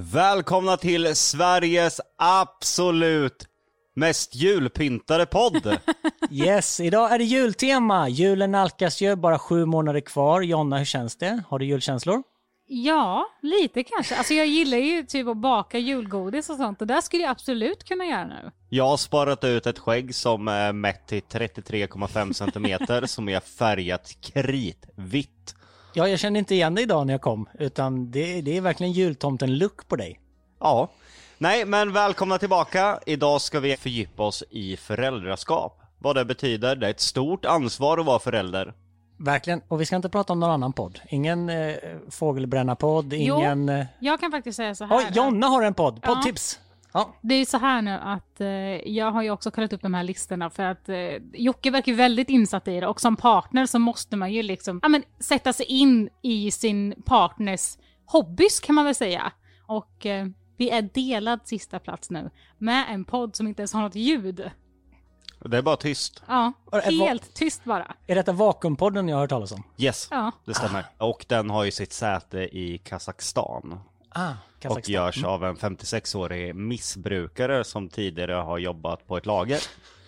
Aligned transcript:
Välkomna 0.00 0.76
till 0.76 1.16
Sveriges 1.16 2.00
absolut 2.18 3.46
mest 3.96 4.34
julpyntade 4.34 5.26
podd. 5.26 5.78
Yes, 6.30 6.80
idag 6.80 7.12
är 7.12 7.18
det 7.18 7.24
jultema. 7.24 8.08
Julen 8.08 8.50
nalkas 8.50 9.00
ju, 9.00 9.16
bara 9.16 9.38
sju 9.38 9.64
månader 9.64 10.00
kvar. 10.00 10.40
Jonna, 10.40 10.78
hur 10.78 10.84
känns 10.84 11.16
det? 11.16 11.42
Har 11.48 11.58
du 11.58 11.66
julkänslor? 11.66 12.22
Ja, 12.66 13.26
lite 13.42 13.82
kanske. 13.82 14.16
Alltså 14.16 14.34
jag 14.34 14.46
gillar 14.46 14.78
ju 14.78 15.02
typ 15.02 15.28
att 15.28 15.36
baka 15.36 15.78
julgodis 15.78 16.50
och 16.50 16.56
sånt 16.56 16.80
och 16.80 16.86
det 16.86 17.02
skulle 17.02 17.22
jag 17.22 17.30
absolut 17.30 17.84
kunna 17.84 18.04
göra 18.04 18.26
nu. 18.26 18.50
Jag 18.68 18.84
har 18.88 18.96
sparat 18.96 19.44
ut 19.44 19.66
ett 19.66 19.78
skägg 19.78 20.14
som 20.14 20.48
är 20.48 20.72
mätt 20.72 21.06
till 21.06 21.22
33,5 21.22 22.32
centimeter 22.32 23.06
som 23.06 23.28
är 23.28 23.40
färgat 23.40 24.16
kritvitt. 24.20 25.54
Ja, 25.92 26.08
jag 26.08 26.18
kände 26.18 26.38
inte 26.38 26.54
igen 26.54 26.74
dig 26.74 26.84
idag 26.84 27.06
när 27.06 27.14
jag 27.14 27.20
kom, 27.20 27.48
utan 27.58 28.10
det, 28.10 28.40
det 28.40 28.56
är 28.56 28.60
verkligen 28.60 28.92
jultomten-look 28.92 29.88
på 29.88 29.96
dig. 29.96 30.20
Ja. 30.60 30.88
Nej, 31.38 31.64
men 31.64 31.92
välkomna 31.92 32.38
tillbaka. 32.38 32.98
Idag 33.06 33.40
ska 33.40 33.60
vi 33.60 33.76
fördjupa 33.76 34.22
oss 34.22 34.44
i 34.50 34.76
föräldraskap. 34.76 35.80
Vad 35.98 36.16
det 36.16 36.24
betyder. 36.24 36.76
Det 36.76 36.86
är 36.86 36.90
ett 36.90 37.00
stort 37.00 37.44
ansvar 37.44 37.98
att 37.98 38.06
vara 38.06 38.18
förälder. 38.18 38.74
Verkligen, 39.16 39.60
och 39.68 39.80
vi 39.80 39.86
ska 39.86 39.96
inte 39.96 40.08
prata 40.08 40.32
om 40.32 40.40
någon 40.40 40.50
annan 40.50 40.72
podd. 40.72 41.00
Ingen 41.08 41.48
eh, 41.48 41.74
fågelbränna-podd, 42.10 43.12
ingen... 43.12 43.68
Eh... 43.68 43.86
Jag 43.98 44.20
kan 44.20 44.30
faktiskt 44.30 44.56
säga 44.56 44.74
så 44.74 44.84
här. 44.84 44.96
Oj, 44.96 45.06
Jonna 45.12 45.46
har 45.46 45.62
en 45.62 45.74
podd! 45.74 46.02
Poddtips! 46.02 46.58
Ja. 46.60 46.67
Det 47.20 47.34
är 47.34 47.44
så 47.44 47.58
här 47.58 47.82
nu 47.82 47.90
att 47.90 48.40
eh, 48.40 48.48
jag 48.88 49.12
har 49.12 49.22
ju 49.22 49.30
också 49.30 49.50
kollat 49.50 49.72
upp 49.72 49.82
de 49.82 49.94
här 49.94 50.04
listorna 50.04 50.50
för 50.50 50.62
att 50.62 50.88
eh, 50.88 50.96
Jocke 51.32 51.70
verkar 51.70 51.92
väldigt 51.92 52.28
insatt 52.28 52.68
i 52.68 52.80
det 52.80 52.86
och 52.86 53.00
som 53.00 53.16
partner 53.16 53.66
så 53.66 53.78
måste 53.78 54.16
man 54.16 54.32
ju 54.32 54.42
liksom 54.42 54.80
ja, 54.82 54.88
men, 54.88 55.02
sätta 55.20 55.52
sig 55.52 55.66
in 55.66 56.08
i 56.22 56.50
sin 56.50 57.02
partners 57.06 57.78
hobbys 58.06 58.60
kan 58.60 58.74
man 58.74 58.84
väl 58.84 58.94
säga. 58.94 59.32
Och 59.66 60.06
eh, 60.06 60.26
vi 60.56 60.70
är 60.70 60.82
delad 60.82 61.40
sista 61.44 61.78
plats 61.78 62.10
nu 62.10 62.30
med 62.58 62.84
en 62.88 63.04
podd 63.04 63.36
som 63.36 63.46
inte 63.46 63.62
ens 63.62 63.72
har 63.72 63.82
något 63.82 63.94
ljud. 63.94 64.50
Det 65.44 65.58
är 65.58 65.62
bara 65.62 65.76
tyst. 65.76 66.22
Ja, 66.28 66.52
helt 66.84 67.34
tyst 67.34 67.64
bara. 67.64 67.94
Är 68.06 68.14
detta 68.14 68.32
Vakuumpodden 68.32 69.08
jag 69.08 69.16
har 69.16 69.20
hört 69.20 69.30
talas 69.30 69.52
om? 69.52 69.62
Yes, 69.76 70.08
Ja. 70.10 70.32
det 70.44 70.54
stämmer. 70.54 70.84
Och 70.98 71.24
den 71.28 71.50
har 71.50 71.64
ju 71.64 71.70
sitt 71.70 71.92
säte 71.92 72.38
i 72.38 72.78
Kazakstan. 72.78 73.80
Ah, 74.08 74.32
Och 74.68 74.88
görs 74.88 75.24
av 75.24 75.44
en 75.44 75.56
56-årig 75.56 76.54
missbrukare 76.54 77.64
som 77.64 77.88
tidigare 77.88 78.32
har 78.32 78.58
jobbat 78.58 79.06
på 79.06 79.16
ett 79.16 79.26
lager. 79.26 79.60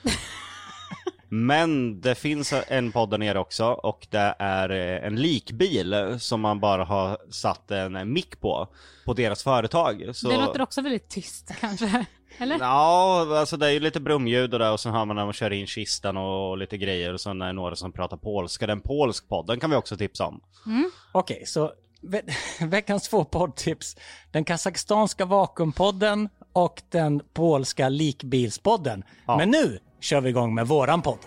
Men 1.29 2.01
det 2.01 2.15
finns 2.15 2.55
en 2.69 2.93
podd 2.93 3.11
där 3.11 3.19
nere 3.19 3.39
också 3.39 3.67
och 3.67 4.07
det 4.11 4.35
är 4.39 4.71
eh, 4.71 5.07
en 5.07 5.17
likbil 5.17 6.17
som 6.21 6.41
man 6.41 6.61
bara 6.61 6.85
har 6.85 7.19
satt 7.31 7.71
en 7.71 8.13
mick 8.13 8.41
på, 8.41 8.69
på 9.05 9.13
deras 9.13 9.43
företag. 9.43 10.11
Så... 10.13 10.29
Det 10.29 10.37
låter 10.37 10.63
också 10.63 10.83
väldigt 10.83 11.09
tyst 11.09 11.53
kanske. 11.61 12.07
Eller? 12.39 12.59
Ja, 12.61 13.27
alltså 13.39 13.57
det 13.57 13.67
är 13.67 13.71
ju 13.71 13.81
lite 13.81 14.01
brumljud 14.01 14.53
och 14.55 14.59
där 14.59 14.73
och 14.73 14.81
sen 14.81 14.93
hör 14.93 15.05
man 15.05 15.17
när 15.17 15.25
man 15.25 15.33
kör 15.33 15.51
in 15.53 15.67
kistan 15.67 16.17
och 16.17 16.59
lite 16.59 16.79
grejer 16.79 17.13
och 17.13 17.21
sen 17.21 17.43
är 17.43 17.47
det 17.47 17.53
några 17.53 17.77
som 17.77 17.93
pratar 17.93 18.17
polska. 18.17 18.67
Den 18.67 18.81
polsk 18.81 19.29
podd, 19.29 19.47
den 19.47 19.61
kan 19.61 19.71
vi 19.71 19.77
också 19.77 19.97
tipsa 19.97 20.27
om. 20.27 20.41
Okej, 21.13 21.43
så 21.47 21.73
ve 22.01 22.23
veckans 22.61 23.09
två 23.09 23.25
poddtips. 23.25 23.97
Den 24.31 24.45
kazakstanska 24.45 25.25
Vakuumpodden 25.25 26.29
och 26.53 26.83
den 26.89 27.23
polska 27.33 27.89
likbilspodden. 27.89 29.05
Ja. 29.27 29.37
Men 29.37 29.51
nu 29.51 29.79
kör 30.01 30.21
vi 30.21 30.29
igång 30.31 30.55
med 30.55 30.67
våran 30.67 31.03
podd. 31.03 31.19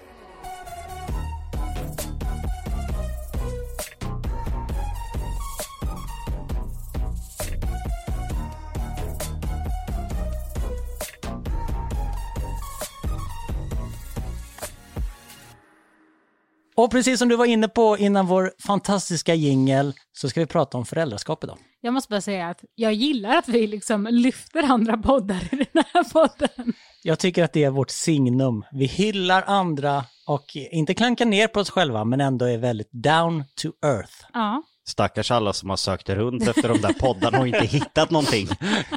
Och 16.76 16.92
precis 16.92 17.20
som 17.20 17.30
du 17.30 17.36
var 17.36 17.46
inne 17.46 17.68
på 17.68 17.98
innan 17.98 18.28
vår 18.28 18.52
fantastiska 18.68 19.36
jingel 19.36 19.94
så 20.14 20.30
ska 20.30 20.40
vi 20.40 20.46
prata 20.46 20.78
om 20.78 20.86
föräldraskap 20.86 21.44
idag. 21.44 21.58
Jag 21.82 21.94
måste 21.94 22.10
bara 22.10 22.22
säga 22.22 22.50
att 22.50 22.64
jag 22.76 22.94
gillar 22.94 23.38
att 23.38 23.48
vi 23.48 23.68
liksom 23.68 24.08
lyfter 24.12 24.64
andra 24.64 24.98
poddar 24.98 25.50
i 25.52 25.68
den 25.74 25.84
här 25.94 26.04
podden. 26.04 26.74
Jag 27.04 27.20
tycker 27.20 27.44
att 27.44 27.54
det 27.54 27.64
är 27.64 27.70
vårt 27.70 27.90
signum. 27.90 28.66
Vi 28.72 28.86
hyllar 28.86 29.44
andra 29.48 30.06
och 30.28 30.46
inte 30.56 30.94
klankar 30.94 31.26
ner 31.26 31.48
på 31.48 31.60
oss 31.60 31.70
själva 31.70 32.06
men 32.06 32.22
ändå 32.22 32.46
är 32.46 32.58
väldigt 32.58 32.92
down 32.92 33.44
to 33.56 33.88
earth. 33.88 34.14
Ja. 34.34 34.64
Stackars 34.88 35.32
alla 35.32 35.54
som 35.54 35.70
har 35.70 35.78
sökt 35.78 36.10
runt 36.10 36.48
efter 36.48 36.70
de 36.70 36.82
där 36.82 36.94
poddarna 36.94 37.40
och 37.40 37.48
inte 37.48 37.66
hittat 37.66 38.12
någonting. 38.12 38.48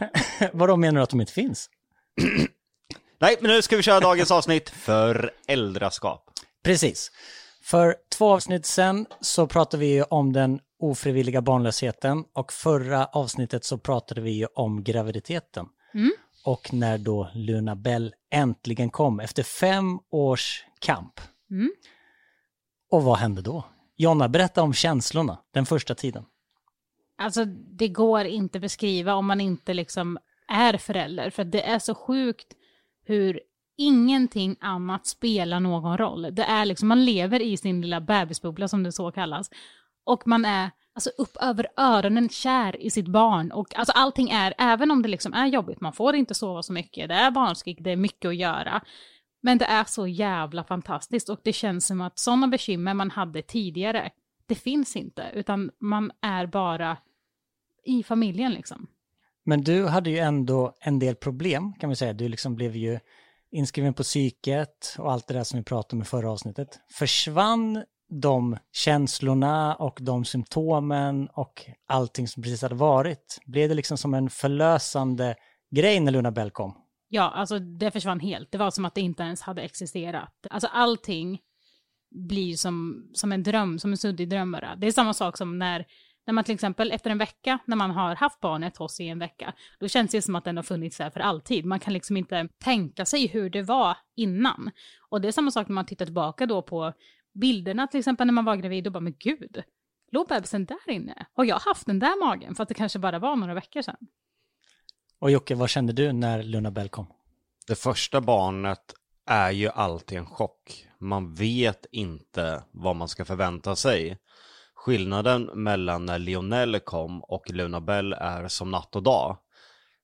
Vadå 0.53 0.77
menar 0.77 1.01
du 1.01 1.03
att 1.03 1.11
de 1.11 1.21
inte 1.21 1.33
finns? 1.33 1.71
Nej, 3.21 3.37
men 3.41 3.51
nu 3.51 3.63
ska 3.63 3.77
vi 3.77 3.83
köra 3.83 4.01
dagens 4.01 4.31
avsnitt, 4.31 4.71
föräldraskap. 4.71 6.31
Precis. 6.65 7.11
För 7.67 7.97
två 8.09 8.33
avsnitt 8.33 8.67
sen 8.67 9.07
så 9.21 9.47
pratade 9.47 9.81
vi 9.81 9.93
ju 9.93 10.03
om 10.03 10.33
den 10.33 10.61
ofrivilliga 10.79 11.43
barnlösheten 11.43 12.25
och 12.33 12.53
förra 12.53 13.07
avsnittet 13.07 13.65
så 13.65 13.79
pratade 13.79 14.21
vi 14.21 14.31
ju 14.31 14.47
om 14.55 14.85
graviditeten. 14.85 15.67
Mm. 15.95 16.13
Och 16.45 16.73
när 16.73 16.99
då 16.99 17.31
Luna 17.35 17.77
Bell 17.77 18.15
äntligen 18.31 18.91
kom 18.91 19.21
efter 19.21 19.43
fem 19.43 19.99
års 20.11 20.65
kamp. 20.79 21.21
Mm. 21.51 21.71
Och 22.91 23.03
vad 23.03 23.19
hände 23.19 23.43
då? 23.43 23.65
Jonna, 23.97 24.29
berätta 24.29 24.63
om 24.63 24.73
känslorna 24.73 25.39
den 25.55 25.67
första 25.67 25.95
tiden. 25.95 26.25
Alltså 27.19 27.45
det 27.79 27.89
går 27.89 28.25
inte 28.25 28.61
beskriva 28.61 29.15
om 29.15 29.27
man 29.27 29.41
inte 29.41 29.75
liksom 29.75 30.19
är 30.49 30.79
förälder. 30.79 31.31
För 31.31 31.45
det 31.45 31.63
är 31.63 31.79
så 31.79 31.95
sjukt 31.95 32.47
hur 33.05 33.41
ingenting 33.77 34.57
annat 34.61 35.07
spelar 35.07 35.61
någon 35.61 35.99
roll. 35.99 36.29
Det 36.33 36.43
är 36.43 36.65
liksom, 36.65 36.89
man 36.89 37.05
lever 37.05 37.43
i 37.43 37.57
sin 37.57 37.81
lilla 37.81 38.01
bebisbubbla 38.01 38.69
som 38.69 38.83
det 38.83 38.93
så 38.93 39.13
kallas. 39.13 39.51
Och 40.05 40.27
man 40.27 40.45
är 40.45 40.71
alltså 40.95 41.11
upp 41.19 41.37
över 41.41 41.67
öronen 41.77 42.29
kär 42.29 42.83
i 42.83 42.91
sitt 42.91 43.09
barn. 43.09 43.53
Och 43.53 43.77
alltså 43.77 43.93
allting 43.93 44.31
är, 44.31 44.55
även 44.59 44.91
om 44.91 45.03
det 45.03 45.09
liksom 45.09 45.33
är 45.35 45.47
jobbigt, 45.47 45.81
man 45.81 45.93
får 45.93 46.15
inte 46.15 46.35
sova 46.35 46.63
så 46.63 46.73
mycket, 46.73 47.09
det 47.09 47.15
är 47.15 47.31
barnskrik, 47.31 47.79
det 47.81 47.91
är 47.91 47.97
mycket 47.97 48.29
att 48.29 48.37
göra. 48.37 48.83
Men 49.43 49.59
det 49.59 49.65
är 49.65 49.85
så 49.85 50.07
jävla 50.07 50.65
fantastiskt 50.65 51.29
och 51.29 51.41
det 51.45 51.53
känns 51.53 51.87
som 51.87 52.01
att 52.01 52.19
sådana 52.19 52.49
bekymmer 52.49 52.95
man 52.95 53.11
hade 53.11 53.43
tidigare, 53.43 54.11
det 54.47 54.55
finns 54.55 54.97
inte, 54.97 55.31
utan 55.35 55.71
man 55.79 56.11
är 56.21 56.47
bara 56.47 56.97
i 57.85 58.03
familjen 58.03 58.53
liksom. 58.53 58.87
Men 59.45 59.63
du 59.63 59.87
hade 59.87 60.11
ju 60.11 60.19
ändå 60.19 60.75
en 60.81 60.99
del 60.99 61.15
problem 61.15 61.73
kan 61.81 61.91
vi 61.91 61.97
säga. 61.97 62.13
Du 62.13 62.29
liksom 62.29 62.55
blev 62.55 62.77
ju 62.77 62.99
inskriven 63.51 63.95
på 63.95 64.03
psyket 64.03 64.97
och 64.99 65.13
allt 65.13 65.27
det 65.27 65.35
där 65.35 65.45
som 65.45 65.59
vi 65.59 65.65
pratade 65.65 65.97
om 65.97 66.03
i 66.03 66.05
förra 66.05 66.31
avsnittet. 66.31 66.81
Försvann 66.93 67.85
de 68.09 68.57
känslorna 68.73 69.75
och 69.75 69.99
de 70.03 70.25
symptomen 70.25 71.29
och 71.33 71.65
allting 71.87 72.29
som 72.29 72.43
precis 72.43 72.63
hade 72.63 72.75
varit? 72.75 73.39
Blev 73.47 73.69
det 73.69 73.75
liksom 73.75 73.99
som 73.99 74.15
en 74.15 74.31
förlösande 74.31 75.35
grej 75.71 76.01
när 76.01 76.13
Luna 76.13 76.31
Bell 76.31 76.51
kom? 76.51 76.75
Ja, 77.09 77.31
alltså 77.31 77.59
det 77.59 77.91
försvann 77.91 78.21
helt. 78.21 78.53
Det 78.53 78.59
var 78.59 78.71
som 78.71 78.85
att 78.85 78.95
det 78.95 79.01
inte 79.01 79.23
ens 79.23 79.41
hade 79.41 79.63
existerat. 79.63 80.33
Alltså 80.51 80.69
allting 80.73 81.41
blir 82.11 82.57
som, 82.57 83.07
som 83.15 83.33
en 83.33 83.43
dröm, 83.43 83.79
som 83.79 83.91
en 83.91 83.97
suddig 83.97 84.29
dröm 84.29 84.53
bara. 84.53 84.77
Det 84.77 84.87
är 84.87 84.93
samma 84.93 85.15
sak 85.15 85.37
som 85.37 85.59
när, 85.59 85.87
när 86.27 86.33
man 86.33 86.45
till 86.45 86.55
exempel 86.55 86.93
efter 86.93 87.11
en 87.11 87.19
vecka, 87.19 87.59
när 87.65 87.77
man 87.77 87.91
har 87.91 88.15
haft 88.15 88.41
barnet 88.41 88.77
hos 88.77 89.01
i 89.01 89.09
en 89.09 89.19
vecka, 89.19 89.55
då 89.79 89.89
känns 89.89 90.11
det 90.11 90.23
som 90.23 90.35
att 90.37 90.45
den 90.45 90.57
har 90.57 90.63
funnits 90.63 90.99
där 90.99 91.11
för 91.11 91.21
alltid. 91.21 91.65
Man 91.65 91.81
kan 91.81 91.93
liksom 91.93 92.17
inte 92.17 92.49
tänka 92.65 93.05
sig 93.05 93.27
hur 93.27 93.51
det 93.51 93.63
var 93.63 93.97
innan. 94.17 94.71
Och 95.09 95.21
det 95.21 95.29
är 95.29 95.33
samma 95.33 95.51
sak 95.51 95.69
när 95.69 95.75
man 95.75 95.87
tittar 95.87 96.05
tillbaka 96.05 96.47
då 96.47 96.63
på 96.63 96.93
bilderna, 97.35 97.87
till 97.87 97.99
exempel 97.99 98.27
när 98.27 98.35
man 98.35 98.45
var 98.45 98.57
gravid 98.57 98.87
och 98.87 98.93
bara, 98.93 99.01
men 99.01 99.15
gud, 99.19 99.63
låg 100.13 100.29
bebisen 100.29 100.65
där 100.65 100.91
inne? 100.91 101.27
Har 101.33 101.45
jag 101.45 101.59
haft 101.59 101.87
den 101.87 101.99
där 101.99 102.27
magen? 102.27 102.55
För 102.55 102.63
att 102.63 102.69
det 102.69 102.75
kanske 102.75 102.99
bara 102.99 103.19
var 103.19 103.37
några 103.37 103.55
veckor 103.55 103.83
sedan. 103.83 103.97
Och 105.19 105.31
Jocke, 105.31 105.55
vad 105.55 105.71
kände 105.71 105.93
du 105.93 106.13
när 106.13 106.43
Luna 106.43 106.71
Bell 106.71 106.89
kom? 106.89 107.07
Det 107.67 107.75
första 107.75 108.21
barnet 108.21 108.95
är 109.27 109.51
ju 109.51 109.69
alltid 109.69 110.19
en 110.19 110.27
chock. 110.27 110.87
Man 110.99 111.35
vet 111.35 111.87
inte 111.93 112.63
vad 112.71 112.97
man 112.97 113.09
ska 113.09 113.25
förvänta 113.25 113.77
sig. 113.77 114.19
Skillnaden 114.87 115.51
mellan 115.55 116.07
när 116.07 116.19
Lionel 116.19 116.81
kom 116.81 117.25
och 117.25 117.51
Luna 117.51 117.81
Bell 117.81 118.13
är 118.13 118.49
som 118.49 118.71
natt 118.71 118.97
och 118.97 119.03
dag. 119.03 119.39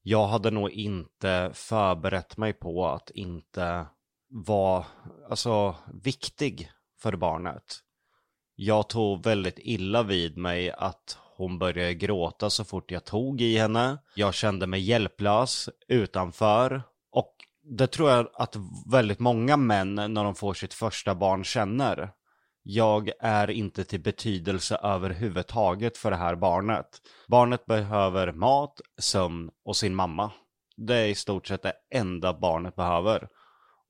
Jag 0.02 0.26
hade 0.26 0.50
nog 0.50 0.70
inte 0.70 1.50
förberett 1.55 2.37
mig 2.37 2.52
på 2.52 2.87
att 2.87 3.11
inte 3.11 3.87
vara 4.29 4.84
alltså, 5.31 5.75
viktig 6.02 6.70
för 7.02 7.17
barnet. 7.17 7.79
Jag 8.55 8.88
tog 8.88 9.25
väldigt 9.25 9.58
illa 9.58 10.02
vid 10.02 10.37
mig 10.37 10.70
att 10.70 11.19
hon 11.37 11.58
började 11.58 11.94
gråta 11.94 12.50
så 12.50 12.64
fort 12.64 12.90
jag 12.90 13.05
tog 13.05 13.40
i 13.40 13.58
henne. 13.58 13.99
Jag 14.14 14.34
kände 14.34 14.67
mig 14.67 14.81
hjälplös 14.81 15.69
utanför. 15.88 16.82
Och 17.12 17.34
det 17.62 17.87
tror 17.87 18.11
jag 18.11 18.29
att 18.34 18.56
väldigt 18.93 19.20
många 19.20 19.56
män 19.56 19.94
när 19.94 20.25
de 20.25 20.34
får 20.34 20.55
sitt 20.55 20.75
första 20.75 21.14
barn 21.14 21.44
känner 21.44 22.12
jag 22.62 23.10
är 23.20 23.50
inte 23.50 23.84
till 23.84 24.00
betydelse 24.00 24.76
överhuvudtaget 24.82 25.96
för 25.96 26.10
det 26.10 26.16
här 26.16 26.36
barnet. 26.36 26.86
Barnet 27.28 27.66
behöver 27.66 28.32
mat, 28.32 28.80
sömn 28.98 29.50
och 29.64 29.76
sin 29.76 29.94
mamma. 29.94 30.30
Det 30.76 30.94
är 30.94 31.06
i 31.06 31.14
stort 31.14 31.46
sett 31.46 31.62
det 31.62 31.74
enda 31.94 32.34
barnet 32.34 32.76
behöver. 32.76 33.28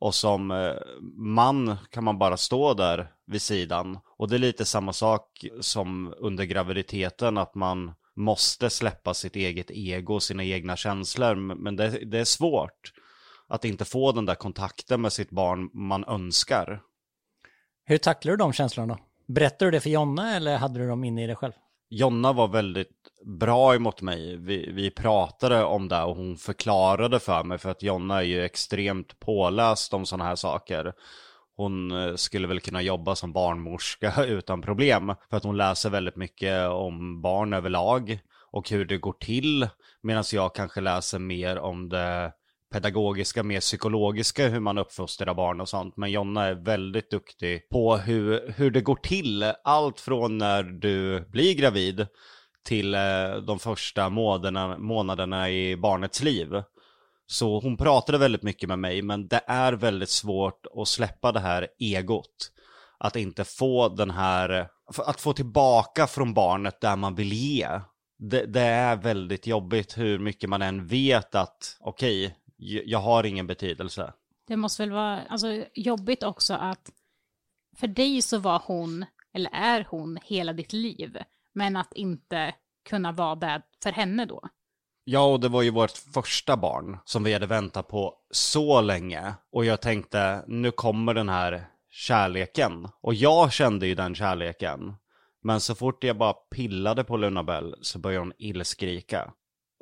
Och 0.01 0.15
som 0.15 0.51
eh, 0.51 0.75
man 1.17 1.77
kan 1.91 2.05
man 2.05 2.19
bara 2.19 2.37
stå 2.37 2.75
där 2.75 3.13
vid 3.27 3.43
sidan. 3.43 3.99
Och 4.19 4.29
det 4.29 4.37
är 4.37 4.39
lite 4.39 4.65
samma 4.65 4.93
sak 4.93 5.45
som 5.61 6.15
under 6.17 6.45
graviditeten, 6.45 7.39
att 7.39 7.55
man 7.55 7.93
måste 8.17 8.71
släppa 8.71 9.15
sitt 9.15 9.37
eget 9.37 9.71
ego, 9.71 10.21
sina 10.21 10.45
egna 10.45 10.77
känslor. 10.77 11.35
Men 11.35 11.77
det, 11.77 11.89
det 11.89 12.19
är 12.19 12.25
svårt 12.25 12.93
att 13.49 13.65
inte 13.65 13.85
få 13.85 14.13
den 14.13 14.27
där 14.27 14.35
kontakten 14.35 15.01
med 15.01 15.13
sitt 15.13 15.31
barn 15.31 15.71
man 15.73 16.05
önskar. 16.05 16.81
Hur 17.85 17.99
tacklar 17.99 18.33
du 18.33 18.37
de 18.37 18.53
känslorna 18.53 18.95
då? 18.95 19.01
Berättar 19.35 19.67
du 19.67 19.73
det 19.73 19.81
för 19.81 19.91
Jonna 19.91 20.37
eller 20.37 20.57
hade 20.57 20.79
du 20.81 20.89
dem 20.89 21.05
inne 21.05 21.25
i 21.25 21.27
dig 21.27 21.37
själv? 21.37 21.53
Jonna 21.91 22.33
var 22.33 22.49
väldigt 22.49 22.89
bra 23.25 23.75
emot 23.75 24.03
mig. 24.03 24.37
Vi, 24.37 24.73
vi 24.73 24.91
pratade 24.91 25.65
om 25.65 25.89
det 25.89 26.03
och 26.03 26.17
hon 26.17 26.37
förklarade 26.37 27.21
för 27.21 27.45
mig 27.45 27.59
för 27.59 27.71
att 27.71 27.83
Jonna 27.83 28.19
är 28.19 28.23
ju 28.23 28.45
extremt 28.45 29.21
påläst 29.21 29.95
om 29.95 30.07
sådana 30.07 30.25
här 30.25 30.37
saker. 30.37 30.93
Hon 31.57 31.91
eh, 31.91 32.15
skulle 32.15 32.49
väl 32.49 32.61
kunna 32.61 32.83
jobba 32.83 33.15
som 33.15 33.33
barnmorska 33.33 34.25
utan 34.27 34.63
problem 34.63 35.15
för 35.31 35.37
att 35.37 35.45
hon 35.45 35.57
läser 35.57 35.91
väldigt 35.91 36.17
mycket 36.17 36.69
om 36.69 37.23
barn 37.23 37.53
överlag 37.53 38.19
och 38.53 38.71
hur 38.71 38.85
det 38.85 38.99
går 38.99 39.13
till 39.13 39.69
medan 40.03 40.25
jag 40.33 40.55
kanske 40.55 40.81
läser 40.81 41.19
mer 41.19 41.59
om 41.59 41.89
det 41.89 42.33
pedagogiska, 42.73 43.43
mer 43.43 43.61
psykologiska, 43.61 44.49
hur 44.49 44.61
man 44.61 44.79
uppfostrar 44.79 45.35
barn 45.35 45.61
och 45.61 45.69
sånt. 45.69 45.97
Men 45.97 46.11
Jonna 46.11 46.45
är 46.45 46.55
väldigt 46.55 47.11
duktig 47.11 47.69
på 47.69 47.97
hur, 47.97 48.53
hur 48.57 48.71
det 48.71 48.81
går 48.81 48.97
till. 48.97 49.53
Allt 49.65 50.01
från 50.01 50.39
när 50.39 50.63
du 50.63 51.21
blir 51.21 51.55
gravid 51.55 52.07
till 52.65 52.95
eh, 52.95 53.35
de 53.47 53.59
första 53.59 54.09
månaderna, 54.09 54.79
månaderna 54.79 55.51
i 55.51 55.77
barnets 55.77 56.23
liv. 56.23 56.63
Så 57.27 57.61
hon 57.61 57.77
pratade 57.77 58.19
väldigt 58.19 58.43
mycket 58.43 58.69
med 58.69 58.79
mig, 58.79 59.03
men 59.03 59.29
det 59.29 59.41
är 59.47 59.73
väldigt 59.73 60.11
svårt 60.11 60.67
att 60.77 60.89
släppa 60.89 61.33
det 61.33 61.41
här 61.41 61.69
egot. 61.79 62.53
Att 62.99 63.17
inte 63.17 63.45
få 63.45 63.89
den 63.89 64.11
här, 64.11 64.69
att 64.99 65.21
få 65.21 65.33
tillbaka 65.33 66.07
från 66.07 66.35
barnet 66.35 66.81
där 66.81 66.97
man 66.97 67.15
vill 67.15 67.33
ge. 67.33 67.69
Det, 68.19 68.47
det 68.47 68.61
är 68.61 68.97
väldigt 68.97 69.47
jobbigt 69.47 69.99
hur 69.99 70.19
mycket 70.19 70.51
man 70.51 70.63
än 70.63 70.87
vet 70.87 71.35
att, 71.35 71.77
okej, 71.81 72.27
okay, 72.27 72.37
jag 72.63 72.99
har 72.99 73.25
ingen 73.25 73.47
betydelse. 73.47 74.13
Det 74.47 74.57
måste 74.57 74.83
väl 74.83 74.93
vara 74.93 75.23
alltså, 75.23 75.65
jobbigt 75.75 76.23
också 76.23 76.55
att 76.55 76.91
för 77.77 77.87
dig 77.87 78.23
så 78.23 78.39
var 78.39 78.63
hon, 78.67 79.05
eller 79.35 79.51
är 79.51 79.87
hon, 79.91 80.19
hela 80.25 80.53
ditt 80.53 80.73
liv. 80.73 81.19
Men 81.55 81.77
att 81.77 81.93
inte 81.93 82.55
kunna 82.89 83.13
vara 83.13 83.35
där 83.35 83.63
för 83.83 83.93
henne 83.93 84.25
då. 84.25 84.49
Ja, 85.05 85.25
och 85.25 85.41
det 85.41 85.49
var 85.49 85.63
ju 85.63 85.71
vårt 85.71 85.91
första 85.91 86.57
barn 86.57 86.99
som 87.05 87.25
vi 87.25 87.33
hade 87.33 87.47
väntat 87.47 87.89
på 87.89 88.15
så 88.31 88.81
länge. 88.81 89.35
Och 89.53 89.65
jag 89.65 89.81
tänkte, 89.81 90.45
nu 90.47 90.71
kommer 90.71 91.15
den 91.15 91.29
här 91.29 91.67
kärleken. 91.91 92.89
Och 93.01 93.15
jag 93.15 93.53
kände 93.53 93.87
ju 93.87 93.95
den 93.95 94.15
kärleken. 94.15 94.95
Men 95.43 95.61
så 95.61 95.75
fort 95.75 96.05
jag 96.05 96.17
bara 96.17 96.33
pillade 96.33 97.05
på 97.05 97.17
Lunabell 97.17 97.75
så 97.81 97.99
började 97.99 98.25
hon 98.25 98.33
illskrika. 98.39 99.33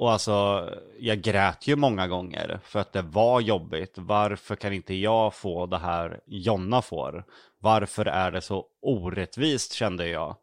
Och 0.00 0.12
alltså, 0.12 0.68
jag 0.98 1.20
grät 1.22 1.66
ju 1.66 1.76
många 1.76 2.08
gånger 2.08 2.60
för 2.64 2.80
att 2.80 2.92
det 2.92 3.02
var 3.02 3.40
jobbigt. 3.40 3.94
Varför 3.96 4.56
kan 4.56 4.72
inte 4.72 4.94
jag 4.94 5.34
få 5.34 5.66
det 5.66 5.78
här 5.78 6.20
Jonna 6.26 6.82
får? 6.82 7.24
Varför 7.58 8.06
är 8.06 8.30
det 8.30 8.40
så 8.40 8.66
orättvist 8.82 9.72
kände 9.72 10.08
jag. 10.08 10.36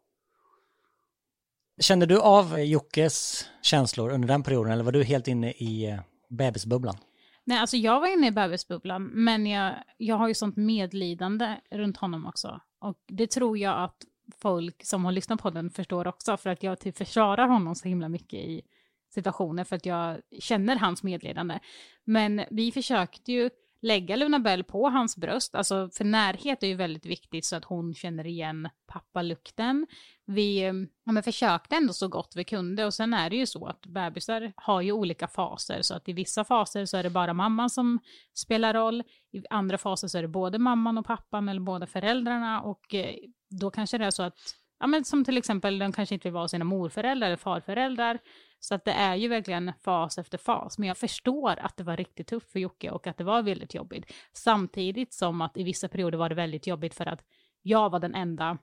Kände 1.80 2.06
du 2.06 2.20
av 2.20 2.60
Jockes 2.60 3.44
känslor 3.62 4.10
under 4.10 4.28
den 4.28 4.42
perioden 4.42 4.72
eller 4.72 4.84
var 4.84 4.92
du 4.92 5.04
helt 5.04 5.28
inne 5.28 5.50
i 5.50 5.90
eh, 5.90 6.00
bebisbubblan? 6.28 6.96
Nej, 7.44 7.58
alltså 7.58 7.76
jag 7.76 8.00
var 8.00 8.12
inne 8.12 8.26
i 8.26 8.30
bebisbubblan, 8.30 9.04
men 9.04 9.46
jag, 9.46 9.74
jag 9.96 10.16
har 10.16 10.28
ju 10.28 10.34
sånt 10.34 10.56
medlidande 10.56 11.56
runt 11.70 11.96
honom 11.96 12.26
också. 12.26 12.60
Och 12.80 12.98
det 13.08 13.26
tror 13.26 13.58
jag 13.58 13.84
att 13.84 13.96
folk 14.42 14.84
som 14.84 15.04
har 15.04 15.12
lyssnat 15.12 15.42
på 15.42 15.50
den 15.50 15.70
förstår 15.70 16.06
också, 16.06 16.36
för 16.36 16.50
att 16.50 16.62
jag 16.62 16.80
typ 16.80 16.96
försvarar 16.96 17.48
honom 17.48 17.74
så 17.74 17.88
himla 17.88 18.08
mycket 18.08 18.40
i 18.40 18.62
situationer 19.10 19.64
för 19.64 19.76
att 19.76 19.86
jag 19.86 20.20
känner 20.40 20.76
hans 20.76 21.02
medledande. 21.02 21.58
Men 22.04 22.44
vi 22.50 22.72
försökte 22.72 23.32
ju 23.32 23.50
lägga 23.80 24.16
Luna 24.16 24.38
Bell 24.38 24.64
på 24.64 24.88
hans 24.88 25.16
bröst, 25.16 25.54
alltså 25.54 25.90
för 25.92 26.04
närhet 26.04 26.62
är 26.62 26.66
ju 26.66 26.74
väldigt 26.74 27.06
viktigt 27.06 27.44
så 27.44 27.56
att 27.56 27.64
hon 27.64 27.94
känner 27.94 28.26
igen 28.26 28.68
pappalukten. 28.86 29.86
Vi 30.26 30.64
mm, 30.64 30.88
ja, 31.04 31.12
men 31.12 31.22
försökte 31.22 31.76
ändå 31.76 31.92
så 31.92 32.08
gott 32.08 32.32
vi 32.36 32.44
kunde 32.44 32.84
och 32.84 32.94
sen 32.94 33.14
är 33.14 33.30
det 33.30 33.36
ju 33.36 33.46
så 33.46 33.66
att 33.66 33.86
bebisar 33.86 34.52
har 34.56 34.80
ju 34.80 34.92
olika 34.92 35.28
faser 35.28 35.82
så 35.82 35.94
att 35.94 36.08
i 36.08 36.12
vissa 36.12 36.44
faser 36.44 36.84
så 36.84 36.96
är 36.96 37.02
det 37.02 37.10
bara 37.10 37.34
mamman 37.34 37.70
som 37.70 37.98
spelar 38.34 38.74
roll, 38.74 39.02
i 39.32 39.42
andra 39.50 39.78
faser 39.78 40.08
så 40.08 40.18
är 40.18 40.22
det 40.22 40.28
både 40.28 40.58
mamman 40.58 40.98
och 40.98 41.06
pappan 41.06 41.48
eller 41.48 41.60
båda 41.60 41.86
föräldrarna 41.86 42.62
och 42.62 42.94
eh, 42.94 43.14
då 43.50 43.70
kanske 43.70 43.98
det 43.98 44.04
är 44.04 44.10
så 44.10 44.22
att 44.22 44.38
Ja, 44.80 44.86
men 44.86 45.04
som 45.04 45.24
till 45.24 45.36
exempel, 45.36 45.78
de 45.78 45.92
kanske 45.92 46.14
inte 46.14 46.28
vill 46.28 46.34
vara 46.34 46.48
sina 46.48 46.64
morföräldrar 46.64 47.26
eller 47.26 47.36
farföräldrar. 47.36 48.18
Så 48.60 48.74
att 48.74 48.84
det 48.84 48.92
är 48.92 49.14
ju 49.16 49.28
verkligen 49.28 49.72
fas 49.84 50.18
efter 50.18 50.38
fas. 50.38 50.78
Men 50.78 50.88
jag 50.88 50.96
förstår 50.96 51.58
att 51.58 51.76
det 51.76 51.84
var 51.84 51.96
riktigt 51.96 52.26
tufft 52.26 52.52
för 52.52 52.58
Jocke 52.58 52.90
och 52.90 53.06
att 53.06 53.16
det 53.16 53.24
var 53.24 53.42
väldigt 53.42 53.74
jobbigt. 53.74 54.12
Samtidigt 54.32 55.12
som 55.12 55.40
att 55.40 55.56
i 55.56 55.62
vissa 55.62 55.88
perioder 55.88 56.18
var 56.18 56.28
det 56.28 56.34
väldigt 56.34 56.66
jobbigt 56.66 56.94
för 56.94 57.06
att 57.06 57.24
jag 57.62 57.90
var 57.90 58.00
den 58.00 58.14
enda, 58.14 58.58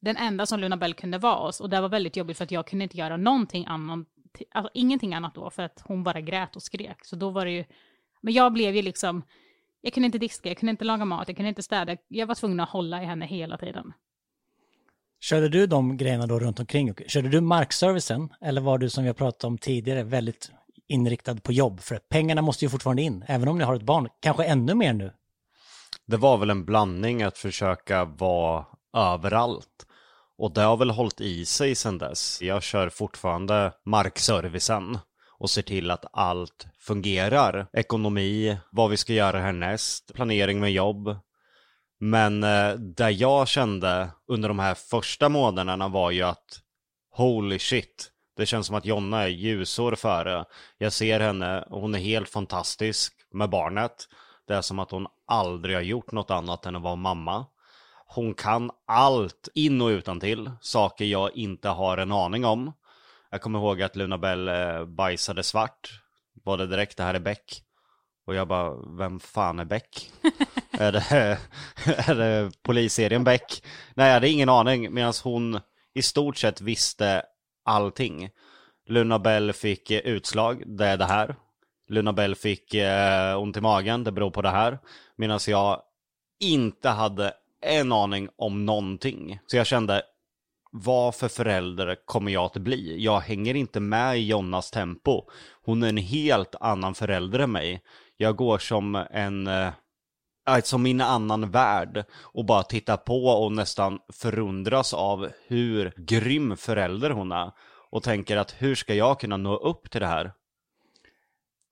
den 0.00 0.16
enda 0.16 0.46
som 0.46 0.60
Luna 0.60 0.76
Bell 0.76 0.94
kunde 0.94 1.18
vara 1.18 1.38
oss. 1.38 1.60
Och 1.60 1.70
det 1.70 1.80
var 1.80 1.88
väldigt 1.88 2.16
jobbigt 2.16 2.36
för 2.36 2.44
att 2.44 2.50
jag 2.50 2.66
kunde 2.66 2.82
inte 2.82 2.96
göra 2.96 3.16
någonting 3.16 3.66
annat, 3.66 4.06
alltså 4.50 4.70
ingenting 4.74 5.14
annat 5.14 5.34
då, 5.34 5.50
för 5.50 5.62
att 5.62 5.82
hon 5.84 6.02
bara 6.04 6.20
grät 6.20 6.56
och 6.56 6.62
skrek. 6.62 7.04
Så 7.04 7.16
då 7.16 7.30
var 7.30 7.44
det 7.44 7.52
ju, 7.52 7.64
men 8.20 8.34
jag 8.34 8.52
blev 8.52 8.76
ju 8.76 8.82
liksom, 8.82 9.22
jag 9.80 9.92
kunde 9.92 10.06
inte 10.06 10.18
diska, 10.18 10.48
jag 10.48 10.58
kunde 10.58 10.70
inte 10.70 10.84
laga 10.84 11.04
mat, 11.04 11.28
jag 11.28 11.36
kunde 11.36 11.48
inte 11.48 11.62
städa. 11.62 11.96
Jag 12.08 12.26
var 12.26 12.34
tvungen 12.34 12.60
att 12.60 12.68
hålla 12.68 13.02
i 13.02 13.06
henne 13.06 13.26
hela 13.26 13.58
tiden. 13.58 13.92
Körde 15.20 15.48
du 15.48 15.66
de 15.66 15.96
grejerna 15.96 16.26
då 16.26 16.38
runt 16.38 16.60
omkring? 16.60 16.94
Körde 17.06 17.28
du 17.28 17.40
markservicen 17.40 18.28
eller 18.40 18.60
var 18.60 18.78
du 18.78 18.90
som 18.90 19.04
vi 19.04 19.08
har 19.08 19.14
pratat 19.14 19.44
om 19.44 19.58
tidigare 19.58 20.02
väldigt 20.02 20.50
inriktad 20.88 21.34
på 21.34 21.52
jobb? 21.52 21.80
För 21.80 21.96
pengarna 21.96 22.42
måste 22.42 22.64
ju 22.64 22.68
fortfarande 22.68 23.02
in, 23.02 23.24
även 23.28 23.48
om 23.48 23.58
ni 23.58 23.64
har 23.64 23.74
ett 23.74 23.82
barn, 23.82 24.08
kanske 24.20 24.44
ännu 24.44 24.74
mer 24.74 24.92
nu. 24.92 25.12
Det 26.06 26.16
var 26.16 26.36
väl 26.36 26.50
en 26.50 26.64
blandning 26.64 27.22
att 27.22 27.38
försöka 27.38 28.04
vara 28.04 28.64
överallt. 28.96 29.86
Och 30.38 30.52
det 30.52 30.62
har 30.62 30.76
väl 30.76 30.90
hållit 30.90 31.20
i 31.20 31.44
sig 31.44 31.74
sedan 31.74 31.98
dess. 31.98 32.42
Jag 32.42 32.62
kör 32.62 32.88
fortfarande 32.88 33.72
markservicen 33.84 34.98
och 35.38 35.50
ser 35.50 35.62
till 35.62 35.90
att 35.90 36.04
allt 36.12 36.66
fungerar. 36.78 37.66
Ekonomi, 37.72 38.56
vad 38.70 38.90
vi 38.90 38.96
ska 38.96 39.12
göra 39.12 39.40
härnäst, 39.40 40.14
planering 40.14 40.60
med 40.60 40.72
jobb, 40.72 41.16
men 42.02 42.44
eh, 42.44 42.72
det 42.74 43.10
jag 43.10 43.48
kände 43.48 44.10
under 44.26 44.48
de 44.48 44.58
här 44.58 44.74
första 44.74 45.28
månaderna 45.28 45.88
var 45.88 46.10
ju 46.10 46.22
att 46.22 46.60
holy 47.10 47.58
shit, 47.58 48.10
det 48.36 48.46
känns 48.46 48.66
som 48.66 48.76
att 48.76 48.86
Jonna 48.86 49.22
är 49.22 49.28
ljusår 49.28 49.94
före. 49.94 50.44
Jag 50.78 50.92
ser 50.92 51.20
henne, 51.20 51.62
och 51.62 51.80
hon 51.80 51.94
är 51.94 51.98
helt 51.98 52.28
fantastisk 52.28 53.14
med 53.32 53.50
barnet. 53.50 54.08
Det 54.46 54.54
är 54.54 54.60
som 54.60 54.78
att 54.78 54.90
hon 54.90 55.06
aldrig 55.26 55.76
har 55.76 55.82
gjort 55.82 56.12
något 56.12 56.30
annat 56.30 56.66
än 56.66 56.76
att 56.76 56.82
vara 56.82 56.96
mamma. 56.96 57.46
Hon 58.06 58.34
kan 58.34 58.70
allt 58.86 59.48
in 59.54 59.80
och 59.80 59.88
utan 59.88 60.20
till, 60.20 60.50
saker 60.60 61.04
jag 61.04 61.36
inte 61.36 61.68
har 61.68 61.98
en 61.98 62.12
aning 62.12 62.44
om. 62.44 62.72
Jag 63.30 63.40
kommer 63.40 63.58
ihåg 63.58 63.82
att 63.82 63.96
Luna 63.96 64.18
Bell 64.18 64.48
eh, 64.48 64.84
bajsade 64.84 65.42
svart. 65.42 66.00
Var 66.44 66.56
det 66.56 66.66
direkt, 66.66 66.96
det 66.96 67.02
här 67.02 67.14
är 67.14 67.20
Beck. 67.20 67.62
Och 68.26 68.34
jag 68.34 68.48
bara, 68.48 68.76
vem 68.98 69.20
fan 69.20 69.58
är 69.58 69.64
Beck? 69.64 70.10
är, 70.84 70.92
det, 70.92 71.38
är 72.10 72.14
det 72.14 72.50
polisserien 72.62 73.24
Beck? 73.24 73.62
Nej, 73.94 74.06
jag 74.06 74.14
hade 74.14 74.28
ingen 74.28 74.48
aning. 74.48 74.94
Medan 74.94 75.12
hon 75.24 75.60
i 75.94 76.02
stort 76.02 76.36
sett 76.36 76.60
visste 76.60 77.22
allting. 77.64 78.30
Luna 78.88 79.18
Bell 79.18 79.52
fick 79.52 79.90
eh, 79.90 79.98
utslag, 79.98 80.62
det 80.66 80.86
är 80.86 80.96
det 80.96 81.04
här. 81.04 81.36
Luna 81.88 82.12
Bell 82.12 82.34
fick 82.34 82.74
eh, 82.74 83.38
ont 83.38 83.56
i 83.56 83.60
magen, 83.60 84.04
det 84.04 84.12
beror 84.12 84.30
på 84.30 84.42
det 84.42 84.50
här. 84.50 84.78
Medan 85.16 85.40
jag 85.46 85.82
inte 86.40 86.88
hade 86.88 87.32
en 87.66 87.92
aning 87.92 88.28
om 88.36 88.66
någonting. 88.66 89.40
Så 89.46 89.56
jag 89.56 89.66
kände, 89.66 90.02
vad 90.72 91.14
för 91.14 91.28
förälder 91.28 91.96
kommer 92.04 92.32
jag 92.32 92.44
att 92.44 92.56
bli? 92.56 93.04
Jag 93.04 93.20
hänger 93.20 93.54
inte 93.54 93.80
med 93.80 94.18
i 94.18 94.26
Jonnas 94.26 94.70
tempo. 94.70 95.22
Hon 95.64 95.82
är 95.82 95.88
en 95.88 95.96
helt 95.96 96.54
annan 96.60 96.94
förälder 96.94 97.38
än 97.38 97.52
mig. 97.52 97.82
Jag 98.16 98.36
går 98.36 98.58
som 98.58 98.94
en, 99.10 99.46
eh, 99.46 99.72
som 100.66 100.82
min 100.82 101.00
annan 101.00 101.50
värld 101.50 102.04
och 102.22 102.44
bara 102.44 102.62
tittar 102.62 102.96
på 102.96 103.26
och 103.26 103.52
nästan 103.52 103.98
förundras 104.12 104.94
av 104.94 105.28
hur 105.46 105.92
grym 105.96 106.56
förälder 106.56 107.10
hon 107.10 107.32
är. 107.32 107.52
Och 107.90 108.02
tänker 108.02 108.36
att 108.36 108.54
hur 108.58 108.74
ska 108.74 108.94
jag 108.94 109.20
kunna 109.20 109.36
nå 109.36 109.56
upp 109.56 109.90
till 109.90 110.00
det 110.00 110.06
här? 110.06 110.32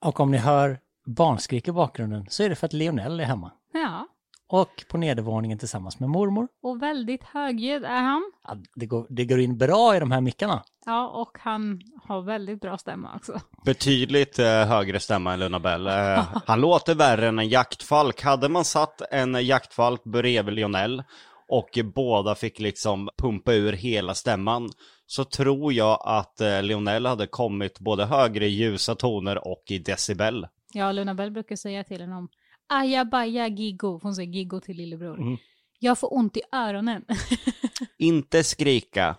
Och 0.05 0.21
om 0.21 0.31
ni 0.31 0.39
hör 0.39 0.79
barnskrik 1.07 1.69
i 1.69 1.73
bakgrunden 1.73 2.27
så 2.31 2.43
är 2.43 2.49
det 2.49 2.55
för 2.57 2.67
att 2.67 2.73
Lionel 2.73 3.21
är 3.21 3.25
hemma. 3.25 3.53
Ja. 3.73 4.07
och 4.51 4.85
på 4.89 4.99
nedervåningen 4.99 5.59
tillsammans 5.59 6.01
med 6.01 6.09
mormor. 6.09 6.49
Och 6.63 6.83
väldigt 6.83 7.25
högljudd 7.25 7.85
är 7.85 8.01
han. 8.03 8.33
Ja, 8.45 8.57
det, 8.75 8.87
går, 8.87 9.07
det 9.11 9.25
går 9.25 9.41
in 9.41 9.59
bra 9.59 9.97
i 9.97 10.01
de 10.01 10.11
här 10.11 10.21
mickarna. 10.21 10.63
Ja, 10.87 11.09
och 11.09 11.39
han 11.41 11.81
har 12.09 12.23
väldigt 12.23 12.61
bra 12.61 12.79
stämma 12.79 13.15
också. 13.17 13.41
Betydligt 13.65 14.39
eh, 14.39 14.47
högre 14.47 15.01
stämma 15.01 15.33
än 15.33 15.41
Luna 15.41 15.61
Bell. 15.61 15.87
Eh, 15.87 16.29
han 16.47 16.61
låter 16.61 16.95
värre 16.95 17.29
än 17.29 17.39
en 17.39 17.49
jaktfalk. 17.49 18.23
Hade 18.23 18.49
man 18.49 18.65
satt 18.65 19.03
en 19.11 19.47
jaktfalk 19.47 20.05
bredvid 20.05 20.55
Lionel 20.55 21.03
och 21.49 21.79
båda 21.95 22.35
fick 22.35 22.59
liksom 22.59 23.09
pumpa 23.19 23.53
ur 23.53 23.73
hela 23.73 24.15
stämman 24.15 24.71
så 25.07 25.25
tror 25.25 25.73
jag 25.73 26.03
att 26.05 26.41
eh, 26.41 26.63
Lionel 26.63 27.07
hade 27.07 27.27
kommit 27.27 27.81
både 27.81 28.05
högre 28.05 28.47
i 28.47 28.49
ljusa 28.49 28.95
toner 28.95 29.49
och 29.49 29.63
i 29.69 29.79
decibel. 29.79 30.47
Ja, 30.73 30.93
Luna 30.93 31.15
Bell 31.15 31.31
brukar 31.31 31.57
säga 31.57 31.85
till 31.85 32.01
honom 32.01 32.29
ajabaja 32.69 33.49
giggo, 33.49 34.01
hon 34.03 34.15
säger 34.15 34.33
giggo 34.33 34.61
till 34.61 34.77
lillebror. 34.77 35.39
Jag 35.79 35.99
får 35.99 36.15
ont 36.15 36.37
i 36.37 36.41
öronen. 36.53 37.05
Inte 37.99 38.45
skrika. 38.45 39.17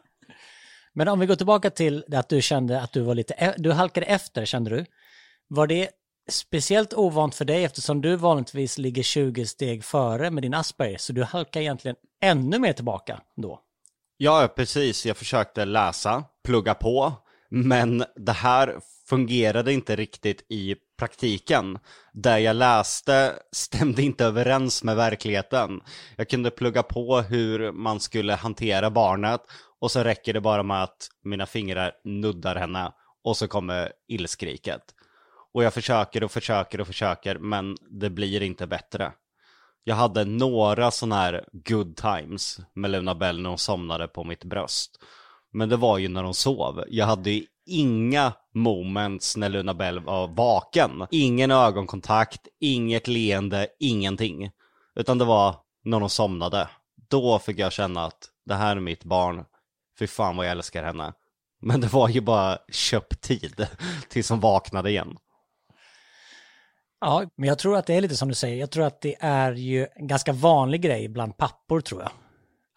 Men 0.94 1.08
om 1.08 1.20
vi 1.20 1.26
går 1.26 1.36
tillbaka 1.36 1.70
till 1.70 2.06
att 2.12 2.30
du 2.30 2.42
kände 2.42 2.82
att 2.82 2.94
du 2.94 3.02
var 3.02 3.16
lite, 3.16 3.34
e- 3.34 3.54
du 3.58 3.72
halkade 3.72 4.06
efter 4.06 4.46
kände 4.46 4.70
du. 4.70 4.86
Var 5.48 5.68
det 5.68 5.90
speciellt 6.30 6.94
ovant 6.94 7.36
för 7.36 7.46
dig 7.46 7.64
eftersom 7.64 8.02
du 8.02 8.16
vanligtvis 8.16 8.78
ligger 8.78 9.04
20 9.04 9.46
steg 9.46 9.84
före 9.84 10.32
med 10.32 10.44
din 10.44 10.54
Asperger 10.54 10.98
så 10.98 11.14
du 11.14 11.24
halkar 11.24 11.62
egentligen 11.62 11.96
ännu 12.22 12.60
mer 12.60 12.74
tillbaka 12.74 13.22
då? 13.36 13.60
Ja, 14.18 14.54
precis. 14.56 15.06
Jag 15.06 15.18
försökte 15.18 15.66
läsa, 15.66 16.24
plugga 16.44 16.74
på, 16.74 17.14
men 17.50 18.04
det 18.16 18.32
här 18.32 18.80
fungerade 19.10 19.74
inte 19.74 19.96
riktigt 19.96 20.46
i 20.50 20.76
praktiken. 21.00 21.80
Det 22.14 22.40
jag 22.40 22.56
läste 22.56 23.34
stämde 23.52 24.02
inte 24.02 24.26
överens 24.26 24.84
med 24.84 24.96
verkligheten. 24.96 25.82
Jag 26.16 26.30
kunde 26.30 26.52
plugga 26.52 26.84
på 26.84 27.22
hur 27.22 27.72
man 27.72 28.00
skulle 28.00 28.34
hantera 28.34 28.90
barnet 28.90 29.42
och 29.80 29.92
så 29.92 30.04
räcker 30.04 30.34
det 30.34 30.42
bara 30.42 30.64
med 30.64 30.84
att 30.84 31.10
mina 31.24 31.46
fingrar 31.46 31.92
nuddar 32.04 32.56
henne 32.56 32.92
och 33.24 33.38
så 33.38 33.48
kommer 33.48 33.92
illskriket. 34.08 34.82
Och 35.54 35.64
jag 35.64 35.74
försöker 35.74 36.24
och 36.24 36.32
försöker 36.32 36.82
och 36.82 36.88
försöker 36.88 37.38
men 37.40 37.78
det 37.90 38.10
blir 38.10 38.42
inte 38.42 38.68
bättre. 38.68 39.12
Jag 39.84 39.96
hade 39.96 40.26
några 40.26 40.92
sådana 40.92 41.16
här 41.16 41.46
good 41.52 41.96
times 41.98 42.60
med 42.74 42.92
Luna 42.92 43.16
Bell 43.16 43.42
när 43.42 43.50
hon 43.50 43.58
somnade 43.58 44.08
på 44.08 44.24
mitt 44.24 44.44
bröst. 44.44 45.00
Men 45.52 45.70
det 45.70 45.78
var 45.78 45.98
ju 45.98 46.08
när 46.08 46.24
hon 46.24 46.34
sov. 46.34 46.84
Jag 46.88 47.06
hade 47.06 47.32
ju 47.32 47.46
inga 47.66 48.34
moments 48.54 49.38
när 49.38 49.50
Luna 49.50 49.74
Bell 49.74 50.00
var 50.00 50.28
vaken. 50.28 51.08
Ingen 51.12 51.52
ögonkontakt, 51.52 52.48
inget 52.60 53.08
leende, 53.08 53.68
ingenting. 53.80 54.52
Utan 54.96 55.18
det 55.18 55.26
var 55.26 55.56
när 55.84 56.00
hon 56.00 56.10
somnade. 56.10 56.70
Då 57.10 57.40
fick 57.40 57.60
jag 57.60 57.72
känna 57.72 58.06
att 58.06 58.30
det 58.46 58.56
här 58.56 58.76
är 58.76 58.80
mitt 58.80 59.04
barn. 59.04 59.46
Fy 60.00 60.08
fan 60.08 60.38
vad 60.38 60.46
jag 60.46 60.52
älskar 60.52 60.84
henne. 60.84 61.14
Men 61.62 61.82
det 61.82 61.88
var 61.88 62.10
ju 62.10 62.22
bara 62.22 62.58
köpt 62.72 63.22
tid 63.22 63.68
tills 64.10 64.30
hon 64.30 64.40
vaknade 64.40 64.90
igen. 64.90 65.18
Ja, 67.02 67.24
men 67.36 67.50
jag 67.50 67.60
tror 67.60 67.78
att 67.78 67.86
det 67.86 67.94
är 67.94 68.02
lite 68.02 68.16
som 68.16 68.30
du 68.30 68.36
säger. 68.36 68.58
Jag 68.58 68.72
tror 68.72 68.86
att 68.86 69.02
det 69.02 69.16
är 69.20 69.52
ju 69.52 69.88
en 69.96 70.08
ganska 70.08 70.34
vanlig 70.34 70.82
grej 70.82 71.08
bland 71.08 71.38
pappor 71.38 71.82
tror 71.82 72.02
jag. 72.02 72.12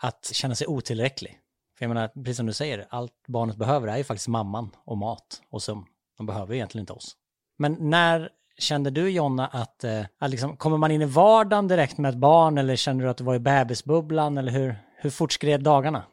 Att 0.02 0.30
känna 0.32 0.54
sig 0.54 0.66
otillräcklig. 0.66 1.38
För 1.78 1.84
jag 1.84 1.88
menar, 1.94 2.08
precis 2.08 2.36
som 2.36 2.46
du 2.46 2.52
säger, 2.52 2.86
allt 2.90 3.12
barnet 3.28 3.56
behöver 3.56 3.88
är 3.88 3.96
ju 3.96 4.04
faktiskt 4.04 4.28
mamman 4.28 4.70
och 4.84 4.98
mat 4.98 5.42
och 5.50 5.62
sömn. 5.62 5.84
De 6.16 6.26
behöver 6.26 6.52
ju 6.52 6.58
egentligen 6.58 6.82
inte 6.82 6.92
oss. 6.92 7.16
Men 7.58 7.76
när 7.80 8.28
kände 8.58 8.90
du 8.90 9.10
Jonna 9.10 9.46
att, 9.46 9.84
eh, 9.84 10.04
att 10.18 10.30
liksom, 10.30 10.56
kommer 10.56 10.76
man 10.76 10.90
in 10.90 11.02
i 11.02 11.04
vardagen 11.04 11.68
direkt 11.68 11.98
med 11.98 12.08
ett 12.08 12.16
barn 12.16 12.58
eller 12.58 12.76
kände 12.76 13.04
du 13.04 13.10
att 13.10 13.16
du 13.16 13.24
var 13.24 13.34
i 13.34 13.38
bebisbubblan 13.38 14.38
eller 14.38 14.52
hur, 14.52 14.76
hur 14.96 15.10
fortskred 15.10 15.62
dagarna? 15.62 16.04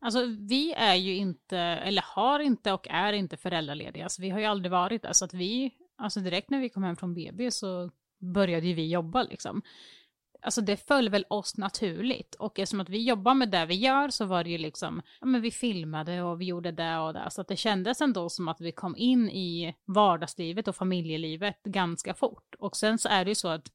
Alltså 0.00 0.24
vi 0.26 0.72
är 0.72 0.94
ju 0.94 1.14
inte, 1.14 1.58
eller 1.58 2.02
har 2.06 2.40
inte 2.40 2.72
och 2.72 2.88
är 2.90 3.12
inte 3.12 3.36
föräldralediga, 3.36 4.08
så 4.08 4.22
vi 4.22 4.30
har 4.30 4.40
ju 4.40 4.44
aldrig 4.44 4.72
varit 4.72 5.02
där. 5.02 5.12
Så 5.12 5.24
att 5.24 5.34
vi, 5.34 5.74
alltså 5.96 6.20
direkt 6.20 6.50
när 6.50 6.60
vi 6.60 6.68
kom 6.68 6.82
hem 6.82 6.96
från 6.96 7.14
BB 7.14 7.50
så 7.50 7.90
började 8.18 8.66
ju 8.66 8.74
vi 8.74 8.88
jobba 8.88 9.22
liksom. 9.22 9.62
Alltså 10.42 10.60
det 10.60 10.76
föll 10.76 11.08
väl 11.08 11.24
oss 11.30 11.56
naturligt 11.56 12.34
och 12.34 12.58
eftersom 12.58 12.80
att 12.80 12.88
vi 12.88 13.02
jobbar 13.08 13.34
med 13.34 13.50
det 13.50 13.66
vi 13.66 13.74
gör 13.74 14.08
så 14.08 14.24
var 14.24 14.44
det 14.44 14.50
ju 14.50 14.58
liksom, 14.58 15.02
ja 15.20 15.26
men 15.26 15.40
vi 15.40 15.50
filmade 15.50 16.22
och 16.22 16.40
vi 16.40 16.44
gjorde 16.44 16.72
det 16.72 16.98
och 16.98 17.12
det. 17.12 17.30
Så 17.30 17.40
att 17.40 17.48
det 17.48 17.56
kändes 17.56 18.00
ändå 18.00 18.28
som 18.28 18.48
att 18.48 18.60
vi 18.60 18.72
kom 18.72 18.96
in 18.96 19.28
i 19.28 19.74
vardagslivet 19.84 20.68
och 20.68 20.76
familjelivet 20.76 21.62
ganska 21.62 22.14
fort. 22.14 22.54
Och 22.58 22.76
sen 22.76 22.98
så 22.98 23.08
är 23.08 23.24
det 23.24 23.30
ju 23.30 23.34
så 23.34 23.48
att 23.48 23.72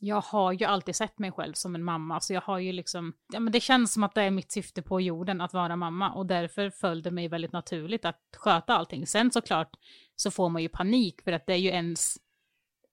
jag 0.00 0.20
har 0.20 0.52
ju 0.52 0.64
alltid 0.64 0.96
sett 0.96 1.18
mig 1.18 1.32
själv 1.32 1.52
som 1.52 1.74
en 1.74 1.84
mamma, 1.84 2.20
så 2.20 2.32
jag 2.32 2.40
har 2.40 2.58
ju 2.58 2.72
liksom, 2.72 3.12
ja 3.32 3.40
men 3.40 3.52
det 3.52 3.60
känns 3.60 3.92
som 3.92 4.04
att 4.04 4.14
det 4.14 4.22
är 4.22 4.30
mitt 4.30 4.52
syfte 4.52 4.82
på 4.82 5.00
jorden 5.00 5.40
att 5.40 5.52
vara 5.52 5.76
mamma 5.76 6.12
och 6.12 6.26
därför 6.26 6.70
föll 6.70 7.02
det 7.02 7.10
mig 7.10 7.28
väldigt 7.28 7.52
naturligt 7.52 8.04
att 8.04 8.20
sköta 8.36 8.76
allting. 8.76 9.06
Sen 9.06 9.30
såklart 9.30 9.70
så 10.16 10.30
får 10.30 10.48
man 10.48 10.62
ju 10.62 10.68
panik 10.68 11.22
för 11.22 11.32
att 11.32 11.46
det 11.46 11.52
är 11.52 11.58
ju 11.58 11.68
ens, 11.68 12.16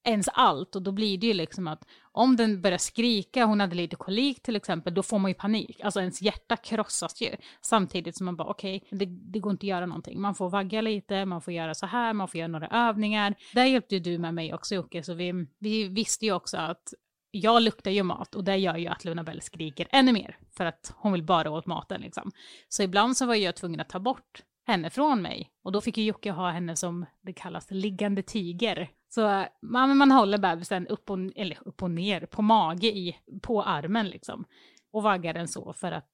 ens 0.03 0.29
allt 0.33 0.75
och 0.75 0.81
då 0.81 0.91
blir 0.91 1.17
det 1.17 1.27
ju 1.27 1.33
liksom 1.33 1.67
att 1.67 1.83
om 2.11 2.35
den 2.35 2.61
börjar 2.61 2.77
skrika, 2.77 3.45
hon 3.45 3.59
hade 3.59 3.75
lite 3.75 3.95
kolik 3.95 4.43
till 4.43 4.55
exempel, 4.55 4.93
då 4.93 5.03
får 5.03 5.19
man 5.19 5.31
ju 5.31 5.35
panik. 5.35 5.81
Alltså 5.83 5.99
ens 5.99 6.21
hjärta 6.21 6.57
krossas 6.57 7.21
ju. 7.21 7.35
Samtidigt 7.61 8.17
som 8.17 8.25
man 8.25 8.35
bara 8.35 8.47
okej, 8.47 8.83
okay, 8.85 8.97
det, 8.99 9.05
det 9.05 9.39
går 9.39 9.51
inte 9.51 9.63
att 9.63 9.69
göra 9.69 9.85
någonting. 9.85 10.21
Man 10.21 10.35
får 10.35 10.49
vagga 10.49 10.81
lite, 10.81 11.25
man 11.25 11.41
får 11.41 11.53
göra 11.53 11.73
så 11.73 11.85
här, 11.85 12.13
man 12.13 12.27
får 12.27 12.37
göra 12.37 12.47
några 12.47 12.67
övningar. 12.67 13.35
Där 13.53 13.65
hjälpte 13.65 13.95
ju 13.95 14.01
du 14.01 14.17
med 14.17 14.33
mig 14.33 14.53
också 14.53 14.75
Jocke, 14.75 15.03
så 15.03 15.13
vi, 15.13 15.47
vi 15.59 15.87
visste 15.87 16.25
ju 16.25 16.33
också 16.33 16.57
att 16.57 16.93
jag 17.31 17.61
luktar 17.61 17.91
ju 17.91 18.03
mat 18.03 18.35
och 18.35 18.43
det 18.43 18.57
gör 18.57 18.77
ju 18.77 18.87
att 18.87 19.05
Luna 19.05 19.23
Bell 19.23 19.41
skriker 19.41 19.87
ännu 19.91 20.13
mer 20.13 20.37
för 20.57 20.65
att 20.65 20.93
hon 20.97 21.11
vill 21.11 21.23
bara 21.23 21.51
åt 21.51 21.65
maten 21.65 22.01
liksom. 22.01 22.31
Så 22.69 22.83
ibland 22.83 23.17
så 23.17 23.25
var 23.25 23.35
jag 23.35 23.55
tvungen 23.55 23.79
att 23.79 23.89
ta 23.89 23.99
bort 23.99 24.43
henne 24.65 24.89
från 24.89 25.21
mig 25.21 25.49
och 25.63 25.71
då 25.71 25.81
fick 25.81 25.97
ju 25.97 26.03
Jocke 26.03 26.31
ha 26.31 26.49
henne 26.49 26.75
som 26.75 27.05
det 27.21 27.33
kallas 27.33 27.71
liggande 27.71 28.23
tiger. 28.23 28.89
Så 29.15 29.45
man, 29.61 29.97
man 29.97 30.11
håller 30.11 30.37
bebisen 30.37 30.87
upp 30.87 31.09
och, 31.09 31.17
eller 31.35 31.57
upp 31.65 31.83
och 31.83 31.91
ner 31.91 32.25
på 32.25 32.41
mage 32.41 32.87
i, 32.87 33.15
på 33.41 33.63
armen 33.63 34.07
liksom 34.07 34.45
och 34.93 35.03
vaggar 35.03 35.33
den 35.33 35.47
så 35.47 35.73
för 35.73 35.91
att 35.91 36.09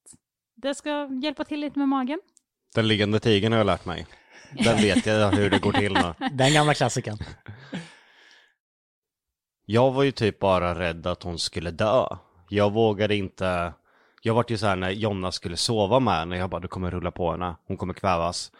det 0.55 0.75
ska 0.75 1.09
hjälpa 1.23 1.43
till 1.43 1.59
lite 1.59 1.79
med 1.79 1.87
magen. 1.87 2.19
Den 2.75 2.87
liggande 2.87 3.19
tigern 3.19 3.51
har 3.51 3.57
jag 3.57 3.65
lärt 3.65 3.85
mig. 3.85 4.07
Den 4.51 4.77
vet 4.77 5.05
jag 5.05 5.31
hur 5.31 5.49
det 5.49 5.59
går 5.59 5.71
till 5.71 5.93
nu. 5.93 6.13
Den 6.31 6.53
gamla 6.53 6.73
klassikern. 6.73 7.17
Jag 9.65 9.91
var 9.91 10.03
ju 10.03 10.11
typ 10.11 10.39
bara 10.39 10.79
rädd 10.79 11.07
att 11.07 11.23
hon 11.23 11.39
skulle 11.39 11.71
dö. 11.71 12.05
Jag 12.49 12.73
vågade 12.73 13.15
inte... 13.15 13.73
Jag 14.21 14.33
var 14.33 14.45
ju 14.47 14.57
så 14.57 14.67
här 14.67 14.75
när 14.75 14.89
Jonna 14.89 15.31
skulle 15.31 15.57
sova 15.57 15.99
med 15.99 16.13
henne, 16.13 16.37
jag 16.37 16.49
bara 16.49 16.61
du 16.61 16.67
kommer 16.67 16.91
rulla 16.91 17.11
på 17.11 17.31
henne, 17.31 17.55
hon 17.65 17.77
kommer 17.77 17.93
kvävas. 17.93 18.51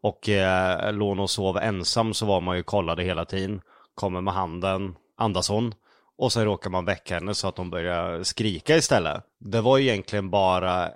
Och 0.00 0.28
eh, 0.28 0.92
låg 0.92 1.08
hon 1.08 1.20
och 1.20 1.30
sov 1.30 1.56
ensam 1.56 2.14
så 2.14 2.26
var 2.26 2.40
man 2.40 2.56
ju 2.56 2.62
kollade 2.62 3.02
hela 3.02 3.24
tiden. 3.24 3.60
Kommer 3.94 4.20
med 4.20 4.34
handen, 4.34 4.96
andas 5.16 5.48
hon? 5.48 5.74
Och 6.16 6.32
sen 6.32 6.44
råkar 6.44 6.70
man 6.70 6.84
väcka 6.84 7.14
henne 7.14 7.34
så 7.34 7.48
att 7.48 7.58
hon 7.58 7.70
börjar 7.70 8.22
skrika 8.22 8.76
istället. 8.76 9.24
Det 9.40 9.60
var 9.60 9.78
ju 9.78 9.88
egentligen 9.88 10.30
bara 10.30 10.90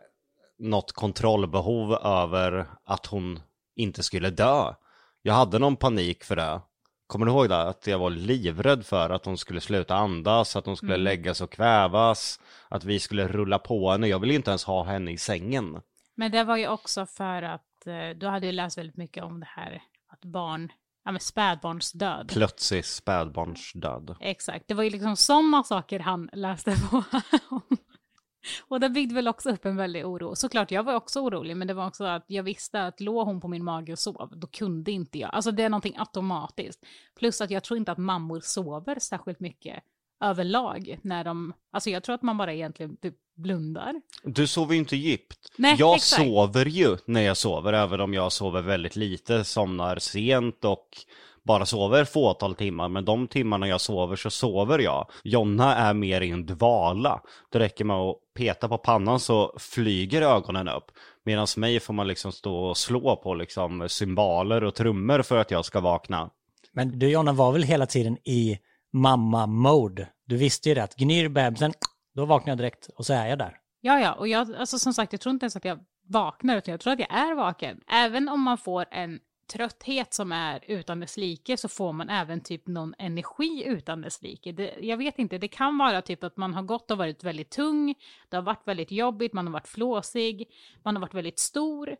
något 0.58 0.92
kontrollbehov 0.92 1.92
över 1.94 2.66
att 2.84 3.06
hon 3.06 3.40
inte 3.76 4.02
skulle 4.02 4.30
dö. 4.30 4.74
Jag 5.22 5.34
hade 5.34 5.58
någon 5.58 5.76
panik 5.76 6.24
för 6.24 6.36
det. 6.36 6.60
Kommer 7.06 7.26
du 7.26 7.32
ihåg 7.32 7.48
det? 7.48 7.62
Att 7.62 7.86
jag 7.86 7.98
var 7.98 8.10
livrädd 8.10 8.86
för 8.86 9.10
att 9.10 9.24
hon 9.24 9.38
skulle 9.38 9.60
sluta 9.60 9.94
andas, 9.96 10.56
att 10.56 10.66
hon 10.66 10.76
skulle 10.76 10.94
Mm. 10.94 11.04
läggas 11.04 11.40
och 11.40 11.52
kvävas, 11.52 12.40
att 12.68 12.84
vi 12.84 13.00
skulle 13.00 13.28
rulla 13.28 13.58
på 13.58 13.90
henne. 13.90 14.06
Jag 14.08 14.18
ville 14.18 14.34
inte 14.34 14.50
ens 14.50 14.64
ha 14.64 14.84
henne 14.84 15.10
i 15.10 15.18
sängen. 15.18 15.80
Men 16.14 16.30
det 16.30 16.44
var 16.44 16.56
ju 16.56 16.68
också 16.68 17.06
för 17.06 17.42
att 17.42 17.86
eh, 17.86 18.16
du 18.16 18.26
hade 18.26 18.46
ju 18.46 18.52
läst 18.52 18.78
väldigt 18.78 18.96
mycket 18.96 19.24
om 19.24 19.40
det 19.40 19.48
här 19.56 19.82
att 20.08 20.24
barn, 20.24 20.72
ja 21.08 21.12
men 21.12 21.20
spädbarnsdöd. 21.20 22.28
Plötslig 22.28 22.84
spädbarnsdöd. 22.84 24.16
Exakt, 24.20 24.64
det 24.68 24.74
var 24.74 24.84
ju 24.84 24.90
liksom 24.90 25.16
sådana 25.16 25.62
saker 25.62 25.98
han 26.00 26.30
läste 26.32 26.76
på. 26.90 27.04
Och 28.68 28.80
det 28.80 28.90
byggde 28.90 29.14
väl 29.14 29.28
också 29.28 29.50
upp 29.50 29.64
en 29.64 29.76
väldig 29.76 30.06
oro. 30.06 30.36
Såklart, 30.36 30.70
jag 30.70 30.82
var 30.82 30.94
också 30.94 31.20
orolig, 31.20 31.56
men 31.56 31.68
det 31.68 31.74
var 31.74 31.86
också 31.86 32.04
att 32.04 32.24
jag 32.26 32.42
visste 32.42 32.86
att 32.86 33.00
låg 33.00 33.26
hon 33.26 33.40
på 33.40 33.48
min 33.48 33.64
mage 33.64 33.92
och 33.92 33.98
sov, 33.98 34.32
då 34.36 34.46
kunde 34.46 34.92
inte 34.92 35.18
jag. 35.18 35.34
Alltså 35.34 35.50
det 35.50 35.62
är 35.62 35.68
någonting 35.68 35.94
automatiskt. 35.98 36.86
Plus 37.18 37.40
att 37.40 37.50
jag 37.50 37.64
tror 37.64 37.78
inte 37.78 37.92
att 37.92 37.98
mammor 37.98 38.40
sover 38.40 38.98
särskilt 38.98 39.40
mycket 39.40 39.82
överlag 40.20 40.98
när 41.02 41.24
de, 41.24 41.52
alltså 41.72 41.90
jag 41.90 42.02
tror 42.02 42.14
att 42.14 42.22
man 42.22 42.36
bara 42.36 42.52
egentligen 42.52 42.96
typ 42.96 43.14
blundar. 43.36 43.94
Du 44.24 44.46
sover 44.46 44.72
ju 44.72 44.78
inte 44.78 44.96
djupt. 44.96 45.52
Nej, 45.56 45.76
jag 45.78 45.96
exakt. 45.96 46.22
sover 46.22 46.66
ju 46.66 46.96
när 47.06 47.20
jag 47.20 47.36
sover, 47.36 47.72
även 47.72 48.00
om 48.00 48.14
jag 48.14 48.32
sover 48.32 48.62
väldigt 48.62 48.96
lite, 48.96 49.44
somnar 49.44 49.98
sent 49.98 50.64
och 50.64 50.88
bara 51.42 51.66
sover 51.66 52.04
fåtal 52.04 52.54
timmar. 52.54 52.88
Men 52.88 53.04
de 53.04 53.28
timmarna 53.28 53.68
jag 53.68 53.80
sover 53.80 54.16
så 54.16 54.30
sover 54.30 54.78
jag. 54.78 55.10
Jonna 55.24 55.76
är 55.76 55.94
mer 55.94 56.20
i 56.20 56.30
en 56.30 56.46
dvala. 56.46 57.20
Det 57.52 57.58
räcker 57.58 57.84
med 57.84 57.96
att 57.96 58.16
peta 58.34 58.68
på 58.68 58.78
pannan 58.78 59.20
så 59.20 59.56
flyger 59.58 60.22
ögonen 60.22 60.68
upp. 60.68 60.84
Medan 61.24 61.46
mig 61.56 61.80
får 61.80 61.94
man 61.94 62.08
liksom 62.08 62.32
stå 62.32 62.56
och 62.56 62.76
slå 62.76 63.16
på 63.16 63.34
liksom 63.34 63.88
cymbaler 63.88 64.64
och 64.64 64.74
trummor 64.74 65.22
för 65.22 65.36
att 65.36 65.50
jag 65.50 65.64
ska 65.64 65.80
vakna. 65.80 66.30
Men 66.72 66.98
du 66.98 67.08
Jonna 67.08 67.32
var 67.32 67.52
väl 67.52 67.62
hela 67.62 67.86
tiden 67.86 68.16
i 68.24 68.58
mamma-mode? 68.92 70.08
Du 70.26 70.36
visste 70.36 70.68
ju 70.68 70.74
det 70.74 70.82
att 70.82 70.96
gnyr 70.96 71.28
bebisen, 71.28 71.72
Då 72.14 72.24
vaknar 72.24 72.50
jag 72.50 72.58
direkt 72.58 72.88
och 72.96 73.06
så 73.06 73.12
är 73.12 73.26
jag 73.26 73.38
där. 73.38 73.56
Ja, 73.80 74.00
ja, 74.00 74.12
och 74.12 74.28
jag, 74.28 74.54
alltså 74.54 74.78
som 74.78 74.94
sagt, 74.94 75.12
jag 75.12 75.20
tror 75.20 75.32
inte 75.32 75.44
ens 75.44 75.56
att 75.56 75.64
jag 75.64 75.78
vaknar, 76.08 76.56
utan 76.56 76.72
jag 76.72 76.80
tror 76.80 76.92
att 76.92 76.98
jag 76.98 77.12
är 77.12 77.34
vaken. 77.34 77.80
Även 77.86 78.28
om 78.28 78.42
man 78.42 78.58
får 78.58 78.86
en 78.90 79.20
trötthet 79.52 80.14
som 80.14 80.32
är 80.32 80.64
utan 80.66 81.00
dess 81.00 81.16
like 81.16 81.56
så 81.56 81.68
får 81.68 81.92
man 81.92 82.08
även 82.08 82.40
typ 82.40 82.66
någon 82.66 82.94
energi 82.98 83.62
utan 83.66 84.00
dess 84.00 84.22
like. 84.22 84.52
Det, 84.52 84.74
jag 84.80 84.96
vet 84.96 85.18
inte, 85.18 85.38
det 85.38 85.48
kan 85.48 85.78
vara 85.78 86.02
typ 86.02 86.24
att 86.24 86.36
man 86.36 86.54
har 86.54 86.62
gått 86.62 86.90
och 86.90 86.98
varit 86.98 87.24
väldigt 87.24 87.50
tung, 87.50 87.94
det 88.28 88.36
har 88.36 88.42
varit 88.42 88.68
väldigt 88.68 88.90
jobbigt, 88.90 89.32
man 89.32 89.46
har 89.46 89.52
varit 89.52 89.68
flåsig, 89.68 90.48
man 90.82 90.96
har 90.96 91.00
varit 91.00 91.14
väldigt 91.14 91.38
stor. 91.38 91.96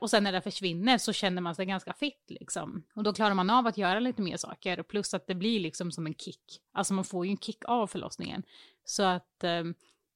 Och 0.00 0.10
sen 0.10 0.24
när 0.24 0.32
det 0.32 0.40
försvinner 0.40 0.98
så 0.98 1.12
känner 1.12 1.42
man 1.42 1.54
sig 1.54 1.66
ganska 1.66 1.92
fitt 1.92 2.24
liksom. 2.28 2.82
Och 2.94 3.02
då 3.02 3.12
klarar 3.12 3.34
man 3.34 3.50
av 3.50 3.66
att 3.66 3.78
göra 3.78 4.00
lite 4.00 4.22
mer 4.22 4.36
saker. 4.36 4.82
Plus 4.82 5.14
att 5.14 5.26
det 5.26 5.34
blir 5.34 5.60
liksom 5.60 5.92
som 5.92 6.06
en 6.06 6.14
kick. 6.14 6.60
Alltså 6.72 6.94
man 6.94 7.04
får 7.04 7.26
ju 7.26 7.30
en 7.30 7.38
kick 7.38 7.64
av 7.64 7.86
förlossningen. 7.86 8.42
Så 8.84 9.02
att 9.02 9.44
eh, 9.44 9.64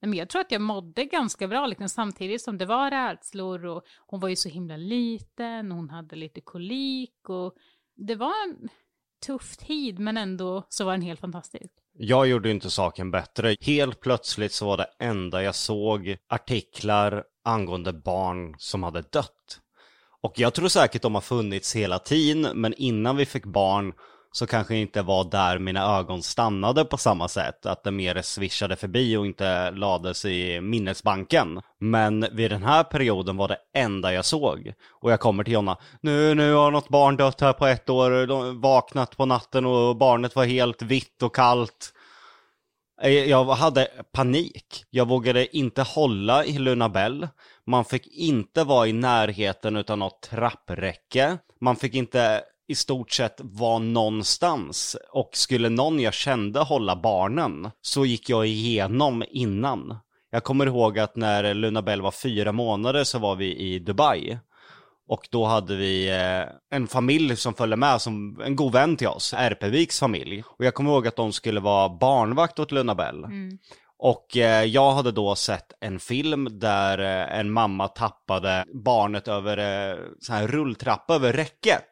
men 0.06 0.14
jag 0.14 0.28
tror 0.28 0.40
att 0.40 0.52
jag 0.52 0.60
mådde 0.60 1.04
ganska 1.04 1.48
bra 1.48 1.66
liksom, 1.66 1.88
samtidigt 1.88 2.42
som 2.42 2.58
det 2.58 2.66
var 2.66 2.90
rädslor 2.90 3.66
och 3.66 3.84
hon 4.06 4.20
var 4.20 4.28
ju 4.28 4.36
så 4.36 4.48
himla 4.48 4.76
liten, 4.76 5.72
hon 5.72 5.90
hade 5.90 6.16
lite 6.16 6.40
kolik 6.40 7.28
och 7.28 7.54
det 7.96 8.14
var 8.14 8.32
en 8.48 8.68
tuff 9.26 9.56
tid 9.56 9.98
men 9.98 10.16
ändå 10.16 10.66
så 10.68 10.84
var 10.84 10.92
den 10.92 11.02
helt 11.02 11.20
fantastisk. 11.20 11.72
Jag 11.98 12.26
gjorde 12.26 12.50
inte 12.50 12.70
saken 12.70 13.10
bättre. 13.10 13.56
Helt 13.60 14.00
plötsligt 14.00 14.52
så 14.52 14.66
var 14.66 14.76
det 14.76 14.86
enda 14.98 15.42
jag 15.42 15.54
såg 15.54 16.16
artiklar 16.28 17.24
angående 17.44 17.92
barn 17.92 18.54
som 18.58 18.82
hade 18.82 19.02
dött. 19.02 19.60
Och 20.22 20.32
jag 20.38 20.54
tror 20.54 20.68
säkert 20.68 21.02
de 21.02 21.14
har 21.14 21.22
funnits 21.22 21.76
hela 21.76 21.98
tiden, 21.98 22.60
men 22.60 22.74
innan 22.74 23.16
vi 23.16 23.26
fick 23.26 23.44
barn 23.44 23.92
så 24.32 24.46
kanske 24.46 24.76
inte 24.76 25.02
var 25.02 25.24
där 25.24 25.58
mina 25.58 25.98
ögon 25.98 26.22
stannade 26.22 26.84
på 26.84 26.96
samma 26.96 27.28
sätt. 27.28 27.66
Att 27.66 27.84
det 27.84 27.90
mer 27.90 28.22
svischade 28.22 28.76
förbi 28.76 29.16
och 29.16 29.26
inte 29.26 29.70
lades 29.70 30.24
i 30.24 30.60
minnesbanken. 30.60 31.60
Men 31.80 32.26
vid 32.32 32.50
den 32.50 32.62
här 32.62 32.84
perioden 32.84 33.36
var 33.36 33.48
det 33.48 33.58
enda 33.74 34.12
jag 34.12 34.24
såg. 34.24 34.72
Och 35.00 35.12
jag 35.12 35.20
kommer 35.20 35.44
till 35.44 35.52
Jonna, 35.52 35.76
nu, 36.00 36.34
nu 36.34 36.52
har 36.52 36.70
något 36.70 36.88
barn 36.88 37.16
dött 37.16 37.40
här 37.40 37.52
på 37.52 37.66
ett 37.66 37.90
år, 37.90 38.26
de 38.26 38.60
vaknat 38.60 39.16
på 39.16 39.26
natten 39.26 39.66
och 39.66 39.96
barnet 39.96 40.36
var 40.36 40.44
helt 40.44 40.82
vitt 40.82 41.22
och 41.22 41.34
kallt. 41.34 41.92
Eh, 43.02 43.10
jag 43.10 43.44
hade 43.44 43.88
panik. 44.12 44.84
Jag 44.90 45.08
vågade 45.08 45.56
inte 45.56 45.82
hålla 45.82 46.44
i 46.44 46.58
Lunabell. 46.58 47.28
Man 47.66 47.84
fick 47.84 48.06
inte 48.06 48.64
vara 48.64 48.86
i 48.86 48.92
närheten 48.92 49.76
utan 49.76 49.98
något 49.98 50.20
trappräcke. 50.20 51.38
Man 51.60 51.76
fick 51.76 51.94
inte 51.94 52.42
i 52.68 52.74
stort 52.74 53.10
sett 53.10 53.40
var 53.42 53.78
någonstans. 53.78 54.96
Och 55.12 55.30
skulle 55.32 55.68
någon 55.68 56.00
jag 56.00 56.14
kände 56.14 56.60
hålla 56.60 56.96
barnen 56.96 57.70
så 57.80 58.06
gick 58.06 58.28
jag 58.28 58.46
igenom 58.46 59.24
innan. 59.30 59.98
Jag 60.30 60.44
kommer 60.44 60.66
ihåg 60.66 60.98
att 60.98 61.16
när 61.16 61.54
Luna 61.54 61.82
Bell 61.82 62.02
var 62.02 62.10
fyra 62.10 62.52
månader 62.52 63.04
så 63.04 63.18
var 63.18 63.36
vi 63.36 63.56
i 63.56 63.78
Dubai. 63.78 64.38
Och 65.08 65.28
då 65.30 65.44
hade 65.44 65.76
vi 65.76 66.08
eh, 66.10 66.76
en 66.76 66.86
familj 66.86 67.36
som 67.36 67.54
följde 67.54 67.76
med, 67.76 68.00
som 68.00 68.40
en 68.44 68.56
god 68.56 68.72
vän 68.72 68.96
till 68.96 69.08
oss, 69.08 69.34
RP-Viks 69.34 70.00
familj. 70.00 70.42
Och 70.46 70.64
jag 70.64 70.74
kommer 70.74 70.90
ihåg 70.90 71.06
att 71.06 71.16
de 71.16 71.32
skulle 71.32 71.60
vara 71.60 71.88
barnvakt 71.88 72.58
åt 72.58 72.72
Luna 72.72 72.94
Bell. 72.94 73.24
Mm. 73.24 73.58
Och 74.04 74.36
eh, 74.36 74.64
jag 74.64 74.92
hade 74.92 75.12
då 75.12 75.34
sett 75.34 75.72
en 75.80 76.00
film 76.00 76.48
där 76.58 76.98
eh, 76.98 77.38
en 77.38 77.50
mamma 77.50 77.88
tappade 77.88 78.64
barnet 78.74 79.28
över 79.28 79.58
eh, 79.58 79.98
här 80.28 80.48
rulltrappa 80.48 81.14
över 81.14 81.32
räcket. 81.32 81.84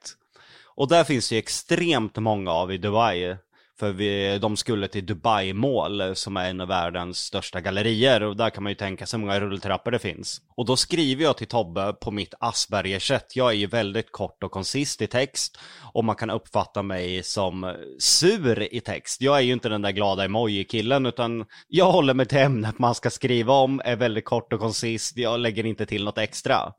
Och 0.65 0.89
där 0.89 1.05
finns 1.05 1.29
det 1.29 1.35
ju 1.35 1.39
extremt 1.39 2.17
många 2.17 2.53
av 2.53 2.73
i 2.73 2.79
Dubai. 2.79 3.37
För 3.81 3.93
vi, 3.93 4.39
de 4.39 4.57
skulle 4.57 4.89
till 4.89 5.07
Dubai 5.07 5.53
Mall 5.53 6.17
som 6.17 6.37
är 6.37 6.51
en 6.51 6.61
av 6.61 6.69
världens 6.69 7.19
största 7.19 7.61
gallerier 7.61 8.23
och 8.23 8.37
där 8.37 8.51
kan 8.51 8.63
man 8.63 8.71
ju 8.71 8.77
tänka 8.77 9.07
sig 9.07 9.21
hur 9.21 9.27
många 9.27 9.41
rulltrappor 9.41 9.91
det 9.91 9.99
finns. 9.99 10.41
Och 10.57 10.67
då 10.67 10.77
skriver 10.77 11.25
jag 11.25 11.37
till 11.37 11.47
Tobbe 11.47 11.93
på 11.93 12.11
mitt 12.11 12.35
Aspergersätt 12.41 13.37
Jag 13.37 13.51
är 13.51 13.55
ju 13.55 13.67
väldigt 13.67 14.13
kort 14.13 14.43
och 14.43 14.51
konsist 14.51 15.03
i 15.03 15.07
text 15.07 15.59
och 15.93 16.05
man 16.05 16.17
kan 16.17 16.31
uppfatta 16.31 16.83
mig 16.83 17.23
som 17.23 17.77
sur 17.99 18.75
i 18.75 18.81
text. 18.81 19.21
Jag 19.21 19.37
är 19.37 19.41
ju 19.41 19.53
inte 19.53 19.69
den 19.69 19.83
där 19.83 19.91
glada 19.91 20.25
emoji-killen 20.25 21.07
utan 21.07 21.45
jag 21.69 21.93
håller 21.93 22.15
mig 22.15 22.27
till 22.27 22.39
ämnet 22.39 22.79
man 22.79 22.95
ska 22.95 23.11
skriva 23.11 23.53
om, 23.53 23.81
är 23.85 23.97
väldigt 23.97 24.25
kort 24.25 24.53
och 24.53 24.61
konsist, 24.61 25.17
jag 25.17 25.41
lägger 25.41 25.67
inte 25.67 25.87
till 25.87 26.05
något 26.05 26.19
extra. 26.19 26.73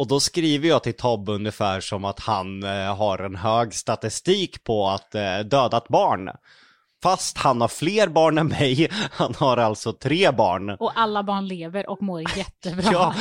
Och 0.00 0.06
då 0.06 0.20
skriver 0.20 0.68
jag 0.68 0.82
till 0.82 0.96
Tobbe 0.96 1.32
ungefär 1.32 1.80
som 1.80 2.04
att 2.04 2.20
han 2.20 2.62
eh, 2.62 2.96
har 2.96 3.18
en 3.18 3.36
hög 3.36 3.74
statistik 3.74 4.64
på 4.64 4.88
att 4.88 5.14
eh, 5.14 5.38
dödat 5.38 5.88
barn. 5.88 6.30
Fast 7.02 7.38
han 7.38 7.60
har 7.60 7.68
fler 7.68 8.08
barn 8.08 8.38
än 8.38 8.46
mig, 8.48 8.88
han 9.10 9.34
har 9.38 9.56
alltså 9.56 9.92
tre 9.92 10.30
barn. 10.30 10.70
Och 10.70 10.92
alla 10.94 11.22
barn 11.22 11.48
lever 11.48 11.90
och 11.90 12.02
mår 12.02 12.20
jättebra. 12.36 12.90
ja, 12.92 13.14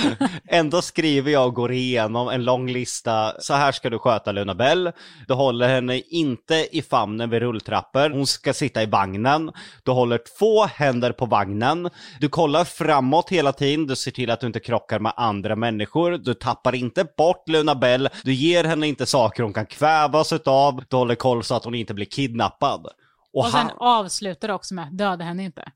ändå 0.48 0.82
skriver 0.82 1.32
jag 1.32 1.48
och 1.48 1.54
går 1.54 1.72
igenom 1.72 2.30
en 2.30 2.44
lång 2.44 2.70
lista. 2.70 3.34
Så 3.40 3.54
här 3.54 3.72
ska 3.72 3.90
du 3.90 4.00
sköta 4.00 4.32
Luna 4.32 4.56
Bell. 4.56 4.92
Du 5.28 5.34
håller 5.34 5.68
henne 5.68 6.00
inte 6.00 6.68
i 6.72 6.82
famnen 6.82 7.30
vid 7.30 7.40
rulltrappor. 7.40 8.10
Hon 8.10 8.28
ska 8.28 8.54
sitta 8.54 8.84
i 8.84 8.86
vagnen. 8.86 9.52
Du 9.84 9.92
håller 9.92 10.20
två 10.40 10.66
händer 10.66 11.12
på 11.12 11.26
vagnen. 11.26 11.90
Du 12.20 12.30
kollar 12.30 12.64
framåt 12.64 13.30
hela 13.30 13.52
tiden. 13.52 13.88
Du 13.88 13.96
ser 13.96 14.12
till 14.12 14.32
att 14.32 14.40
du 14.40 14.48
inte 14.48 14.60
krockar 14.60 15.00
med 15.00 15.14
andra 15.18 15.56
människor. 15.56 16.18
Du 16.18 16.34
tappar 16.34 16.76
inte 16.76 17.06
bort 17.18 17.50
Luna 17.50 17.76
Bell. 17.76 18.10
Du 18.24 18.34
ger 18.34 18.64
henne 18.64 18.88
inte 18.88 19.06
saker 19.06 19.44
hon 19.44 19.54
kan 19.54 19.66
kvävas 19.66 20.34
utav. 20.34 20.84
Du 20.90 20.96
håller 20.98 21.16
koll 21.16 21.44
så 21.44 21.56
att 21.56 21.64
hon 21.66 21.76
inte 21.76 21.94
blir 21.94 22.06
kidnappad. 22.06 22.88
Och, 23.34 23.46
och 23.46 23.52
sen 23.52 23.60
han... 23.60 23.78
avslutar 23.80 24.50
också 24.50 24.74
med 24.74 24.88
döda 24.92 25.26
henne 25.26 25.44
inte. 25.44 25.72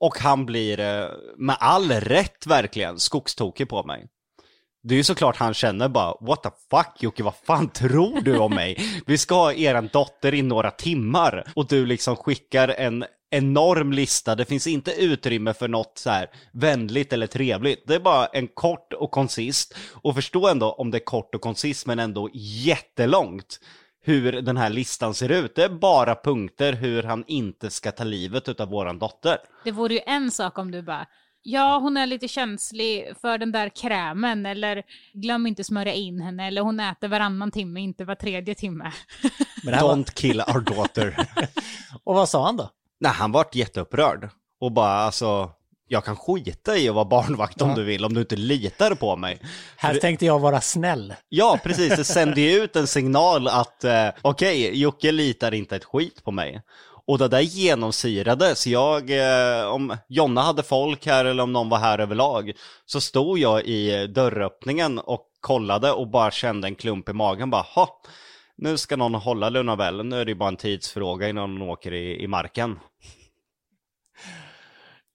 Och 0.00 0.18
han 0.18 0.46
blir 0.46 0.80
eh, 0.80 1.08
med 1.36 1.56
all 1.60 1.90
rätt 1.90 2.46
verkligen 2.46 2.98
skogstokig 2.98 3.68
på 3.68 3.82
mig. 3.82 4.06
Det 4.82 4.94
är 4.94 4.96
ju 4.96 5.04
såklart 5.04 5.36
han 5.36 5.54
känner 5.54 5.88
bara, 5.88 6.14
what 6.20 6.42
the 6.42 6.50
fuck 6.70 7.02
Jocke, 7.02 7.22
vad 7.22 7.34
fan 7.34 7.68
tror 7.68 8.20
du 8.20 8.38
om 8.38 8.54
mig? 8.54 8.76
Vi 9.06 9.18
ska 9.18 9.34
ha 9.34 9.52
eran 9.52 9.88
dotter 9.92 10.34
i 10.34 10.42
några 10.42 10.70
timmar 10.70 11.44
och 11.54 11.66
du 11.68 11.86
liksom 11.86 12.16
skickar 12.16 12.68
en 12.68 13.04
enorm 13.30 13.92
lista, 13.92 14.34
det 14.34 14.44
finns 14.44 14.66
inte 14.66 14.92
utrymme 14.92 15.54
för 15.54 15.68
något 15.68 15.98
så 15.98 16.10
här 16.10 16.30
vänligt 16.52 17.12
eller 17.12 17.26
trevligt. 17.26 17.86
Det 17.86 17.94
är 17.94 18.00
bara 18.00 18.26
en 18.26 18.48
kort 18.48 18.92
och 18.92 19.10
konsist. 19.10 19.74
Och 19.92 20.14
förstå 20.14 20.48
ändå 20.48 20.72
om 20.72 20.90
det 20.90 20.98
är 20.98 21.04
kort 21.04 21.34
och 21.34 21.40
konsist 21.40 21.86
men 21.86 21.98
ändå 21.98 22.30
jättelångt 22.34 23.60
hur 24.06 24.32
den 24.32 24.56
här 24.56 24.70
listan 24.70 25.14
ser 25.14 25.28
ut. 25.28 25.54
Det 25.54 25.64
är 25.64 25.68
bara 25.68 26.14
punkter 26.14 26.72
hur 26.72 27.02
han 27.02 27.24
inte 27.26 27.70
ska 27.70 27.92
ta 27.92 28.04
livet 28.04 28.60
av 28.60 28.68
våran 28.68 28.98
dotter. 28.98 29.38
Det 29.64 29.72
vore 29.72 29.94
ju 29.94 30.00
en 30.06 30.30
sak 30.30 30.58
om 30.58 30.70
du 30.70 30.82
bara 30.82 31.06
Ja, 31.48 31.78
hon 31.78 31.96
är 31.96 32.06
lite 32.06 32.28
känslig 32.28 33.12
för 33.20 33.38
den 33.38 33.52
där 33.52 33.68
krämen 33.68 34.46
eller 34.46 34.82
glöm 35.12 35.46
inte 35.46 35.64
smörja 35.64 35.92
in 35.92 36.20
henne 36.20 36.46
eller 36.46 36.62
hon 36.62 36.80
äter 36.80 37.08
varannan 37.08 37.50
timme, 37.50 37.80
inte 37.80 38.04
var 38.04 38.14
tredje 38.14 38.54
timme. 38.54 38.92
Don't 39.64 40.14
kill 40.14 40.40
our 40.40 40.60
daughter. 40.60 41.16
och 42.04 42.14
vad 42.14 42.28
sa 42.28 42.44
han 42.46 42.56
då? 42.56 42.70
Nej, 43.00 43.12
han 43.12 43.32
vart 43.32 43.54
jätteupprörd. 43.54 44.28
Och 44.60 44.72
bara 44.72 44.92
alltså, 44.92 45.50
jag 45.88 46.04
kan 46.04 46.16
skita 46.16 46.76
i 46.76 46.88
att 46.88 46.94
vara 46.94 47.04
barnvakt 47.04 47.62
om 47.62 47.68
ja. 47.68 47.74
du 47.74 47.84
vill, 47.84 48.04
om 48.04 48.14
du 48.14 48.20
inte 48.20 48.36
litar 48.36 48.94
på 48.94 49.16
mig. 49.16 49.40
Här 49.76 49.92
För... 49.92 50.00
tänkte 50.00 50.26
jag 50.26 50.38
vara 50.38 50.60
snäll. 50.60 51.14
Ja, 51.28 51.58
precis. 51.62 51.96
Det 51.96 52.04
sände 52.14 52.40
ju 52.40 52.64
ut 52.64 52.76
en 52.76 52.86
signal 52.86 53.48
att 53.48 53.84
eh, 53.84 54.08
okej, 54.22 54.68
okay, 54.68 54.80
Jocke 54.80 55.12
litar 55.12 55.54
inte 55.54 55.76
ett 55.76 55.84
skit 55.84 56.24
på 56.24 56.30
mig. 56.30 56.62
Och 57.06 57.18
det 57.18 57.28
där 57.28 57.40
genomsyrade, 57.40 58.54
så 58.54 58.70
jag, 58.70 59.10
eh, 59.10 59.66
om 59.66 59.96
Jonna 60.08 60.42
hade 60.42 60.62
folk 60.62 61.06
här 61.06 61.24
eller 61.24 61.42
om 61.42 61.52
någon 61.52 61.68
var 61.68 61.78
här 61.78 61.98
överlag, 61.98 62.52
så 62.86 63.00
stod 63.00 63.38
jag 63.38 63.64
i 63.64 64.06
dörröppningen 64.06 64.98
och 64.98 65.26
kollade 65.40 65.92
och 65.92 66.10
bara 66.10 66.30
kände 66.30 66.68
en 66.68 66.74
klump 66.74 67.08
i 67.08 67.12
magen 67.12 67.50
bara, 67.50 67.62
ha, 67.62 68.00
nu 68.56 68.78
ska 68.78 68.96
någon 68.96 69.14
hålla 69.14 69.48
Lunabell, 69.48 70.04
nu 70.04 70.20
är 70.20 70.24
det 70.24 70.30
ju 70.30 70.34
bara 70.34 70.48
en 70.48 70.56
tidsfråga 70.56 71.28
innan 71.28 71.50
hon 71.50 71.62
åker 71.62 71.92
i, 71.92 72.22
i 72.22 72.26
marken. 72.26 72.78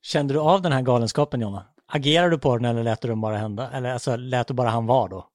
Kände 0.02 0.34
du 0.34 0.40
av 0.40 0.62
den 0.62 0.72
här 0.72 0.82
galenskapen 0.82 1.42
Jonna? 1.42 1.66
Agerade 1.88 2.30
du 2.30 2.38
på 2.38 2.58
den 2.58 2.66
eller 2.66 2.84
lät 2.84 3.02
du 3.02 3.08
den 3.08 3.22
bara 3.22 3.38
hända? 3.38 3.72
Eller 3.72 3.94
alltså, 3.94 4.16
lät 4.16 4.48
du 4.48 4.54
bara 4.54 4.70
han 4.70 4.86
vara 4.86 5.08
då? 5.08 5.28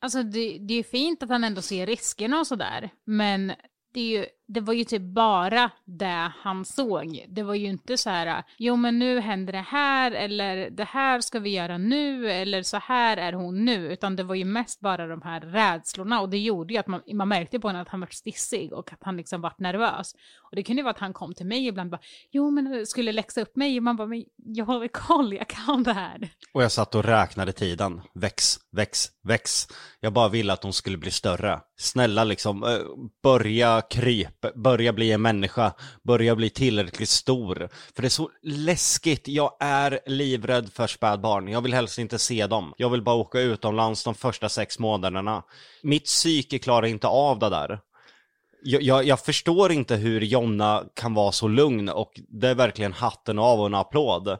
Alltså 0.00 0.22
det, 0.22 0.58
det 0.58 0.74
är 0.74 0.82
fint 0.82 1.22
att 1.22 1.28
han 1.28 1.44
ändå 1.44 1.62
ser 1.62 1.86
riskerna 1.86 2.38
och 2.40 2.46
sådär, 2.46 2.90
men 3.04 3.52
det, 3.94 4.00
är 4.00 4.18
ju, 4.18 4.26
det, 4.54 4.60
var 4.60 4.74
ju 4.74 4.84
typ 4.84 5.02
bara 5.02 5.70
det 5.84 6.32
han 6.38 6.64
såg. 6.64 7.24
Det 7.28 7.42
var 7.42 7.54
ju 7.54 7.66
inte 7.66 7.96
så 7.96 8.10
här, 8.10 8.42
jo 8.58 8.76
men 8.76 8.98
nu 8.98 9.20
händer 9.20 9.52
det 9.52 9.66
här, 9.68 10.12
eller 10.12 10.70
det 10.70 10.84
här 10.84 11.20
ska 11.20 11.38
vi 11.38 11.50
göra 11.50 11.78
nu, 11.78 12.30
eller 12.30 12.62
så 12.62 12.76
här 12.76 13.16
är 13.16 13.32
hon 13.32 13.64
nu, 13.64 13.92
utan 13.92 14.16
det 14.16 14.22
var 14.22 14.34
ju 14.34 14.44
mest 14.44 14.80
bara 14.80 15.06
de 15.06 15.22
här 15.22 15.40
rädslorna 15.40 16.20
och 16.20 16.28
det 16.28 16.38
gjorde 16.38 16.74
ju 16.74 16.80
att 16.80 16.86
man, 16.86 17.02
man 17.12 17.28
märkte 17.28 17.60
på 17.60 17.68
honom 17.68 17.82
att 17.82 17.88
han 17.88 18.00
var 18.00 18.08
stissig 18.10 18.72
och 18.72 18.92
att 18.92 19.02
han 19.02 19.16
liksom 19.16 19.40
vart 19.40 19.58
nervös. 19.58 20.14
Och 20.42 20.56
det 20.56 20.62
kunde 20.62 20.80
ju 20.80 20.84
vara 20.84 20.94
att 20.94 21.00
han 21.00 21.12
kom 21.12 21.34
till 21.34 21.46
mig 21.46 21.66
ibland 21.66 21.86
och 21.86 21.98
bara, 21.98 22.06
jo 22.30 22.50
men 22.50 22.86
skulle 22.86 23.12
läxa 23.12 23.40
upp 23.40 23.56
mig, 23.56 23.76
och 23.76 23.82
man 23.82 23.96
bara, 23.96 24.08
men 24.08 24.24
jag 24.36 24.64
har 24.64 24.88
koll, 24.88 25.34
jag 25.34 25.48
kan 25.48 25.82
det 25.82 25.92
här. 25.92 26.28
Och 26.52 26.62
jag 26.62 26.72
satt 26.72 26.94
och 26.94 27.04
räknade 27.04 27.52
tiden, 27.52 28.00
väx, 28.14 28.58
väx, 28.72 29.08
väx. 29.22 29.66
Jag 30.00 30.12
bara 30.12 30.28
ville 30.28 30.52
att 30.52 30.62
hon 30.62 30.72
skulle 30.72 30.98
bli 30.98 31.10
större 31.10 31.60
snälla 31.76 32.24
liksom, 32.24 32.64
eh, 32.64 32.78
börja 33.22 33.82
kryp, 33.90 34.54
börja 34.54 34.92
bli 34.92 35.12
en 35.12 35.22
människa, 35.22 35.72
börja 36.02 36.36
bli 36.36 36.50
tillräckligt 36.50 37.08
stor. 37.08 37.68
För 37.94 38.02
det 38.02 38.08
är 38.08 38.10
så 38.10 38.30
läskigt, 38.42 39.28
jag 39.28 39.56
är 39.60 40.00
livrädd 40.06 40.72
för 40.72 40.86
spädbarn, 40.86 41.48
jag 41.48 41.60
vill 41.60 41.74
helst 41.74 41.98
inte 41.98 42.18
se 42.18 42.46
dem. 42.46 42.74
Jag 42.76 42.90
vill 42.90 43.02
bara 43.02 43.16
åka 43.16 43.40
utomlands 43.40 44.04
de 44.04 44.14
första 44.14 44.48
sex 44.48 44.78
månaderna. 44.78 45.42
Mitt 45.82 46.04
psyke 46.04 46.58
klarar 46.58 46.86
inte 46.86 47.06
av 47.06 47.38
det 47.38 47.50
där. 47.50 47.80
Jag, 48.62 48.82
jag, 48.82 49.04
jag, 49.04 49.20
förstår 49.20 49.72
inte 49.72 49.96
hur 49.96 50.20
Jonna 50.20 50.84
kan 50.94 51.14
vara 51.14 51.32
så 51.32 51.48
lugn 51.48 51.88
och 51.88 52.20
det 52.28 52.48
är 52.48 52.54
verkligen 52.54 52.92
hatten 52.92 53.38
av 53.38 53.60
och 53.60 53.66
en 53.66 53.74
applåd. 53.74 54.38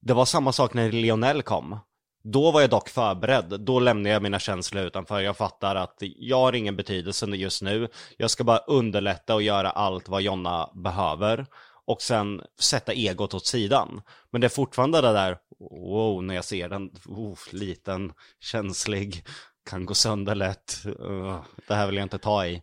Det 0.00 0.12
var 0.12 0.24
samma 0.24 0.52
sak 0.52 0.74
när 0.74 0.92
Lionel 0.92 1.42
kom. 1.42 1.78
Då 2.22 2.50
var 2.50 2.60
jag 2.60 2.70
dock 2.70 2.88
förberedd. 2.88 3.60
Då 3.60 3.80
lämnade 3.80 4.12
jag 4.12 4.22
mina 4.22 4.38
känslor 4.38 4.84
utanför. 4.84 5.20
Jag 5.20 5.36
fattar 5.36 5.76
att 5.76 5.96
jag 6.00 6.36
har 6.36 6.52
ingen 6.52 6.76
betydelse 6.76 7.26
just 7.26 7.62
nu. 7.62 7.88
Jag 8.16 8.30
ska 8.30 8.44
bara 8.44 8.58
underlätta 8.58 9.34
och 9.34 9.42
göra 9.42 9.70
allt 9.70 10.08
vad 10.08 10.22
Jonna 10.22 10.70
behöver. 10.74 11.46
Och 11.84 12.02
sen 12.02 12.42
sätta 12.60 12.92
egot 12.92 13.34
åt 13.34 13.46
sidan. 13.46 14.02
Men 14.30 14.40
det 14.40 14.46
är 14.46 14.48
fortfarande 14.48 15.00
det 15.00 15.12
där, 15.12 15.36
wow, 15.70 16.24
när 16.24 16.34
jag 16.34 16.44
ser 16.44 16.68
den, 16.68 16.90
oh, 17.06 17.38
liten, 17.52 18.12
känslig, 18.40 19.24
kan 19.70 19.86
gå 19.86 19.94
sönder 19.94 20.34
lätt. 20.34 20.82
Uh, 20.86 21.40
det 21.68 21.74
här 21.74 21.86
vill 21.86 21.96
jag 21.96 22.04
inte 22.04 22.18
ta 22.18 22.46
i. 22.46 22.62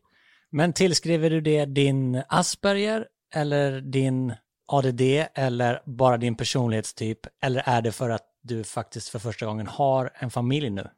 Men 0.51 0.73
tillskriver 0.73 1.29
du 1.29 1.41
det 1.41 1.65
din 1.65 2.23
Asperger 2.29 3.07
eller 3.35 3.81
din 3.81 4.33
ADD 4.67 5.01
eller 5.33 5.81
bara 5.85 6.17
din 6.17 6.35
personlighetstyp? 6.35 7.19
Eller 7.43 7.63
är 7.65 7.81
det 7.81 7.91
för 7.91 8.09
att 8.09 8.28
du 8.41 8.63
faktiskt 8.63 9.09
för 9.09 9.19
första 9.19 9.45
gången 9.45 9.67
har 9.67 10.11
en 10.15 10.31
familj 10.31 10.69
nu? 10.69 10.89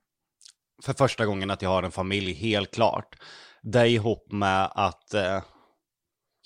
För 0.83 0.93
första 0.93 1.25
gången 1.25 1.51
att 1.51 1.61
jag 1.61 1.69
har 1.69 1.83
en 1.83 1.91
familj, 1.91 2.33
helt 2.33 2.73
klart. 2.73 3.15
Det 3.61 3.79
är 3.79 3.85
ihop 3.85 4.31
med 4.31 4.71
att 4.75 5.13
eh, 5.13 5.41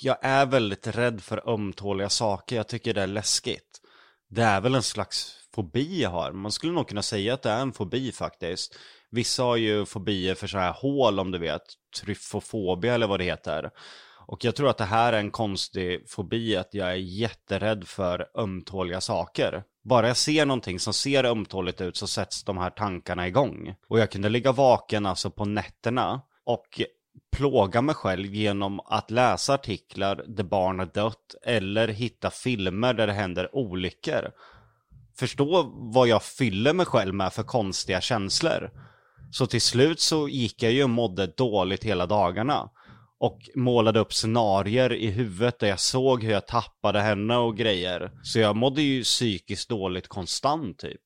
jag 0.01 0.17
är 0.21 0.45
väldigt 0.45 0.88
rädd 0.88 1.23
för 1.23 1.49
ömtåliga 1.49 2.10
saker. 2.10 2.55
Jag 2.55 2.67
tycker 2.67 2.93
det 2.93 3.01
är 3.01 3.08
läskigt. 3.08 3.81
Det 4.29 4.41
är 4.41 4.62
väl 4.62 4.75
en 4.75 4.84
slags 4.84 5.36
fobi 5.55 6.01
jag 6.01 6.10
har. 6.10 6.31
Man 6.31 6.51
skulle 6.51 6.73
nog 6.73 6.88
kunna 6.88 7.01
säga 7.01 7.34
att 7.34 7.41
det 7.41 7.49
är 7.49 7.62
en 7.62 7.73
fobi 7.73 8.12
faktiskt. 8.12 8.75
Vissa 9.12 9.43
har 9.43 9.55
ju 9.55 9.86
fobier 9.86 10.36
för 10.36 10.47
så 10.47 10.58
här 10.58 10.73
hål 10.73 11.19
om 11.19 11.31
du 11.31 11.38
vet, 11.38 11.62
tryfofobia 12.01 12.93
eller 12.93 13.08
vad 13.08 13.19
det 13.19 13.23
heter. 13.23 13.71
Och 14.27 14.43
jag 14.43 14.55
tror 14.55 14.69
att 14.69 14.77
det 14.77 14.86
här 14.86 15.13
är 15.13 15.19
en 15.19 15.31
konstig 15.31 16.10
fobi, 16.10 16.55
att 16.55 16.73
jag 16.73 16.89
är 16.89 16.95
jätterädd 16.95 17.88
för 17.88 18.27
ömtåliga 18.36 19.01
saker. 19.01 19.63
Bara 19.85 20.07
jag 20.07 20.17
ser 20.17 20.45
någonting 20.45 20.79
som 20.79 20.93
ser 20.93 21.23
ömtåligt 21.23 21.81
ut 21.81 21.97
så 21.97 22.07
sätts 22.07 22.43
de 22.43 22.57
här 22.57 22.69
tankarna 22.69 23.27
igång. 23.27 23.75
Och 23.87 23.99
jag 23.99 24.11
kunde 24.11 24.29
ligga 24.29 24.51
vaken 24.51 25.05
alltså 25.05 25.29
på 25.29 25.45
nätterna 25.45 26.21
och 26.45 26.81
plåga 27.37 27.81
mig 27.81 27.95
själv 27.95 28.33
genom 28.35 28.79
att 28.79 29.11
läsa 29.11 29.53
artiklar 29.53 30.23
där 30.27 30.43
barn 30.43 30.79
har 30.79 30.85
dött 30.85 31.35
eller 31.45 31.87
hitta 31.87 32.29
filmer 32.29 32.93
där 32.93 33.07
det 33.07 33.13
händer 33.13 33.55
olyckor. 33.55 34.31
Förstå 35.17 35.71
vad 35.75 36.07
jag 36.07 36.23
fyller 36.23 36.73
mig 36.73 36.85
själv 36.85 37.13
med 37.13 37.33
för 37.33 37.43
konstiga 37.43 38.01
känslor. 38.01 38.71
Så 39.31 39.47
till 39.47 39.61
slut 39.61 39.99
så 39.99 40.29
gick 40.29 40.63
jag 40.63 40.71
ju 40.71 40.83
och 40.83 40.89
mådde 40.89 41.27
dåligt 41.27 41.83
hela 41.83 42.05
dagarna. 42.05 42.69
Och 43.19 43.39
målade 43.56 43.99
upp 43.99 44.13
scenarier 44.13 44.93
i 44.93 45.08
huvudet 45.08 45.60
där 45.60 45.67
jag 45.67 45.80
såg 45.80 46.23
hur 46.23 46.32
jag 46.32 46.47
tappade 46.47 47.01
henne 47.01 47.38
och 47.38 47.58
grejer. 47.58 48.12
Så 48.23 48.39
jag 48.39 48.56
mådde 48.56 48.82
ju 48.82 49.04
psykiskt 49.04 49.69
dåligt 49.69 50.08
konstant 50.08 50.80
typ. 50.80 51.01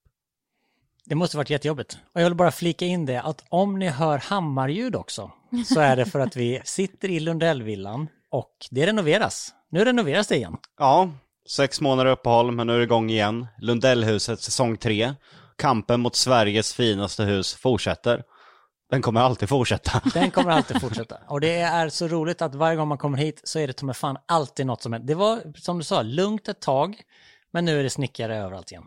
Det 1.06 1.16
måste 1.16 1.38
varit 1.38 1.50
jättejobbigt. 1.50 1.98
Och 2.14 2.22
jag 2.22 2.26
vill 2.26 2.36
bara 2.36 2.52
flika 2.52 2.86
in 2.86 3.06
det 3.06 3.22
att 3.22 3.46
om 3.50 3.80
ni 3.80 3.88
hör 3.88 4.18
hammarljud 4.18 4.96
också 4.96 5.32
så 5.66 5.80
är 5.80 5.96
det 5.96 6.06
för 6.06 6.20
att 6.20 6.36
vi 6.36 6.62
sitter 6.66 7.10
i 7.10 7.20
Lundellvillan 7.20 8.08
och 8.32 8.52
det 8.72 8.86
renoveras. 8.86 9.54
Nu 9.72 9.86
renoveras 9.86 10.28
det 10.28 10.36
igen. 10.36 10.58
Ja, 10.78 11.12
sex 11.50 11.82
månader 11.82 12.12
uppehåll 12.12 12.52
men 12.52 12.68
nu 12.68 12.74
är 12.74 12.78
det 12.78 12.84
igång 12.84 13.10
igen. 13.10 13.48
Lundellhuset 13.58 14.42
säsong 14.42 14.78
tre 14.78 15.14
kampen 15.58 16.00
mot 16.00 16.16
Sveriges 16.16 16.74
finaste 16.74 17.24
hus 17.24 17.56
fortsätter. 17.56 18.24
Den 18.90 19.02
kommer 19.02 19.22
alltid 19.22 19.50
fortsätta. 19.50 20.02
Den 20.14 20.32
kommer 20.32 20.52
alltid 20.52 20.82
fortsätta. 20.82 21.18
Och 21.28 21.42
det 21.42 21.60
är 21.60 21.90
så 21.90 22.08
roligt 22.08 22.42
att 22.42 22.56
varje 22.56 22.76
gång 22.76 22.88
man 22.88 22.98
kommer 22.98 23.18
hit 23.18 23.42
så 23.44 23.60
är 23.60 23.68
det 23.68 23.82
med 23.84 23.98
fan 23.98 24.18
alltid 24.26 24.66
något 24.66 24.82
som 24.82 24.94
händer. 24.94 25.08
Det 25.08 25.16
var, 25.16 25.42
som 25.56 25.78
du 25.78 25.84
sa, 25.84 26.02
lugnt 26.02 26.48
ett 26.48 26.62
tag, 26.62 27.02
men 27.52 27.66
nu 27.66 27.80
är 27.80 27.84
det 27.84 27.90
snickare 27.90 28.38
överallt 28.38 28.72
igen. 28.72 28.84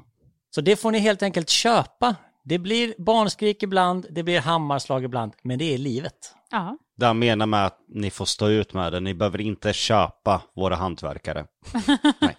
Så 0.54 0.60
det 0.60 0.76
får 0.76 0.90
ni 0.90 0.98
helt 0.98 1.22
enkelt 1.22 1.50
köpa. 1.50 2.16
Det 2.44 2.58
blir 2.58 2.94
barnskrik 2.98 3.62
ibland, 3.62 4.06
det 4.10 4.22
blir 4.22 4.40
hammarslag 4.40 5.04
ibland, 5.04 5.32
men 5.42 5.58
det 5.58 5.74
är 5.74 5.78
livet. 5.78 6.34
Ja. 6.50 6.78
Det 6.96 7.06
jag 7.06 7.16
menar 7.16 7.46
med 7.46 7.66
att 7.66 7.78
ni 7.88 8.10
får 8.10 8.24
stå 8.24 8.48
ut 8.48 8.74
med 8.74 8.92
det, 8.92 9.00
ni 9.00 9.14
behöver 9.14 9.40
inte 9.40 9.72
köpa 9.72 10.42
våra 10.56 10.76
hantverkare. 10.76 11.46
Nej. 12.20 12.36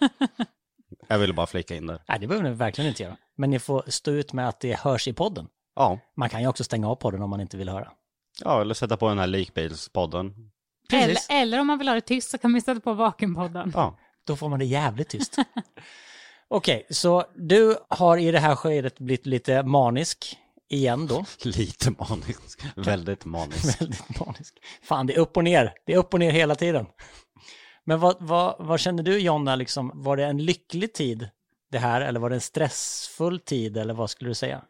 Jag 1.08 1.18
ville 1.18 1.32
bara 1.32 1.46
flika 1.46 1.74
in 1.74 1.86
där. 1.86 2.02
Nej, 2.08 2.18
det 2.20 2.26
behöver 2.26 2.50
ni 2.50 2.54
verkligen 2.54 2.88
inte 2.88 3.02
göra. 3.02 3.16
Men 3.36 3.50
ni 3.50 3.58
får 3.58 3.84
stå 3.86 4.10
ut 4.10 4.32
med 4.32 4.48
att 4.48 4.60
det 4.60 4.78
hörs 4.78 5.08
i 5.08 5.12
podden. 5.12 5.46
Ja. 5.76 5.98
Man 6.16 6.28
kan 6.28 6.40
ju 6.40 6.48
också 6.48 6.64
stänga 6.64 6.88
av 6.88 6.94
podden 6.94 7.22
om 7.22 7.30
man 7.30 7.40
inte 7.40 7.56
vill 7.56 7.68
höra. 7.68 7.92
Ja, 8.40 8.60
eller 8.60 8.74
sätta 8.74 8.96
på 8.96 9.08
den 9.08 9.18
här 9.18 9.26
likbilspodden. 9.26 10.34
Eller, 10.92 11.16
eller 11.30 11.60
om 11.60 11.66
man 11.66 11.78
vill 11.78 11.88
ha 11.88 11.94
det 11.94 12.00
tyst 12.00 12.30
så 12.30 12.38
kan 12.38 12.50
man 12.50 12.60
sätta 12.60 12.80
på 12.80 12.92
Vakenpodden. 12.92 13.72
Ja. 13.74 13.98
Då 14.26 14.36
får 14.36 14.48
man 14.48 14.58
det 14.58 14.64
jävligt 14.64 15.08
tyst. 15.08 15.36
Okej, 16.48 16.76
okay, 16.76 16.94
så 16.94 17.24
du 17.34 17.76
har 17.88 18.16
i 18.18 18.30
det 18.30 18.38
här 18.38 18.56
skedet 18.56 18.98
blivit 18.98 19.26
lite 19.26 19.62
manisk 19.62 20.38
igen 20.68 21.06
då. 21.06 21.24
Lite 21.44 21.90
manisk. 21.90 22.64
Väldigt 22.76 23.24
manisk. 23.24 23.80
Väldigt 23.80 24.20
manisk. 24.20 24.54
Fan, 24.82 25.06
det 25.06 25.14
är 25.14 25.18
upp 25.18 25.36
och 25.36 25.44
ner. 25.44 25.74
Det 25.86 25.92
är 25.92 25.96
upp 25.96 26.14
och 26.14 26.20
ner 26.20 26.30
hela 26.30 26.54
tiden. 26.54 26.86
Men 27.84 28.00
vad, 28.00 28.16
vad, 28.20 28.56
vad 28.58 28.80
känner 28.80 29.02
du 29.02 29.18
Jonna, 29.18 29.56
liksom, 29.56 29.90
var 29.94 30.16
det 30.16 30.24
en 30.24 30.44
lycklig 30.44 30.92
tid 30.92 31.28
det 31.70 31.78
här 31.78 32.00
eller 32.00 32.20
var 32.20 32.30
det 32.30 32.36
en 32.36 32.40
stressfull 32.40 33.40
tid 33.40 33.76
eller 33.76 33.94
vad 33.94 34.10
skulle 34.10 34.30
du 34.30 34.34
säga? 34.34 34.62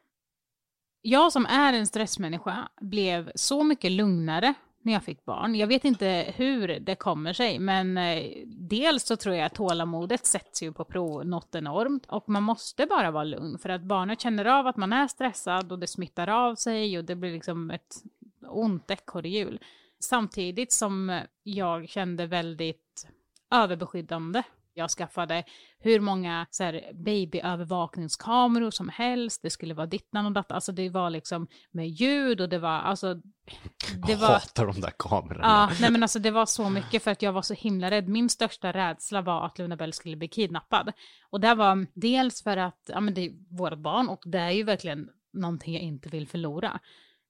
Jag 1.07 1.33
som 1.33 1.47
är 1.47 1.73
en 1.73 1.87
stressmänniska 1.87 2.69
blev 2.81 3.33
så 3.35 3.63
mycket 3.65 3.93
lugnare 3.93 4.55
när 4.83 4.93
jag 4.93 5.05
fick 5.05 5.25
barn. 5.25 5.55
Jag 5.55 5.67
vet 5.67 5.85
inte 5.85 6.35
hur 6.37 6.69
det 6.69 6.95
kommer 6.95 7.33
sig, 7.33 7.59
men 7.59 7.99
eh, 7.99 8.25
dels 8.47 9.05
så 9.05 9.17
tror 9.17 9.35
jag 9.35 9.47
att 9.47 9.55
tålamodet 9.55 10.27
sätts 10.27 10.63
ju 10.63 10.73
på 10.73 10.85
prov 10.85 11.27
något 11.27 11.55
enormt 11.55 12.07
och 12.07 12.29
man 12.29 12.43
måste 12.43 12.87
bara 12.87 13.11
vara 13.11 13.25
lugn 13.25 13.59
för 13.59 13.69
att 13.69 13.83
barnet 13.83 14.21
känner 14.21 14.45
av 14.45 14.67
att 14.67 14.77
man 14.77 14.93
är 14.93 15.09
stressad 15.09 15.73
och 15.73 15.79
det 15.79 15.87
smittar 15.87 16.29
av 16.29 16.55
sig 16.55 16.99
och 16.99 17.05
det 17.05 17.15
blir 17.17 17.33
liksom 17.33 17.71
ett 17.71 18.03
ont 18.49 18.91
ekorrhjul. 18.91 19.61
Samtidigt 20.01 20.73
som 20.73 21.21
jag 21.43 21.89
kände 21.89 22.27
väldigt 22.27 23.09
överbeskyddande. 23.51 24.43
Jag 24.75 24.91
skaffade 24.91 25.45
hur 25.79 26.01
många 26.01 26.47
så 26.51 26.65
här, 26.65 26.91
babyövervakningskameror 26.95 28.71
som 28.71 28.89
helst. 28.89 29.43
Det 29.43 29.51
skulle 29.51 29.75
vara 29.75 29.87
dittan 29.87 30.27
och 30.27 30.33
datta. 30.33 30.55
Alltså 30.55 30.73
det 30.73 30.89
var 30.89 31.11
liksom 31.11 31.47
med 31.71 31.89
ljud 31.89 32.41
och 32.41 32.49
det 32.49 32.59
var 32.59 32.71
alltså... 32.71 33.15
Det 34.07 34.15
var... 34.15 34.29
Jag 34.29 34.35
hatar 34.35 34.67
de 34.67 34.81
där 34.81 34.93
kamerorna. 34.99 35.47
Ja, 35.47 35.71
nej 35.81 35.91
men 35.91 36.03
alltså 36.03 36.19
det 36.19 36.31
var 36.31 36.47
så 36.47 36.71
mycket 36.71 37.03
för 37.03 37.11
att 37.11 37.23
jag 37.23 37.33
var 37.33 37.43
så 37.43 37.55
himla 37.55 37.91
rädd. 37.91 38.09
Min 38.09 38.29
största 38.29 38.73
rädsla 38.73 39.23
var 39.23 39.47
att 39.47 39.59
Luna 39.59 39.77
Bell 39.77 39.93
skulle 39.93 40.17
bli 40.17 40.29
kidnappad. 40.29 40.93
Och 41.31 41.41
det 41.41 41.55
var 41.55 41.87
dels 41.95 42.43
för 42.43 42.57
att, 42.57 42.91
ja 42.93 43.01
men 43.01 43.15
det 43.15 43.21
är 43.21 43.57
vårt 43.57 43.79
barn 43.79 44.09
och 44.09 44.23
det 44.27 44.39
är 44.39 44.51
ju 44.51 44.63
verkligen 44.63 45.09
någonting 45.33 45.75
jag 45.75 45.83
inte 45.83 46.09
vill 46.09 46.29
förlora 46.29 46.81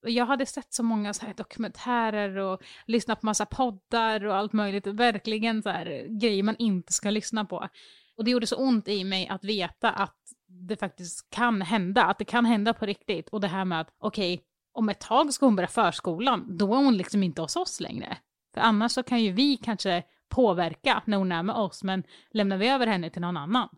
jag 0.07 0.27
hade 0.27 0.47
sett 0.47 0.75
så 0.75 0.83
många 0.83 1.15
så 1.15 1.27
här 1.27 1.35
dokumentärer 1.35 2.37
och 2.37 2.63
lyssnat 2.87 3.21
på 3.21 3.27
massa 3.27 3.47
poddar 3.47 4.25
och 4.25 4.37
allt 4.37 4.53
möjligt. 4.53 4.87
Verkligen 4.87 5.63
så 5.63 5.69
här 5.69 5.87
eh, 5.87 6.19
grejer 6.21 6.43
man 6.43 6.57
inte 6.59 6.93
ska 6.93 7.11
lyssna 7.11 7.45
på. 7.45 7.69
Och 8.17 8.25
det 8.25 8.31
gjorde 8.31 8.47
så 8.47 8.57
ont 8.57 8.89
i 8.89 9.05
mig 9.05 9.29
att 9.29 9.45
veta 9.45 9.91
att 9.91 10.19
det 10.47 10.77
faktiskt 10.77 11.31
kan 11.31 11.63
hända, 11.63 12.05
att 12.05 12.19
det 12.19 12.25
kan 12.25 12.45
hända 12.45 12.75
på 12.75 12.87
riktigt. 12.87 13.29
Och 13.29 13.41
det 13.41 13.49
här 13.49 13.65
med 13.65 13.81
att, 13.81 13.95
okej, 13.99 14.35
okay, 14.35 14.45
om 14.73 14.89
ett 14.89 15.01
tag 15.01 15.33
ska 15.33 15.47
hon 15.47 15.57
börja 15.57 15.69
förskolan, 15.69 16.57
då 16.57 16.75
är 16.75 16.77
hon 16.77 16.97
liksom 16.97 17.23
inte 17.23 17.43
hos 17.43 17.57
oss 17.57 17.81
längre. 17.81 18.17
För 18.55 18.61
annars 18.61 18.93
så 18.93 19.03
kan 19.03 19.23
ju 19.23 19.33
vi 19.33 19.57
kanske 19.57 20.03
påverka 20.29 21.03
när 21.05 21.17
hon 21.17 21.33
är 21.33 21.43
med 21.43 21.57
oss, 21.57 21.85
men 21.85 22.05
lämnar 22.31 22.57
vi 22.57 22.69
över 22.69 22.87
henne 22.87 23.11
till 23.11 23.23
någon 23.23 23.37
annan, 23.37 23.69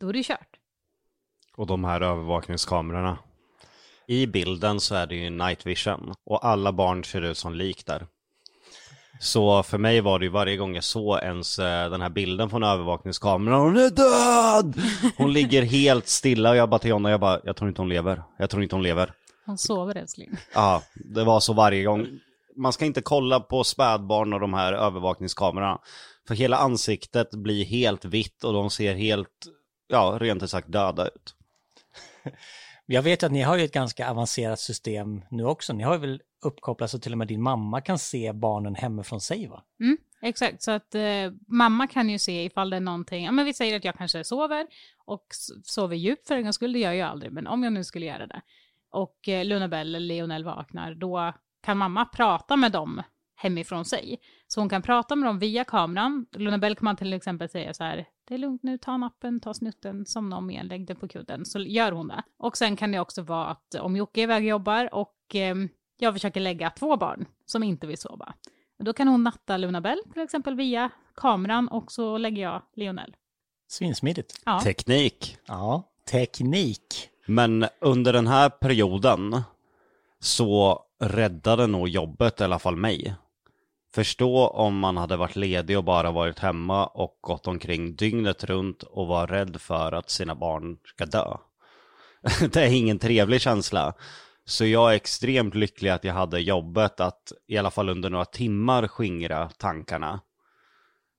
då 0.00 0.08
är 0.08 0.12
det 0.12 0.18
ju 0.18 0.24
kört. 0.24 0.56
Och 1.56 1.66
de 1.66 1.84
här 1.84 2.00
övervakningskamerorna, 2.00 3.18
i 4.10 4.26
bilden 4.26 4.80
så 4.80 4.94
är 4.94 5.06
det 5.06 5.14
ju 5.14 5.30
night 5.30 5.66
vision 5.66 6.14
och 6.24 6.46
alla 6.46 6.72
barn 6.72 7.04
ser 7.04 7.22
ut 7.22 7.38
som 7.38 7.54
lik 7.54 7.86
där. 7.86 8.06
Så 9.20 9.62
för 9.62 9.78
mig 9.78 10.00
var 10.00 10.18
det 10.18 10.24
ju 10.24 10.30
varje 10.30 10.56
gång 10.56 10.74
jag 10.74 10.84
såg 10.84 11.18
ens 11.18 11.58
eh, 11.58 11.90
den 11.90 12.00
här 12.00 12.08
bilden 12.08 12.50
från 12.50 12.62
övervakningskameran, 12.62 13.60
hon 13.60 13.76
är 13.76 13.90
död! 13.90 14.82
Hon 15.16 15.32
ligger 15.32 15.62
helt 15.62 16.08
stilla 16.08 16.50
och 16.50 16.56
jag 16.56 16.68
bara 16.68 16.78
till 16.78 16.90
Jonna, 16.90 17.10
jag 17.10 17.20
bara, 17.20 17.40
jag 17.44 17.56
tror 17.56 17.68
inte 17.68 17.80
hon 17.80 17.88
lever. 17.88 18.22
Jag 18.38 18.50
tror 18.50 18.62
inte 18.62 18.74
hon 18.74 18.82
lever. 18.82 19.12
Hon 19.46 19.58
sover 19.58 19.96
älskling. 19.96 20.30
Ja, 20.54 20.82
det 20.94 21.24
var 21.24 21.40
så 21.40 21.52
varje 21.52 21.84
gång. 21.84 22.06
Man 22.56 22.72
ska 22.72 22.84
inte 22.84 23.02
kolla 23.02 23.40
på 23.40 23.64
spädbarn 23.64 24.32
och 24.32 24.40
de 24.40 24.54
här 24.54 24.72
övervakningskamerorna. 24.72 25.78
För 26.28 26.34
hela 26.34 26.56
ansiktet 26.56 27.30
blir 27.30 27.64
helt 27.64 28.04
vitt 28.04 28.44
och 28.44 28.52
de 28.52 28.70
ser 28.70 28.94
helt, 28.94 29.46
ja, 29.88 30.18
rent 30.20 30.42
ut 30.42 30.50
sagt 30.50 30.72
döda 30.72 31.06
ut. 31.06 31.34
Jag 32.92 33.02
vet 33.02 33.22
att 33.22 33.32
ni 33.32 33.42
har 33.42 33.56
ju 33.56 33.64
ett 33.64 33.72
ganska 33.72 34.10
avancerat 34.10 34.60
system 34.60 35.22
nu 35.28 35.44
också. 35.44 35.72
Ni 35.72 35.82
har 35.82 35.94
ju 35.94 36.00
väl 36.00 36.22
uppkopplat 36.42 36.90
så 36.90 36.98
till 36.98 37.12
och 37.12 37.18
med 37.18 37.28
din 37.28 37.42
mamma 37.42 37.80
kan 37.80 37.98
se 37.98 38.32
barnen 38.32 38.74
hemifrån 38.74 39.20
sig 39.20 39.46
va? 39.46 39.62
Mm, 39.80 39.98
exakt, 40.22 40.62
så 40.62 40.70
att 40.70 40.94
eh, 40.94 41.02
mamma 41.48 41.86
kan 41.86 42.08
ju 42.10 42.18
se 42.18 42.44
ifall 42.44 42.70
det 42.70 42.76
är 42.76 42.80
någonting, 42.80 43.24
ja 43.24 43.32
men 43.32 43.44
vi 43.44 43.54
säger 43.54 43.76
att 43.76 43.84
jag 43.84 43.94
kanske 43.94 44.24
sover 44.24 44.66
och 45.04 45.26
sover 45.64 45.96
djupt 45.96 46.28
för 46.28 46.34
en 46.34 46.42
gångs 46.42 46.56
skull, 46.56 46.72
det 46.72 46.78
gör 46.78 46.92
jag 46.92 47.08
aldrig, 47.08 47.32
men 47.32 47.46
om 47.46 47.62
jag 47.62 47.72
nu 47.72 47.84
skulle 47.84 48.06
göra 48.06 48.26
det 48.26 48.40
och 48.90 49.28
eh, 49.28 49.44
Lunabelle 49.44 49.96
eller 49.96 50.06
Lionel 50.06 50.44
vaknar, 50.44 50.94
då 50.94 51.34
kan 51.62 51.78
mamma 51.78 52.04
prata 52.04 52.56
med 52.56 52.72
dem 52.72 53.02
hemifrån 53.36 53.84
sig. 53.84 54.20
Så 54.48 54.60
hon 54.60 54.68
kan 54.68 54.82
prata 54.82 55.16
med 55.16 55.28
dem 55.28 55.38
via 55.38 55.64
kameran. 55.64 56.26
Lunabelle 56.32 56.74
kan 56.74 56.84
man 56.84 56.96
till 56.96 57.12
exempel 57.12 57.48
säga 57.48 57.74
så 57.74 57.84
här, 57.84 58.06
det 58.30 58.36
är 58.36 58.38
lugnt 58.38 58.62
nu, 58.62 58.78
ta 58.78 58.96
nappen, 58.96 59.40
ta 59.40 59.54
snutten, 59.54 60.06
somna 60.06 60.36
om 60.36 60.50
igen, 60.50 60.66
lägg 60.66 60.86
dig 60.86 60.96
på 60.96 61.08
kudden, 61.08 61.44
så 61.44 61.58
gör 61.58 61.92
hon 61.92 62.08
det. 62.08 62.22
Och 62.38 62.56
sen 62.56 62.76
kan 62.76 62.92
det 62.92 63.00
också 63.00 63.22
vara 63.22 63.46
att 63.46 63.74
om 63.74 63.96
Jocke 63.96 64.20
är 64.20 64.22
iväg 64.22 64.42
och 64.42 64.48
jobbar 64.48 64.94
och 64.94 65.16
ehm, 65.34 65.68
jag 65.98 66.14
försöker 66.14 66.40
lägga 66.40 66.70
två 66.70 66.96
barn 66.96 67.26
som 67.46 67.62
inte 67.62 67.86
vill 67.86 67.98
sova, 67.98 68.34
då 68.78 68.92
kan 68.92 69.08
hon 69.08 69.24
natta 69.24 69.56
Lunabelle 69.56 70.02
till 70.12 70.22
exempel 70.22 70.54
via 70.54 70.90
kameran 71.14 71.68
och 71.68 71.92
så 71.92 72.18
lägger 72.18 72.42
jag 72.42 72.62
Lionel. 72.76 73.16
Svinsmidigt. 73.68 74.42
Ja, 74.44 74.60
Teknik. 74.60 75.38
Ja, 75.46 75.82
teknik. 76.10 77.08
Men 77.26 77.66
under 77.80 78.12
den 78.12 78.26
här 78.26 78.48
perioden 78.48 79.42
så 80.20 80.82
räddade 81.00 81.66
nog 81.66 81.88
jobbet 81.88 82.40
i 82.40 82.44
alla 82.44 82.58
fall 82.58 82.76
mig. 82.76 83.14
Förstå 83.94 84.46
om 84.48 84.78
man 84.78 84.96
hade 84.96 85.16
varit 85.16 85.36
ledig 85.36 85.78
och 85.78 85.84
bara 85.84 86.10
varit 86.10 86.38
hemma 86.38 86.86
och 86.86 87.18
gått 87.20 87.46
omkring 87.46 87.96
dygnet 87.96 88.44
runt 88.44 88.82
och 88.82 89.06
var 89.06 89.26
rädd 89.26 89.60
för 89.60 89.92
att 89.92 90.10
sina 90.10 90.34
barn 90.34 90.78
ska 90.84 91.06
dö. 91.06 91.36
Det 92.52 92.56
är 92.56 92.72
ingen 92.72 92.98
trevlig 92.98 93.40
känsla. 93.40 93.94
Så 94.44 94.66
jag 94.66 94.90
är 94.90 94.96
extremt 94.96 95.54
lycklig 95.54 95.90
att 95.90 96.04
jag 96.04 96.14
hade 96.14 96.40
jobbet 96.40 97.00
att 97.00 97.32
i 97.48 97.58
alla 97.58 97.70
fall 97.70 97.88
under 97.88 98.10
några 98.10 98.24
timmar 98.24 98.88
skingra 98.88 99.48
tankarna. 99.48 100.20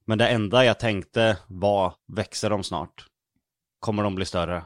Men 0.05 0.17
det 0.17 0.27
enda 0.27 0.65
jag 0.65 0.79
tänkte 0.79 1.37
var, 1.47 1.93
växer 2.07 2.49
de 2.49 2.63
snart? 2.63 3.05
Kommer 3.79 4.03
de 4.03 4.15
bli 4.15 4.25
större? 4.25 4.63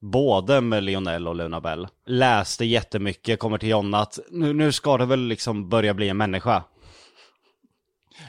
Både 0.00 0.60
med 0.60 0.82
Lionel 0.82 1.28
och 1.28 1.34
Luna 1.34 1.60
Bell. 1.60 1.88
Läste 2.06 2.64
jättemycket, 2.64 3.38
kommer 3.38 3.58
till 3.58 3.68
Jonna 3.68 3.98
att 3.98 4.18
nu, 4.30 4.52
nu 4.52 4.72
ska 4.72 4.96
det 4.96 5.06
väl 5.06 5.20
liksom 5.20 5.68
börja 5.68 5.94
bli 5.94 6.08
en 6.08 6.16
människa. 6.16 6.62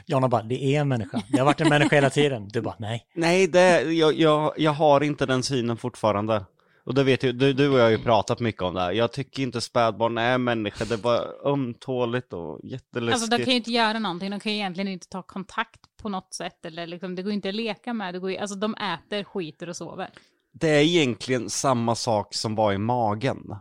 Jonna 0.06 0.28
bara, 0.28 0.42
det 0.42 0.64
är 0.64 0.80
en 0.80 0.88
människa. 0.88 1.22
Det 1.28 1.38
har 1.38 1.44
varit 1.46 1.60
en 1.60 1.68
människa 1.68 1.96
hela 1.96 2.10
tiden. 2.10 2.48
Du 2.48 2.60
bara, 2.60 2.76
nej. 2.78 3.06
Nej, 3.14 3.46
det, 3.46 3.82
jag, 3.82 4.14
jag, 4.14 4.52
jag 4.56 4.72
har 4.72 5.00
inte 5.02 5.26
den 5.26 5.42
synen 5.42 5.76
fortfarande. 5.76 6.44
Och 6.84 6.94
det 6.94 7.04
vet 7.04 7.24
ju, 7.24 7.32
du, 7.32 7.52
du 7.52 7.68
och 7.68 7.78
jag 7.78 7.84
har 7.84 7.90
ju 7.90 7.98
pratat 7.98 8.40
mycket 8.40 8.62
om 8.62 8.74
det 8.74 8.80
här. 8.80 8.92
Jag 8.92 9.12
tycker 9.12 9.42
inte 9.42 9.60
spädbarn 9.60 10.18
är 10.18 10.38
människa, 10.38 10.84
det 10.84 10.94
är 10.94 10.98
bara 10.98 11.20
ömtåligt 11.44 12.32
och 12.32 12.60
jätteläskigt. 12.64 13.22
alltså 13.22 13.38
de 13.38 13.44
kan 13.44 13.50
ju 13.50 13.56
inte 13.56 13.70
göra 13.70 13.98
någonting, 13.98 14.30
de 14.30 14.40
kan 14.40 14.52
ju 14.52 14.58
egentligen 14.58 14.88
inte 14.88 15.08
ta 15.08 15.22
kontakt 15.22 15.80
på 16.02 16.08
något 16.08 16.34
sätt 16.34 16.64
eller 16.64 16.86
liksom, 16.86 17.14
det 17.14 17.22
går 17.22 17.32
inte 17.32 17.48
att 17.48 17.54
leka 17.54 17.92
med, 17.92 18.14
det 18.14 18.18
går 18.18 18.30
ju, 18.30 18.36
alltså 18.36 18.56
de 18.56 18.74
äter, 18.74 19.24
skiter 19.24 19.68
och 19.68 19.76
sover. 19.76 20.10
Det 20.52 20.68
är 20.68 20.82
egentligen 20.82 21.50
samma 21.50 21.94
sak 21.94 22.34
som 22.34 22.54
var 22.54 22.72
i 22.72 22.78
magen. 22.78 23.56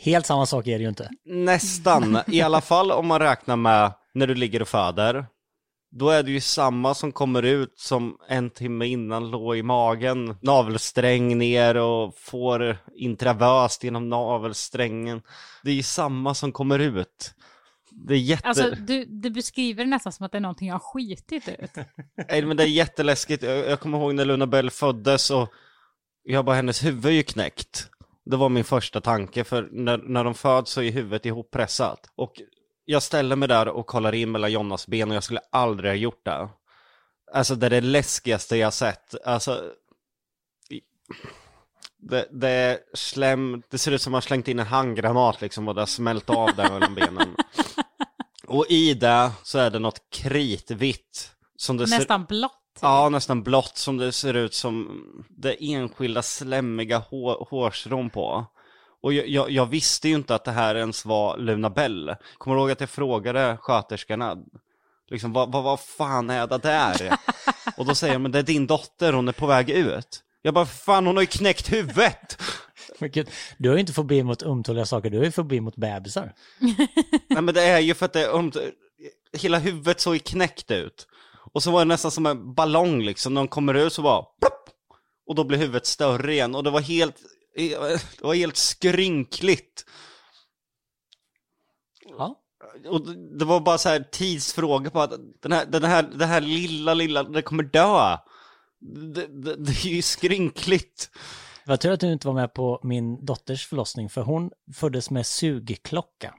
Helt 0.00 0.26
samma 0.26 0.46
sak 0.46 0.66
är 0.66 0.78
det 0.78 0.82
ju 0.82 0.88
inte. 0.88 1.10
Nästan, 1.24 2.18
i 2.26 2.40
alla 2.40 2.60
fall 2.60 2.90
om 2.90 3.06
man 3.06 3.20
räknar 3.20 3.56
med 3.56 3.92
när 4.14 4.26
du 4.26 4.34
ligger 4.34 4.62
och 4.62 4.68
föder. 4.68 5.26
Då 5.98 6.10
är 6.10 6.22
det 6.22 6.30
ju 6.30 6.40
samma 6.40 6.94
som 6.94 7.12
kommer 7.12 7.42
ut 7.42 7.78
som 7.78 8.18
en 8.28 8.50
timme 8.50 8.86
innan 8.86 9.30
låg 9.30 9.56
i 9.56 9.62
magen. 9.62 10.36
Navelsträng 10.42 11.38
ner 11.38 11.76
och 11.76 12.18
får 12.18 12.76
intravöst 12.94 13.84
genom 13.84 14.08
navelsträngen. 14.08 15.22
Det 15.62 15.70
är 15.70 15.74
ju 15.74 15.82
samma 15.82 16.34
som 16.34 16.52
kommer 16.52 16.78
ut. 16.78 17.34
Det 17.90 18.14
är 18.14 18.18
jätte... 18.18 18.48
Alltså 18.48 18.70
du, 18.70 19.04
du 19.04 19.30
beskriver 19.30 19.84
det 19.84 19.90
nästan 19.90 20.12
som 20.12 20.26
att 20.26 20.32
det 20.32 20.38
är 20.38 20.42
någonting 20.42 20.68
jag 20.68 20.74
har 20.74 20.80
skitit 20.80 21.48
ut. 21.48 21.70
Nej, 22.28 22.42
men 22.42 22.56
det 22.56 22.62
är 22.62 22.66
jätteläskigt. 22.66 23.42
Jag, 23.42 23.58
jag 23.58 23.80
kommer 23.80 23.98
ihåg 23.98 24.14
när 24.14 24.24
Luna 24.24 24.46
Bell 24.46 24.70
föddes 24.70 25.30
och 25.30 25.48
jag 26.22 26.44
bara, 26.44 26.56
hennes 26.56 26.84
huvud 26.84 27.06
är 27.06 27.10
ju 27.10 27.22
knäckt. 27.22 27.90
Det 28.24 28.36
var 28.36 28.48
min 28.48 28.64
första 28.64 29.00
tanke, 29.00 29.44
för 29.44 29.68
när, 29.72 29.98
när 29.98 30.24
de 30.24 30.34
föds 30.34 30.70
så 30.70 30.82
är 30.82 30.90
huvudet 30.90 31.26
ihoppressat. 31.26 32.10
Och 32.16 32.32
jag 32.86 33.02
ställer 33.02 33.36
mig 33.36 33.48
där 33.48 33.68
och 33.68 33.86
kollar 33.86 34.14
in 34.14 34.32
mellan 34.32 34.52
Jonas 34.52 34.86
ben 34.86 35.10
och 35.10 35.16
jag 35.16 35.22
skulle 35.22 35.40
aldrig 35.52 35.90
ha 35.90 35.96
gjort 35.96 36.24
det. 36.24 36.48
Alltså 37.32 37.54
det 37.54 37.66
är 37.66 37.70
det 37.70 37.80
läskigaste 37.80 38.56
jag 38.56 38.74
sett. 38.74 39.14
Alltså... 39.24 39.72
Det, 41.98 42.28
det 42.30 42.48
är 42.48 42.78
slem, 42.94 43.62
det 43.70 43.78
ser 43.78 43.92
ut 43.92 44.02
som 44.02 44.10
att 44.10 44.12
man 44.12 44.22
slängt 44.22 44.48
in 44.48 44.58
en 44.58 44.66
handgranat 44.66 45.40
liksom 45.40 45.68
och 45.68 45.74
det 45.74 45.80
har 45.80 45.86
smält 45.86 46.30
av 46.30 46.56
där 46.56 46.70
mellan 46.70 46.94
benen. 46.94 47.36
Och 48.46 48.66
i 48.68 48.94
det 48.94 49.30
så 49.42 49.58
är 49.58 49.70
det 49.70 49.78
något 49.78 50.10
kritvitt. 50.10 51.30
Som 51.56 51.76
det 51.76 51.86
ser 51.86 51.98
Nästan 51.98 52.24
blått. 52.24 52.78
Ja, 52.80 53.08
nästan 53.08 53.42
blått 53.42 53.76
som 53.76 53.96
det 53.96 54.12
ser 54.12 54.34
ut 54.34 54.54
som 54.54 55.02
det 55.28 55.56
enskilda 55.60 56.22
slemmiga 56.22 56.98
hår, 56.98 57.46
hårstrån 57.50 58.10
på. 58.10 58.46
Och 59.02 59.12
jag, 59.12 59.28
jag, 59.28 59.50
jag 59.50 59.66
visste 59.66 60.08
ju 60.08 60.14
inte 60.14 60.34
att 60.34 60.44
det 60.44 60.52
här 60.52 60.74
ens 60.74 61.04
var 61.04 61.38
Luna 61.38 61.70
Bell. 61.70 62.14
Kommer 62.38 62.56
du 62.56 62.62
ihåg 62.62 62.70
att 62.70 62.80
jag 62.80 62.90
frågade 62.90 63.56
sköterskorna, 63.60 64.36
liksom 65.10 65.32
vad, 65.32 65.52
vad, 65.52 65.64
vad 65.64 65.80
fan 65.80 66.30
är 66.30 66.46
det 66.46 66.58
där? 66.58 67.12
Och 67.76 67.86
då 67.86 67.94
säger 67.94 68.12
de, 68.12 68.22
men 68.22 68.32
det 68.32 68.38
är 68.38 68.42
din 68.42 68.66
dotter, 68.66 69.12
hon 69.12 69.28
är 69.28 69.32
på 69.32 69.46
väg 69.46 69.70
ut. 69.70 70.22
Jag 70.42 70.54
bara, 70.54 70.66
fan 70.66 71.06
hon 71.06 71.16
har 71.16 71.22
ju 71.22 71.26
knäckt 71.26 71.72
huvudet! 71.72 72.42
Du 73.58 73.68
har 73.68 73.76
ju 73.76 73.80
inte 73.80 73.92
fobi 73.92 74.22
mot 74.22 74.42
ömtåliga 74.42 74.86
saker, 74.86 75.10
du 75.10 75.18
har 75.18 75.24
ju 75.24 75.30
fobi 75.30 75.60
mot 75.60 75.76
bebisar. 75.76 76.32
Nej 77.28 77.42
men 77.42 77.54
det 77.54 77.62
är 77.62 77.80
ju 77.80 77.94
för 77.94 78.06
att 78.06 78.12
det 78.12 78.24
är 78.24 78.38
ömt... 78.38 78.56
Hela 79.32 79.58
huvudet 79.58 80.00
såg 80.00 80.14
ju 80.14 80.18
knäckt 80.18 80.70
ut. 80.70 81.06
Och 81.52 81.62
så 81.62 81.70
var 81.70 81.78
det 81.78 81.84
nästan 81.84 82.10
som 82.10 82.26
en 82.26 82.54
ballong 82.54 83.02
liksom, 83.02 83.34
när 83.34 83.40
de 83.40 83.48
kommer 83.48 83.74
ut 83.74 83.92
så 83.92 84.02
bara 84.02 84.22
plopp! 84.22 84.70
Och 85.26 85.34
då 85.34 85.44
blir 85.44 85.58
huvudet 85.58 85.86
större 85.86 86.32
igen 86.32 86.54
och 86.54 86.64
det 86.64 86.70
var 86.70 86.80
helt, 86.80 87.16
det 87.56 88.22
var 88.22 88.34
helt 88.34 88.56
skrynkligt. 88.56 89.84
Ja. 92.18 92.42
Och 92.88 93.00
det 93.38 93.44
var 93.44 93.60
bara 93.60 93.78
så 93.78 93.88
här 93.88 94.08
tidsfråga 94.12 94.90
på 94.90 95.00
att 95.00 95.12
den 95.42 95.52
här, 95.52 95.66
den 95.66 95.84
här, 95.84 96.02
det 96.02 96.26
här 96.26 96.40
lilla, 96.40 96.94
lilla, 96.94 97.22
det 97.22 97.42
kommer 97.42 97.62
dö. 97.62 98.16
Det, 99.14 99.26
det, 99.26 99.56
det 99.56 99.70
är 99.70 99.88
ju 99.88 100.02
skrynkligt. 100.02 101.10
Det 101.64 101.70
var 101.70 101.76
tur 101.76 101.92
att 101.92 102.00
du 102.00 102.12
inte 102.12 102.26
var 102.26 102.34
med 102.34 102.54
på 102.54 102.80
min 102.82 103.24
dotters 103.24 103.66
förlossning, 103.66 104.08
för 104.08 104.22
hon 104.22 104.50
föddes 104.74 105.10
med 105.10 105.26
sugklocka. 105.26 106.34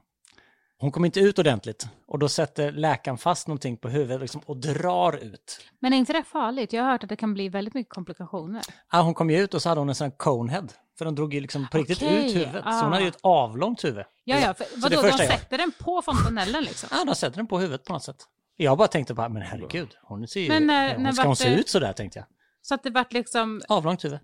Hon 0.80 0.92
kom 0.92 1.06
inte 1.06 1.20
ut 1.20 1.40
ordentligt 1.40 1.88
och 2.08 2.20
då 2.20 2.30
sätter 2.30 2.72
läkaren 2.72 3.18
fast 3.18 3.48
någonting 3.48 3.78
på 3.78 3.90
huvudet 3.90 4.22
liksom, 4.22 4.42
och 4.46 4.58
drar 4.58 5.18
ut. 5.18 5.60
Men 5.80 5.94
är 5.94 5.98
inte 5.98 6.14
det 6.14 6.24
farligt? 6.24 6.74
Jag 6.74 6.84
har 6.84 6.92
hört 6.92 7.04
att 7.04 7.10
det 7.10 7.16
kan 7.16 7.34
bli 7.34 7.50
väldigt 7.50 7.74
mycket 7.74 7.94
komplikationer. 7.94 8.62
Ja, 8.92 9.02
hon 9.02 9.14
kom 9.14 9.30
ju 9.30 9.38
ut 9.44 9.54
och 9.54 9.62
så 9.62 9.70
hade 9.70 9.82
hon 9.82 9.90
en 9.90 9.96
sån 9.96 10.06
här 10.06 10.18
conehead. 10.18 10.68
För 10.98 11.06
de 11.06 11.16
drog 11.16 11.34
ju 11.34 11.40
liksom 11.42 11.68
på 11.72 11.78
riktigt 11.78 11.98
Okej, 12.04 12.26
ut 12.26 12.36
huvudet. 12.36 12.64
Så 12.64 12.70
ah. 12.70 12.82
hon 12.84 12.92
hade 12.92 13.04
ju 13.04 13.10
ett 13.10 13.18
avlångt 13.22 13.84
huvud. 13.84 14.06
Ja, 14.24 14.40
ja, 14.40 14.54
för, 14.54 14.64
Så 14.64 14.80
vadå, 14.80 15.02
de 15.02 15.08
första 15.10 15.24
jag- 15.24 15.40
sätter 15.40 15.58
den 15.58 15.72
på 15.80 16.02
fontanellen 16.02 16.64
liksom? 16.64 16.90
Ja, 16.92 17.04
de 17.06 17.16
sätter 17.16 17.38
den 17.38 17.48
på 17.48 17.60
huvudet 17.60 17.84
på 17.84 17.94
något 17.94 18.04
sätt. 18.04 18.18
Jag 18.56 18.78
bara 18.78 18.88
tänkte 18.88 19.14
bara, 19.14 19.30
men 19.30 19.42
herregud, 19.42 19.90
hon 20.04 20.28
ser 20.28 20.40
ju... 20.42 20.50
Men 20.50 20.68
när- 20.68 20.94
hon 20.94 21.04
när 21.04 21.12
ska 21.12 21.22
hon 21.24 21.30
vart 21.30 21.38
se 21.38 21.50
det- 21.50 21.56
ut 21.56 21.70
sådär 21.70 21.94
tänkte 21.94 22.20
jag. 22.20 22.26
Så 22.62 22.76
att 22.76 22.84
det 22.84 22.90
vart 22.90 23.14
liksom, 23.14 23.62
Avlångt 23.70 24.06
huvud. 24.06 24.20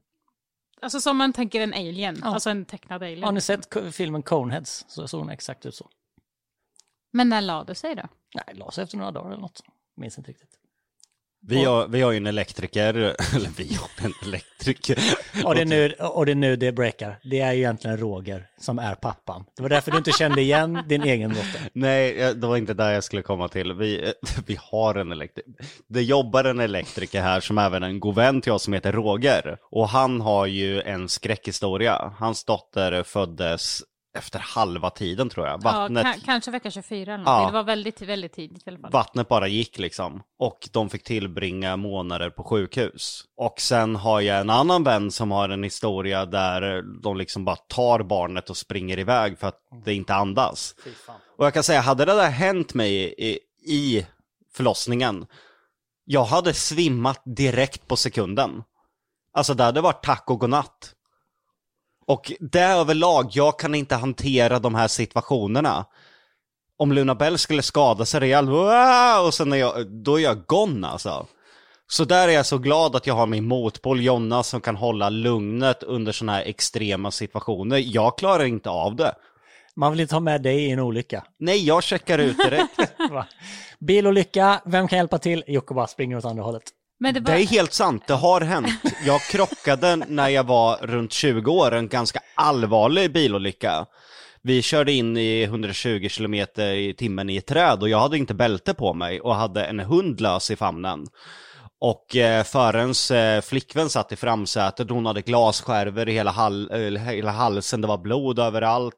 alltså 0.82 1.02
som 1.02 1.18
man 1.18 1.34
tänker 1.34 1.62
en 1.62 1.74
alien, 1.74 2.24
alltså 2.24 2.50
en 2.50 2.66
tecknad 2.66 3.04
alien. 3.04 3.24
Har 3.24 3.32
ni 3.32 3.42
sett 3.42 3.70
ko- 3.74 3.92
filmen 3.92 4.22
Coneheads? 4.24 4.86
Så 4.88 5.08
såg 5.08 5.20
hon 5.20 5.30
exakt 5.30 5.66
ut 5.66 5.76
så. 5.76 5.90
Men 7.14 7.30
när 7.30 7.42
la 7.42 7.64
det 7.64 7.76
sig 7.76 7.96
då? 7.96 8.04
Nej, 8.36 8.56
la 8.56 8.72
sig 8.72 8.84
efter 8.84 8.98
några 8.98 9.12
dagar 9.12 9.32
eller 9.32 9.42
något. 9.42 9.62
Minns 9.98 10.18
inte 10.18 10.32
riktigt. 10.32 10.60
Vi 11.48 11.64
har, 11.64 11.88
vi 11.88 12.02
har 12.02 12.12
ju 12.12 12.18
en 12.18 12.28
elektriker, 12.28 12.94
eller 13.36 13.50
vi 13.58 13.76
har 13.76 14.06
en 14.06 14.14
elektriker. 14.28 14.98
Och 15.46 15.56
det, 15.56 15.62
är 15.62 15.66
nu, 15.66 15.94
och 15.94 16.26
det 16.26 16.32
är 16.32 16.36
nu 16.36 16.56
det 16.56 16.72
breakar. 16.72 17.20
Det 17.24 17.40
är 17.40 17.54
ju 17.54 17.60
egentligen 17.60 17.98
Roger 17.98 18.48
som 18.60 18.80
är 18.80 18.96
pappan. 18.96 19.46
Det 19.56 19.62
var 19.62 19.70
därför 19.70 19.92
du 19.92 19.98
inte 19.98 20.12
kände 20.12 20.42
igen 20.42 20.84
din 20.88 21.04
egen 21.04 21.30
dotter. 21.30 21.62
Nej, 21.74 22.22
eh, 22.22 22.30
det 22.30 22.48
var 22.48 22.58
inte 22.58 22.74
där 22.74 22.92
jag 22.92 23.04
skulle 23.04 23.22
komma 23.22 23.48
till. 23.48 23.74
Vi, 23.74 24.04
eh, 24.04 24.12
vi 24.46 24.58
har 24.62 24.96
en 24.96 25.12
elektriker. 25.12 25.54
Det 25.88 26.02
jobbar 26.02 26.44
en 26.44 26.60
elektriker 26.60 27.22
här 27.22 27.40
som 27.40 27.58
även 27.58 27.84
är 27.84 27.88
en 27.88 28.00
god 28.00 28.16
vän 28.16 28.42
till 28.42 28.52
oss 28.52 28.64
som 28.64 28.74
heter 28.74 28.92
Roger. 28.92 29.58
Och 29.72 29.90
han 29.90 30.22
har 30.22 30.46
ju 30.46 30.82
en 30.82 31.10
skräckhistoria. 31.10 32.14
Hans 32.18 32.44
dotter 32.44 33.04
föddes 33.04 33.84
efter 34.18 34.40
halva 34.40 34.90
tiden 34.90 35.30
tror 35.30 35.48
jag. 35.48 35.62
Vattnet, 35.64 36.06
Ja, 36.06 36.14
ka- 36.14 36.26
kanske 36.26 36.52
vecka 36.52 36.72
24 36.72 37.14
eller 37.14 37.24
Ja. 37.24 37.32
någonting. 37.32 37.48
Det 37.48 37.54
var 37.54 37.64
väldigt, 37.64 38.02
väldigt 38.02 38.34
tidigt 38.34 38.68
i 38.68 38.70
alla 38.70 38.80
fall. 38.80 38.92
vattnet 38.92 39.28
bara 39.28 39.48
gick 39.48 39.78
liksom. 39.80 40.24
Och 40.40 40.70
de 40.72 40.90
fick 40.90 41.04
tillbringa 41.04 41.78
månader 41.78 42.30
på 42.30 42.44
sjukhus. 42.44 43.24
Och 43.38 43.62
sen 43.62 43.96
har 43.96 44.22
jag 44.22 44.40
en 44.40 44.50
annan 44.50 44.84
vän 44.84 45.12
som 45.12 45.32
har 45.32 45.50
en 45.50 45.64
historia 45.64 46.26
där 46.26 46.82
de 47.02 47.18
liksom 47.18 47.46
bara 47.46 47.56
tar 47.56 48.04
barnet 48.04 48.50
och 48.50 48.58
springer 48.58 49.00
iväg 49.00 49.40
för 49.40 49.48
att 49.48 49.60
det 49.86 49.94
inte 49.94 50.14
andas. 50.16 50.76
Och 51.38 51.46
jag 51.46 51.54
kan 51.54 51.64
säga, 51.64 51.82
hade 51.82 52.06
det 52.06 52.14
där 52.14 52.30
hänt 52.30 52.74
mig 52.74 53.16
i, 53.18 53.40
i 53.74 54.06
förlossningen, 54.56 55.26
jag 56.06 56.24
hade 56.24 56.54
svimmat 56.54 57.22
direkt 57.26 57.88
på 57.88 57.96
sekunden. 57.96 58.64
Alltså 59.34 59.54
det 59.54 59.64
hade 59.64 59.82
varit 59.82 60.04
tack 60.04 60.30
och 60.30 60.40
godnatt. 60.40 60.93
Och 62.06 62.32
det 62.40 62.64
överlag, 62.64 63.30
jag 63.32 63.60
kan 63.60 63.76
inte 63.76 63.96
hantera 63.96 64.60
de 64.60 64.76
här 64.76 64.88
situationerna. 64.88 65.86
Om 66.78 66.92
Luna 66.92 67.16
Bell 67.16 67.38
skulle 67.38 67.62
skada 67.62 68.06
sig 68.06 68.20
rejält, 68.20 68.50
och 69.26 69.34
sen 69.34 69.54
är 69.54 69.58
jag, 69.58 69.88
då 69.88 70.20
är 70.20 70.24
jag 70.24 70.46
gone 70.46 70.88
alltså. 70.88 71.28
Så 71.88 72.06
där 72.06 72.28
är 72.28 72.32
jag 72.32 72.46
så 72.46 72.58
glad 72.58 72.96
att 72.96 73.08
jag 73.08 73.14
har 73.14 73.28
min 73.28 73.48
motpol 73.48 74.02
Jonna 74.02 74.44
som 74.44 74.62
kan 74.62 74.76
hålla 74.76 75.10
lugnet 75.10 75.84
under 75.84 76.12
sådana 76.12 76.34
här 76.34 76.44
extrema 76.46 77.12
situationer. 77.12 77.78
Jag 77.78 78.18
klarar 78.18 78.44
inte 78.44 78.70
av 78.70 78.96
det. 78.96 79.16
Man 79.76 79.92
vill 79.92 80.00
inte 80.00 80.16
ha 80.16 80.20
med 80.20 80.42
dig 80.42 80.66
i 80.66 80.72
en 80.72 80.80
olycka. 80.80 81.24
Nej, 81.40 81.66
jag 81.66 81.84
checkar 81.84 82.20
ut 82.20 82.38
direkt. 82.38 82.80
Bilolycka, 83.80 84.62
vem 84.66 84.88
kan 84.88 84.98
hjälpa 84.98 85.18
till? 85.18 85.44
Jocke 85.48 85.74
bara 85.74 85.88
springer 85.88 86.18
åt 86.18 86.26
andra 86.26 86.44
hållet. 86.44 86.64
Men 87.04 87.14
det, 87.14 87.20
Det 87.20 87.32
är 87.32 87.48
helt 87.48 87.74
sant, 87.74 88.04
det 88.08 88.14
har 88.14 88.42
hänt. 88.42 88.70
Jag 89.06 89.22
krockade 89.22 89.96
när 89.96 90.30
jag 90.30 90.44
var 90.44 90.78
runt 90.82 91.14
20 91.14 91.52
år, 91.52 91.74
en 91.74 91.88
ganska 91.88 92.20
allvarlig 92.36 93.14
bilolycka. 93.14 93.86
Vi 94.42 94.62
körde 94.62 94.92
in 94.92 95.18
i 95.18 95.44
120 95.44 96.08
km 96.10 96.34
i 96.60 96.96
timmen 96.98 97.30
i 97.30 97.38
ett 97.38 97.46
träd 97.46 97.82
och 97.82 97.90
jag 97.90 98.00
hade 98.00 98.18
inte 98.18 98.34
bälte 98.34 98.74
på 98.74 98.94
mig 98.94 99.22
och 99.22 99.36
hade 99.36 99.66
en 99.66 99.80
hund 99.80 100.22
lös 100.22 100.52
i 100.52 100.56
famnen. 100.56 101.08
Och 101.82 102.16
eh, 102.16 102.44
förarens 102.44 103.12
eh, 103.12 103.42
flickvän 103.42 103.90
satt 103.90 104.12
i 104.12 104.16
framsätet, 104.16 104.90
hon 104.90 105.06
hade 105.06 105.22
glasskärvor 105.22 106.10
i 106.10 106.14
hela, 106.14 106.32
hal 106.32 106.72
eh, 106.72 107.02
hela 107.02 107.32
halsen, 107.32 107.82
det 107.82 107.88
var 107.88 107.98
blod 107.98 108.40
överallt. 108.40 108.96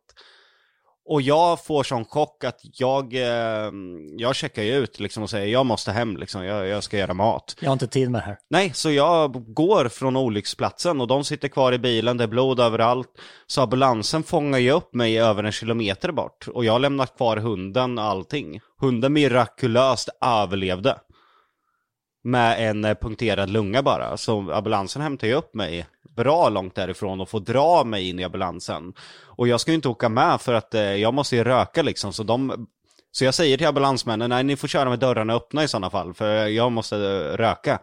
Och 1.07 1.21
jag 1.21 1.65
får 1.65 1.83
sån 1.83 2.05
chock 2.05 2.43
att 2.43 2.59
jag, 2.61 3.13
eh, 3.13 3.71
jag 4.17 4.35
checkar 4.35 4.63
ju 4.63 4.75
ut 4.75 4.99
liksom 4.99 5.23
och 5.23 5.29
säger 5.29 5.47
jag 5.47 5.65
måste 5.65 5.91
hem 5.91 6.17
liksom, 6.17 6.45
jag, 6.45 6.67
jag 6.67 6.83
ska 6.83 6.97
göra 6.97 7.13
mat. 7.13 7.55
Jag 7.59 7.69
har 7.69 7.73
inte 7.73 7.87
tid 7.87 8.11
med 8.11 8.21
det 8.21 8.25
här. 8.25 8.37
Nej, 8.49 8.73
så 8.73 8.91
jag 8.91 9.53
går 9.53 9.87
från 9.87 10.15
olycksplatsen 10.15 11.01
och 11.01 11.07
de 11.07 11.23
sitter 11.23 11.47
kvar 11.47 11.73
i 11.73 11.79
bilen, 11.79 12.17
det 12.17 12.23
är 12.23 12.27
blod 12.27 12.59
överallt. 12.59 13.07
Så 13.47 13.61
ambulansen 13.61 14.23
fångar 14.23 14.59
ju 14.59 14.71
upp 14.71 14.93
mig 14.93 15.19
över 15.19 15.43
en 15.43 15.51
kilometer 15.51 16.11
bort 16.11 16.47
och 16.47 16.65
jag 16.65 16.73
har 16.73 16.79
lämnat 16.79 17.17
kvar 17.17 17.37
hunden 17.37 17.97
och 17.97 18.03
allting. 18.03 18.59
Hunden 18.79 19.13
mirakulöst 19.13 20.09
överlevde. 20.21 20.97
Med 22.23 22.69
en 22.69 22.85
eh, 22.85 22.95
punkterad 22.95 23.49
lunga 23.49 23.83
bara, 23.83 24.17
så 24.17 24.51
ambulansen 24.51 25.01
hämtar 25.01 25.27
ju 25.27 25.33
upp 25.33 25.53
mig 25.53 25.87
bra 26.15 26.49
långt 26.49 26.75
därifrån 26.75 27.21
och 27.21 27.29
får 27.29 27.39
dra 27.39 27.83
mig 27.83 28.09
in 28.09 28.19
i 28.19 28.23
ambulansen. 28.23 28.93
Och 29.23 29.47
jag 29.47 29.61
ska 29.61 29.71
ju 29.71 29.75
inte 29.75 29.89
åka 29.89 30.09
med 30.09 30.41
för 30.41 30.53
att 30.53 30.73
eh, 30.73 30.81
jag 30.81 31.13
måste 31.13 31.35
ju 31.35 31.43
röka 31.43 31.81
liksom, 31.81 32.13
så 32.13 32.23
de 32.23 32.67
så 33.11 33.25
jag 33.25 33.33
säger 33.33 33.57
till 33.57 33.67
ambulansmännen, 33.67 34.29
nej 34.29 34.43
ni 34.43 34.55
får 34.55 34.67
köra 34.67 34.89
med 34.89 34.99
dörrarna 34.99 35.33
öppna 35.33 35.63
i 35.63 35.67
sådana 35.67 35.89
fall, 35.89 36.13
för 36.13 36.47
jag 36.47 36.71
måste 36.71 36.97
eh, 36.97 37.37
röka. 37.37 37.79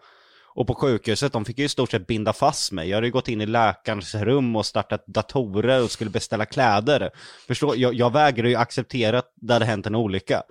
Och 0.55 0.67
på 0.67 0.75
sjukhuset, 0.75 1.33
de 1.33 1.45
fick 1.45 1.59
ju 1.59 1.65
i 1.65 1.69
stort 1.69 1.91
sett 1.91 2.07
binda 2.07 2.33
fast 2.33 2.73
mig. 2.73 2.89
Jag 2.89 2.97
hade 2.97 3.07
ju 3.07 3.13
gått 3.13 3.29
in 3.29 3.41
i 3.41 3.47
läkarens 3.47 4.15
rum 4.15 4.57
och 4.57 4.67
startat 4.67 5.07
datorer 5.07 5.83
och 5.83 5.91
skulle 5.91 6.11
beställa 6.11 6.47
kläder. 6.47 7.11
Förstå, 7.47 7.75
jag, 7.77 7.95
jag 7.95 8.13
vägrar 8.13 8.49
ju 8.49 8.57
acceptera 8.57 9.19
att 9.19 9.33
det 9.37 9.53
hade 9.53 9.65
hänt 9.65 9.87
en 9.87 9.95
olycka. 9.95 10.43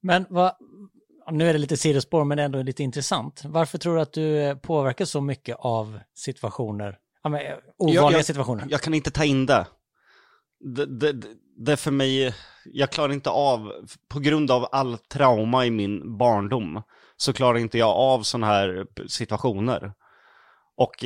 Men 0.00 0.26
vad, 0.28 0.52
nu 1.30 1.48
är 1.48 1.52
det 1.52 1.58
lite 1.58 1.76
sidospår 1.76 2.24
men 2.24 2.38
ändå 2.38 2.62
lite 2.62 2.82
intressant. 2.82 3.42
Varför 3.44 3.78
tror 3.78 3.94
du 3.96 4.00
att 4.02 4.12
du 4.12 4.38
eh, 4.42 4.56
påverkas 4.56 5.10
så 5.10 5.20
mycket 5.20 5.56
av 5.60 6.00
situationer, 6.14 6.98
ja, 7.22 7.30
men, 7.30 7.40
eh, 7.46 7.52
ovanliga 7.78 8.02
Jag- 8.02 8.12
jag- 8.12 8.24
situationer? 8.24 8.66
Jag 8.70 8.80
kan 8.80 8.94
inte 8.94 9.10
ta 9.10 9.24
in 9.24 9.46
det. 9.46 9.66
Det, 10.60 10.86
det, 10.86 11.22
det- 11.56 11.76
för 11.76 11.90
mig, 11.90 12.34
jag 12.64 12.90
klarar 12.90 13.12
inte 13.12 13.30
av, 13.30 13.72
på 14.08 14.20
grund 14.20 14.50
av 14.50 14.68
all 14.72 14.98
trauma 14.98 15.66
i 15.66 15.70
min 15.70 16.18
barndom, 16.18 16.82
så 17.16 17.32
klarar 17.32 17.58
inte 17.58 17.78
jag 17.78 17.90
av 17.96 18.22
sådana 18.22 18.46
här 18.46 18.86
situationer. 19.08 19.92
Och 20.76 21.04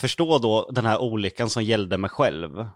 förstå 0.00 0.38
då 0.38 0.70
den 0.70 0.86
här 0.86 0.98
olyckan 1.02 1.50
som 1.50 1.62
gällde 1.64 1.98
mig 1.98 2.10
själv 2.10 2.66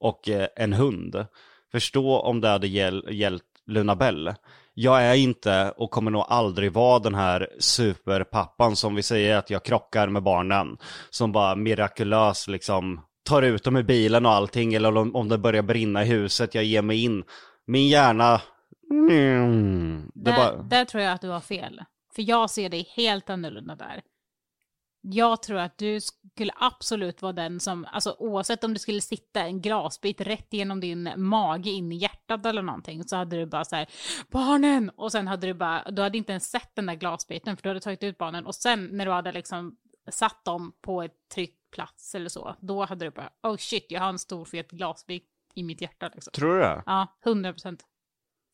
och 0.00 0.28
eh, 0.28 0.48
en 0.56 0.72
hund. 0.72 1.26
Förstå 1.72 2.18
om 2.20 2.40
det 2.40 2.48
hade 2.48 2.68
gäll, 2.68 3.04
gällt 3.10 3.44
Luna 3.66 3.96
Bell. 3.96 4.34
Jag 4.74 5.02
är 5.02 5.14
inte 5.14 5.74
och 5.76 5.90
kommer 5.90 6.10
nog 6.10 6.24
aldrig 6.28 6.72
vara 6.72 6.98
den 6.98 7.14
här 7.14 7.48
superpappan 7.58 8.76
som 8.76 8.94
vi 8.94 9.02
säger 9.02 9.36
att 9.36 9.50
jag 9.50 9.64
krockar 9.64 10.08
med 10.08 10.22
barnen. 10.22 10.76
Som 11.10 11.32
bara 11.32 11.56
mirakulöst 11.56 12.48
liksom 12.48 13.00
tar 13.24 13.42
ut 13.42 13.64
dem 13.64 13.76
i 13.76 13.82
bilen 13.82 14.26
och 14.26 14.32
allting. 14.32 14.74
Eller 14.74 14.96
om, 14.96 15.16
om 15.16 15.28
det 15.28 15.38
börjar 15.38 15.62
brinna 15.62 16.02
i 16.02 16.06
huset, 16.06 16.54
jag 16.54 16.64
ger 16.64 16.82
mig 16.82 17.04
in. 17.04 17.24
Min 17.66 17.88
hjärna... 17.88 18.40
Mm, 18.90 20.10
det 20.14 20.30
där, 20.30 20.36
bara... 20.36 20.62
där 20.62 20.84
tror 20.84 21.02
jag 21.02 21.12
att 21.12 21.20
du 21.20 21.28
har 21.28 21.40
fel. 21.40 21.82
För 22.14 22.22
jag 22.22 22.50
ser 22.50 22.68
dig 22.68 22.88
helt 22.96 23.30
annorlunda 23.30 23.74
där. 23.74 24.02
Jag 25.04 25.42
tror 25.42 25.58
att 25.58 25.78
du 25.78 26.00
skulle 26.00 26.52
absolut 26.56 27.22
vara 27.22 27.32
den 27.32 27.60
som, 27.60 27.86
alltså 27.92 28.16
oavsett 28.18 28.64
om 28.64 28.72
det 28.72 28.78
skulle 28.78 29.00
sitta 29.00 29.40
en 29.40 29.60
glasbit 29.60 30.20
rätt 30.20 30.46
genom 30.50 30.80
din 30.80 31.12
mage 31.16 31.70
in 31.70 31.92
i 31.92 31.96
hjärtat 31.96 32.46
eller 32.46 32.62
någonting, 32.62 33.04
så 33.04 33.16
hade 33.16 33.36
du 33.36 33.46
bara 33.46 33.64
så 33.64 33.76
här, 33.76 33.86
barnen! 34.30 34.90
Och 34.90 35.12
sen 35.12 35.28
hade 35.28 35.46
du 35.46 35.54
bara, 35.54 35.90
du 35.90 36.02
hade 36.02 36.18
inte 36.18 36.32
ens 36.32 36.50
sett 36.50 36.74
den 36.74 36.86
där 36.86 36.94
glasbiten, 36.94 37.56
för 37.56 37.62
du 37.62 37.68
hade 37.68 37.80
tagit 37.80 38.02
ut 38.02 38.18
barnen. 38.18 38.46
Och 38.46 38.54
sen 38.54 38.88
när 38.92 39.06
du 39.06 39.12
hade 39.12 39.32
liksom 39.32 39.76
satt 40.10 40.44
dem 40.44 40.72
på 40.80 41.02
ett 41.02 41.28
tryggt 41.34 41.70
plats 41.70 42.14
eller 42.14 42.28
så, 42.28 42.56
då 42.60 42.84
hade 42.84 43.04
du 43.04 43.10
bara, 43.10 43.30
oh 43.42 43.56
shit, 43.56 43.86
jag 43.88 44.00
har 44.00 44.08
en 44.08 44.18
stor 44.18 44.44
fet 44.44 44.70
glasbit 44.70 45.28
i 45.54 45.62
mitt 45.62 45.80
hjärta 45.80 46.10
liksom. 46.14 46.30
Tror 46.32 46.54
du 46.54 46.60
det? 46.60 46.82
Ja, 46.86 47.18
hundra 47.24 47.52
procent. 47.52 47.84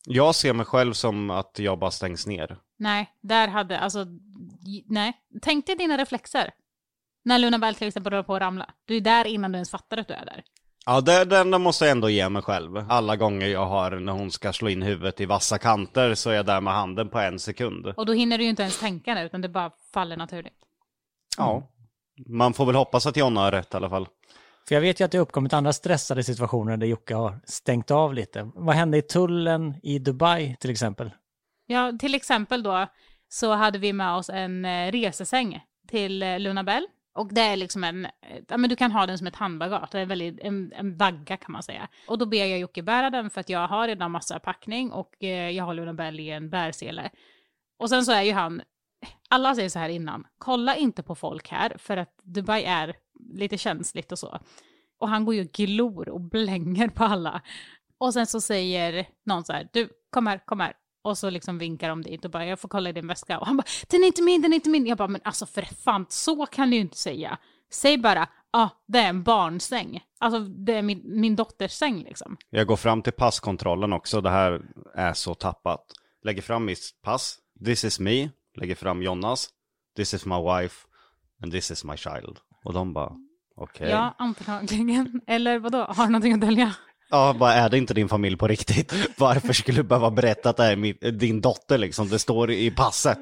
Jag 0.05 0.35
ser 0.35 0.53
mig 0.53 0.65
själv 0.65 0.93
som 0.93 1.29
att 1.29 1.59
jag 1.59 1.79
bara 1.79 1.91
stängs 1.91 2.27
ner. 2.27 2.57
Nej, 2.77 3.09
där 3.21 3.47
hade, 3.47 3.79
alltså, 3.79 4.05
nej. 4.85 5.13
Tänk 5.41 5.65
dig 5.65 5.75
dina 5.75 5.97
reflexer. 5.97 6.51
När 7.25 7.39
Luna 7.39 7.59
Bell 7.59 7.75
till 7.75 7.87
exempel 7.87 8.13
håller 8.13 8.23
på 8.23 8.35
att 8.35 8.41
ramla. 8.41 8.69
Du 8.85 8.95
är 8.97 9.01
där 9.01 9.25
innan 9.27 9.51
du 9.51 9.55
ens 9.55 9.69
fattar 9.71 9.97
att 9.97 10.07
du 10.07 10.13
är 10.13 10.25
där. 10.25 10.43
Ja, 10.85 11.01
det- 11.01 11.25
den 11.25 11.61
måste 11.61 11.85
jag 11.85 11.91
ändå 11.91 12.09
ge 12.09 12.29
mig 12.29 12.41
själv. 12.41 12.77
Alla 12.89 13.15
gånger 13.15 13.47
jag 13.47 13.65
har 13.65 13.91
när 13.91 14.11
hon 14.13 14.31
ska 14.31 14.53
slå 14.53 14.69
in 14.69 14.81
huvudet 14.81 15.21
i 15.21 15.25
vassa 15.25 15.57
kanter 15.57 16.15
så 16.15 16.29
är 16.29 16.33
jag 16.33 16.45
där 16.45 16.61
med 16.61 16.73
handen 16.73 17.09
på 17.09 17.19
en 17.19 17.39
sekund. 17.39 17.87
Och 17.97 18.05
då 18.05 18.13
hinner 18.13 18.37
du 18.37 18.43
ju 18.43 18.49
inte 18.49 18.61
ens 18.61 18.79
tänka 18.79 19.15
det, 19.15 19.23
utan 19.23 19.41
det 19.41 19.49
bara 19.49 19.71
faller 19.93 20.17
naturligt. 20.17 20.53
Ja. 21.37 21.63
Man 22.27 22.53
får 22.53 22.65
väl 22.65 22.75
hoppas 22.75 23.05
att 23.05 23.17
Jonna 23.17 23.41
har 23.41 23.51
rätt 23.51 23.73
i 23.73 23.77
alla 23.77 23.89
fall. 23.89 24.07
För 24.69 24.75
jag 24.75 24.81
vet 24.81 24.99
ju 24.99 25.05
att 25.05 25.11
det 25.11 25.17
har 25.17 25.25
uppkommit 25.25 25.53
andra 25.53 25.73
stressade 25.73 26.23
situationer 26.23 26.77
där 26.77 26.87
Jocke 26.87 27.15
har 27.15 27.39
stängt 27.43 27.91
av 27.91 28.13
lite. 28.13 28.51
Vad 28.55 28.75
hände 28.75 28.97
i 28.97 29.01
tullen 29.01 29.75
i 29.83 29.99
Dubai 29.99 30.55
till 30.59 30.69
exempel? 30.69 31.11
Ja, 31.65 31.93
till 31.99 32.15
exempel 32.15 32.63
då 32.63 32.87
så 33.29 33.53
hade 33.53 33.79
vi 33.79 33.93
med 33.93 34.15
oss 34.15 34.29
en 34.29 34.65
eh, 34.65 34.91
resesäng 34.91 35.61
till 35.87 36.23
eh, 36.23 36.39
Lunabell. 36.39 36.87
Och 37.13 37.33
det 37.33 37.41
är 37.41 37.55
liksom 37.55 37.83
en, 37.83 38.07
ja 38.47 38.57
men 38.57 38.69
du 38.69 38.75
kan 38.75 38.91
ha 38.91 39.05
den 39.05 39.17
som 39.17 39.27
ett 39.27 39.35
handbagage, 39.35 39.89
det 39.91 39.99
är 39.99 40.05
väldigt, 40.05 40.39
en, 40.39 40.73
en 40.75 40.97
vagga 40.97 41.37
kan 41.37 41.51
man 41.51 41.63
säga. 41.63 41.87
Och 42.07 42.17
då 42.17 42.25
ber 42.25 42.45
jag 42.45 42.59
Jocke 42.59 42.83
bära 42.83 43.09
den 43.09 43.29
för 43.29 43.41
att 43.41 43.49
jag 43.49 43.67
har 43.67 43.87
redan 43.87 44.11
massa 44.11 44.39
packning 44.39 44.91
och 44.91 45.23
eh, 45.23 45.49
jag 45.49 45.63
har 45.63 45.73
Lunabell 45.73 46.19
i 46.19 46.29
en 46.29 46.49
bärsele. 46.49 47.09
Och 47.79 47.89
sen 47.89 48.05
så 48.05 48.11
är 48.11 48.21
ju 48.21 48.33
han, 48.33 48.61
alla 49.29 49.55
säger 49.55 49.69
så 49.69 49.79
här 49.79 49.89
innan, 49.89 50.27
kolla 50.37 50.75
inte 50.75 51.03
på 51.03 51.15
folk 51.15 51.49
här 51.49 51.75
för 51.77 51.97
att 51.97 52.19
Dubai 52.23 52.63
är 52.63 52.95
lite 53.33 53.57
känsligt 53.57 54.11
och 54.11 54.19
så. 54.19 54.39
Och 54.99 55.09
han 55.09 55.25
går 55.25 55.35
ju 55.35 55.41
och 55.41 55.51
glor 55.51 56.09
och 56.09 56.21
blänger 56.21 56.87
på 56.87 57.03
alla. 57.03 57.41
Och 57.97 58.13
sen 58.13 58.27
så 58.27 58.41
säger 58.41 59.07
någon 59.25 59.43
så 59.43 59.53
här, 59.53 59.69
du 59.73 59.89
kom 60.09 60.27
här, 60.27 60.45
kom 60.45 60.59
här. 60.59 60.73
Och 61.01 61.17
så 61.17 61.29
liksom 61.29 61.57
vinkar 61.57 61.89
de 61.89 62.01
dit 62.01 62.25
och 62.25 62.31
bara, 62.31 62.45
jag 62.45 62.59
får 62.59 62.69
kolla 62.69 62.89
i 62.89 62.93
din 62.93 63.07
väska. 63.07 63.39
Och 63.39 63.47
han 63.47 63.57
bara, 63.57 63.63
den 63.87 64.03
är 64.03 64.07
inte 64.07 64.21
min, 64.21 64.41
den 64.41 64.53
är 64.53 64.55
inte 64.55 64.69
min. 64.69 64.85
Jag 64.85 64.97
bara, 64.97 65.07
men 65.07 65.21
alltså 65.23 65.45
för 65.45 65.61
fan, 65.61 66.05
så 66.09 66.45
kan 66.45 66.69
du 66.69 66.75
ju 66.75 66.81
inte 66.81 66.97
säga. 66.97 67.37
Säg 67.71 67.97
bara, 67.97 68.29
ja, 68.51 68.59
ah, 68.59 68.69
det 68.87 68.99
är 68.99 69.09
en 69.09 69.23
barnsäng. 69.23 70.01
Alltså 70.19 70.39
det 70.39 70.73
är 70.73 70.81
min, 70.81 71.01
min 71.05 71.35
dotters 71.35 71.71
säng 71.71 72.03
liksom. 72.03 72.37
Jag 72.49 72.67
går 72.67 72.75
fram 72.75 73.01
till 73.01 73.13
passkontrollen 73.13 73.93
också, 73.93 74.21
det 74.21 74.29
här 74.29 74.61
är 74.95 75.13
så 75.13 75.33
tappat. 75.35 75.85
Lägger 76.23 76.41
fram 76.41 76.65
mitt 76.65 76.79
pass, 77.03 77.37
this 77.65 77.83
is 77.83 77.99
me, 77.99 78.29
lägger 78.59 78.75
fram 78.75 79.03
Jonnas, 79.03 79.49
this 79.97 80.13
is 80.13 80.25
my 80.25 80.35
wife, 80.41 80.75
and 81.43 81.51
this 81.51 81.71
is 81.71 81.83
my 81.83 81.97
child. 81.97 82.37
Och 82.63 82.73
de 82.73 82.93
bara, 82.93 83.11
okej. 83.55 83.89
Ja, 83.89 84.15
antagligen. 84.17 85.21
Eller 85.27 85.59
vadå, 85.59 85.77
har 85.77 86.05
du 86.05 86.11
någonting 86.11 86.33
att 86.33 86.41
dölja? 86.41 86.73
Ja, 87.11 87.35
bara 87.39 87.53
är 87.53 87.69
det 87.69 87.77
inte 87.77 87.93
din 87.93 88.09
familj 88.09 88.37
på 88.37 88.47
riktigt? 88.47 88.93
Varför 89.17 89.53
skulle 89.53 89.77
du 89.77 89.83
behöva 89.83 90.11
berätta 90.11 90.49
att 90.49 90.57
det 90.57 90.65
är 90.65 90.75
min, 90.75 90.97
din 91.17 91.41
dotter 91.41 91.77
liksom? 91.77 92.09
Det 92.09 92.19
står 92.19 92.51
i 92.51 92.71
passet. 92.71 93.19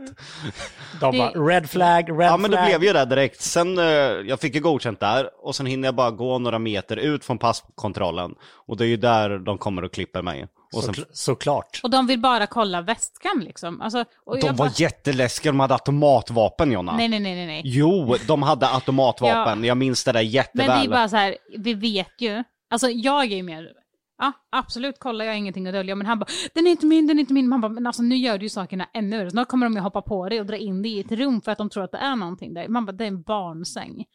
De 0.99 1.17
bara, 1.17 1.29
red 1.29 1.69
flag, 1.69 2.09
red 2.21 2.27
Ja, 2.27 2.37
men 2.37 2.51
det 2.51 2.57
flag. 2.57 2.67
blev 2.67 2.83
ju 2.83 2.93
det 2.93 3.05
direkt. 3.05 3.41
Sen, 3.41 3.77
eh, 3.77 3.85
jag 4.27 4.39
fick 4.39 4.55
ju 4.55 4.61
godkänt 4.61 4.99
där 4.99 5.29
och 5.45 5.55
sen 5.55 5.65
hinner 5.65 5.87
jag 5.87 5.95
bara 5.95 6.11
gå 6.11 6.39
några 6.39 6.59
meter 6.59 6.97
ut 6.97 7.25
från 7.25 7.37
passkontrollen. 7.37 8.35
Och 8.67 8.77
det 8.77 8.85
är 8.85 8.87
ju 8.87 8.97
där 8.97 9.39
de 9.39 9.57
kommer 9.57 9.83
och 9.83 9.93
klipper 9.93 10.21
mig. 10.21 10.47
Och 10.73 10.83
sen, 10.83 10.93
Såkl- 10.93 11.05
såklart. 11.11 11.79
Och 11.83 11.89
de 11.89 12.07
vill 12.07 12.19
bara 12.19 12.47
kolla 12.47 12.81
väskan 12.81 13.39
liksom. 13.39 13.81
Alltså, 13.81 14.05
och 14.25 14.35
de 14.39 14.45
jag 14.45 14.53
var 14.53 14.57
bara, 14.57 14.71
jätteläskiga, 14.75 15.51
de 15.51 15.59
hade 15.59 15.73
automatvapen 15.73 16.71
Jonna. 16.71 16.97
Nej, 16.97 17.07
nej, 17.07 17.19
nej, 17.19 17.35
nej, 17.35 17.47
nej. 17.47 17.61
Jo, 17.65 18.15
de 18.27 18.43
hade 18.43 18.67
automatvapen. 18.67 19.63
Jag 19.63 19.77
minns 19.77 20.03
det 20.03 20.11
där 20.11 20.21
jätteväl. 20.21 20.67
Men 20.67 20.79
det 20.79 20.85
är 20.85 20.89
bara 20.89 21.09
så 21.09 21.15
här, 21.15 21.37
vi 21.57 21.73
vet 21.73 22.21
ju. 22.21 22.43
Alltså 22.69 22.89
jag 22.89 23.23
är 23.23 23.35
ju 23.35 23.43
mer, 23.43 23.71
ja 24.17 24.31
absolut 24.51 24.95
kolla 24.99 25.25
jag 25.25 25.37
ingenting 25.37 25.67
att 25.67 25.73
dölja. 25.73 25.95
Men 25.95 26.07
han 26.07 26.19
bara, 26.19 26.27
den 26.53 26.67
är 26.67 26.71
inte 26.71 26.85
min, 26.85 27.07
den 27.07 27.17
är 27.17 27.21
inte 27.21 27.33
min. 27.33 27.49
Man 27.49 27.61
bara, 27.61 27.71
men 27.71 27.87
alltså 27.87 28.03
nu 28.03 28.15
gör 28.15 28.37
du 28.37 28.45
ju 28.45 28.49
sakerna 28.49 28.89
ännu 28.93 29.17
värre. 29.17 29.31
Snart 29.31 29.47
kommer 29.47 29.65
de 29.65 29.73
ju 29.73 29.79
hoppa 29.79 30.01
på 30.01 30.29
dig 30.29 30.39
och 30.39 30.45
dra 30.45 30.57
in 30.57 30.81
dig 30.81 30.91
i 30.91 30.99
ett 30.99 31.11
rum 31.11 31.41
för 31.41 31.51
att 31.51 31.57
de 31.57 31.69
tror 31.69 31.83
att 31.83 31.91
det 31.91 31.97
är 31.97 32.15
någonting 32.15 32.53
där. 32.53 32.67
Man 32.67 32.85
bara, 32.85 32.91
det 32.91 33.03
är 33.03 33.07
en 33.07 33.21
barnsäng. 33.21 34.05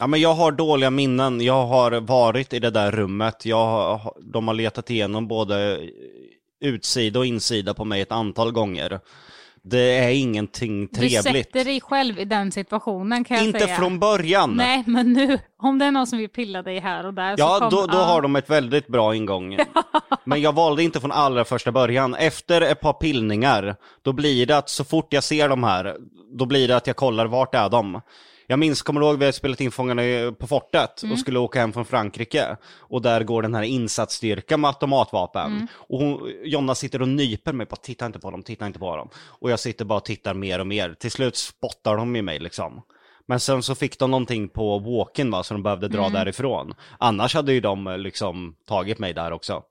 Ja, 0.00 0.06
men 0.06 0.20
jag 0.20 0.34
har 0.34 0.52
dåliga 0.52 0.90
minnen. 0.90 1.40
Jag 1.40 1.66
har 1.66 2.00
varit 2.00 2.52
i 2.52 2.58
det 2.58 2.70
där 2.70 2.90
rummet. 2.90 3.46
Jag 3.46 4.00
de 4.20 4.48
har 4.48 4.54
letat 4.54 4.90
igenom 4.90 5.28
både 5.28 5.80
utsida 6.60 7.18
och 7.18 7.26
insida 7.26 7.74
på 7.74 7.84
mig 7.84 8.00
ett 8.00 8.12
antal 8.12 8.52
gånger. 8.52 9.00
Det 9.62 9.98
är 9.98 10.10
ingenting 10.10 10.88
trevligt. 10.88 11.24
Du 11.24 11.32
sätter 11.32 11.64
dig 11.64 11.80
själv 11.80 12.18
i 12.18 12.24
den 12.24 12.52
situationen 12.52 13.24
kan 13.24 13.36
jag 13.36 13.46
Inte 13.46 13.60
säga. 13.60 13.76
från 13.76 13.98
början. 13.98 14.50
Nej, 14.50 14.84
men 14.86 15.12
nu, 15.12 15.38
om 15.62 15.78
det 15.78 15.84
är 15.84 15.90
någon 15.90 16.06
som 16.06 16.18
vill 16.18 16.28
pilla 16.28 16.62
dig 16.62 16.78
här 16.78 17.06
och 17.06 17.14
där 17.14 17.36
så 17.36 17.42
Ja, 17.42 17.58
kom, 17.58 17.70
då, 17.70 17.86
då 17.86 17.98
har 17.98 18.22
de 18.22 18.36
ett 18.36 18.50
väldigt 18.50 18.86
bra 18.86 19.14
ingång. 19.14 19.56
Men 20.24 20.40
jag 20.40 20.54
valde 20.54 20.82
inte 20.82 21.00
från 21.00 21.12
allra 21.12 21.44
första 21.44 21.72
början. 21.72 22.14
Efter 22.14 22.60
ett 22.60 22.80
par 22.80 22.92
pillningar, 22.92 23.76
då 24.02 24.12
blir 24.12 24.46
det 24.46 24.56
att 24.56 24.68
så 24.68 24.84
fort 24.84 25.12
jag 25.12 25.24
ser 25.24 25.48
de 25.48 25.64
här, 25.64 25.96
då 26.32 26.46
blir 26.46 26.68
det 26.68 26.76
att 26.76 26.86
jag 26.86 26.96
kollar 26.96 27.26
vart 27.26 27.54
är 27.54 27.68
de. 27.68 28.00
Jag 28.50 28.58
minns, 28.58 28.82
kommer 28.82 29.00
du 29.00 29.06
ihåg, 29.06 29.18
vi 29.18 29.24
har 29.24 29.32
spelat 29.32 29.60
in 29.60 29.70
Fångarna 29.70 30.32
på 30.32 30.46
fortet 30.46 31.02
och 31.12 31.18
skulle 31.18 31.38
åka 31.38 31.60
hem 31.60 31.72
från 31.72 31.84
Frankrike. 31.84 32.56
Och 32.78 33.02
där 33.02 33.24
går 33.24 33.42
den 33.42 33.54
här 33.54 33.62
insatsstyrkan 33.62 34.60
med 34.60 34.68
automatvapen. 34.68 35.68
Och 35.72 35.98
hon, 35.98 36.32
Jonna 36.44 36.74
sitter 36.74 37.02
och 37.02 37.08
nyper 37.08 37.52
mig, 37.52 37.66
bara 37.66 37.76
titta 37.76 38.06
inte 38.06 38.18
på 38.18 38.30
dem, 38.30 38.42
titta 38.42 38.66
inte 38.66 38.78
på 38.78 38.96
dem. 38.96 39.08
Och 39.16 39.50
jag 39.50 39.60
sitter 39.60 39.84
bara 39.84 39.98
och 39.98 40.04
tittar 40.04 40.34
mer 40.34 40.58
och 40.58 40.66
mer. 40.66 40.94
Till 40.94 41.10
slut 41.10 41.36
spottar 41.36 41.96
de 41.96 42.16
i 42.16 42.22
mig 42.22 42.38
liksom. 42.38 42.82
Men 43.26 43.40
sen 43.40 43.62
så 43.62 43.74
fick 43.74 43.98
de 43.98 44.10
någonting 44.10 44.48
på 44.48 44.78
walken 44.78 45.30
va, 45.30 45.42
så 45.42 45.54
de 45.54 45.62
behövde 45.62 45.88
dra 45.88 46.08
därifrån. 46.08 46.74
Annars 46.98 47.34
hade 47.34 47.52
ju 47.52 47.60
de 47.60 47.86
eh, 47.86 47.98
liksom 47.98 48.56
tagit 48.66 48.98
mig 48.98 49.14
där 49.14 49.32
också. 49.32 49.62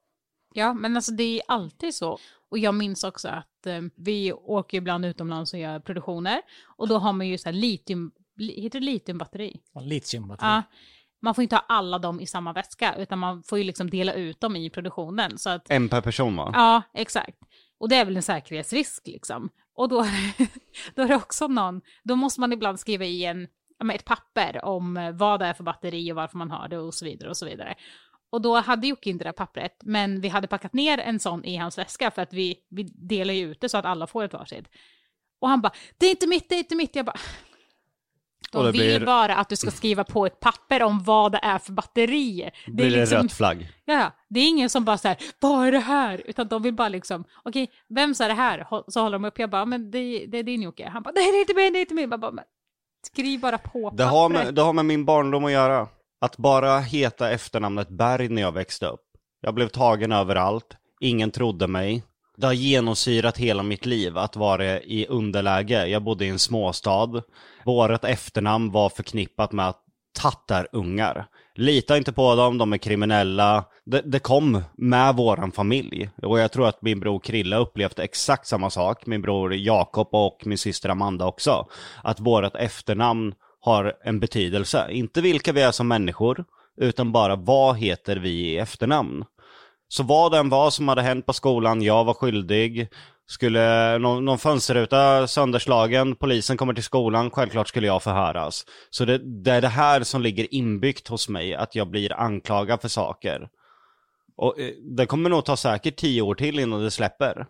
Ja, 0.53 0.73
men 0.73 0.95
alltså 0.95 1.11
det 1.11 1.23
är 1.23 1.41
alltid 1.47 1.95
så. 1.95 2.17
Och 2.51 2.57
jag 2.57 2.75
minns 2.75 3.03
också 3.03 3.27
att 3.27 3.65
eh, 3.65 3.81
vi 3.95 4.33
åker 4.33 4.77
ibland 4.77 5.05
utomlands 5.05 5.53
och 5.53 5.59
gör 5.59 5.79
produktioner. 5.79 6.41
Och 6.77 6.87
då 6.87 6.97
har 6.97 7.13
man 7.13 7.27
ju 7.27 7.37
så 7.37 7.49
här 7.49 7.53
litium, 7.53 8.11
li, 8.11 8.28
heter 8.39 8.79
det 8.79 8.85
litiumbatteri? 8.85 9.61
Och 9.73 9.81
Litiumbatteri. 9.81 10.47
Ja. 10.49 10.63
Man 11.21 11.35
får 11.35 11.41
inte 11.41 11.55
ha 11.55 11.65
alla 11.67 11.99
dem 11.99 12.19
i 12.19 12.25
samma 12.25 12.53
väska, 12.53 12.95
utan 12.95 13.19
man 13.19 13.43
får 13.43 13.57
ju 13.57 13.63
liksom 13.63 13.89
dela 13.89 14.13
ut 14.13 14.41
dem 14.41 14.55
i 14.55 14.69
produktionen. 14.69 15.37
Så 15.37 15.49
att, 15.49 15.69
En 15.71 15.89
per 15.89 16.01
person 16.01 16.35
va? 16.35 16.51
ja, 16.53 16.81
exakt. 16.93 17.37
Och 17.79 17.89
det 17.89 17.95
är 17.95 18.05
väl 18.05 18.15
en 18.15 18.23
säkerhetsrisk 18.23 19.07
liksom. 19.07 19.49
Och 19.75 19.89
då, 19.89 20.05
då 20.95 21.01
är 21.01 21.07
det 21.07 21.15
också 21.15 21.47
någon, 21.47 21.81
då 22.03 22.15
måste 22.15 22.39
man 22.39 22.53
ibland 22.53 22.79
skriva 22.79 23.05
i 23.05 23.25
en, 23.25 23.47
ja, 23.79 23.93
ett 23.93 24.05
papper 24.05 24.65
om 24.65 24.97
eh, 24.97 25.11
vad 25.11 25.39
det 25.39 25.45
är 25.45 25.53
för 25.53 25.63
batteri 25.63 26.11
och 26.11 26.15
varför 26.15 26.37
man 26.37 26.51
har 26.51 26.67
det 26.67 26.77
och 26.77 26.93
så 26.93 27.05
vidare 27.05 27.29
och 27.29 27.37
så 27.37 27.45
vidare. 27.45 27.75
Och 28.31 28.41
då 28.41 28.55
hade 28.55 28.87
Jocke 28.87 29.09
inte 29.09 29.23
det 29.23 29.33
pappret, 29.33 29.77
men 29.83 30.21
vi 30.21 30.27
hade 30.27 30.47
packat 30.47 30.73
ner 30.73 30.97
en 30.97 31.19
sån 31.19 31.45
i 31.45 31.55
hans 31.57 31.77
väska 31.77 32.11
för 32.11 32.21
att 32.21 32.33
vi, 32.33 32.55
vi 32.69 32.83
delar 32.83 33.33
ju 33.33 33.51
ut 33.51 33.61
det 33.61 33.69
så 33.69 33.77
att 33.77 33.85
alla 33.85 34.07
får 34.07 34.23
ett 34.23 34.33
varsitt. 34.33 34.67
Och 35.41 35.49
han 35.49 35.61
bara, 35.61 35.73
det 35.97 36.05
är 36.05 36.09
inte 36.09 36.27
mitt, 36.27 36.49
det 36.49 36.55
är 36.55 36.59
inte 36.59 36.75
mitt. 36.75 36.95
Jag 36.95 37.05
bara, 37.05 37.19
de 38.51 38.63
vill 38.63 38.71
blir- 38.71 39.05
bara 39.05 39.35
att 39.35 39.49
du 39.49 39.55
ska 39.55 39.71
skriva 39.71 40.03
på 40.03 40.25
ett 40.25 40.39
papper 40.39 40.83
om 40.83 41.03
vad 41.03 41.31
det 41.31 41.39
är 41.43 41.57
för 41.59 41.71
batteri. 41.71 42.49
Det 42.65 42.71
Blir 42.71 42.85
är 42.97 42.99
liksom, 42.99 43.17
rött 43.17 43.31
flagg? 43.33 43.69
Ja, 43.85 44.11
det 44.29 44.39
är 44.39 44.47
ingen 44.47 44.69
som 44.69 44.85
bara 44.85 44.97
så 44.97 45.07
här, 45.07 45.17
vad 45.39 45.67
är 45.67 45.71
det 45.71 45.79
här? 45.79 46.21
Utan 46.25 46.47
de 46.47 46.61
vill 46.61 46.73
bara 46.73 46.89
liksom, 46.89 47.23
okej, 47.43 47.69
vem 47.89 48.15
sa 48.15 48.27
det 48.27 48.33
här? 48.33 48.67
Så 48.87 49.01
håller 49.01 49.19
de 49.19 49.25
upp, 49.25 49.39
jag 49.39 49.49
bara, 49.49 49.65
men 49.65 49.91
det, 49.91 50.25
det 50.27 50.37
är 50.37 50.43
din 50.43 50.61
Jocke. 50.61 50.89
Han 50.89 51.03
bara, 51.03 51.11
nej 51.15 51.31
det 51.31 51.37
är 51.37 51.41
inte 51.41 51.53
min, 51.53 51.73
det 51.73 51.79
är 51.79 51.81
inte 51.81 51.93
min. 51.93 52.09
Jag 52.11 52.19
bara, 52.19 52.31
men, 52.31 52.45
skriv 53.07 53.39
bara 53.39 53.57
på 53.57 53.89
Det 53.97 54.03
har, 54.03 54.29
pappret. 54.29 54.45
med, 54.45 54.55
det 54.55 54.61
har 54.61 54.73
med 54.73 54.85
min 54.85 55.05
barndom 55.05 55.45
att 55.45 55.51
göra. 55.51 55.87
Att 56.21 56.37
bara 56.37 56.79
heta 56.79 57.31
efternamnet 57.31 57.89
Berg 57.89 58.29
när 58.29 58.41
jag 58.41 58.51
växte 58.51 58.85
upp. 58.87 59.01
Jag 59.41 59.53
blev 59.53 59.67
tagen 59.67 60.11
överallt, 60.11 60.77
ingen 60.99 61.31
trodde 61.31 61.67
mig. 61.67 62.03
Det 62.39 62.45
har 62.47 62.53
genomsyrat 62.53 63.37
hela 63.37 63.63
mitt 63.63 63.85
liv 63.85 64.17
att 64.17 64.35
vara 64.35 64.79
i 64.79 65.05
underläge. 65.09 65.87
Jag 65.87 66.03
bodde 66.03 66.25
i 66.25 66.29
en 66.29 66.39
småstad. 66.39 67.21
Vårat 67.65 68.03
efternamn 68.03 68.71
var 68.71 68.89
förknippat 68.89 69.51
med 69.51 69.69
att 69.69 69.83
tattarungar. 70.13 71.25
Lita 71.55 71.97
inte 71.97 72.11
på 72.11 72.35
dem, 72.35 72.57
de 72.57 72.73
är 72.73 72.77
kriminella. 72.77 73.65
Det, 73.85 74.01
det 74.01 74.19
kom 74.19 74.63
med 74.77 75.15
våran 75.15 75.51
familj. 75.51 76.09
Och 76.21 76.39
jag 76.39 76.51
tror 76.51 76.67
att 76.67 76.81
min 76.81 76.99
bror 76.99 77.19
Krilla 77.19 77.57
upplevt 77.57 77.99
exakt 77.99 78.47
samma 78.47 78.69
sak. 78.69 79.05
Min 79.05 79.21
bror 79.21 79.53
Jakob 79.53 80.07
och 80.11 80.41
min 80.45 80.57
syster 80.57 80.89
Amanda 80.89 81.25
också. 81.25 81.67
Att 82.03 82.19
vårat 82.19 82.55
efternamn 82.55 83.33
har 83.59 83.93
en 84.03 84.19
betydelse. 84.19 84.87
Inte 84.91 85.21
vilka 85.21 85.51
vi 85.51 85.61
är 85.61 85.71
som 85.71 85.87
människor, 85.87 86.45
utan 86.77 87.11
bara 87.11 87.35
vad 87.35 87.77
heter 87.77 88.15
vi 88.15 88.29
i 88.29 88.57
efternamn. 88.57 89.25
Så 89.91 90.03
vad 90.03 90.31
den 90.31 90.49
var 90.49 90.69
som 90.69 90.87
hade 90.87 91.01
hänt 91.01 91.25
på 91.25 91.33
skolan, 91.33 91.81
jag 91.81 92.05
var 92.05 92.13
skyldig. 92.13 92.87
Skulle 93.27 93.97
någon, 93.97 94.25
någon 94.25 94.39
fönsterruta 94.39 95.27
sönderslagen, 95.27 96.15
polisen 96.15 96.57
kommer 96.57 96.73
till 96.73 96.83
skolan, 96.83 97.31
självklart 97.31 97.67
skulle 97.67 97.87
jag 97.87 98.03
förhöras. 98.03 98.65
Så 98.89 99.05
det, 99.05 99.17
det 99.43 99.51
är 99.51 99.61
det 99.61 99.67
här 99.67 100.03
som 100.03 100.21
ligger 100.21 100.53
inbyggt 100.53 101.07
hos 101.07 101.29
mig, 101.29 101.55
att 101.55 101.75
jag 101.75 101.89
blir 101.89 102.13
anklagad 102.13 102.81
för 102.81 102.87
saker. 102.87 103.49
Och 104.37 104.59
eh, 104.59 104.71
det 104.97 105.05
kommer 105.05 105.29
nog 105.29 105.45
ta 105.45 105.57
säkert 105.57 105.95
tio 105.95 106.21
år 106.21 106.35
till 106.35 106.59
innan 106.59 106.83
det 106.83 106.91
släpper. 106.91 107.45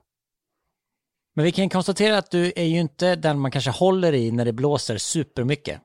Men 1.36 1.46
vi 1.46 1.52
kan 1.52 1.70
konstatera 1.70 2.18
att 2.18 2.32
du 2.32 2.54
är 2.56 2.66
ju 2.66 2.80
inte 2.80 3.16
den 3.16 3.40
man 3.40 3.52
kanske 3.52 3.72
håller 3.72 4.14
i 4.14 4.32
när 4.32 4.46
det 4.46 4.54
blåser 4.54 4.98
supermycket. 4.98 5.82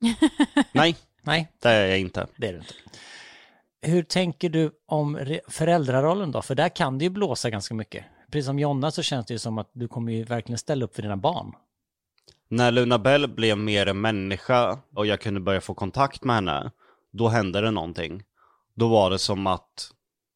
Nej, 0.72 0.96
Nej, 1.22 1.52
det 1.62 1.68
är 1.68 1.86
jag 1.86 1.98
inte. 1.98 2.26
det 2.36 2.48
är 2.48 2.52
du 2.52 2.58
inte. 2.58 2.74
Hur 3.86 4.02
tänker 4.02 4.48
du 4.48 4.70
om 4.86 5.38
föräldrarollen 5.48 6.32
då? 6.32 6.42
För 6.42 6.54
där 6.54 6.68
kan 6.68 6.98
det 6.98 7.04
ju 7.04 7.10
blåsa 7.10 7.50
ganska 7.50 7.74
mycket. 7.74 8.04
Precis 8.32 8.46
som 8.46 8.58
Jonna 8.58 8.90
så 8.90 9.02
känns 9.02 9.26
det 9.26 9.34
ju 9.34 9.38
som 9.38 9.58
att 9.58 9.70
du 9.72 9.88
kommer 9.88 10.12
ju 10.12 10.24
verkligen 10.24 10.58
ställa 10.58 10.84
upp 10.84 10.94
för 10.94 11.02
dina 11.02 11.16
barn. 11.16 11.52
När 12.48 12.70
Luna 12.70 12.98
Bell 12.98 13.28
blev 13.28 13.58
mer 13.58 13.86
en 13.86 14.00
människa 14.00 14.78
och 14.94 15.06
jag 15.06 15.20
kunde 15.20 15.40
börja 15.40 15.60
få 15.60 15.74
kontakt 15.74 16.24
med 16.24 16.36
henne, 16.36 16.70
då 17.12 17.28
hände 17.28 17.60
det 17.60 17.70
någonting. 17.70 18.22
Då 18.74 18.88
var 18.88 19.10
det 19.10 19.18
som 19.18 19.46
att 19.46 19.90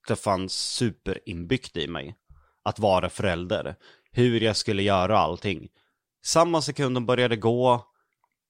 det 0.08 0.16
fanns 0.16 0.52
superinbyggt 0.52 1.76
i 1.76 1.88
mig. 1.88 2.16
Att 2.62 2.78
vara 2.78 3.10
förälder. 3.10 3.76
Hur 4.12 4.40
jag 4.40 4.56
skulle 4.56 4.82
göra 4.82 5.18
allting. 5.18 5.68
Samma 6.24 6.62
sekund 6.62 6.96
hon 6.96 7.06
började 7.06 7.36
gå, 7.36 7.86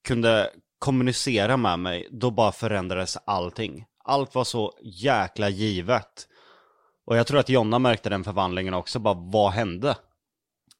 kunde 0.07 0.49
kommunicera 0.79 1.57
med 1.57 1.79
mig, 1.79 2.07
då 2.11 2.31
bara 2.31 2.51
förändrades 2.51 3.17
allting. 3.25 3.85
Allt 4.03 4.35
var 4.35 4.43
så 4.43 4.73
jäkla 4.81 5.49
givet. 5.49 6.27
Och 7.05 7.17
jag 7.17 7.27
tror 7.27 7.39
att 7.39 7.49
Jonna 7.49 7.79
märkte 7.79 8.09
den 8.09 8.23
förvandlingen 8.23 8.73
också, 8.73 8.99
bara 8.99 9.13
vad 9.13 9.51
hände? 9.51 9.97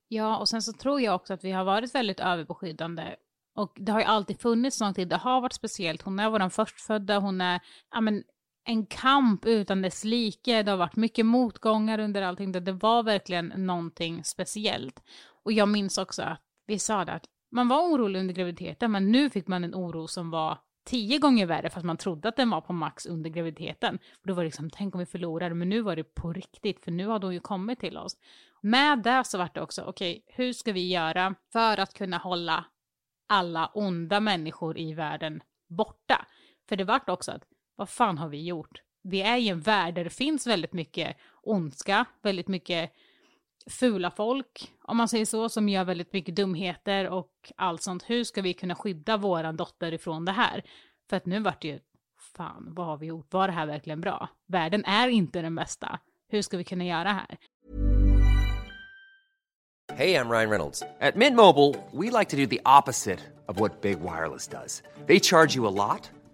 Ja, 0.08 0.38
och 0.38 0.50
sen 0.50 0.62
så 0.62 0.74
tror 0.74 1.02
jag 1.02 1.16
också 1.16 1.34
att 1.34 1.44
vi 1.44 1.52
har 1.52 1.64
varit 1.64 1.96
väldigt 1.96 2.20
överbeskyddande. 2.20 3.16
Och 3.56 3.74
det 3.76 3.92
har 3.92 4.00
ju 4.00 4.06
alltid 4.06 4.40
funnits 4.40 4.80
någonting, 4.80 5.08
det 5.08 5.18
har 5.18 5.42
varit 5.42 5.54
speciellt. 5.54 6.02
Hon 6.02 6.20
är 6.20 6.30
vår 6.30 6.50
förstfödda, 6.50 7.20
hon 7.20 7.42
är 7.42 7.60
ja, 7.92 8.02
men, 8.02 8.24
en 8.66 8.86
kamp 8.86 9.46
utan 9.46 9.82
dess 9.82 10.04
like. 10.04 10.64
Det 10.64 10.72
har 10.72 10.78
varit 10.78 10.96
mycket 10.96 11.26
motgångar 11.26 12.00
under 12.00 12.22
allting. 12.22 12.52
Det, 12.52 12.60
det 12.60 12.72
var 12.72 13.04
verkligen 13.04 13.48
någonting 13.48 14.24
speciellt. 14.24 15.04
Och 15.44 15.52
jag 15.52 15.70
minns 15.70 15.98
också 15.98 16.22
att 16.22 16.42
vi 16.68 16.80
sa 16.80 17.06
det 17.06 17.12
att 17.12 17.26
man 17.52 17.68
var 17.68 17.82
orolig 17.82 18.20
under 18.20 18.34
graviditeten, 18.34 18.92
men 18.92 19.12
nu 19.12 19.30
fick 19.30 19.48
man 19.48 19.64
en 19.64 19.76
oro 19.76 20.08
som 20.08 20.32
var 20.32 20.58
tio 20.90 21.18
gånger 21.18 21.46
värre 21.46 21.70
fast 21.70 21.86
man 21.86 21.98
trodde 21.98 22.30
att 22.30 22.36
den 22.36 22.50
var 22.50 22.62
på 22.62 22.74
max 22.74 23.06
under 23.06 23.30
graviditeten. 23.30 24.00
Då 24.24 24.34
var 24.34 24.44
det 24.44 24.48
liksom, 24.48 24.70
tänk 24.70 24.96
om 24.96 25.00
vi 25.00 25.06
förlorar, 25.06 25.54
men 25.54 25.70
nu 25.70 25.82
var 25.82 25.96
det 25.96 26.04
på 26.04 26.34
riktigt, 26.34 26.84
för 26.84 26.92
nu 26.92 27.08
hade 27.08 27.26
hon 27.26 27.34
ju 27.34 27.40
kommit 27.40 27.80
till 27.80 27.98
oss. 27.98 28.18
Med 28.62 29.00
det 29.00 29.24
så 29.26 29.38
var 29.38 29.50
det 29.54 29.62
också, 29.62 29.82
okej, 29.82 30.24
hur 30.28 30.54
ska 30.54 30.72
vi 30.72 30.92
göra 30.92 31.36
för 31.52 31.80
att 31.80 31.94
kunna 31.94 32.18
hålla 32.18 32.66
alla 33.28 33.72
onda 33.74 34.20
människor 34.20 34.78
i 34.78 34.94
världen 34.94 35.42
borta? 35.68 36.26
För 36.70 36.76
det 36.76 36.84
vart 36.84 37.10
också 37.10 37.32
att, 37.32 37.44
vad 37.76 37.90
fan 37.90 38.18
har 38.18 38.30
vi 38.30 38.46
gjort? 38.46 38.82
Vi 39.04 39.22
är 39.22 39.38
i 39.38 39.50
en 39.50 39.62
värld 39.62 39.96
där 39.96 40.04
det 40.04 40.10
finns 40.10 40.48
väldigt 40.48 40.74
mycket 40.74 41.18
ondska, 41.44 42.06
väldigt 42.22 42.48
mycket 42.48 42.92
fula 43.70 44.12
folk, 44.12 44.72
om 44.84 44.98
man 44.98 45.08
säger 45.08 45.26
så, 45.26 45.50
som 45.50 45.70
gör 45.70 45.84
väldigt 45.84 46.14
mycket 46.14 46.36
dumheter 46.36 47.10
och 47.10 47.32
allt 47.56 47.84
sånt. 47.84 48.04
Hur 48.10 48.24
ska 48.24 48.42
vi 48.42 48.54
kunna 48.54 48.76
skydda 48.76 49.18
våran 49.18 49.58
dotter 49.58 49.94
ifrån 49.94 50.26
det 50.26 50.32
här? 50.32 50.64
För 51.10 51.18
att 51.18 51.26
nu 51.26 51.40
vart 51.40 51.62
det 51.62 51.68
ju, 51.68 51.80
fan, 52.36 52.74
vad 52.76 52.86
har 52.86 52.98
vi 52.98 53.06
gjort? 53.06 53.34
Var 53.34 53.48
det 53.48 53.54
här 53.54 53.66
verkligen 53.66 54.02
bra? 54.02 54.30
Världen 54.48 54.86
är 54.86 55.08
inte 55.08 55.42
den 55.42 55.56
bästa. 55.56 56.00
Hur 56.28 56.42
ska 56.42 56.58
vi 56.58 56.64
kunna 56.64 56.86
göra 56.86 57.14
här? 57.14 57.38
Hej, 59.94 60.12
jag 60.12 60.32
Ryan 60.32 60.50
Reynolds. 60.50 60.84
På 61.14 61.20
Mint 61.20 61.36
Mobile, 61.36 61.76
we 61.92 62.20
like 62.20 62.32
to 62.32 62.38
do 62.38 62.46
the 62.46 62.62
opposite 62.80 63.20
of 63.48 63.60
what 63.60 63.82
Big 63.82 63.98
Wireless 64.00 64.48
does. 64.48 64.84
They 65.08 65.20
charge 65.20 65.56
you 65.56 65.68
a 65.68 65.72
lot, 65.72 66.12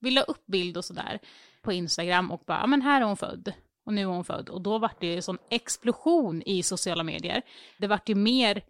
vi 0.00 0.10
la 0.10 0.22
upp 0.22 0.46
bild 0.46 0.76
och 0.76 0.84
sådär 0.84 1.18
på 1.62 1.72
Instagram 1.72 2.30
och 2.30 2.42
bara, 2.46 2.58
ja 2.60 2.66
men 2.66 2.82
här 2.82 3.00
är 3.00 3.04
hon 3.04 3.16
född. 3.16 3.52
Och 3.86 3.94
nu 3.94 4.02
är 4.02 4.06
hon 4.06 4.24
född. 4.24 4.48
Och 4.48 4.60
då 4.60 4.78
var 4.78 4.90
det 5.00 5.16
en 5.16 5.22
sån 5.22 5.38
explosion 5.50 6.42
i 6.46 6.62
sociala 6.62 7.02
medier. 7.02 7.42
Det 7.78 7.86
vart 7.86 8.08
ju 8.08 8.14
mer, 8.14 8.62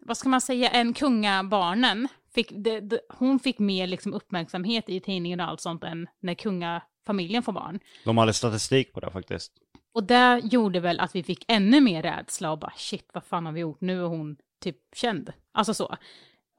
vad 0.00 0.16
ska 0.16 0.28
man 0.28 0.40
säga, 0.40 0.70
än 0.70 0.94
kungabarnen. 0.94 2.08
Fick, 2.34 2.50
det, 2.50 2.80
det, 2.80 3.00
hon 3.08 3.38
fick 3.38 3.58
mer 3.58 3.86
liksom 3.86 4.14
uppmärksamhet 4.14 4.88
i 4.88 5.00
tidningen 5.00 5.40
och 5.40 5.46
allt 5.46 5.60
sånt 5.60 5.84
än 5.84 6.06
när 6.20 6.34
kungafamiljen 6.34 7.42
får 7.42 7.52
barn. 7.52 7.80
De 8.04 8.18
hade 8.18 8.32
statistik 8.32 8.92
på 8.92 9.00
det 9.00 9.10
faktiskt. 9.10 9.52
Och 9.92 10.04
det 10.04 10.40
gjorde 10.44 10.80
väl 10.80 11.00
att 11.00 11.14
vi 11.14 11.22
fick 11.22 11.44
ännu 11.48 11.80
mer 11.80 12.02
rädsla 12.02 12.50
och 12.50 12.58
bara 12.58 12.72
shit, 12.76 13.10
vad 13.12 13.24
fan 13.24 13.46
har 13.46 13.52
vi 13.52 13.60
gjort? 13.60 13.80
Nu 13.80 14.00
är 14.00 14.06
hon 14.06 14.36
typ 14.60 14.76
känd. 14.94 15.32
Alltså 15.52 15.74
så. 15.74 15.96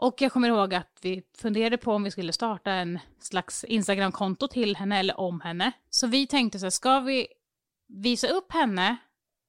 Och 0.01 0.21
jag 0.21 0.31
kommer 0.31 0.47
ihåg 0.47 0.73
att 0.73 0.99
vi 1.01 1.23
funderade 1.37 1.77
på 1.77 1.93
om 1.93 2.03
vi 2.03 2.11
skulle 2.11 2.33
starta 2.33 2.71
en 2.71 2.99
slags 3.19 3.63
Instagram-konto 3.63 4.47
till 4.47 4.75
henne 4.75 4.99
eller 4.99 5.19
om 5.19 5.41
henne. 5.41 5.71
Så 5.89 6.07
vi 6.07 6.27
tänkte 6.27 6.59
så 6.59 6.65
här, 6.65 6.69
ska 6.69 6.99
vi 6.99 7.27
visa 7.87 8.27
upp 8.27 8.51
henne 8.51 8.97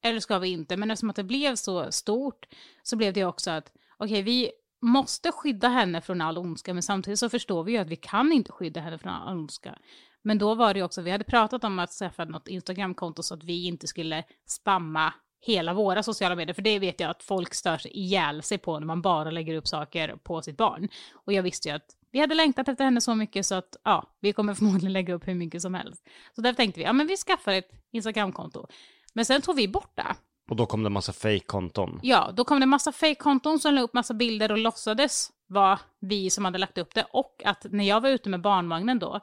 eller 0.03 0.21
ska 0.21 0.39
vi 0.39 0.49
inte? 0.49 0.77
Men 0.77 0.91
eftersom 0.91 1.11
att 1.11 1.17
det 1.17 1.25
blev 1.25 1.57
så 1.57 1.93
stort 1.93 2.47
så 2.83 2.97
blev 2.97 3.13
det 3.13 3.25
också 3.25 3.51
att 3.51 3.73
okej, 3.99 4.13
okay, 4.13 4.23
vi 4.23 4.51
måste 4.83 5.33
skydda 5.33 5.69
henne 5.69 6.01
från 6.01 6.21
all 6.21 6.39
ondska, 6.39 6.75
men 6.75 6.83
samtidigt 6.83 7.19
så 7.19 7.29
förstår 7.29 7.65
vi 7.65 7.73
ju 7.73 7.79
att 7.79 7.91
vi 7.91 7.97
kan 7.97 8.33
inte 8.33 8.53
skydda 8.53 8.81
henne 8.81 8.99
från 8.99 9.13
all 9.13 9.37
ondska. 9.37 9.79
Men 10.23 10.39
då 10.39 10.55
var 10.55 10.75
det 10.75 10.83
också, 10.83 11.03
vi 11.03 11.11
hade 11.11 11.25
pratat 11.25 11.65
om 11.65 11.79
att 11.79 11.91
skaffa 11.91 12.25
något 12.25 12.49
Instagram-konto 12.49 13.23
så 13.23 13.35
att 13.35 13.45
vi 13.45 13.67
inte 13.67 13.87
skulle 13.87 14.25
spamma 14.47 15.13
hela 15.41 15.74
våra 15.74 16.03
sociala 16.03 16.34
medier, 16.34 16.55
för 16.55 16.62
det 16.62 16.78
vet 16.78 17.01
jag 17.01 17.11
att 17.11 17.22
folk 17.22 17.55
stör 17.55 17.78
sig 17.78 17.91
ihjäl 17.91 18.43
sig 18.43 18.59
på 18.59 18.78
när 18.78 18.86
man 18.86 19.03
bara 19.03 19.30
lägger 19.30 19.55
upp 19.55 19.68
saker 19.68 20.16
på 20.16 20.43
sitt 20.43 20.57
barn. 20.57 20.88
Och 21.12 21.32
jag 21.32 21.43
visste 21.43 21.68
ju 21.68 21.74
att 21.74 21.97
vi 22.12 22.20
hade 22.20 22.34
längtat 22.34 22.68
efter 22.68 22.84
henne 22.84 23.01
så 23.01 23.14
mycket 23.14 23.47
så 23.47 23.55
att 23.55 23.76
ja, 23.84 24.11
vi 24.20 24.32
kommer 24.32 24.55
förmodligen 24.61 24.93
lägga 24.93 25.14
upp 25.14 25.28
hur 25.28 25.34
mycket 25.34 25.62
som 25.62 25.74
helst. 25.74 26.09
Så 26.34 26.41
därför 26.41 26.57
tänkte 26.57 26.80
vi, 26.80 26.86
ja 26.86 26.93
men 26.93 27.07
vi 27.07 27.16
skaffar 27.16 27.53
ett 27.53 27.70
Instagram-konto. 27.93 28.66
Men 29.12 29.24
sen 29.24 29.43
tog 29.43 29.57
vi 29.57 29.68
bort 29.68 29.97
det. 29.97 30.16
Och 30.51 30.57
då 30.57 30.66
kom 30.66 30.82
det 30.82 30.91
massa 30.91 31.12
fake-konton. 31.12 32.01
Ja, 32.03 32.30
då 32.34 32.45
kom 32.45 32.61
det 32.61 32.66
massa 32.66 32.93
fake-konton 32.93 33.59
som 33.59 33.74
la 33.74 33.80
upp 33.80 33.95
massa 33.95 34.14
bilder 34.14 34.53
och 34.53 34.59
låtsades 34.59 35.30
vara 35.47 35.78
vi 36.01 36.30
som 36.30 36.45
hade 36.45 36.59
lagt 36.59 36.78
upp 36.78 36.95
det. 36.95 37.07
Och 37.12 37.43
att 37.45 37.66
när 37.70 37.84
jag 37.84 38.01
var 38.01 38.09
ute 38.09 38.28
med 38.28 38.41
barnvagnen 38.41 38.99
då, 38.99 39.20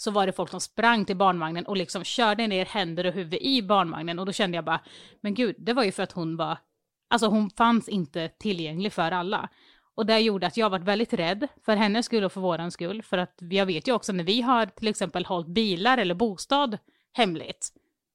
så 0.00 0.10
var 0.10 0.26
det 0.26 0.32
folk 0.32 0.50
som 0.50 0.60
sprang 0.60 1.04
till 1.04 1.16
barnvagnen 1.16 1.66
och 1.66 1.76
liksom 1.76 2.04
körde 2.04 2.46
ner 2.46 2.64
händer 2.64 3.06
och 3.06 3.12
huvud 3.12 3.42
i 3.42 3.62
barnvagnen. 3.62 4.18
Och 4.18 4.26
då 4.26 4.32
kände 4.32 4.56
jag 4.56 4.64
bara, 4.64 4.80
men 5.20 5.34
gud, 5.34 5.56
det 5.58 5.72
var 5.72 5.84
ju 5.84 5.92
för 5.92 6.02
att 6.02 6.12
hon 6.12 6.36
var, 6.36 6.58
alltså 7.10 7.26
hon 7.26 7.50
fanns 7.50 7.88
inte 7.88 8.28
tillgänglig 8.28 8.92
för 8.92 9.12
alla. 9.12 9.48
Och 9.94 10.06
det 10.06 10.18
gjorde 10.18 10.46
att 10.46 10.56
jag 10.56 10.70
var 10.70 10.78
väldigt 10.78 11.12
rädd 11.12 11.48
för 11.64 11.76
hennes 11.76 12.06
skull 12.06 12.24
och 12.24 12.32
för 12.32 12.40
våran 12.40 12.70
skull. 12.70 13.02
För 13.02 13.18
att 13.18 13.34
jag 13.38 13.66
vet 13.66 13.88
ju 13.88 13.92
också 13.92 14.12
när 14.12 14.24
vi 14.24 14.40
har 14.40 14.66
till 14.66 14.88
exempel 14.88 15.24
hållit 15.24 15.48
bilar 15.48 15.98
eller 15.98 16.14
bostad 16.14 16.78
hemligt, 17.12 17.68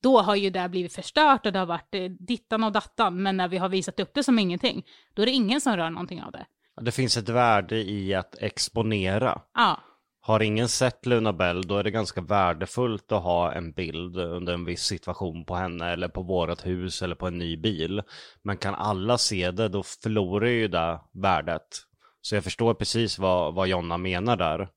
då 0.04 0.22
har 0.22 0.36
ju 0.36 0.50
det 0.50 0.70
blivit 0.70 0.94
förstört 0.94 1.46
och 1.46 1.52
det 1.52 1.60
har 1.60 1.66
varit 1.66 1.96
eh, 1.96 2.04
dittan 2.04 2.64
och 2.64 2.72
dattan. 2.72 3.24
Men 3.24 3.38
när 3.38 3.48
vi 3.48 3.58
har 3.58 3.70
visat 3.70 4.00
upp 4.00 4.14
det 4.14 4.24
som 4.24 4.40
ingenting, 4.40 4.86
då 5.14 5.22
är 5.22 5.26
det 5.26 5.32
ingen 5.32 5.62
som 5.62 5.78
rör 5.78 5.90
någonting 5.90 6.24
av 6.24 6.32
det. 6.32 6.46
Det 6.82 6.92
finns 6.92 7.18
ett 7.18 7.30
värde 7.30 7.76
i 7.76 8.14
att 8.14 8.36
exponera. 8.38 9.42
Ja. 9.54 9.80
Har 10.28 10.42
ingen 10.42 10.68
sett 10.68 11.06
Luna 11.06 11.34
Bell 11.34 11.68
då 11.68 11.78
är 11.78 11.84
det 11.84 11.92
ganska 11.92 12.22
värdefullt 12.22 13.12
att 13.12 13.24
ha 13.24 13.54
en 13.54 13.72
bild 13.72 14.18
under 14.18 14.54
en 14.54 14.66
viss 14.66 14.84
situation 14.84 15.46
på 15.46 15.56
henne 15.56 15.92
eller 15.92 16.08
på 16.08 16.22
vårat 16.22 16.66
hus 16.66 17.02
eller 17.02 17.16
på 17.16 17.28
en 17.28 17.38
ny 17.38 17.58
bil. 17.58 18.02
Men 18.44 18.58
kan 18.58 18.76
alla 18.76 19.18
se 19.18 19.52
det 19.52 19.70
då 19.70 19.84
förlorar 19.84 20.48
ju 20.48 20.68
det 20.68 21.00
värdet. 21.12 21.68
Så 22.22 22.36
jag 22.36 22.44
förstår 22.44 22.74
precis 22.74 23.20
vad, 23.20 23.54
vad 23.54 23.68
Jonna 23.68 23.98
menar 23.98 24.36
där. 24.36 24.70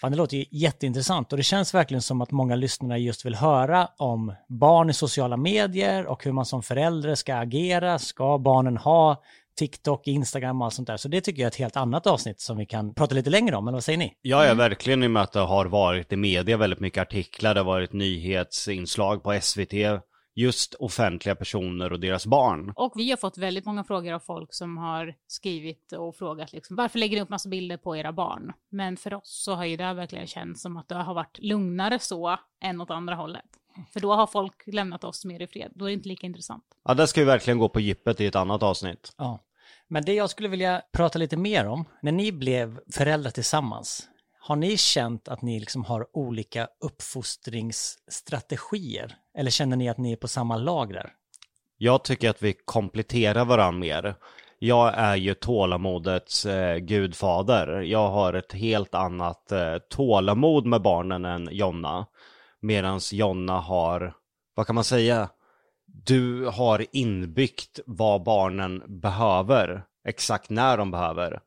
Fan, 0.00 0.10
det 0.10 0.18
låter 0.18 0.36
ju 0.36 0.44
jätteintressant 0.50 1.32
och 1.32 1.36
det 1.36 1.42
känns 1.42 1.74
verkligen 1.74 2.02
som 2.02 2.20
att 2.20 2.30
många 2.30 2.56
lyssnare 2.56 2.98
just 2.98 3.26
vill 3.26 3.34
höra 3.34 3.88
om 3.96 4.34
barn 4.48 4.90
i 4.90 4.94
sociala 4.94 5.36
medier 5.36 6.06
och 6.06 6.24
hur 6.24 6.32
man 6.32 6.46
som 6.46 6.62
förälder 6.62 7.14
ska 7.14 7.36
agera. 7.36 7.98
Ska 7.98 8.38
barnen 8.38 8.76
ha 8.76 9.22
TikTok, 9.58 10.06
Instagram 10.06 10.60
och 10.60 10.64
allt 10.64 10.74
sånt 10.74 10.88
där. 10.88 10.96
Så 10.96 11.08
det 11.08 11.20
tycker 11.20 11.42
jag 11.42 11.46
är 11.46 11.50
ett 11.50 11.56
helt 11.56 11.76
annat 11.76 12.06
avsnitt 12.06 12.40
som 12.40 12.56
vi 12.56 12.66
kan 12.66 12.94
prata 12.94 13.14
lite 13.14 13.30
längre 13.30 13.56
om, 13.56 13.68
eller 13.68 13.76
vad 13.76 13.84
säger 13.84 13.98
ni? 13.98 14.14
Ja, 14.22 14.46
ja, 14.46 14.54
verkligen 14.54 15.02
i 15.02 15.06
och 15.06 15.10
med 15.10 15.22
att 15.22 15.32
det 15.32 15.40
har 15.40 15.66
varit 15.66 16.12
i 16.12 16.16
media 16.16 16.56
väldigt 16.56 16.80
mycket 16.80 17.02
artiklar, 17.02 17.54
det 17.54 17.60
har 17.60 17.64
varit 17.64 17.92
nyhetsinslag 17.92 19.22
på 19.22 19.38
SVT, 19.40 19.72
just 20.34 20.74
offentliga 20.74 21.34
personer 21.34 21.92
och 21.92 22.00
deras 22.00 22.26
barn. 22.26 22.72
Och 22.76 22.92
vi 22.96 23.10
har 23.10 23.16
fått 23.16 23.38
väldigt 23.38 23.64
många 23.64 23.84
frågor 23.84 24.12
av 24.12 24.18
folk 24.18 24.54
som 24.54 24.76
har 24.76 25.14
skrivit 25.26 25.92
och 25.92 26.16
frågat 26.16 26.52
liksom, 26.52 26.76
varför 26.76 26.98
lägger 26.98 27.16
ni 27.16 27.22
upp 27.22 27.28
massa 27.28 27.48
bilder 27.48 27.76
på 27.76 27.96
era 27.96 28.12
barn? 28.12 28.52
Men 28.70 28.96
för 28.96 29.14
oss 29.14 29.42
så 29.44 29.54
har 29.54 29.64
ju 29.64 29.76
det 29.76 29.92
verkligen 29.92 30.26
känts 30.26 30.62
som 30.62 30.76
att 30.76 30.88
det 30.88 30.94
har 30.94 31.14
varit 31.14 31.38
lugnare 31.38 31.98
så 31.98 32.38
än 32.62 32.80
åt 32.80 32.90
andra 32.90 33.14
hållet. 33.14 33.44
För 33.92 34.00
då 34.00 34.14
har 34.14 34.26
folk 34.26 34.62
lämnat 34.66 35.04
oss 35.04 35.24
mer 35.24 35.42
i 35.42 35.46
fred. 35.46 35.72
Då 35.74 35.84
är 35.84 35.88
det 35.88 35.94
inte 35.94 36.08
lika 36.08 36.26
intressant. 36.26 36.64
Ja, 36.84 36.94
det 36.94 37.06
ska 37.06 37.20
vi 37.20 37.24
verkligen 37.24 37.58
gå 37.58 37.68
på 37.68 37.80
djupet 37.80 38.20
i 38.20 38.26
ett 38.26 38.36
annat 38.36 38.62
avsnitt. 38.62 39.12
Ja. 39.18 39.38
Men 39.88 40.04
det 40.04 40.14
jag 40.14 40.30
skulle 40.30 40.48
vilja 40.48 40.82
prata 40.92 41.18
lite 41.18 41.36
mer 41.36 41.66
om, 41.66 41.84
när 42.02 42.12
ni 42.12 42.32
blev 42.32 42.80
föräldrar 42.92 43.30
tillsammans, 43.30 44.08
har 44.40 44.56
ni 44.56 44.76
känt 44.76 45.28
att 45.28 45.42
ni 45.42 45.60
liksom 45.60 45.84
har 45.84 46.16
olika 46.16 46.68
uppfostringsstrategier? 46.80 49.16
Eller 49.38 49.50
känner 49.50 49.76
ni 49.76 49.88
att 49.88 49.98
ni 49.98 50.12
är 50.12 50.16
på 50.16 50.28
samma 50.28 50.56
lag 50.56 50.92
där? 50.92 51.12
Jag 51.78 52.04
tycker 52.04 52.30
att 52.30 52.42
vi 52.42 52.54
kompletterar 52.64 53.44
varandra 53.44 53.78
mer. 53.78 54.14
Jag 54.58 54.94
är 54.94 55.16
ju 55.16 55.34
tålamodets 55.34 56.46
eh, 56.46 56.76
gudfader. 56.76 57.80
Jag 57.80 58.08
har 58.08 58.32
ett 58.32 58.52
helt 58.52 58.94
annat 58.94 59.52
eh, 59.52 59.74
tålamod 59.90 60.66
med 60.66 60.82
barnen 60.82 61.24
än 61.24 61.48
Jonna. 61.52 62.06
Medan 62.60 63.00
Jonna 63.12 63.60
har, 63.60 64.14
vad 64.54 64.66
kan 64.66 64.74
man 64.74 64.84
säga, 64.84 65.28
du 66.04 66.46
har 66.46 66.86
inbyggt 66.92 67.80
vad 67.86 68.22
barnen 68.22 68.82
behöver, 69.00 69.82
exakt 70.04 70.50
när 70.50 70.76
de 70.76 70.90
behöver. 70.90 71.40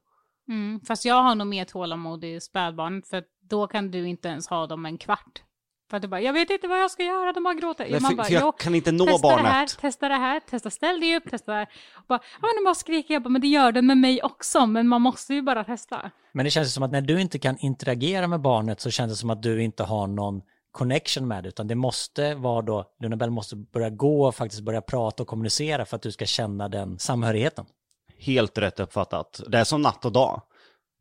Mm, 0.49 0.79
fast 0.87 1.05
jag 1.05 1.23
har 1.23 1.35
nog 1.35 1.47
mer 1.47 1.65
tålamod 1.65 2.23
i 2.23 2.39
spädbarnet, 2.39 3.07
för 3.07 3.23
då 3.49 3.67
kan 3.67 3.91
du 3.91 4.07
inte 4.07 4.27
ens 4.27 4.47
ha 4.47 4.67
dem 4.67 4.85
en 4.85 4.97
kvart. 4.97 5.41
För 5.89 5.97
att 5.97 6.01
du 6.01 6.07
bara, 6.07 6.21
jag 6.21 6.33
vet 6.33 6.49
inte 6.49 6.67
vad 6.67 6.81
jag 6.81 6.91
ska 6.91 7.03
göra, 7.03 7.33
de 7.33 7.43
bara 7.43 7.53
gråter. 7.53 7.87
Nej, 7.89 8.01
man 8.01 8.15
bara, 8.15 8.23
för 8.23 8.33
jag 8.33 8.57
kan 8.57 8.75
inte 8.75 8.91
nå 8.91 9.05
testa 9.05 9.21
barnet. 9.21 9.43
Det 9.43 9.49
här, 9.49 9.67
testa 9.67 10.09
det 10.09 10.15
här, 10.15 10.39
testa 10.39 10.69
ställ 10.69 10.99
dig 10.99 11.17
upp, 11.17 11.29
testa 11.29 11.51
det 11.51 11.57
här. 11.57 11.67
Och 11.93 12.05
bara, 12.07 12.19
ja 12.41 12.47
men 12.47 12.63
de 12.63 12.65
bara 12.65 12.75
skriker, 12.75 13.13
jag 13.13 13.23
bara, 13.23 13.29
men 13.29 13.41
det 13.41 13.47
gör 13.47 13.71
den 13.71 13.85
med 13.85 13.97
mig 13.97 14.23
också, 14.23 14.65
men 14.65 14.87
man 14.87 15.01
måste 15.01 15.33
ju 15.33 15.41
bara 15.41 15.63
testa. 15.63 16.11
Men 16.31 16.45
det 16.45 16.51
känns 16.51 16.73
som 16.73 16.83
att 16.83 16.91
när 16.91 17.01
du 17.01 17.21
inte 17.21 17.39
kan 17.39 17.57
interagera 17.57 18.27
med 18.27 18.41
barnet 18.41 18.81
så 18.81 18.91
känns 18.91 19.11
det 19.11 19.15
som 19.15 19.29
att 19.29 19.43
du 19.43 19.63
inte 19.63 19.83
har 19.83 20.07
någon 20.07 20.41
connection 20.71 21.27
med 21.27 21.43
det, 21.43 21.49
utan 21.49 21.67
det 21.67 21.75
måste 21.75 22.35
vara 22.35 22.61
då, 22.61 22.85
Lunabell 22.99 23.29
måste 23.29 23.55
börja 23.55 23.89
gå 23.89 24.27
och 24.27 24.35
faktiskt 24.35 24.61
börja 24.61 24.81
prata 24.81 25.23
och 25.23 25.27
kommunicera 25.27 25.85
för 25.85 25.95
att 25.95 26.01
du 26.01 26.11
ska 26.11 26.25
känna 26.25 26.69
den 26.69 26.99
samhörigheten. 26.99 27.65
Helt 28.17 28.57
rätt 28.57 28.79
uppfattat. 28.79 29.41
Det 29.47 29.57
är 29.57 29.63
som 29.63 29.81
natt 29.81 30.05
och 30.05 30.11
dag. 30.11 30.41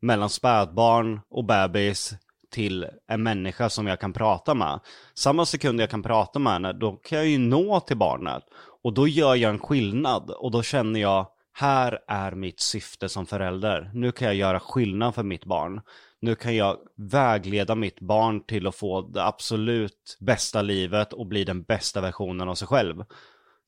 Mellan 0.03 0.31
spädbarn 0.31 1.21
och 1.31 1.45
bebis 1.45 2.15
till 2.51 2.87
en 3.09 3.23
människa 3.23 3.71
som 3.71 3.87
jag 3.87 4.01
kan 4.01 4.13
prata 4.13 4.55
med. 4.55 4.81
Samma 5.15 5.47
sekund 5.47 5.81
jag 5.81 5.91
kan 5.91 6.03
prata 6.03 6.39
med 6.39 6.53
henne, 6.53 6.73
då 6.73 6.93
kan 6.93 7.19
jag 7.19 7.27
ju 7.29 7.39
nå 7.39 7.81
till 7.81 7.97
barnet. 7.97 8.43
Och 8.83 8.95
då 8.95 9.09
gör 9.09 9.35
jag 9.35 9.51
en 9.51 9.59
skillnad 9.59 10.31
och 10.31 10.51
då 10.51 10.63
känner 10.63 11.01
jag, 11.01 11.27
här 11.53 11.99
är 12.07 12.33
mitt 12.33 12.61
syfte 12.61 13.09
som 13.09 13.27
förälder. 13.27 13.91
Nu 13.95 14.13
kan 14.13 14.27
jag 14.27 14.35
göra 14.35 14.61
skillnad 14.61 15.15
för 15.15 15.23
mitt 15.23 15.45
barn 15.45 15.81
nu 16.21 16.35
kan 16.35 16.57
jag 16.57 16.79
vägleda 16.97 17.75
mitt 17.75 18.01
barn 18.01 18.45
till 18.45 18.67
att 18.67 18.77
få 18.77 19.03
det 19.03 19.25
absolut 19.25 20.17
bästa 20.21 20.63
livet 20.63 21.13
och 21.13 21.27
bli 21.27 21.45
den 21.45 21.63
bästa 21.63 22.01
versionen 22.01 22.49
av 22.49 22.55
sig 22.55 22.69
själv. 22.69 23.05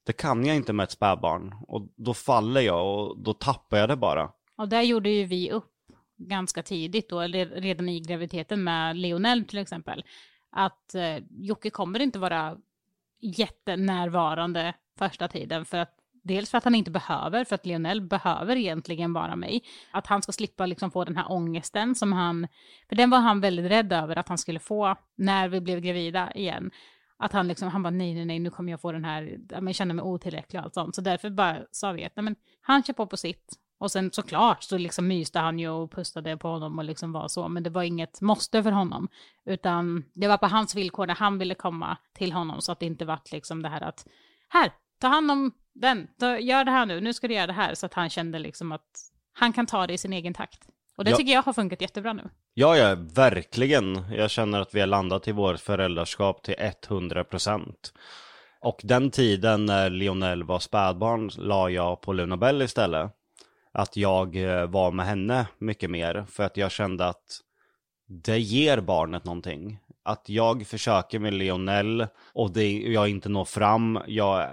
Det 0.07 0.13
kan 0.13 0.47
jag 0.47 0.57
inte 0.57 0.73
med 0.73 0.85
ett 0.85 0.91
spädbarn 0.91 1.55
och 1.69 1.89
då 1.97 2.15
faller 2.15 2.61
jag 2.61 2.99
och 2.99 3.19
då 3.19 3.35
tappar 3.35 3.79
jag 3.79 3.89
det 3.89 3.97
bara. 3.97 4.31
Och 4.57 4.69
där 4.69 4.83
gjorde 4.83 5.11
ju 5.11 5.25
vi 5.25 5.51
upp 5.51 5.73
ganska 6.17 6.63
tidigt 6.63 7.09
då, 7.09 7.21
eller 7.21 7.47
redan 7.47 7.89
i 7.89 8.01
graviditeten 8.01 8.65
med 8.65 8.97
Leonel 8.97 9.45
till 9.45 9.59
exempel, 9.59 10.05
att 10.51 10.95
eh, 10.95 11.17
Jocke 11.31 11.71
kommer 11.71 12.01
inte 12.01 12.19
vara 12.19 12.57
jättenärvarande 13.21 14.75
första 14.99 15.29
tiden 15.29 15.65
för 15.65 15.79
att 15.79 16.02
Dels 16.23 16.51
för 16.51 16.59
att 16.59 16.65
han 16.65 16.75
inte 16.75 16.91
behöver, 16.91 17.45
för 17.45 17.55
att 17.55 17.67
Lionel 17.67 18.01
behöver 18.01 18.57
egentligen 18.57 19.13
bara 19.13 19.37
mig. 19.37 19.63
Att 19.91 20.07
han 20.07 20.23
ska 20.23 20.33
slippa 20.33 20.67
liksom 20.67 20.91
få 20.91 21.05
den 21.05 21.17
här 21.17 21.33
ångesten 21.33 21.95
som 21.95 22.13
han, 22.13 22.49
för 22.89 22.97
den 22.97 23.11
var 23.11 23.19
han 23.19 23.41
väldigt 23.41 23.71
rädd 23.71 23.93
över 23.93 24.17
att 24.17 24.29
han 24.29 24.39
skulle 24.39 24.59
få 24.59 24.97
när 25.17 25.49
vi 25.49 25.61
blev 25.61 25.81
gravida 25.81 26.33
igen. 26.35 26.71
Att 27.17 27.33
han 27.33 27.49
liksom, 27.49 27.69
han 27.69 27.83
bara 27.83 27.91
nej, 27.91 28.15
nej, 28.15 28.25
nej, 28.25 28.39
nu 28.39 28.51
kommer 28.51 28.71
jag 28.71 28.81
få 28.81 28.93
den 28.93 29.05
här, 29.05 29.39
jag 29.49 29.75
känner 29.75 29.95
mig 29.95 30.03
otillräcklig 30.03 30.61
och 30.61 30.65
allt 30.65 30.75
sånt. 30.75 30.95
Så 30.95 31.01
därför 31.01 31.31
bara 31.31 31.59
sa 31.71 31.93
vi 31.93 32.05
att 32.05 32.17
nej, 32.17 32.25
men 32.25 32.37
han 32.61 32.83
kör 32.83 32.95
på 32.95 33.07
på 33.07 33.17
sitt. 33.17 33.59
Och 33.79 33.91
sen 33.91 34.11
såklart 34.13 34.63
så 34.63 34.79
liksom 34.79 35.09
myste 35.09 35.39
han 35.39 35.59
ju 35.59 35.69
och 35.69 35.91
pustade 35.91 36.37
på 36.37 36.49
honom 36.49 36.79
och 36.79 36.85
liksom 36.85 37.13
var 37.13 37.29
så, 37.29 37.49
men 37.49 37.63
det 37.63 37.71
var 37.71 37.83
inget 37.83 38.21
måste 38.21 38.63
för 38.63 38.73
honom. 38.73 39.09
Utan 39.45 40.05
det 40.15 40.29
var 40.29 40.37
på 40.37 40.47
hans 40.47 40.75
villkor 40.75 41.07
när 41.07 41.15
han 41.15 41.39
ville 41.39 41.55
komma 41.55 41.97
till 42.13 42.33
honom 42.33 42.61
så 42.61 42.73
att 42.73 42.81
det 42.81 42.87
inte 42.87 43.05
vart 43.05 43.33
liksom 43.33 43.63
det 43.63 43.69
här 43.69 43.81
att 43.81 44.07
här, 44.49 44.73
ta 45.01 45.09
hand 45.09 45.31
om 45.31 45.53
den, 45.75 46.07
ta, 46.21 46.39
gör 46.39 46.65
det 46.65 46.71
här 46.71 46.87
nu, 46.87 47.01
nu 47.01 47.13
ska 47.15 47.29
du 47.29 47.35
göra 47.35 47.47
det 47.47 47.53
här. 47.53 47.75
Så 47.75 47.87
att 47.87 47.95
han 47.95 48.11
kände 48.11 48.39
liksom 48.39 48.73
att 48.73 48.91
han 49.33 49.53
kan 49.53 49.67
ta 49.67 49.87
det 49.87 49.93
i 49.95 49.99
sin 49.99 50.13
egen 50.13 50.35
takt. 50.35 50.61
Och 50.97 51.05
det 51.05 51.11
Ja. 51.11 51.17
tycker 51.17 51.33
jag 51.33 51.43
har 51.43 51.53
funkat 51.53 51.81
jättebra 51.81 52.13
nu. 52.13 52.29
Ja, 52.55 52.77
ja, 52.77 52.97
verkligen. 53.15 54.05
Jag 54.13 54.31
känner 54.31 54.61
att 54.61 54.75
vi 54.75 54.81
har 54.81 54.87
landat 54.87 55.29
i 55.29 55.33
vårt 55.33 55.61
föräldraskap 55.61 56.43
till 56.43 56.55
100%. 56.55 57.75
Och 58.61 58.81
den 58.85 59.11
tiden 59.11 59.67
när 59.67 59.91
Lionel 59.91 60.43
var 60.45 60.59
spädbarn 60.59 61.31
la 61.37 61.71
jag 61.71 62.01
på 62.01 62.13
Luna 62.13 62.37
Bell 62.37 62.63
istället. 62.63 63.11
Att 63.73 63.97
jag 63.97 64.37
eh, 64.37 64.67
var 64.67 64.91
med 64.91 65.07
henne 65.07 65.47
mycket 65.59 65.91
mer, 65.91 66.25
för 66.31 66.45
att 66.45 66.57
jag 66.57 66.71
kände 66.71 67.07
att 67.07 67.41
det 68.09 68.39
ger 68.39 68.81
barnet 68.81 69.25
någonting. 69.25 69.79
Att 70.03 70.29
jag 70.29 70.67
försöker 70.67 71.19
med 71.19 71.35
Lionel 71.35 72.07
och 72.35 72.53
det, 72.53 72.73
jag 72.73 73.09
inte 73.09 73.29
når 73.29 73.45
fram, 73.45 73.99
jag 74.07 74.49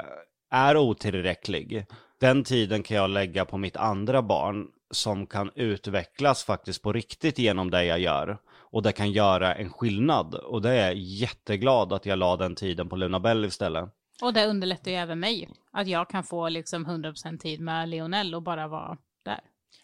är 0.49 0.77
otillräcklig. 0.77 1.85
Den 2.19 2.43
tiden 2.43 2.83
kan 2.83 2.97
jag 2.97 3.09
lägga 3.09 3.45
på 3.45 3.57
mitt 3.57 3.77
andra 3.77 4.21
barn 4.21 4.67
som 4.91 5.27
kan 5.27 5.51
utvecklas 5.55 6.43
faktiskt 6.43 6.81
på 6.81 6.93
riktigt 6.93 7.39
genom 7.39 7.71
det 7.71 7.85
jag 7.85 7.99
gör. 7.99 8.37
Och 8.71 8.83
det 8.83 8.91
kan 8.91 9.11
göra 9.11 9.55
en 9.55 9.69
skillnad. 9.69 10.35
Och 10.35 10.61
det 10.61 10.69
är 10.69 10.85
jag 10.87 10.95
jätteglad 10.95 11.93
att 11.93 12.05
jag 12.05 12.19
la 12.19 12.35
den 12.35 12.55
tiden 12.55 12.89
på 12.89 12.95
Luna 12.95 13.19
Bell 13.19 13.45
istället. 13.45 13.89
Och 14.21 14.33
det 14.33 14.47
underlättar 14.47 14.91
ju 14.91 14.97
även 14.97 15.19
mig. 15.19 15.49
Att 15.71 15.87
jag 15.87 16.09
kan 16.09 16.23
få 16.23 16.49
liksom 16.49 16.85
100% 16.87 17.37
tid 17.37 17.59
med 17.59 17.89
Lionel 17.89 18.35
och 18.35 18.43
bara 18.43 18.67
vara 18.67 18.97
där. 19.25 19.39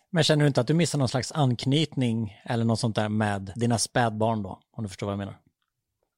Men 0.10 0.24
känner 0.24 0.44
du 0.44 0.48
inte 0.48 0.62
att 0.62 0.68
du 0.68 0.74
missar 0.74 1.00
någon 1.00 1.08
slags 1.08 1.32
anknytning 1.32 2.42
eller 2.44 2.66
något 2.66 2.80
sånt 2.80 2.96
där 2.96 3.10
med 3.10 3.52
dina 3.56 3.78
spädbarn 3.78 4.44
då? 4.44 4.60
Om 4.72 4.84
du 4.84 4.90
förstår 4.90 5.08
vad 5.08 5.14
jag 5.14 5.18
menar. 5.18 5.36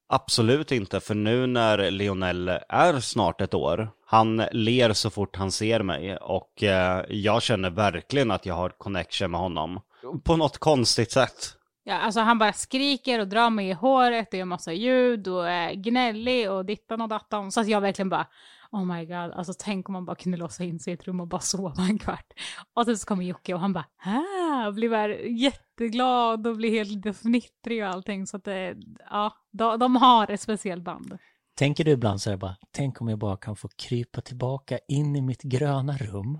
Absolut 0.10 0.72
inte, 0.72 0.99
för 0.99 1.16
nu 1.16 1.47
när 1.47 1.91
Lionel 1.91 2.47
är 2.70 2.99
snart 2.99 3.41
ett 3.41 3.53
år, 3.53 3.89
han 4.05 4.38
ler 4.51 4.93
så 4.93 5.10
fort 5.10 5.36
han 5.36 5.51
ser 5.51 5.80
mig 5.80 6.18
och 6.18 6.64
eh, 6.64 7.05
jag 7.10 7.41
känner 7.43 7.70
verkligen 7.70 8.32
att 8.32 8.45
jag 8.45 8.55
har 8.55 8.70
connection 8.70 9.32
med 9.32 9.39
honom. 9.39 9.80
På 10.24 10.38
något 10.38 10.58
konstigt 10.58 11.12
sätt. 11.12 11.53
Ja, 11.84 11.97
alltså 11.99 12.20
han 12.20 12.38
bara 12.38 12.53
skriker 12.53 13.20
och 13.20 13.28
drar 13.28 13.49
mig 13.49 13.70
i 13.70 13.74
håret 13.74 14.28
och 14.34 14.39
gör 14.39 14.45
massa 14.45 14.74
ljud 14.74 15.28
och 15.28 15.49
är 15.49 15.74
gnällig 15.74 16.51
och 16.51 16.66
dittan 16.66 17.01
och 17.01 17.10
dattan. 17.10 17.51
Så 17.51 17.62
att 17.62 17.68
jag 17.68 17.82
verkligen 17.82 18.10
bara, 18.10 18.28
oh 18.72 18.86
my 18.86 19.05
god, 19.05 19.32
alltså 19.32 19.53
tänk 19.59 19.89
om 19.89 19.93
man 19.93 20.05
bara 20.05 20.15
kunde 20.15 20.38
låsa 20.38 20.63
in 20.63 20.80
sig 20.80 20.91
i 20.91 20.93
ett 20.93 21.07
rum 21.07 21.20
och 21.20 21.28
bara 21.28 21.41
sova 21.41 21.84
en 21.84 21.99
kvart. 21.99 22.34
Och 22.74 22.86
sen 22.86 22.97
så 22.97 23.05
kommer 23.05 23.24
Jocke 23.24 23.53
och 23.53 23.59
han 23.59 23.74
bara, 23.74 23.86
ah, 24.05 24.72
blir 24.72 24.89
bara 24.89 25.15
jätteglad 25.18 26.47
och 26.47 26.57
blir 26.57 26.72
helt 26.72 27.18
fnittrig 27.18 27.84
och 27.84 27.89
allting. 27.89 28.28
Så 28.28 28.38
att 28.38 28.43
det, 28.43 28.76
ja, 29.09 29.34
de, 29.51 29.80
de 29.80 29.95
har 29.95 30.32
ett 30.32 30.41
speciellt 30.41 30.84
band. 30.84 31.18
Tänker 31.57 31.84
du 31.84 31.91
ibland 31.91 32.22
så 32.22 32.30
här 32.30 32.38
bara, 32.38 32.55
tänk 32.72 33.01
om 33.01 33.07
jag 33.07 33.20
bara 33.20 33.38
kan 33.38 33.55
få 33.55 33.68
krypa 33.68 34.22
tillbaka 34.22 34.80
in 34.88 35.15
i 35.15 35.22
mitt 35.22 35.41
gröna 35.41 35.97
rum, 35.97 36.39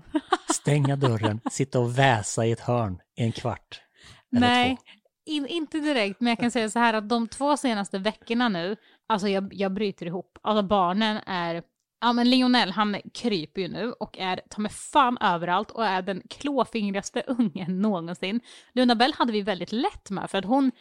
stänga 0.54 0.96
dörren, 0.96 1.40
sitta 1.50 1.80
och 1.80 1.98
väsa 1.98 2.46
i 2.46 2.52
ett 2.52 2.60
hörn 2.60 3.00
i 3.16 3.22
en 3.22 3.32
kvart? 3.32 3.82
Nej, 4.30 4.76
två. 4.76 4.82
in, 5.26 5.46
inte 5.46 5.78
direkt, 5.78 6.20
men 6.20 6.28
jag 6.30 6.38
kan 6.38 6.50
säga 6.50 6.70
så 6.70 6.78
här 6.78 6.94
att 6.94 7.08
de 7.08 7.28
två 7.28 7.56
senaste 7.56 7.98
veckorna 7.98 8.48
nu, 8.48 8.76
alltså 9.06 9.28
jag, 9.28 9.54
jag 9.54 9.72
bryter 9.74 10.06
ihop. 10.06 10.38
Alltså 10.42 10.62
barnen 10.62 11.20
är, 11.26 11.62
ja 12.00 12.12
men 12.12 12.30
Lionel 12.30 12.70
han 12.70 12.96
kryper 13.14 13.60
ju 13.60 13.68
nu 13.68 13.92
och 13.92 14.18
är 14.18 14.40
ta 14.50 14.60
med 14.60 14.72
fan 14.72 15.18
överallt 15.20 15.70
och 15.70 15.86
är 15.86 16.02
den 16.02 16.22
klåfingrigaste 16.30 17.22
ungen 17.26 17.82
någonsin. 17.82 18.40
Luna 18.72 18.94
Bell 18.94 19.12
hade 19.18 19.32
vi 19.32 19.42
väldigt 19.42 19.72
lätt 19.72 20.10
med 20.10 20.30
för 20.30 20.38
att 20.38 20.44
hon, 20.44 20.72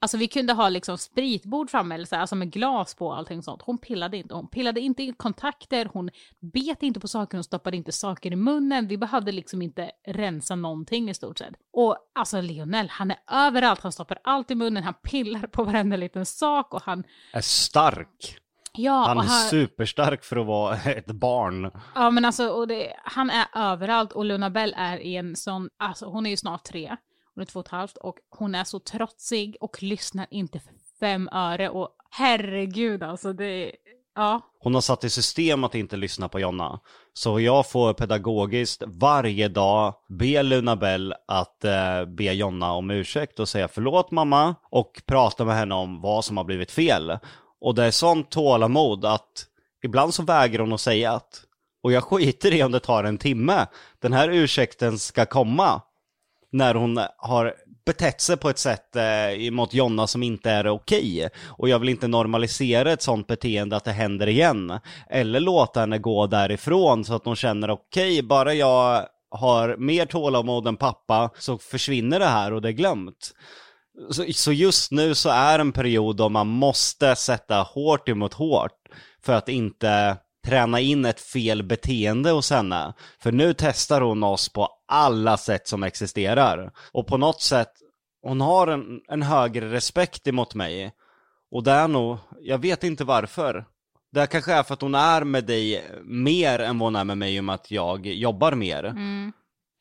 alltså 0.00 0.16
vi 0.16 0.28
kunde 0.28 0.52
ha 0.52 0.68
liksom 0.68 0.98
spritbord 0.98 1.70
framme 1.70 1.94
eller 1.94 2.04
så 2.04 2.14
här, 2.14 2.20
alltså 2.20 2.36
med 2.36 2.52
glas 2.52 2.94
på 2.94 3.06
och 3.06 3.16
allting 3.16 3.42
sånt. 3.42 3.62
Hon 3.62 3.78
pillade 3.78 4.16
inte, 4.16 4.34
hon 4.34 4.48
pillade 4.48 4.80
inte 4.80 5.02
i 5.02 5.12
kontakter, 5.12 5.90
hon 5.92 6.10
bet 6.52 6.82
inte 6.82 7.00
på 7.00 7.08
saker, 7.08 7.36
hon 7.36 7.44
stoppade 7.44 7.76
inte 7.76 7.92
saker 7.92 8.32
i 8.32 8.36
munnen. 8.36 8.88
Vi 8.88 8.96
behövde 8.96 9.32
liksom 9.32 9.62
inte 9.62 9.90
rensa 10.06 10.54
någonting 10.54 11.10
i 11.10 11.14
stort 11.14 11.38
sett. 11.38 11.54
Och 11.72 11.96
alltså 12.14 12.40
Lionel, 12.40 12.88
han 12.88 13.10
är 13.10 13.18
överallt, 13.30 13.80
han 13.80 13.92
stoppar 13.92 14.18
allt 14.24 14.50
i 14.50 14.54
munnen, 14.54 14.82
han 14.82 14.94
pillar 14.94 15.46
på 15.46 15.64
varenda 15.64 15.96
liten 15.96 16.26
sak 16.26 16.74
och 16.74 16.82
han, 16.82 17.04
Är 17.32 17.40
stark 17.40 18.38
ja, 18.78 19.04
Han 19.06 19.18
är 19.18 19.22
han, 19.22 19.48
superstark 19.48 20.24
för 20.24 20.36
att 20.36 20.46
vara 20.46 20.76
ett 20.84 21.06
barn. 21.06 21.70
Ja 21.94 22.10
men 22.10 22.24
alltså, 22.24 22.66
det, 22.66 22.92
han 23.04 23.30
är 23.30 23.46
överallt 23.54 24.12
och 24.12 24.24
Luna 24.24 24.50
Bell 24.50 24.74
är 24.76 24.98
i 24.98 25.16
en 25.16 25.36
sån, 25.36 25.68
alltså 25.78 26.06
hon 26.06 26.26
är 26.26 26.30
ju 26.30 26.36
snart 26.36 26.64
tre, 26.64 26.96
hon 27.34 27.42
är 27.42 27.46
två 27.46 27.60
och 27.60 27.66
ett 27.66 27.72
halvt 27.72 27.96
och 27.96 28.16
hon 28.30 28.54
är 28.54 28.64
så 28.64 28.78
trotsig 28.78 29.56
och 29.60 29.82
lyssnar 29.82 30.26
inte 30.30 30.58
för 30.58 30.72
fem 31.00 31.28
öre 31.32 31.68
och 31.68 31.88
herregud 32.10 33.02
alltså 33.02 33.32
det, 33.32 33.72
ja. 34.14 34.40
Hon 34.58 34.74
har 34.74 34.80
satt 34.80 35.04
i 35.04 35.10
system 35.10 35.64
att 35.64 35.74
inte 35.74 35.96
lyssna 35.96 36.28
på 36.28 36.40
Jonna. 36.40 36.80
Så 37.12 37.40
jag 37.40 37.70
får 37.70 37.92
pedagogiskt 37.92 38.82
varje 38.86 39.48
dag 39.48 39.94
be 40.08 40.42
Luna 40.42 40.76
Bell 40.76 41.14
att 41.28 41.64
eh, 41.64 42.04
be 42.04 42.24
Jonna 42.24 42.72
om 42.72 42.90
ursäkt 42.90 43.40
och 43.40 43.48
säga 43.48 43.68
förlåt 43.68 44.10
mamma 44.10 44.54
och 44.70 45.02
prata 45.06 45.44
med 45.44 45.56
henne 45.56 45.74
om 45.74 46.00
vad 46.00 46.24
som 46.24 46.36
har 46.36 46.44
blivit 46.44 46.70
fel. 46.70 47.18
Och 47.66 47.74
det 47.74 47.84
är 47.84 47.90
sånt 47.90 48.30
tålamod 48.30 49.04
att 49.04 49.46
ibland 49.84 50.14
så 50.14 50.22
vägrar 50.22 50.62
hon 50.62 50.72
att 50.72 50.80
säga 50.80 51.12
att 51.12 51.42
och 51.82 51.92
jag 51.92 52.04
skiter 52.04 52.54
i 52.54 52.62
om 52.62 52.72
det 52.72 52.80
tar 52.80 53.04
en 53.04 53.18
timme. 53.18 53.66
Den 54.02 54.12
här 54.12 54.28
ursäkten 54.28 54.98
ska 54.98 55.26
komma 55.26 55.82
när 56.52 56.74
hon 56.74 57.00
har 57.16 57.54
betett 57.86 58.20
sig 58.20 58.36
på 58.36 58.50
ett 58.50 58.58
sätt 58.58 58.96
eh, 58.96 59.50
mot 59.50 59.74
Jonna 59.74 60.06
som 60.06 60.22
inte 60.22 60.50
är 60.50 60.68
okej. 60.68 61.28
Och 61.46 61.68
jag 61.68 61.78
vill 61.78 61.88
inte 61.88 62.08
normalisera 62.08 62.92
ett 62.92 63.02
sånt 63.02 63.26
beteende 63.26 63.76
att 63.76 63.84
det 63.84 63.92
händer 63.92 64.26
igen. 64.26 64.78
Eller 65.10 65.40
låta 65.40 65.80
henne 65.80 65.98
gå 65.98 66.26
därifrån 66.26 67.04
så 67.04 67.14
att 67.14 67.24
hon 67.24 67.36
känner 67.36 67.70
okej, 67.70 68.22
bara 68.22 68.54
jag 68.54 69.06
har 69.30 69.76
mer 69.76 70.06
tålamod 70.06 70.68
än 70.68 70.76
pappa 70.76 71.30
så 71.38 71.58
försvinner 71.58 72.18
det 72.18 72.26
här 72.26 72.52
och 72.52 72.62
det 72.62 72.68
är 72.68 72.72
glömt. 72.72 73.32
Så, 74.10 74.24
så 74.32 74.52
just 74.52 74.92
nu 74.92 75.14
så 75.14 75.28
är 75.28 75.58
en 75.58 75.72
period 75.72 76.16
då 76.16 76.28
man 76.28 76.46
måste 76.46 77.16
sätta 77.16 77.62
hårt 77.62 78.08
emot 78.08 78.34
hårt 78.34 78.88
för 79.22 79.32
att 79.32 79.48
inte 79.48 80.16
träna 80.46 80.80
in 80.80 81.04
ett 81.04 81.20
fel 81.20 81.62
beteende 81.62 82.30
hos 82.30 82.50
henne. 82.50 82.94
För 83.18 83.32
nu 83.32 83.54
testar 83.58 84.00
hon 84.00 84.22
oss 84.22 84.48
på 84.48 84.68
alla 84.86 85.36
sätt 85.36 85.68
som 85.68 85.82
existerar. 85.82 86.72
Och 86.92 87.06
på 87.06 87.16
något 87.16 87.42
sätt, 87.42 87.72
hon 88.22 88.40
har 88.40 88.66
en, 88.66 89.00
en 89.08 89.22
högre 89.22 89.72
respekt 89.72 90.26
emot 90.26 90.54
mig. 90.54 90.92
Och 91.50 91.62
det 91.62 91.72
är 91.72 91.88
nog, 91.88 92.18
jag 92.40 92.58
vet 92.58 92.84
inte 92.84 93.04
varför. 93.04 93.64
Det 94.12 94.26
kanske 94.26 94.52
är 94.52 94.62
för 94.62 94.74
att 94.74 94.80
hon 94.80 94.94
är 94.94 95.24
med 95.24 95.44
dig 95.44 95.84
mer 96.04 96.58
än 96.58 96.78
vad 96.78 96.86
hon 96.86 96.96
är 96.96 97.04
med 97.04 97.18
mig 97.18 97.38
om 97.38 97.48
att 97.48 97.70
jag 97.70 98.06
jobbar 98.06 98.52
mer. 98.52 98.84
Mm. 98.84 99.32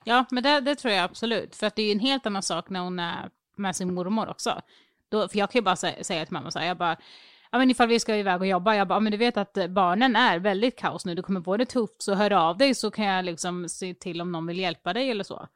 Ja, 0.04 0.26
men 0.32 0.44
det, 0.44 0.60
det 0.60 0.76
tror 0.76 0.94
jag 0.94 1.04
absolut. 1.04 1.56
För 1.56 1.68
att 1.68 1.76
det 1.76 1.82
är 1.82 1.86
ju 1.86 1.92
en 1.92 2.00
helt 2.00 2.26
annan 2.26 2.44
sak 2.44 2.70
när 2.70 2.80
hon 2.80 3.00
är 3.00 3.30
med 3.58 3.76
sin 3.76 3.94
mormor 3.94 4.30
också. 4.30 4.62
Då, 5.10 5.28
för 5.28 5.38
jag 5.38 5.52
kan 5.52 5.60
ju 5.60 5.64
bara 5.64 5.76
säga, 5.76 6.04
säga 6.04 6.26
till 6.26 6.34
mamma 6.34 6.52
så 6.52 6.60
här, 6.60 6.68
jag 6.68 6.78
bara, 6.78 6.98
ja 7.52 7.58
men 7.58 7.72
ifall 7.72 7.88
vi 7.88 8.00
ska 8.00 8.16
iväg 8.16 8.42
och 8.42 8.48
jobba, 8.48 8.76
jag 8.76 8.88
bara, 8.88 8.96
ja, 8.96 9.00
men 9.00 9.12
du 9.12 9.18
vet 9.18 9.38
att 9.38 9.58
barnen 9.70 10.16
är 10.16 10.40
väldigt 10.40 10.80
kaos 10.80 11.06
nu, 11.06 11.16
du 11.16 11.22
kommer 11.22 11.42
få 11.42 11.58
det 11.58 11.66
tufft, 11.66 12.02
så 12.02 12.14
hör 12.14 12.34
av 12.34 12.58
dig 12.58 12.76
så 12.76 12.92
kan 12.92 13.06
jag 13.06 13.26
liksom 13.26 13.70
se 13.70 13.94
till 13.94 14.22
om 14.22 14.32
någon 14.32 14.48
vill 14.48 14.60
hjälpa 14.60 14.94
dig 14.94 15.12
eller 15.12 15.24
så. 15.24 15.48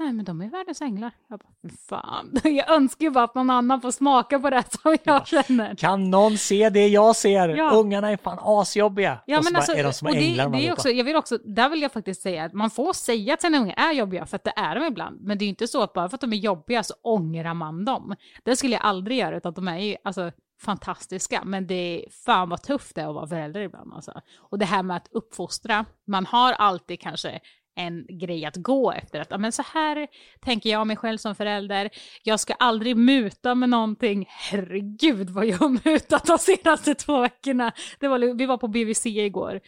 Nej 0.00 0.12
men 0.12 0.24
de 0.24 0.40
är 0.40 0.50
världens 0.50 0.80
änglar. 0.80 1.12
Jag 1.28 1.38
bara, 1.38 1.48
"Fy 1.62 1.68
fan, 1.88 2.32
jag 2.44 2.70
önskar 2.70 3.04
ju 3.04 3.10
bara 3.10 3.24
att 3.24 3.34
någon 3.34 3.50
annan 3.50 3.80
får 3.80 3.90
smaka 3.90 4.38
på 4.38 4.50
det 4.50 4.64
som 4.82 4.96
jag 5.02 5.26
känner. 5.26 5.74
Kan 5.74 6.10
någon 6.10 6.38
se 6.38 6.70
det 6.70 6.88
jag 6.88 7.16
ser? 7.16 7.48
Ja. 7.48 7.70
Ungarna 7.70 8.10
är 8.10 8.16
fan 8.16 8.38
asjobbiga. 8.40 9.18
Ja, 9.26 9.38
och 9.38 9.44
men 9.44 9.56
alltså, 9.56 9.72
är 9.72 9.84
de 9.84 9.92
som 9.92 10.08
och 10.08 10.14
änglar 10.14 10.48
det 10.50 10.68
är 10.68 10.72
också, 10.72 10.88
jag 10.88 11.04
vill 11.04 11.16
också, 11.16 11.38
där 11.44 11.68
vill 11.68 11.82
jag 11.82 11.92
faktiskt 11.92 12.22
säga 12.22 12.44
att 12.44 12.52
man 12.52 12.70
får 12.70 12.92
säga 12.92 13.34
att 13.34 13.40
sina 13.42 13.58
ungar 13.58 13.74
är 13.76 13.92
jobbiga, 13.92 14.26
för 14.26 14.36
att 14.36 14.44
det 14.44 14.52
är 14.56 14.74
de 14.74 14.86
ibland. 14.86 15.20
Men 15.20 15.38
det 15.38 15.42
är 15.42 15.46
ju 15.46 15.50
inte 15.50 15.68
så 15.68 15.82
att 15.82 15.92
bara 15.92 16.08
för 16.08 16.14
att 16.14 16.20
de 16.20 16.32
är 16.32 16.36
jobbiga 16.36 16.82
så 16.82 16.94
ångrar 17.02 17.54
man 17.54 17.84
dem. 17.84 18.14
Det 18.44 18.56
skulle 18.56 18.72
jag 18.72 18.82
aldrig 18.82 19.18
göra, 19.18 19.36
utan 19.36 19.54
de 19.54 19.68
är 19.68 19.78
ju 19.78 19.96
alltså, 20.04 20.32
fantastiska. 20.60 21.42
Men 21.44 21.66
det 21.66 21.74
är 21.74 22.10
fan 22.24 22.48
vad 22.48 22.62
tufft 22.62 22.94
det 22.94 23.00
är 23.02 23.08
att 23.08 23.14
vara 23.14 23.26
förälder 23.26 23.60
ibland. 23.60 23.94
Alltså. 23.94 24.20
Och 24.38 24.58
det 24.58 24.64
här 24.66 24.82
med 24.82 24.96
att 24.96 25.08
uppfostra, 25.10 25.84
man 26.06 26.26
har 26.26 26.52
alltid 26.52 27.00
kanske 27.00 27.40
en 27.76 28.06
grej 28.08 28.44
att 28.44 28.56
gå 28.56 28.92
efter. 28.92 29.20
Att 29.20 29.30
ja, 29.30 29.38
men 29.38 29.52
så 29.52 29.62
här 29.62 30.06
tänker 30.40 30.70
jag 30.70 30.86
mig 30.86 30.96
själv 30.96 31.18
som 31.18 31.34
förälder. 31.34 31.90
Jag 32.22 32.40
ska 32.40 32.54
aldrig 32.54 32.96
muta 32.96 33.54
med 33.54 33.68
någonting. 33.68 34.26
Herregud 34.28 35.30
vad 35.30 35.46
jag 35.46 35.58
har 35.58 35.90
mutat 35.90 36.26
de 36.26 36.38
senaste 36.38 36.94
två 36.94 37.20
veckorna. 37.20 37.72
Det 37.98 38.08
var, 38.08 38.34
vi 38.38 38.46
var 38.46 38.58
på 38.58 38.68
BVC 38.68 39.06
igår 39.06 39.60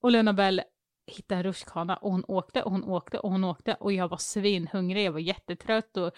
och 0.00 0.10
Luna 0.10 0.32
Bell 0.32 0.62
hittade 1.06 1.38
en 1.38 1.44
rutschkana 1.44 1.96
och 1.96 2.12
hon 2.12 2.24
åkte 2.28 2.62
och 2.62 2.70
hon 2.70 2.84
åkte 2.84 3.18
och 3.18 3.30
hon 3.30 3.44
åkte 3.44 3.74
och 3.74 3.92
jag 3.92 4.08
var 4.08 4.16
svinhungrig, 4.16 5.04
jag 5.04 5.12
var 5.12 5.18
jättetrött 5.18 5.96
och 5.96 6.12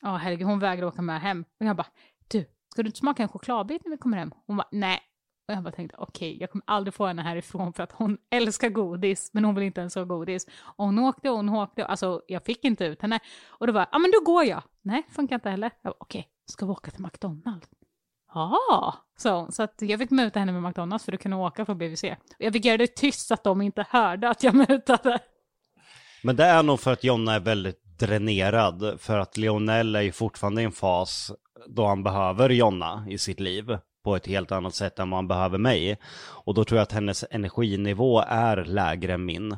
ja 0.00 0.16
herregud 0.16 0.46
hon 0.46 0.58
vägrade 0.58 0.86
åka 0.86 1.02
med 1.02 1.20
hem. 1.20 1.44
Och 1.60 1.66
jag 1.66 1.76
bara, 1.76 1.86
du, 2.28 2.44
ska 2.72 2.82
du 2.82 2.88
inte 2.88 2.98
smaka 2.98 3.22
en 3.22 3.28
chokladbit 3.28 3.84
när 3.84 3.90
vi 3.90 3.96
kommer 3.96 4.16
hem? 4.16 4.32
Hon 4.46 4.56
bara, 4.56 4.68
nej. 4.70 5.00
Och 5.48 5.54
jag 5.54 5.62
bara 5.62 5.72
tänkte, 5.72 5.96
okej, 5.98 6.36
jag 6.40 6.50
kommer 6.50 6.64
aldrig 6.66 6.94
få 6.94 7.06
henne 7.06 7.22
härifrån 7.22 7.72
för 7.72 7.82
att 7.82 7.92
hon 7.92 8.18
älskar 8.30 8.68
godis, 8.68 9.30
men 9.32 9.44
hon 9.44 9.54
vill 9.54 9.64
inte 9.64 9.80
ens 9.80 9.94
ha 9.94 10.04
godis. 10.04 10.46
Och 10.60 10.84
hon 10.84 10.98
åkte 10.98 11.30
och 11.30 11.36
hon 11.36 11.48
åkte, 11.48 11.86
alltså 11.86 12.22
jag 12.26 12.44
fick 12.44 12.64
inte 12.64 12.84
ut 12.84 13.02
henne. 13.02 13.20
Och 13.48 13.66
då 13.66 13.72
var 13.72 13.86
ja 13.92 13.98
men 13.98 14.10
då 14.10 14.32
går 14.32 14.44
jag. 14.44 14.62
Nej, 14.82 15.02
funkar 15.10 15.34
inte 15.34 15.50
heller. 15.50 15.70
Jag 15.82 15.92
bara, 15.92 15.96
okej, 16.00 16.28
ska 16.46 16.66
vi 16.66 16.72
åka 16.72 16.90
till 16.90 17.02
McDonalds? 17.02 17.68
Ja, 18.34 18.94
sa 19.18 19.40
hon. 19.40 19.52
Så 19.52 19.62
att 19.62 19.74
jag 19.78 20.00
fick 20.00 20.10
muta 20.10 20.38
henne 20.38 20.52
med 20.52 20.62
McDonalds 20.62 21.04
för 21.04 21.12
att 21.12 21.20
kunna 21.20 21.36
åka 21.36 21.64
från 21.66 21.78
BVC. 21.78 22.04
Och 22.04 22.36
jag 22.38 22.52
fick 22.52 22.64
göra 22.64 22.76
det 22.76 22.96
tyst 22.96 23.26
så 23.26 23.34
att 23.34 23.44
de 23.44 23.62
inte 23.62 23.86
hörde 23.90 24.28
att 24.28 24.42
jag 24.42 24.54
mutade. 24.68 25.18
Men 26.22 26.36
det 26.36 26.44
är 26.44 26.62
nog 26.62 26.80
för 26.80 26.92
att 26.92 27.04
Jonna 27.04 27.34
är 27.34 27.40
väldigt 27.40 27.98
dränerad 27.98 29.00
för 29.00 29.18
att 29.18 29.36
Lionel 29.36 29.96
är 29.96 30.00
ju 30.00 30.12
fortfarande 30.12 30.62
i 30.62 30.64
en 30.64 30.72
fas 30.72 31.32
då 31.66 31.86
han 31.86 32.02
behöver 32.02 32.50
Jonna 32.50 33.06
i 33.08 33.18
sitt 33.18 33.40
liv 33.40 33.78
på 34.04 34.16
ett 34.16 34.26
helt 34.26 34.52
annat 34.52 34.74
sätt 34.74 34.98
än 34.98 35.10
vad 35.10 35.18
han 35.18 35.28
behöver 35.28 35.58
mig. 35.58 35.98
Och 36.22 36.54
då 36.54 36.64
tror 36.64 36.78
jag 36.78 36.82
att 36.82 36.92
hennes 36.92 37.24
energinivå 37.30 38.24
är 38.28 38.64
lägre 38.64 39.12
än 39.12 39.24
min. 39.24 39.56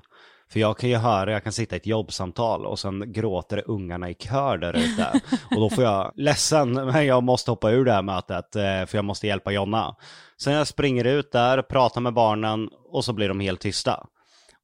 För 0.49 0.61
jag 0.61 0.78
kan 0.78 0.90
ju 0.90 0.97
höra, 0.97 1.32
jag 1.32 1.45
kan 1.45 1.53
sitta 1.53 1.76
i 1.76 1.78
ett 1.78 1.86
jobbsamtal 1.86 2.66
och 2.66 2.78
sen 2.78 3.12
gråter 3.12 3.62
ungarna 3.66 4.11
i 4.11 4.14
kör 4.14 4.59
där 4.59 4.76
ute. 4.76 5.20
Och 5.51 5.61
då 5.61 5.70
får 5.70 5.84
jag, 5.84 6.12
ledsen, 6.16 6.72
men 6.72 7.07
jag 7.07 7.22
måste 7.22 7.51
hoppa 7.51 7.70
ur 7.70 7.84
det 7.84 7.92
här 7.92 8.03
mötet 8.03 8.57
eh, 8.57 8.62
för 8.62 8.99
jag 8.99 9.05
måste 9.05 9.26
hjälpa 9.26 9.53
Jonna. 9.53 9.97
Sen 10.36 10.53
jag 10.53 10.66
springer 10.66 11.05
ut 11.05 11.32
där, 11.32 11.62
pratar 11.62 12.01
med 12.01 12.14
barnen 12.14 12.68
och 12.90 13.05
så 13.05 13.12
blir 13.12 13.28
de 13.28 13.40
helt 13.40 13.61
tysta. 13.61 14.07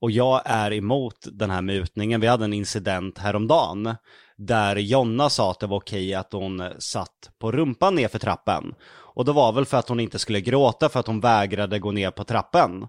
Och 0.01 0.11
jag 0.11 0.43
är 0.45 0.73
emot 0.73 1.27
den 1.33 1.51
här 1.51 1.63
mutningen. 1.63 2.21
Vi 2.21 2.27
hade 2.27 2.45
en 2.45 2.53
incident 2.53 3.19
häromdagen 3.19 3.95
där 4.41 4.77
Jonna 4.77 5.31
sa 5.31 5.51
att 5.51 5.61
det 5.61 5.67
var 5.67 5.77
okej 5.77 6.15
att 6.15 6.33
hon 6.33 6.63
satt 6.79 7.31
på 7.39 7.53
rumpan 7.53 7.95
ner 7.95 8.09
för 8.09 8.19
trappen. 8.19 8.75
Och 8.91 9.25
det 9.25 9.33
var 9.33 9.53
väl 9.53 9.65
för 9.65 9.77
att 9.77 9.89
hon 9.89 10.01
inte 10.01 10.19
skulle 10.19 10.41
gråta 10.41 10.89
för 10.89 11.01
att 11.01 11.07
hon 11.07 11.21
vägrade 11.21 11.79
gå 11.79 11.93
ner 11.93 12.11
på 12.11 12.25
trappen. 12.25 12.87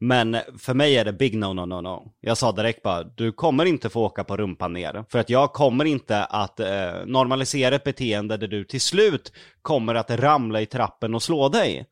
Men 0.00 0.36
för 0.58 0.74
mig 0.74 0.96
är 0.96 1.04
det 1.04 1.12
big 1.12 1.36
no, 1.36 1.52
no, 1.52 1.66
no, 1.66 1.80
no. 1.80 2.12
Jag 2.20 2.38
sa 2.38 2.52
direkt 2.52 2.82
bara, 2.82 3.02
du 3.02 3.32
kommer 3.32 3.64
inte 3.64 3.90
få 3.90 4.04
åka 4.04 4.24
på 4.24 4.36
rumpan 4.36 4.72
ner. 4.72 5.04
För 5.08 5.18
att 5.18 5.30
jag 5.30 5.52
kommer 5.52 5.84
inte 5.84 6.24
att 6.24 6.60
eh, 6.60 6.92
normalisera 7.06 7.74
ett 7.74 7.84
beteende 7.84 8.36
där 8.36 8.48
du 8.48 8.64
till 8.64 8.80
slut 8.80 9.32
kommer 9.62 9.94
att 9.94 10.10
ramla 10.10 10.60
i 10.60 10.66
trappen 10.66 11.14
och 11.14 11.22
slå 11.22 11.48
dig. 11.48 11.86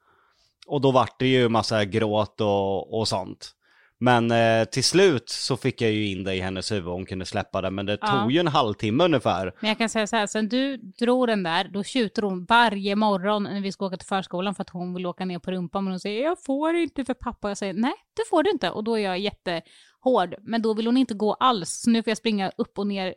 Och 0.66 0.80
då 0.80 0.90
vart 0.90 1.18
det 1.18 1.26
ju 1.26 1.48
massa 1.48 1.84
gråt 1.84 2.40
och, 2.40 2.98
och 2.98 3.08
sånt. 3.08 3.54
Men 4.02 4.30
eh, 4.30 4.64
till 4.64 4.84
slut 4.84 5.28
så 5.28 5.56
fick 5.56 5.80
jag 5.80 5.90
ju 5.92 6.06
in 6.06 6.24
det 6.24 6.34
i 6.34 6.40
hennes 6.40 6.72
huvud 6.72 6.86
och 6.86 6.92
hon 6.92 7.06
kunde 7.06 7.24
släppa 7.24 7.60
det. 7.60 7.70
Men 7.70 7.86
det 7.86 7.98
Ja. 8.00 8.06
tog 8.06 8.32
ju 8.32 8.38
en 8.40 8.48
halvtimme 8.48 9.04
ungefär. 9.04 9.52
Men 9.60 9.68
jag 9.68 9.78
kan 9.78 9.88
säga 9.88 10.06
så 10.06 10.16
här, 10.16 10.26
sen 10.26 10.48
du 10.48 10.76
drog 10.76 11.26
den 11.26 11.42
där, 11.42 11.68
då 11.72 11.82
tjuter 11.84 12.22
hon 12.22 12.44
varje 12.44 12.96
morgon 12.96 13.42
när 13.42 13.60
vi 13.60 13.72
ska 13.72 13.86
åka 13.86 13.96
till 13.96 14.06
förskolan 14.08 14.54
för 14.54 14.62
att 14.62 14.70
hon 14.70 14.94
vill 14.94 15.06
åka 15.06 15.24
ner 15.24 15.38
på 15.38 15.50
rumpan. 15.50 15.84
Men 15.84 15.92
hon 15.92 16.00
säger, 16.00 16.24
jag 16.24 16.42
får 16.44 16.74
inte 16.74 17.04
för 17.04 17.14
pappa. 17.14 17.48
Jag 17.48 17.58
säger, 17.58 17.74
nej, 17.74 17.94
det 18.16 18.22
får 18.30 18.42
du 18.42 18.50
inte. 18.50 18.70
Och 18.70 18.84
då 18.84 18.98
är 18.98 19.02
jag 19.04 19.18
jättehård. 19.18 20.34
Men 20.40 20.62
då 20.62 20.74
vill 20.74 20.86
hon 20.86 20.96
inte 20.96 21.14
gå 21.14 21.32
alls. 21.34 21.70
Så 21.70 21.90
nu 21.90 22.02
får 22.02 22.10
jag 22.10 22.18
springa 22.18 22.50
upp 22.56 22.78
och 22.78 22.86
ner 22.86 23.14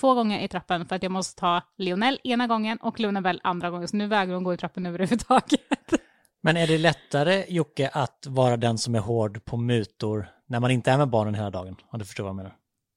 två 0.00 0.14
gånger 0.14 0.40
i 0.44 0.48
trappen 0.48 0.86
för 0.86 0.96
att 0.96 1.02
jag 1.02 1.12
måste 1.12 1.40
ta 1.40 1.62
Lionel 1.78 2.18
ena 2.24 2.46
gången 2.46 2.78
och 2.78 3.00
Lunabell 3.00 3.40
andra 3.44 3.70
gången. 3.70 3.88
Så 3.88 3.96
nu 3.96 4.06
vägrar 4.06 4.34
hon 4.34 4.44
gå 4.44 4.54
i 4.54 4.56
trappen 4.56 4.86
överhuvudtaget. 4.86 5.60
Men 6.44 6.56
är 6.56 6.66
det 6.66 6.78
lättare, 6.78 7.44
Jocke, 7.48 7.90
att 7.92 8.26
vara 8.28 8.56
den 8.56 8.78
som 8.78 8.94
är 8.94 8.98
hård 8.98 9.44
på 9.44 9.56
mutor 9.56 10.28
när 10.48 10.60
man 10.60 10.70
inte 10.70 10.90
är 10.90 10.98
med 10.98 11.08
barnen 11.08 11.34
hela 11.34 11.50
dagen? 11.50 11.76
Om 11.90 11.98
du 11.98 12.04
förstår 12.04 12.24
vad 12.24 12.28
jag 12.28 12.36
menar. 12.36 12.52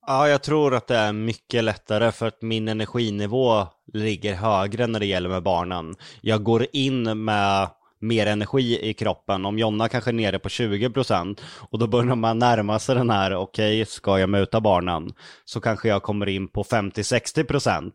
Ja, 0.07 0.27
jag 0.27 0.43
tror 0.43 0.75
att 0.75 0.87
det 0.87 0.97
är 0.97 1.13
mycket 1.13 1.63
lättare 1.63 2.11
för 2.11 2.27
att 2.27 2.41
min 2.41 2.67
energinivå 2.67 3.67
ligger 3.93 4.35
högre 4.35 4.87
när 4.87 4.99
det 4.99 5.05
gäller 5.05 5.29
med 5.29 5.43
barnen. 5.43 5.95
Jag 6.21 6.43
går 6.43 6.65
in 6.73 7.23
med 7.23 7.69
mer 7.99 8.27
energi 8.27 8.89
i 8.89 8.93
kroppen. 8.93 9.45
Om 9.45 9.59
Jonna 9.59 9.89
kanske 9.89 10.11
är 10.11 10.13
nere 10.13 10.39
på 10.39 10.49
20% 10.49 11.39
och 11.69 11.79
då 11.79 11.87
börjar 11.87 12.15
man 12.15 12.39
närma 12.39 12.79
sig 12.79 12.95
den 12.95 13.09
här, 13.09 13.35
okej, 13.35 13.85
ska 13.85 14.19
jag 14.19 14.29
muta 14.29 14.61
barnen? 14.61 15.13
Så 15.45 15.61
kanske 15.61 15.87
jag 15.87 16.03
kommer 16.03 16.29
in 16.29 16.47
på 16.47 16.63
50-60% 16.63 17.91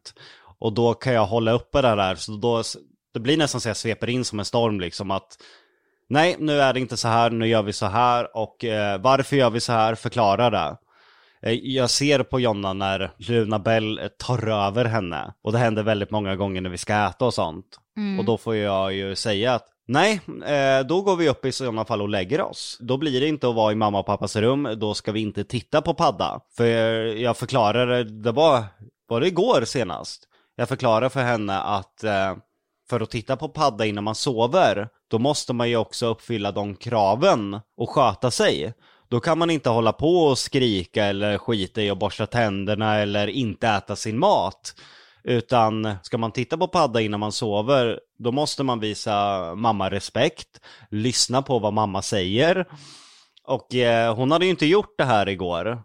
och 0.59 0.73
då 0.73 0.95
kan 0.95 1.13
jag 1.13 1.27
hålla 1.27 1.53
uppe 1.53 1.83
det 1.83 1.95
där. 1.95 2.15
Så 2.15 2.33
då, 2.33 2.63
det 3.15 3.21
blir 3.21 3.37
nästan 3.37 3.61
så 3.61 3.69
jag 3.69 3.77
sveper 3.77 4.09
in 4.09 4.25
som 4.25 4.39
en 4.39 4.45
storm 4.45 4.81
liksom 4.81 5.11
att 5.11 5.37
nej, 6.09 6.37
nu 6.39 6.61
är 6.61 6.73
det 6.73 6.81
inte 6.81 6.97
så 6.97 7.09
här, 7.09 7.31
nu 7.31 7.47
gör 7.47 7.63
vi 7.63 7.73
så 7.73 7.87
här 7.87 8.37
och 8.37 8.65
eh, 8.65 9.01
varför 9.01 9.37
gör 9.37 9.51
vi 9.51 9.61
så 9.61 9.73
här, 9.73 9.95
förklara 9.95 10.51
det. 10.51 10.77
Eh, 11.43 11.53
Jag 11.53 11.91
ser 11.91 12.23
på 12.23 12.41
Jonna 12.41 12.73
när 12.73 13.11
Luna 13.17 13.59
Bell 13.59 13.99
eh, 13.99 14.09
tar 14.09 14.49
över 14.49 14.85
henne. 14.85 15.35
Och 15.43 15.53
det 15.53 15.59
händer 15.59 15.83
väldigt 15.83 16.11
många 16.11 16.37
gånger 16.37 16.61
när 16.61 16.71
vi 16.71 16.79
ska 16.79 16.95
äta 16.95 17.25
och 17.25 17.35
sånt. 17.35 17.67
Och 18.19 18.25
då 18.25 18.39
får 18.39 18.57
jag 18.57 18.93
ju 18.93 19.15
säga 19.15 19.55
att 19.55 19.67
nej, 19.89 20.21
eh, 20.47 20.87
då 20.87 21.03
går 21.03 21.17
vi 21.17 21.29
upp 21.29 21.45
i 21.45 21.53
sådana 21.53 21.85
fall 21.85 22.03
och 22.03 22.09
lägger 22.09 22.41
oss. 22.41 22.77
Då 22.81 22.97
blir 22.97 23.21
det 23.21 23.29
inte 23.29 23.49
att 23.49 23.55
vara 23.55 23.73
i 23.73 23.75
mamma 23.75 23.99
och 23.99 24.07
pappas 24.07 24.37
rum, 24.37 24.69
då 24.77 24.95
ska 24.95 25.13
vi 25.13 25.21
inte 25.21 25.45
titta 25.45 25.83
på 25.83 25.95
padda. 25.95 26.41
För 26.57 26.65
jag 27.17 27.37
förklarade, 27.37 28.05
det 28.05 28.33
var, 28.33 28.65
var 29.09 29.21
det 29.21 29.27
igår 29.27 29.65
senast? 29.65 30.29
Jag 30.57 30.69
förklarade 30.69 31.11
för 31.11 31.23
henne 31.23 31.59
att 31.61 32.05
för 32.93 33.01
att 33.01 33.11
titta 33.11 33.37
på 33.37 33.49
padda 33.49 33.87
innan 33.87 34.05
man 34.05 34.15
sover, 34.15 34.89
då 35.11 35.19
måste 35.19 35.53
man 35.53 35.69
ju 35.69 35.77
också 35.77 36.07
uppfylla 36.07 36.53
de 36.53 36.77
kraven 36.77 37.61
och 37.77 37.91
sköta 37.91 38.31
sig. 38.31 38.75
Då 39.09 39.21
kan 39.21 39.39
man 39.39 39.51
inte 39.51 39.71
hålla 39.71 39.93
på 39.93 40.17
och 40.17 40.39
skrika 40.39 41.05
eller 41.05 41.39
skita 41.39 41.83
i 41.83 41.91
att 41.91 41.99
borsta 41.99 42.27
tänderna 42.27 42.99
eller 42.99 43.27
inte 43.27 43.69
äta 43.69 43.97
sin 43.97 44.19
mat. 44.19 44.75
Utan 45.25 45.95
ska 46.03 46.19
man 46.19 46.33
titta 46.33 46.57
på 46.57 46.69
padda 46.69 47.01
innan 47.01 47.21
man 47.21 47.33
sover, 47.33 48.01
då 48.19 48.33
måste 48.33 48.63
man 48.63 48.81
visa 48.81 49.55
mamma 49.55 49.91
respekt, 49.91 50.61
lyssna 50.91 51.43
på 51.43 51.59
vad 51.59 51.73
mamma 51.73 52.03
säger. 52.03 52.67
Och 53.45 53.75
eh, 53.75 54.15
hon 54.15 54.31
hade 54.31 54.45
ju 54.45 54.51
inte 54.51 54.67
gjort 54.67 54.95
det 54.99 55.05
här 55.05 55.29
igår. 55.29 55.83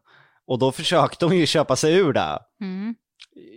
Och 0.48 0.60
då 0.60 0.72
försökte 0.72 1.26
hon 1.26 1.38
ju 1.38 1.46
köpa 1.46 1.76
sig 1.76 1.96
ur 1.96 2.14
det. 2.14 2.40
Mm. 2.62 2.96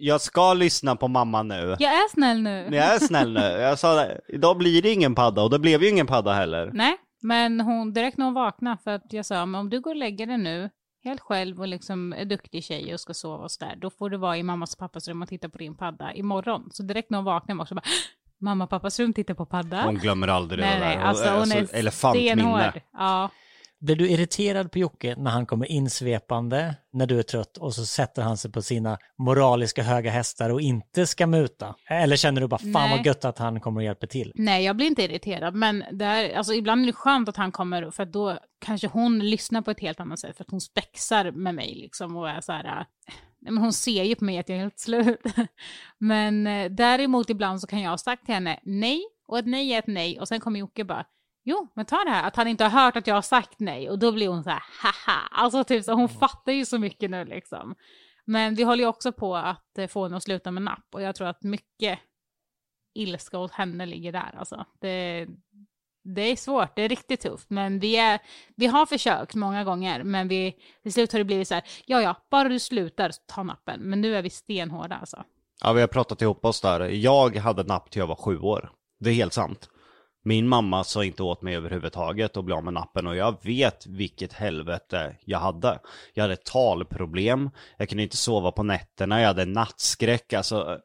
Jag 0.00 0.20
ska 0.20 0.54
lyssna 0.54 0.96
på 0.96 1.08
mamma 1.08 1.42
nu. 1.42 1.76
Jag 1.78 1.92
är 1.92 2.08
snäll 2.10 2.42
nu. 2.42 2.68
Jag 2.70 2.94
är 2.94 2.98
snäll 2.98 3.32
nu. 3.32 3.40
Jag 3.40 3.78
sa 3.78 3.94
det, 3.94 4.20
idag 4.28 4.58
blir 4.58 4.82
det 4.82 4.92
ingen 4.92 5.14
padda 5.14 5.42
och 5.42 5.50
det 5.50 5.58
blev 5.58 5.82
ju 5.82 5.88
ingen 5.88 6.06
padda 6.06 6.32
heller. 6.32 6.70
Nej, 6.74 6.96
men 7.22 7.60
hon, 7.60 7.92
direkt 7.92 8.18
när 8.18 8.24
hon 8.24 8.34
vaknade, 8.34 8.78
för 8.84 8.90
att 8.90 9.12
jag 9.12 9.26
sa, 9.26 9.46
men 9.46 9.60
om 9.60 9.70
du 9.70 9.80
går 9.80 9.90
och 9.90 9.96
lägger 9.96 10.26
dig 10.26 10.38
nu, 10.38 10.70
helt 11.04 11.20
själv 11.20 11.60
och 11.60 11.68
liksom 11.68 12.12
är 12.12 12.24
duktig 12.24 12.64
tjej 12.64 12.94
och 12.94 13.00
ska 13.00 13.14
sova 13.14 13.44
och 13.44 13.50
sådär, 13.50 13.76
då 13.80 13.90
får 13.90 14.10
du 14.10 14.16
vara 14.16 14.36
i 14.36 14.42
mammas 14.42 14.72
och 14.72 14.78
pappas 14.78 15.08
rum 15.08 15.22
och 15.22 15.28
titta 15.28 15.48
på 15.48 15.58
din 15.58 15.76
padda 15.76 16.12
imorgon. 16.12 16.68
Så 16.72 16.82
direkt 16.82 17.10
när 17.10 17.18
hon 17.18 17.24
vaknade 17.24 17.58
var 17.58 17.58
hon 17.58 17.62
också 17.62 17.74
bara, 17.74 17.82
mamma 18.40 18.64
och 18.64 18.70
pappas 18.70 19.00
rum 19.00 19.12
tittar 19.12 19.34
på 19.34 19.46
padda. 19.46 19.82
Hon 19.82 19.94
glömmer 19.94 20.28
aldrig 20.28 20.60
nej, 20.60 20.80
det 20.80 20.86
nej, 20.86 20.96
där. 20.96 21.04
alltså 21.04 21.30
hon 21.30 21.52
är 21.52 21.74
elefantminne. 21.74 22.32
stenhård. 22.32 22.80
Ja, 22.92 23.30
Blir 23.80 23.96
du 23.96 24.10
irriterad 24.10 24.72
på 24.72 24.78
Jocke 24.78 25.14
när 25.18 25.30
han 25.30 25.46
kommer 25.46 25.66
insvepande 25.66 26.74
när 26.92 27.06
du 27.06 27.18
är 27.18 27.22
trött 27.22 27.56
och 27.56 27.74
så 27.74 27.86
sätter 27.86 28.22
han 28.22 28.36
sig 28.36 28.52
på 28.52 28.62
sina 28.62 28.98
moraliska 29.18 29.82
höga 29.82 30.10
hästar 30.10 30.50
och 30.50 30.60
inte 30.60 31.06
ska 31.06 31.26
muta? 31.26 31.74
Eller 31.86 32.16
känner 32.16 32.40
du 32.40 32.46
bara 32.46 32.58
fan 32.58 32.72
Nej. 32.72 32.96
vad 32.96 33.06
gött 33.06 33.24
att 33.24 33.38
han 33.38 33.60
kommer 33.60 33.80
och 33.80 33.84
hjälper 33.84 34.06
till? 34.06 34.32
nej, 34.34 34.64
jag 34.64 34.76
blir 34.76 34.86
inte 34.86 35.02
irriterad, 35.02 35.54
men 35.54 35.84
det 35.92 36.04
är, 36.04 36.36
alltså, 36.36 36.52
ibland 36.52 36.82
är 36.82 36.86
det 36.86 36.92
skönt 36.92 37.28
att 37.28 37.36
han 37.36 37.52
kommer, 37.52 37.90
för 37.90 38.04
då 38.04 38.38
kanske 38.58 38.86
hon 38.86 39.18
lyssnar 39.18 39.62
på 39.62 39.70
ett 39.70 39.80
helt 39.80 40.00
annat 40.00 40.18
sätt, 40.18 40.36
för 40.36 40.44
att 40.44 40.50
hon 40.50 40.60
spexar 40.60 41.30
med 41.30 41.54
mig 41.54 41.74
liksom 41.74 42.16
och 42.16 42.30
är 42.30 42.40
så 42.40 42.52
här, 42.52 42.64
äh, 42.64 42.84
nej, 43.40 43.52
men 43.52 43.58
hon 43.58 43.72
ser 43.72 44.04
ju 44.04 44.14
på 44.14 44.24
mig 44.24 44.38
att 44.38 44.48
jag 44.48 44.58
är 44.58 44.62
helt 44.62 44.78
slut. 44.78 45.20
men 45.98 46.46
eh, 46.46 46.70
däremot 46.70 47.30
ibland 47.30 47.60
så 47.60 47.66
kan 47.66 47.80
jag 47.80 47.90
ha 47.90 47.98
sagt 47.98 48.24
till 48.24 48.34
henne 48.34 48.60
nej, 48.62 49.00
och 49.28 49.38
ett 49.38 49.46
nej 49.46 49.72
är 49.72 49.78
ett 49.78 49.86
nej, 49.86 50.20
och 50.20 50.28
sen 50.28 50.40
kommer 50.40 50.60
Jocke 50.60 50.84
bara, 50.84 51.04
Jo, 51.50 51.68
men 51.74 51.86
ta 51.86 52.04
det 52.04 52.10
här 52.10 52.28
att 52.28 52.36
han 52.36 52.48
inte 52.48 52.64
har 52.64 52.84
hört 52.84 52.96
att 52.96 53.06
jag 53.06 53.14
har 53.14 53.22
sagt 53.22 53.60
nej 53.60 53.90
och 53.90 53.98
då 53.98 54.12
blir 54.12 54.28
hon 54.28 54.44
så 54.44 54.50
här 54.50 54.62
haha. 54.82 55.28
Alltså 55.30 55.64
typ 55.64 55.84
så 55.84 55.92
hon 55.92 56.08
fattar 56.08 56.52
ju 56.52 56.64
så 56.64 56.78
mycket 56.78 57.10
nu 57.10 57.24
liksom. 57.24 57.74
Men 58.24 58.54
vi 58.54 58.62
håller 58.62 58.84
ju 58.84 58.88
också 58.88 59.12
på 59.12 59.36
att 59.36 59.78
eh, 59.78 59.86
få 59.86 60.02
henne 60.02 60.16
att 60.16 60.22
sluta 60.22 60.50
med 60.50 60.62
napp 60.62 60.86
och 60.94 61.02
jag 61.02 61.14
tror 61.14 61.28
att 61.28 61.42
mycket 61.42 61.98
ilska 62.94 63.38
åt 63.38 63.52
henne 63.52 63.86
ligger 63.86 64.12
där 64.12 64.34
alltså. 64.38 64.64
Det, 64.80 65.26
det 66.04 66.22
är 66.22 66.36
svårt, 66.36 66.76
det 66.76 66.82
är 66.82 66.88
riktigt 66.88 67.20
tufft, 67.20 67.50
men 67.50 67.78
vi, 67.78 67.96
är, 67.96 68.20
vi 68.56 68.66
har 68.66 68.86
försökt 68.86 69.34
många 69.34 69.64
gånger, 69.64 70.02
men 70.02 70.28
vi, 70.28 70.56
till 70.82 70.92
slut 70.92 71.12
har 71.12 71.18
det 71.18 71.24
blivit 71.24 71.48
så 71.48 71.54
här, 71.54 71.64
ja 71.86 72.02
ja, 72.02 72.16
bara 72.30 72.48
du 72.48 72.58
slutar, 72.58 73.10
ta 73.26 73.42
nappen. 73.42 73.80
Men 73.80 74.00
nu 74.00 74.16
är 74.16 74.22
vi 74.22 74.30
stenhårda 74.30 74.96
alltså. 74.96 75.24
Ja, 75.62 75.72
vi 75.72 75.80
har 75.80 75.88
pratat 75.88 76.22
ihop 76.22 76.44
oss 76.44 76.60
där. 76.60 76.80
Jag 76.80 77.36
hade 77.36 77.62
napp 77.62 77.90
till 77.90 78.00
jag 78.00 78.06
var 78.06 78.16
sju 78.16 78.38
år. 78.38 78.72
Det 79.00 79.10
är 79.10 79.14
helt 79.14 79.32
sant. 79.32 79.70
Min 80.22 80.48
mamma 80.48 80.84
sa 80.84 81.04
inte 81.04 81.22
åt 81.22 81.42
mig 81.42 81.56
överhuvudtaget 81.56 82.36
att 82.36 82.44
bli 82.44 82.54
av 82.54 82.64
med 82.64 82.74
nappen 82.74 83.06
och 83.06 83.16
jag 83.16 83.44
vet 83.44 83.86
vilket 83.86 84.32
helvete 84.32 85.16
jag 85.24 85.38
hade. 85.38 85.78
Jag 86.14 86.24
hade 86.24 86.36
talproblem, 86.36 87.50
jag 87.76 87.88
kunde 87.88 88.02
inte 88.02 88.16
sova 88.16 88.52
på 88.52 88.62
nätterna, 88.62 89.20
jag 89.20 89.26
hade 89.26 89.44
nattskräck, 89.44 90.32
alltså 90.32 90.78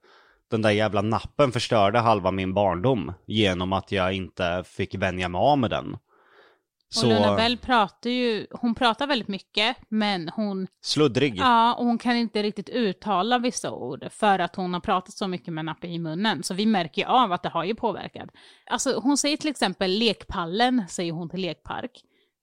den 0.52 0.62
där 0.62 0.72
jävla 0.72 1.02
nappen 1.02 1.52
förstörde 1.52 2.00
halva 2.00 2.32
min 2.32 2.54
barndom 2.54 3.14
genom 3.26 3.74
att 3.74 3.92
jag 3.92 4.14
inte 4.14 4.64
fick 4.68 4.96
vänja 4.96 5.30
mig 5.30 5.40
av 5.40 5.58
med 5.58 5.70
den. 5.70 5.98
Och 6.98 7.10
Luna 7.10 7.36
Bell 7.36 7.58
pratar 7.58 8.10
ju, 8.10 8.48
hon 8.52 8.76
pratar 8.76 9.08
väldigt 9.08 9.28
mycket, 9.28 9.78
men 9.90 10.30
hon 10.30 10.68
sluddrig. 10.82 11.38
Ja, 11.38 11.74
och 11.74 11.86
hon 11.86 11.98
kan 11.98 12.16
inte 12.16 12.44
riktigt 12.44 12.70
uttala 12.70 13.40
vissa 13.40 13.72
ord 13.72 14.08
för 14.12 14.40
att 14.40 14.56
hon 14.56 14.74
har 14.74 14.82
pratat 14.82 15.14
så 15.14 15.28
mycket 15.28 15.54
med 15.54 15.66
nappen 15.66 15.90
i 15.90 16.00
munnen. 16.00 16.44
Så 16.44 16.54
vi 16.54 16.66
märker 16.66 17.02
ju 17.02 17.08
av 17.08 17.32
att 17.32 17.44
det 17.44 17.50
har 17.50 17.64
ju 17.64 17.76
påverkat. 17.76 18.30
Alltså 18.70 19.00
hon 19.00 19.18
säger 19.18 19.38
till 19.38 19.50
exempel 19.50 19.92
lekpallen, 19.92 20.84
säger 20.90 21.12
hon 21.12 21.30
till 21.30 21.42
lekpark. 21.42 21.92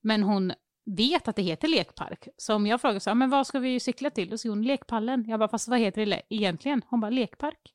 Men 0.03 0.23
hon 0.23 0.53
vet 0.85 1.27
att 1.27 1.35
det 1.35 1.41
heter 1.41 1.67
lekpark. 1.67 2.27
Så 2.37 2.55
om 2.55 2.67
jag 2.67 2.81
frågar 2.81 2.99
så 2.99 3.15
men 3.15 3.29
vad 3.29 3.47
ska 3.47 3.59
vi 3.59 3.79
cykla 3.79 4.09
till? 4.09 4.29
Då 4.29 4.37
säger 4.37 4.55
hon 4.55 4.63
lekpallen. 4.63 5.25
Jag 5.27 5.39
bara, 5.39 5.49
fast 5.49 5.67
vad 5.67 5.79
heter 5.79 6.05
det 6.05 6.21
egentligen? 6.29 6.81
Hon 6.89 6.99
bara, 6.99 7.09
lekpark. 7.09 7.72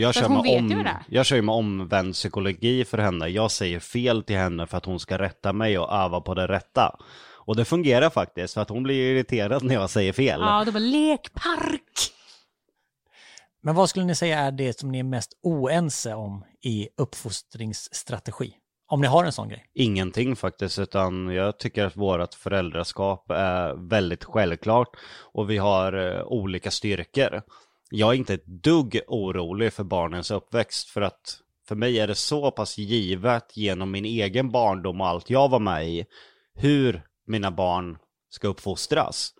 Jag 0.00 0.14
kör, 0.14 0.28
med 0.28 0.38
om, 0.38 0.68
det. 0.68 1.04
jag 1.08 1.26
kör 1.26 1.36
ju 1.36 1.42
med 1.42 1.54
omvänd 1.54 2.14
psykologi 2.14 2.84
för 2.84 2.98
henne. 2.98 3.28
Jag 3.28 3.50
säger 3.50 3.80
fel 3.80 4.22
till 4.22 4.36
henne 4.36 4.66
för 4.66 4.76
att 4.76 4.84
hon 4.84 5.00
ska 5.00 5.18
rätta 5.18 5.52
mig 5.52 5.78
och 5.78 5.92
öva 5.92 6.20
på 6.20 6.34
det 6.34 6.46
rätta. 6.46 6.96
Och 7.34 7.56
det 7.56 7.64
fungerar 7.64 8.10
faktiskt, 8.10 8.54
för 8.54 8.60
att 8.60 8.68
hon 8.68 8.82
blir 8.82 9.12
irriterad 9.12 9.64
när 9.64 9.74
jag 9.74 9.90
säger 9.90 10.12
fel. 10.12 10.40
Ja, 10.40 10.64
då 10.64 10.72
bara 10.72 10.78
lekpark. 10.78 12.12
Men 13.62 13.74
vad 13.74 13.90
skulle 13.90 14.04
ni 14.04 14.14
säga 14.14 14.38
är 14.38 14.52
det 14.52 14.78
som 14.78 14.92
ni 14.92 14.98
är 14.98 15.04
mest 15.04 15.32
oense 15.42 16.14
om 16.14 16.44
i 16.62 16.88
uppfostringsstrategi? 16.96 18.52
Om 18.90 19.00
ni 19.00 19.06
har 19.06 19.24
en 19.24 19.32
sån 19.32 19.48
grej. 19.48 19.64
Ingenting 19.74 20.36
faktiskt, 20.36 20.78
utan 20.78 21.28
jag 21.28 21.58
tycker 21.58 21.84
att 21.84 21.96
vårt 21.96 22.34
föräldraskap 22.34 23.30
är 23.30 23.88
väldigt 23.88 24.24
självklart 24.24 24.88
och 25.32 25.50
vi 25.50 25.58
har 25.58 25.92
eh, 25.92 26.22
olika 26.22 26.70
styrkor. 26.70 27.42
Jag 27.90 28.10
är 28.10 28.18
inte 28.18 28.34
ett 28.34 28.46
dugg 28.46 29.00
orolig 29.06 29.72
för 29.72 29.84
barnens 29.84 30.30
uppväxt 30.30 30.88
för 30.88 31.00
att 31.00 31.40
för 31.68 31.74
mig 31.74 32.00
är 32.00 32.06
det 32.06 32.14
så 32.14 32.50
pass 32.50 32.78
givet 32.78 33.56
genom 33.56 33.90
min 33.90 34.04
egen 34.04 34.50
barndom 34.50 35.00
och 35.00 35.06
allt 35.06 35.30
jag 35.30 35.48
var 35.48 35.58
med 35.58 35.88
i 35.88 36.06
hur 36.54 37.02
mina 37.26 37.50
barn 37.50 37.98
ska 38.30 38.48
uppfostras. 38.48 39.34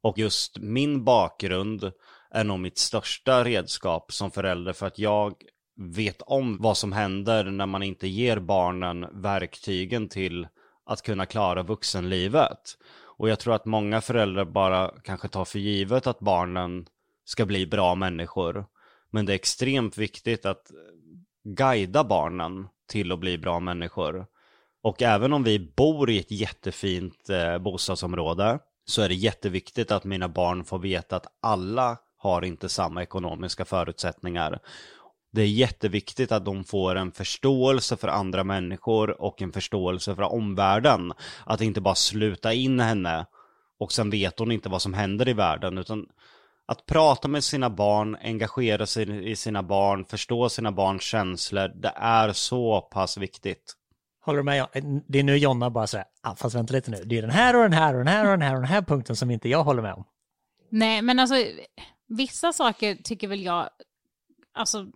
Och 0.00 0.18
just 0.18 0.58
min 0.58 1.04
bakgrund 1.04 1.92
är 2.30 2.44
nog 2.44 2.60
mitt 2.60 2.78
största 2.78 3.44
redskap 3.44 4.12
som 4.12 4.30
förälder 4.30 4.72
för 4.72 4.86
att 4.86 4.98
jag 4.98 5.34
vet 5.76 6.22
om 6.22 6.58
vad 6.60 6.76
som 6.76 6.92
händer 6.92 7.44
när 7.44 7.66
man 7.66 7.82
inte 7.82 8.08
ger 8.08 8.38
barnen 8.38 9.22
verktygen 9.22 10.08
till 10.08 10.48
att 10.86 11.02
kunna 11.02 11.26
klara 11.26 11.62
vuxenlivet. 11.62 12.78
Och 13.18 13.28
jag 13.28 13.38
tror 13.38 13.54
att 13.54 13.64
många 13.66 14.00
föräldrar 14.00 14.44
bara 14.44 14.90
kanske 15.04 15.28
tar 15.28 15.44
för 15.44 15.58
givet 15.58 16.06
att 16.06 16.20
barnen 16.20 16.86
ska 17.26 17.46
bli 17.46 17.66
bra 17.66 17.94
människor. 17.94 18.66
Men 19.10 19.26
det 19.26 19.32
är 19.32 19.34
extremt 19.34 19.98
viktigt 19.98 20.46
att 20.46 20.70
guida 21.44 22.04
barnen 22.04 22.68
till 22.88 23.12
att 23.12 23.18
bli 23.18 23.38
bra 23.38 23.60
människor. 23.60 24.26
Och 24.82 25.02
även 25.02 25.32
om 25.32 25.42
vi 25.42 25.58
bor 25.58 26.10
i 26.10 26.18
ett 26.18 26.30
jättefint 26.30 27.30
eh, 27.30 27.58
bostadsområde 27.58 28.58
så 28.84 29.02
är 29.02 29.08
det 29.08 29.14
jätteviktigt 29.14 29.90
att 29.90 30.04
mina 30.04 30.28
barn 30.28 30.64
får 30.64 30.78
veta 30.78 31.16
att 31.16 31.26
alla 31.42 31.98
har 32.16 32.42
inte 32.42 32.68
samma 32.68 33.02
ekonomiska 33.02 33.64
förutsättningar. 33.64 34.58
Det 35.32 35.42
är 35.42 35.46
jätteviktigt 35.46 36.32
att 36.32 36.44
de 36.44 36.64
får 36.64 36.96
en 36.96 37.12
förståelse 37.12 37.96
för 37.96 38.08
andra 38.08 38.44
människor 38.44 39.20
och 39.22 39.42
en 39.42 39.52
förståelse 39.52 40.14
för 40.14 40.22
omvärlden. 40.22 41.12
Att 41.44 41.60
inte 41.60 41.80
bara 41.80 41.94
sluta 41.94 42.52
in 42.52 42.80
henne 42.80 43.26
och 43.78 43.92
sen 43.92 44.10
vet 44.10 44.38
hon 44.38 44.52
inte 44.52 44.68
vad 44.68 44.82
som 44.82 44.94
händer 44.94 45.28
i 45.28 45.32
världen 45.32 45.78
utan 45.78 46.06
att 46.66 46.86
prata 46.86 47.28
med 47.28 47.44
sina 47.44 47.70
barn, 47.70 48.16
engagera 48.22 48.86
sig 48.86 49.30
i 49.30 49.36
sina 49.36 49.62
barn, 49.62 50.04
förstå 50.04 50.48
sina 50.48 50.72
barns 50.72 51.02
känslor, 51.02 51.68
det 51.68 51.92
är 51.96 52.32
så 52.32 52.80
pass 52.80 53.16
viktigt. 53.16 53.74
Håller 54.24 54.38
du 54.38 54.44
med? 54.44 54.66
Det 55.08 55.18
är 55.18 55.22
nu 55.22 55.36
Jonna 55.36 55.70
bara 55.70 55.86
säger, 55.86 56.06
ah, 56.22 56.36
fast 56.36 56.56
vänta 56.56 56.72
lite 56.72 56.90
nu, 56.90 57.02
det 57.04 57.18
är 57.18 57.22
den 57.22 57.30
här 57.30 57.56
och 57.56 57.62
den 57.62 57.72
här 57.72 57.94
och 57.94 57.98
den 57.98 58.08
här 58.08 58.24
och 58.24 58.30
den 58.30 58.42
här 58.42 58.54
och 58.54 58.60
den 58.60 58.70
här 58.70 58.82
punkten 58.82 59.16
som 59.16 59.30
inte 59.30 59.48
jag 59.48 59.64
håller 59.64 59.82
med 59.82 59.94
om. 59.94 60.04
Nej, 60.70 61.02
men 61.02 61.18
alltså 61.18 61.34
vissa 62.08 62.52
saker 62.52 62.94
tycker 62.94 63.28
väl 63.28 63.42
jag, 63.42 63.68
alltså 64.54 64.86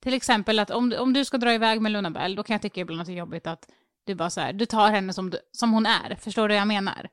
till 0.00 0.14
exempel 0.14 0.58
att 0.58 0.70
om, 0.70 0.94
om 0.98 1.12
du 1.12 1.24
ska 1.24 1.38
dra 1.38 1.54
iväg 1.54 1.80
med 1.80 1.92
Luna 1.92 2.10
Bell, 2.10 2.34
då 2.34 2.42
kan 2.42 2.54
jag 2.54 2.62
tycka 2.62 2.80
ibland 2.80 3.00
att 3.00 3.06
det 3.06 3.12
är 3.12 3.16
jobbigt 3.16 3.46
att 3.46 3.68
du 4.06 4.14
bara 4.14 4.30
så 4.30 4.40
här, 4.40 4.52
du 4.52 4.66
tar 4.66 4.90
henne 4.90 5.12
som, 5.12 5.30
du, 5.30 5.38
som 5.52 5.72
hon 5.72 5.86
är, 5.86 6.14
förstår 6.14 6.48
du 6.48 6.54
vad 6.54 6.60
jag 6.60 6.68
menar? 6.68 7.08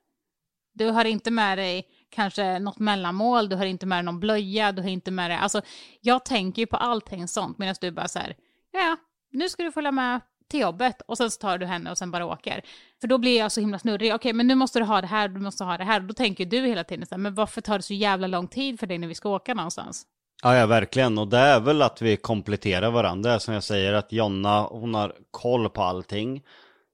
Du 0.73 0.85
har 0.85 1.05
inte 1.05 1.31
med 1.31 1.57
dig 1.57 1.85
kanske 2.09 2.59
något 2.59 2.79
mellanmål, 2.79 3.49
du 3.49 3.55
har 3.55 3.65
inte 3.65 3.85
med 3.85 3.97
dig 3.97 4.03
någon 4.03 4.19
blöja, 4.19 4.71
du 4.71 4.81
har 4.81 4.89
inte 4.89 5.11
med 5.11 5.31
dig, 5.31 5.37
alltså 5.37 5.61
jag 6.01 6.25
tänker 6.25 6.61
ju 6.61 6.65
på 6.65 6.77
allting 6.77 7.27
sånt 7.27 7.57
medan 7.57 7.75
du 7.81 7.91
bara 7.91 8.07
så 8.07 8.19
här, 8.19 8.35
ja, 8.71 8.97
nu 9.31 9.49
ska 9.49 9.63
du 9.63 9.71
följa 9.71 9.91
med 9.91 10.21
till 10.49 10.59
jobbet 10.59 11.01
och 11.07 11.17
sen 11.17 11.31
så 11.31 11.39
tar 11.39 11.57
du 11.57 11.65
henne 11.65 11.91
och 11.91 11.97
sen 11.97 12.11
bara 12.11 12.25
åker. 12.25 12.61
För 13.01 13.07
då 13.07 13.17
blir 13.17 13.37
jag 13.37 13.51
så 13.51 13.59
himla 13.61 13.79
snurrig, 13.79 14.15
okej 14.15 14.33
men 14.33 14.47
nu 14.47 14.55
måste 14.55 14.79
du 14.79 14.85
ha 14.85 15.01
det 15.01 15.07
här, 15.07 15.27
du 15.27 15.39
måste 15.39 15.63
ha 15.63 15.77
det 15.77 15.83
här, 15.83 16.01
och 16.01 16.07
då 16.07 16.13
tänker 16.13 16.45
du 16.45 16.67
hela 16.67 16.83
tiden 16.83 17.05
så 17.05 17.15
här, 17.15 17.19
men 17.19 17.35
varför 17.35 17.61
tar 17.61 17.77
det 17.77 17.83
så 17.83 17.93
jävla 17.93 18.27
lång 18.27 18.47
tid 18.47 18.79
för 18.79 18.87
dig 18.87 18.97
när 18.97 19.07
vi 19.07 19.15
ska 19.15 19.29
åka 19.29 19.53
någonstans? 19.53 20.05
Ja, 20.43 20.55
ja, 20.55 20.65
verkligen. 20.65 21.17
Och 21.17 21.27
det 21.27 21.37
är 21.37 21.59
väl 21.59 21.81
att 21.81 22.01
vi 22.01 22.17
kompletterar 22.17 22.91
varandra. 22.91 23.39
Som 23.39 23.53
jag 23.53 23.63
säger, 23.63 23.93
att 23.93 24.11
Jonna, 24.11 24.61
hon 24.61 24.93
har 24.93 25.15
koll 25.31 25.69
på 25.69 25.83
allting. 25.83 26.41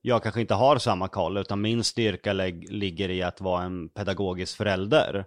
Jag 0.06 0.24
kanske 0.24 0.42
inte 0.42 0.54
har 0.54 0.78
samma 0.78 1.08
koll, 1.08 1.38
utan 1.38 1.62
min 1.62 1.84
styrka 1.84 2.34
ligger 2.34 3.10
i 3.10 3.24
att 3.24 3.42
vara 3.42 3.64
en 3.64 3.90
pedagogisk 3.90 4.58
förälder. 4.58 5.26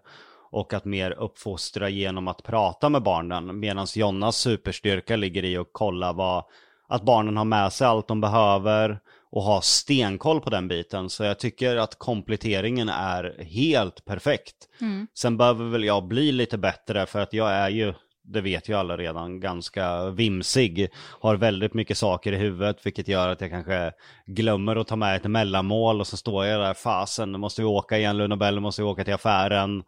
Och 0.51 0.73
att 0.73 0.85
mer 0.85 1.11
uppfostra 1.11 1.89
genom 1.89 2.29
att 2.29 2.43
prata 2.43 2.89
med 2.89 3.03
barnen. 3.03 3.61
Medan 3.61 3.87
Jonnas 3.95 4.37
superstyrka 4.37 5.17
ligger 5.17 5.45
i 5.45 5.57
att 5.57 5.69
kolla 5.73 6.13
vad, 6.13 6.45
att 6.89 7.03
barnen 7.03 7.37
har 7.37 7.45
med 7.45 7.73
sig 7.73 7.87
allt 7.87 8.09
de 8.09 8.21
behöver 8.21 9.01
och 9.31 9.43
ha 9.43 9.61
stenkoll 9.61 10.41
på 10.41 10.51
den 10.51 10.69
biten. 10.69 11.11
Så 11.11 11.25
jag 11.25 11.39
tycker 11.39 11.77
att 11.77 11.99
kompletteringen 11.99 12.89
är 12.89 13.45
helt 13.45 14.05
perfekt. 14.05 14.57
Mm. 14.81 15.07
Sen 15.15 15.37
behöver 15.37 15.65
väl 15.65 15.85
jag 15.85 16.07
bli 16.09 16.33
lite 16.33 16.59
bättre 16.59 17.07
för 17.07 17.21
att 17.21 17.33
jag 17.33 17.51
är 17.51 17.69
ju 17.69 17.95
det 18.27 18.41
vet 18.41 18.69
ju 18.69 18.75
alla 18.75 18.97
redan, 18.97 19.41
ganska 19.41 20.11
vimsig. 20.11 20.89
Har 21.21 21.37
väldigt 21.37 21.75
mycket 21.75 21.99
saker 21.99 22.33
i 22.33 22.37
huvudet 22.37 22.87
vilket 22.87 23.09
gör 23.09 23.29
att 23.29 23.41
jag 23.41 23.51
kanske 23.51 23.93
glömmer 24.27 24.77
att 24.77 24.87
ta 24.87 24.97
med 24.97 25.17
ett 25.17 25.31
mellanmål 25.31 26.01
och 26.01 26.07
så 26.07 26.17
står 26.17 26.47
jag 26.47 26.61
där, 26.61 26.75
fasen, 26.75 27.33
nu 27.33 27.39
måste 27.39 27.63
vi 27.63 27.67
åka 27.67 27.99
igen 27.99 28.17
Lundabell, 28.17 28.61
måste 28.61 28.83
vi 28.83 28.89
åka 28.89 29.05
till 29.05 29.15
affären. 29.15 29.83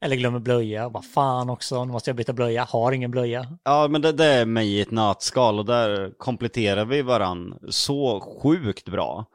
Eller 0.00 0.16
glömmer 0.16 0.38
blöja, 0.38 0.88
vad 0.88 1.04
fan 1.04 1.50
också, 1.50 1.84
nu 1.84 1.92
måste 1.92 2.10
jag 2.10 2.16
byta 2.16 2.32
blöja, 2.32 2.64
har 2.64 2.92
ingen 2.92 3.10
blöja. 3.10 3.58
Ja 3.64 3.88
men 3.88 4.02
det, 4.02 4.12
det 4.12 4.26
är 4.26 4.46
mig 4.46 4.68
i 4.68 4.80
ett 4.80 4.90
nötskal 4.90 5.58
och 5.58 5.66
där 5.66 6.12
kompletterar 6.18 6.84
vi 6.84 7.02
varann 7.02 7.58
så 7.68 8.20
sjukt 8.20 8.88
bra. 8.88 9.26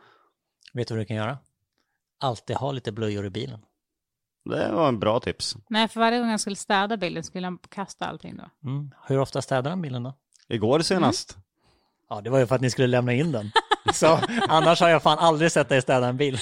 Vet 0.73 0.87
du 0.87 0.93
vad 0.93 1.01
du 1.01 1.05
kan 1.05 1.17
göra? 1.17 1.37
Alltid 2.19 2.55
ha 2.55 2.71
lite 2.71 2.91
blöjor 2.91 3.25
i 3.25 3.29
bilen. 3.29 3.59
Det 4.45 4.71
var 4.71 4.87
en 4.87 4.99
bra 4.99 5.19
tips. 5.19 5.55
Nej, 5.69 5.87
för 5.87 5.99
varje 5.99 6.19
gång 6.19 6.29
han 6.29 6.39
skulle 6.39 6.55
städa 6.55 6.97
bilen 6.97 7.23
skulle 7.23 7.47
han 7.47 7.57
kasta 7.69 8.05
allting 8.05 8.37
då. 8.37 8.69
Mm. 8.69 8.91
Hur 9.07 9.19
ofta 9.19 9.41
städar 9.41 9.69
han 9.69 9.81
bilen 9.81 10.03
då? 10.03 10.13
Igår 10.47 10.79
senast. 10.79 11.33
Mm. 11.35 11.43
Ja, 12.09 12.21
det 12.21 12.29
var 12.29 12.39
ju 12.39 12.47
för 12.47 12.55
att 12.55 12.61
ni 12.61 12.69
skulle 12.69 12.87
lämna 12.87 13.13
in 13.13 13.31
den. 13.31 13.51
Så 13.93 14.19
annars 14.49 14.81
har 14.81 14.89
jag 14.89 15.03
fan 15.03 15.19
aldrig 15.19 15.51
sett 15.51 15.69
dig 15.69 15.81
städa 15.81 16.07
en 16.07 16.17
bil. 16.17 16.39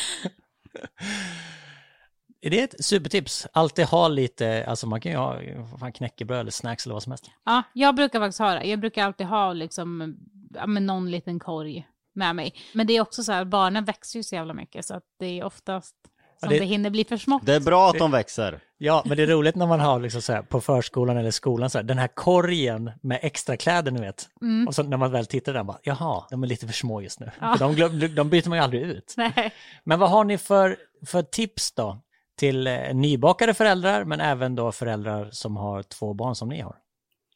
Är 2.42 2.50
det 2.50 2.62
ett 2.62 2.86
supertips? 2.86 3.48
Alltid 3.54 3.86
ha 3.86 4.08
lite, 4.08 4.66
alltså 4.68 4.88
man 4.88 5.02
kan 5.02 5.12
ju 5.12 5.18
ha 5.18 5.38
fan 5.80 5.94
knäckebröd 5.94 6.40
eller 6.40 6.52
snacks 6.52 6.86
eller 6.86 6.94
vad 6.94 7.04
som 7.04 7.12
helst. 7.12 7.32
Ja, 7.46 7.64
jag 7.74 7.96
brukar 7.96 8.20
faktiskt 8.20 8.40
ha 8.40 8.54
det. 8.54 8.64
Jag 8.64 8.80
brukar 8.80 9.06
alltid 9.06 9.28
ha 9.28 9.54
liksom, 9.54 10.18
ja, 10.56 10.68
med 10.68 10.84
någon 10.84 11.12
liten 11.12 11.40
korg 11.40 11.88
med 12.14 12.36
mig. 12.36 12.54
Men 12.74 12.88
det 12.88 12.94
är 12.94 13.02
också 13.02 13.24
så 13.24 13.32
här, 13.32 13.46
barnen 13.46 13.86
växer 13.86 14.20
ju 14.20 14.24
så 14.24 14.36
jävla 14.36 14.54
mycket 14.54 14.86
så 14.86 14.96
att 14.96 15.04
det 15.20 15.40
är 15.40 15.44
oftast 15.44 15.96
som 16.44 16.54
det, 16.54 16.60
det 16.60 16.66
hinner 16.66 16.90
bli 16.90 17.06
för 17.06 17.18
smått. 17.18 17.46
Det 17.46 17.54
är 17.54 17.60
bra 17.60 17.90
att 17.90 17.98
de 17.98 18.12
växer. 18.12 18.60
Ja, 18.78 19.04
men 19.06 19.18
det 19.18 19.24
är 19.24 19.28
roligt 19.28 19.56
när 19.56 19.68
man 19.68 19.80
har 19.80 20.00
liksom 20.00 20.22
så 20.22 20.34
här, 20.34 20.42
på 20.42 20.62
förskolan 20.62 21.18
eller 21.18 21.32
skolan 21.32 21.70
så 21.70 21.78
här, 21.78 21.84
den 21.84 21.98
här 21.98 22.08
korgen 22.08 22.92
med 23.02 23.20
extra 23.22 23.58
kläder 23.58 23.92
ni 23.92 24.02
vet. 24.02 24.30
Mm. 24.42 24.68
Och 24.68 24.76
så 24.76 24.84
när 24.84 24.98
man 24.98 25.12
väl 25.12 25.26
tittar 25.26 25.54
där, 25.54 25.64
bara, 25.64 25.78
jaha, 25.84 26.24
de 26.30 26.44
är 26.44 26.48
lite 26.48 26.68
för 26.68 26.74
små 26.74 27.02
just 27.02 27.20
nu. 27.20 27.32
Ja. 27.42 27.56
De, 27.60 28.08
de 28.16 28.30
byter 28.30 28.50
man 28.50 28.58
ju 28.58 28.64
aldrig 28.64 28.82
ut. 28.82 29.14
Nej. 29.18 29.54
Men 29.84 30.00
vad 30.00 30.10
har 30.10 30.24
ni 30.24 30.38
för, 30.38 30.78
för 31.06 31.22
tips 31.22 31.72
då 31.72 32.02
till 32.38 32.68
eh, 32.68 32.94
nybakade 32.94 33.54
föräldrar, 33.54 34.04
men 34.04 34.20
även 34.20 34.56
då 34.56 34.72
föräldrar 34.72 35.30
som 35.32 35.58
har 35.58 35.84
två 35.84 36.14
barn 36.14 36.36
som 36.36 36.50
ni 36.50 36.62
har? 36.62 36.76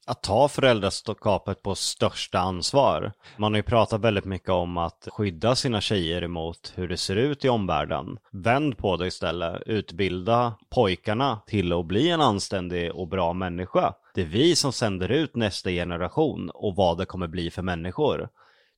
Att 0.07 0.23
ta 0.23 0.47
föräldraskapet 0.47 1.63
på 1.63 1.75
största 1.75 2.39
ansvar. 2.39 3.11
Man 3.37 3.53
har 3.53 3.57
ju 3.57 3.63
pratat 3.63 4.01
väldigt 4.01 4.25
mycket 4.25 4.49
om 4.49 4.77
att 4.77 5.07
skydda 5.11 5.55
sina 5.55 5.81
tjejer 5.81 6.21
emot 6.21 6.73
hur 6.75 6.87
det 6.87 6.97
ser 6.97 7.15
ut 7.15 7.45
i 7.45 7.49
omvärlden. 7.49 8.17
Vänd 8.31 8.77
på 8.77 8.97
det 8.97 9.07
istället. 9.07 9.61
Utbilda 9.65 10.53
pojkarna 10.69 11.39
till 11.47 11.73
att 11.73 11.85
bli 11.85 12.09
en 12.09 12.21
anständig 12.21 12.91
och 12.91 13.07
bra 13.07 13.33
människa. 13.33 13.93
Det 14.13 14.21
är 14.21 14.25
vi 14.25 14.55
som 14.55 14.73
sänder 14.73 15.11
ut 15.11 15.35
nästa 15.35 15.69
generation 15.69 16.49
och 16.49 16.75
vad 16.75 16.97
det 16.97 17.05
kommer 17.05 17.27
bli 17.27 17.51
för 17.51 17.61
människor. 17.61 18.29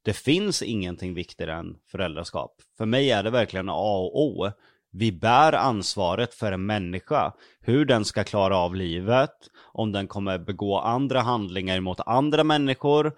Det 0.05 0.13
finns 0.13 0.61
ingenting 0.61 1.13
viktigare 1.13 1.53
än 1.53 1.75
föräldraskap. 1.91 2.51
För 2.77 2.85
mig 2.85 3.11
är 3.11 3.23
det 3.23 3.29
verkligen 3.29 3.69
A 3.69 3.97
och 3.97 4.21
O. 4.21 4.51
Vi 4.91 5.11
bär 5.11 5.53
ansvaret 5.53 6.33
för 6.33 6.51
en 6.51 6.65
människa, 6.65 7.33
hur 7.61 7.85
den 7.85 8.05
ska 8.05 8.23
klara 8.23 8.57
av 8.57 8.75
livet, 8.75 9.31
om 9.73 9.91
den 9.91 10.07
kommer 10.07 10.37
begå 10.37 10.79
andra 10.79 11.21
handlingar 11.21 11.79
mot 11.79 11.99
andra 11.99 12.43
människor, 12.43 13.13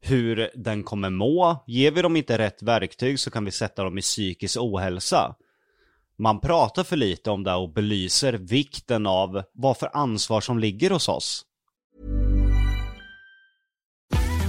hur 0.00 0.50
den 0.54 0.82
kommer 0.82 1.10
må. 1.10 1.64
Ger 1.66 1.90
vi 1.90 2.02
dem 2.02 2.16
inte 2.16 2.38
rätt 2.38 2.62
verktyg 2.62 3.20
så 3.20 3.30
kan 3.30 3.44
vi 3.44 3.50
sätta 3.50 3.84
dem 3.84 3.98
i 3.98 4.00
psykisk 4.00 4.56
ohälsa. 4.60 5.34
Man 6.18 6.40
pratar 6.40 6.84
för 6.84 6.96
lite 6.96 7.30
om 7.30 7.44
det 7.44 7.54
och 7.54 7.72
belyser 7.72 8.32
vikten 8.32 9.06
av 9.06 9.42
vad 9.52 9.76
för 9.76 9.90
ansvar 9.92 10.40
som 10.40 10.58
ligger 10.58 10.90
hos 10.90 11.08
oss. 11.08 11.46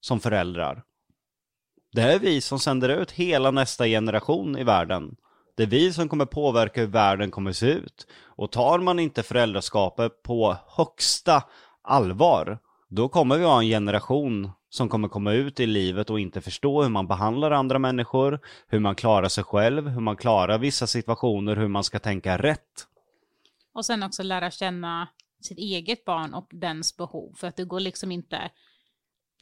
som 0.00 0.20
föräldrar. 0.20 0.82
Det 1.92 2.02
är 2.02 2.18
vi 2.18 2.40
som 2.40 2.58
sänder 2.58 2.88
ut 2.88 3.10
hela 3.10 3.50
nästa 3.50 3.86
generation 3.86 4.58
i 4.58 4.64
världen. 4.64 5.16
Det 5.54 5.62
är 5.62 5.66
vi 5.66 5.92
som 5.92 6.08
kommer 6.08 6.24
påverka 6.24 6.80
hur 6.80 6.88
världen 6.88 7.30
kommer 7.30 7.52
se 7.52 7.66
ut. 7.66 8.06
Och 8.24 8.52
tar 8.52 8.78
man 8.78 8.98
inte 8.98 9.22
föräldraskapet 9.22 10.22
på 10.22 10.56
högsta 10.66 11.42
allvar, 11.82 12.58
då 12.88 13.08
kommer 13.08 13.38
vi 13.38 13.44
ha 13.44 13.62
en 13.62 13.68
generation 13.68 14.50
som 14.68 14.88
kommer 14.88 15.08
komma 15.08 15.32
ut 15.32 15.60
i 15.60 15.66
livet 15.66 16.10
och 16.10 16.20
inte 16.20 16.40
förstå 16.40 16.82
hur 16.82 16.90
man 16.90 17.06
behandlar 17.06 17.50
andra 17.50 17.78
människor, 17.78 18.40
hur 18.68 18.78
man 18.80 18.94
klarar 18.94 19.28
sig 19.28 19.44
själv, 19.44 19.88
hur 19.88 20.00
man 20.00 20.16
klarar 20.16 20.58
vissa 20.58 20.86
situationer, 20.86 21.56
hur 21.56 21.68
man 21.68 21.84
ska 21.84 21.98
tänka 21.98 22.38
rätt. 22.38 22.86
Och 23.74 23.84
sen 23.84 24.02
också 24.02 24.22
lära 24.22 24.50
känna 24.50 25.08
sitt 25.40 25.58
eget 25.58 26.04
barn 26.04 26.34
och 26.34 26.48
dens 26.50 26.96
behov. 26.96 27.34
För 27.36 27.46
att 27.46 27.56
det 27.56 27.64
går 27.64 27.80
liksom 27.80 28.12
inte, 28.12 28.50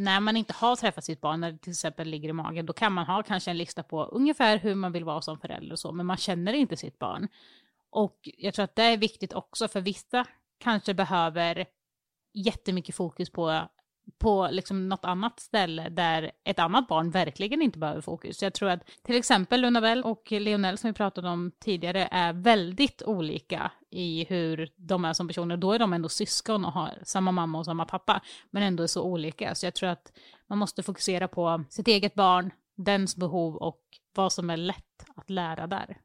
när 0.01 0.21
man 0.21 0.37
inte 0.37 0.53
har 0.53 0.77
träffat 0.77 1.05
sitt 1.05 1.21
barn, 1.21 1.41
när 1.41 1.53
det 1.53 1.59
till 1.59 1.71
exempel 1.71 2.09
ligger 2.09 2.29
i 2.29 2.33
magen, 2.33 2.67
då 2.67 2.73
kan 2.73 2.93
man 2.93 3.07
ha 3.07 3.23
kanske 3.23 3.51
en 3.51 3.59
lista 3.59 3.83
på 3.83 4.05
ungefär 4.05 4.59
hur 4.59 4.75
man 4.75 4.93
vill 4.93 5.05
vara 5.05 5.23
som 5.23 5.39
förälder 5.39 5.73
och 5.73 5.79
så, 5.79 5.93
men 5.93 6.07
man 6.07 6.17
känner 6.17 6.53
inte 6.53 6.77
sitt 6.77 6.99
barn. 6.99 7.29
Och 7.91 8.19
jag 8.23 8.55
tror 8.55 8.65
att 8.65 8.77
det 8.77 8.83
är 8.83 8.97
viktigt 8.97 9.33
också, 9.33 9.69
för 9.69 9.81
vissa 9.81 10.25
kanske 10.59 10.95
behöver 10.95 11.67
jättemycket 12.33 12.95
fokus 12.95 13.31
på 13.31 13.69
på 14.19 14.49
liksom 14.51 14.89
något 14.89 15.05
annat 15.05 15.41
ställe 15.41 15.89
där 15.89 16.31
ett 16.45 16.59
annat 16.59 16.89
barn 16.89 17.11
verkligen 17.11 17.63
inte 17.63 17.79
behöver 17.79 18.01
fokus. 18.01 18.39
Så 18.39 18.45
jag 18.45 18.55
tror 18.55 18.71
att 18.71 18.81
till 19.03 19.17
exempel 19.17 19.61
Lunabell 19.61 20.03
och 20.03 20.33
Lionel 20.33 20.79
som 20.79 20.91
vi 20.91 20.95
pratade 20.95 21.29
om 21.29 21.53
tidigare 21.59 22.09
är 22.11 22.33
väldigt 22.33 23.03
olika 23.03 23.73
i 23.91 24.25
hur 24.29 24.69
de 24.77 25.05
är 25.05 25.13
som 25.13 25.29
personer. 25.29 25.57
Då 25.57 25.73
är 25.73 25.79
de 25.79 25.93
ändå 25.93 26.09
syskon 26.09 26.65
och 26.65 26.73
har 26.73 26.99
samma 27.03 27.33
mamma 27.33 27.59
och 27.59 27.65
samma 27.65 27.85
pappa, 27.85 28.21
men 28.51 28.63
ändå 28.63 28.83
är 28.83 28.87
så 28.87 29.03
olika. 29.03 29.55
Så 29.55 29.67
jag 29.67 29.75
tror 29.75 29.89
att 29.89 30.13
man 30.47 30.59
måste 30.59 30.83
fokusera 30.83 31.29
på 31.29 31.65
sitt 31.69 31.89
eget 31.89 32.15
barn, 32.15 32.51
dens 32.77 33.17
behov 33.17 33.57
och 33.57 33.81
vad 34.15 34.33
som 34.33 34.51
är 34.51 34.57
lätt 34.57 35.05
att 35.17 35.31
lära 35.31 35.67
där 35.67 35.97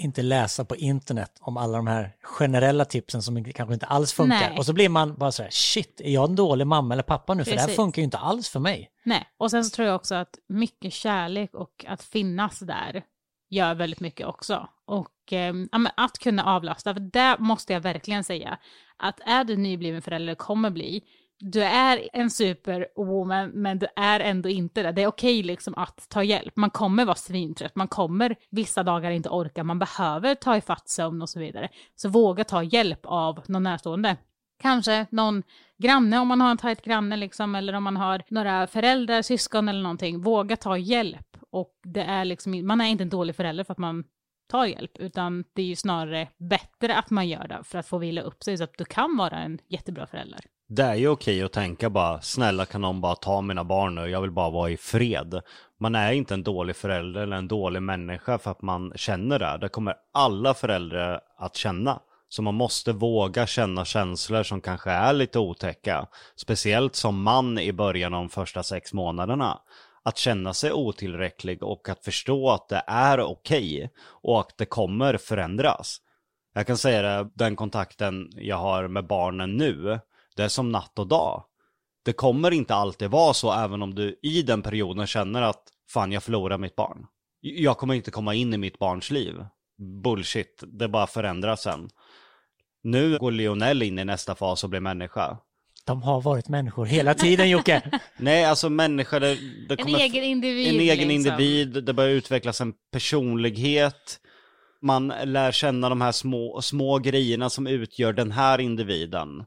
inte 0.00 0.22
läsa 0.22 0.64
på 0.64 0.76
internet 0.76 1.30
om 1.40 1.56
alla 1.56 1.76
de 1.76 1.86
här 1.86 2.16
generella 2.22 2.84
tipsen 2.84 3.22
som 3.22 3.44
kanske 3.44 3.74
inte 3.74 3.86
alls 3.86 4.12
funkar. 4.12 4.48
Nej. 4.50 4.58
Och 4.58 4.66
så 4.66 4.72
blir 4.72 4.88
man 4.88 5.14
bara 5.14 5.32
så 5.32 5.42
här, 5.42 5.50
shit, 5.50 6.00
är 6.00 6.10
jag 6.10 6.30
en 6.30 6.36
dålig 6.36 6.66
mamma 6.66 6.94
eller 6.94 7.02
pappa 7.02 7.34
nu? 7.34 7.44
För 7.44 7.50
det 7.50 7.58
här 7.58 7.66
Precis. 7.66 7.76
funkar 7.76 8.02
ju 8.02 8.04
inte 8.04 8.18
alls 8.18 8.48
för 8.48 8.60
mig. 8.60 8.90
Nej, 9.04 9.28
och 9.38 9.50
sen 9.50 9.64
så 9.64 9.76
tror 9.76 9.88
jag 9.88 9.96
också 9.96 10.14
att 10.14 10.38
mycket 10.48 10.92
kärlek 10.92 11.54
och 11.54 11.84
att 11.88 12.02
finnas 12.02 12.58
där 12.58 13.02
gör 13.50 13.74
väldigt 13.74 14.00
mycket 14.00 14.26
också. 14.26 14.68
Och 14.84 15.32
eh, 15.32 15.54
att 15.96 16.18
kunna 16.18 16.44
avlasta, 16.44 16.94
för 16.94 17.00
det 17.00 17.36
måste 17.38 17.72
jag 17.72 17.80
verkligen 17.80 18.24
säga, 18.24 18.58
att 18.96 19.20
är 19.26 19.44
du 19.44 19.56
nybliven 19.56 20.02
förälder, 20.02 20.34
kommer 20.34 20.70
bli, 20.70 21.02
du 21.40 21.62
är 21.62 22.08
en 22.12 22.30
superwoman, 22.30 23.50
men 23.50 23.78
du 23.78 23.86
är 23.96 24.20
ändå 24.20 24.48
inte 24.48 24.82
det. 24.82 24.92
Det 24.92 25.02
är 25.02 25.06
okej 25.06 25.42
liksom 25.42 25.74
att 25.76 26.08
ta 26.08 26.22
hjälp. 26.22 26.56
Man 26.56 26.70
kommer 26.70 27.04
vara 27.04 27.16
svintrött, 27.16 27.76
man 27.76 27.88
kommer 27.88 28.36
vissa 28.50 28.82
dagar 28.82 29.10
inte 29.10 29.28
orka, 29.28 29.64
man 29.64 29.78
behöver 29.78 30.34
ta 30.34 30.56
ifatt 30.56 30.88
sömn 30.88 31.22
och 31.22 31.28
så 31.28 31.40
vidare. 31.40 31.68
Så 31.96 32.08
våga 32.08 32.44
ta 32.44 32.62
hjälp 32.62 33.00
av 33.02 33.42
någon 33.46 33.62
närstående. 33.62 34.16
Kanske 34.62 35.06
någon 35.10 35.42
granne 35.78 36.18
om 36.18 36.28
man 36.28 36.40
har 36.40 36.50
en 36.50 36.56
tajt 36.56 36.82
granne 36.82 37.16
liksom, 37.16 37.54
eller 37.54 37.72
om 37.72 37.84
man 37.84 37.96
har 37.96 38.22
några 38.28 38.66
föräldrar, 38.66 39.22
syskon 39.22 39.68
eller 39.68 39.82
någonting. 39.82 40.22
Våga 40.22 40.56
ta 40.56 40.76
hjälp. 40.76 41.36
Och 41.50 41.72
det 41.82 42.02
är 42.02 42.24
liksom, 42.24 42.66
man 42.66 42.80
är 42.80 42.86
inte 42.86 43.04
en 43.04 43.08
dålig 43.08 43.36
förälder 43.36 43.64
för 43.64 43.72
att 43.72 43.78
man 43.78 44.04
tar 44.50 44.66
hjälp, 44.66 44.98
utan 44.98 45.44
det 45.52 45.62
är 45.62 45.66
ju 45.66 45.76
snarare 45.76 46.28
bättre 46.38 46.96
att 46.96 47.10
man 47.10 47.28
gör 47.28 47.48
det 47.48 47.60
för 47.64 47.78
att 47.78 47.86
få 47.86 47.98
vila 47.98 48.22
upp 48.22 48.42
sig 48.42 48.58
så 48.58 48.64
att 48.64 48.78
du 48.78 48.84
kan 48.84 49.16
vara 49.16 49.38
en 49.38 49.58
jättebra 49.68 50.06
förälder. 50.06 50.40
Det 50.72 50.82
är 50.82 50.94
ju 50.94 51.08
okej 51.08 51.42
att 51.42 51.52
tänka 51.52 51.90
bara, 51.90 52.20
snälla 52.20 52.66
kan 52.66 52.80
någon 52.80 53.00
bara 53.00 53.14
ta 53.14 53.40
mina 53.40 53.64
barn 53.64 53.94
nu, 53.94 54.06
jag 54.06 54.20
vill 54.20 54.30
bara 54.30 54.50
vara 54.50 54.70
i 54.70 54.76
fred. 54.76 55.40
Man 55.80 55.94
är 55.94 56.12
inte 56.12 56.34
en 56.34 56.42
dålig 56.42 56.76
förälder 56.76 57.20
eller 57.20 57.36
en 57.36 57.48
dålig 57.48 57.82
människa 57.82 58.38
för 58.38 58.50
att 58.50 58.62
man 58.62 58.92
känner 58.96 59.38
det. 59.38 59.58
Det 59.60 59.68
kommer 59.68 59.94
alla 60.12 60.54
föräldrar 60.54 61.20
att 61.38 61.56
känna. 61.56 62.00
Så 62.28 62.42
man 62.42 62.54
måste 62.54 62.92
våga 62.92 63.46
känna 63.46 63.84
känslor 63.84 64.42
som 64.42 64.60
kanske 64.60 64.90
är 64.90 65.12
lite 65.12 65.38
otäcka. 65.38 66.06
Speciellt 66.36 66.94
som 66.96 67.22
man 67.22 67.58
i 67.58 67.72
början 67.72 68.14
av 68.14 68.20
de 68.20 68.28
första 68.28 68.62
sex 68.62 68.92
månaderna. 68.92 69.58
Att 70.02 70.18
känna 70.18 70.54
sig 70.54 70.72
otillräcklig 70.72 71.62
och 71.62 71.88
att 71.88 72.04
förstå 72.04 72.50
att 72.50 72.68
det 72.68 72.82
är 72.86 73.20
okej 73.20 73.90
och 74.22 74.40
att 74.40 74.58
det 74.58 74.66
kommer 74.66 75.16
förändras. 75.16 75.98
Jag 76.54 76.66
kan 76.66 76.76
säga 76.76 77.02
det, 77.02 77.30
den 77.34 77.56
kontakten 77.56 78.28
jag 78.36 78.56
har 78.56 78.88
med 78.88 79.06
barnen 79.06 79.56
nu, 79.56 80.00
det 80.40 80.44
är 80.44 80.48
som 80.48 80.72
natt 80.72 80.98
och 80.98 81.06
dag. 81.06 81.44
Det 82.04 82.12
kommer 82.12 82.50
inte 82.50 82.74
alltid 82.74 83.10
vara 83.10 83.34
så 83.34 83.52
även 83.52 83.82
om 83.82 83.94
du 83.94 84.18
i 84.22 84.42
den 84.42 84.62
perioden 84.62 85.06
känner 85.06 85.42
att 85.42 85.62
fan 85.90 86.12
jag 86.12 86.22
förlorar 86.22 86.58
mitt 86.58 86.76
barn. 86.76 87.06
Jag 87.40 87.78
kommer 87.78 87.94
inte 87.94 88.10
komma 88.10 88.34
in 88.34 88.54
i 88.54 88.58
mitt 88.58 88.78
barns 88.78 89.10
liv. 89.10 89.44
Bullshit, 90.02 90.62
det 90.66 90.88
bara 90.88 91.06
förändras 91.06 91.62
sen. 91.62 91.90
Nu 92.82 93.18
går 93.18 93.30
Lionel 93.30 93.82
in 93.82 93.98
i 93.98 94.04
nästa 94.04 94.34
fas 94.34 94.64
och 94.64 94.70
blir 94.70 94.80
människa. 94.80 95.38
De 95.84 96.02
har 96.02 96.20
varit 96.20 96.48
människor 96.48 96.86
hela 96.86 97.14
tiden 97.14 97.50
Jocke. 97.50 97.82
Nej, 98.16 98.44
alltså 98.44 98.70
människa, 98.70 99.18
det, 99.18 99.38
det 99.68 99.74
En 99.74 99.84
kommer... 99.84 99.98
egen 99.98 100.24
individ. 100.24 100.68
En 100.74 100.80
egen 100.80 101.08
liksom. 101.08 101.10
individ, 101.10 101.84
det 101.84 101.92
börjar 101.92 102.10
utvecklas 102.10 102.60
en 102.60 102.72
personlighet. 102.92 104.20
Man 104.82 105.12
lär 105.24 105.52
känna 105.52 105.88
de 105.88 106.00
här 106.00 106.12
små, 106.12 106.62
små 106.62 106.98
grejerna 106.98 107.50
som 107.50 107.66
utgör 107.66 108.12
den 108.12 108.32
här 108.32 108.60
individen. 108.60 109.44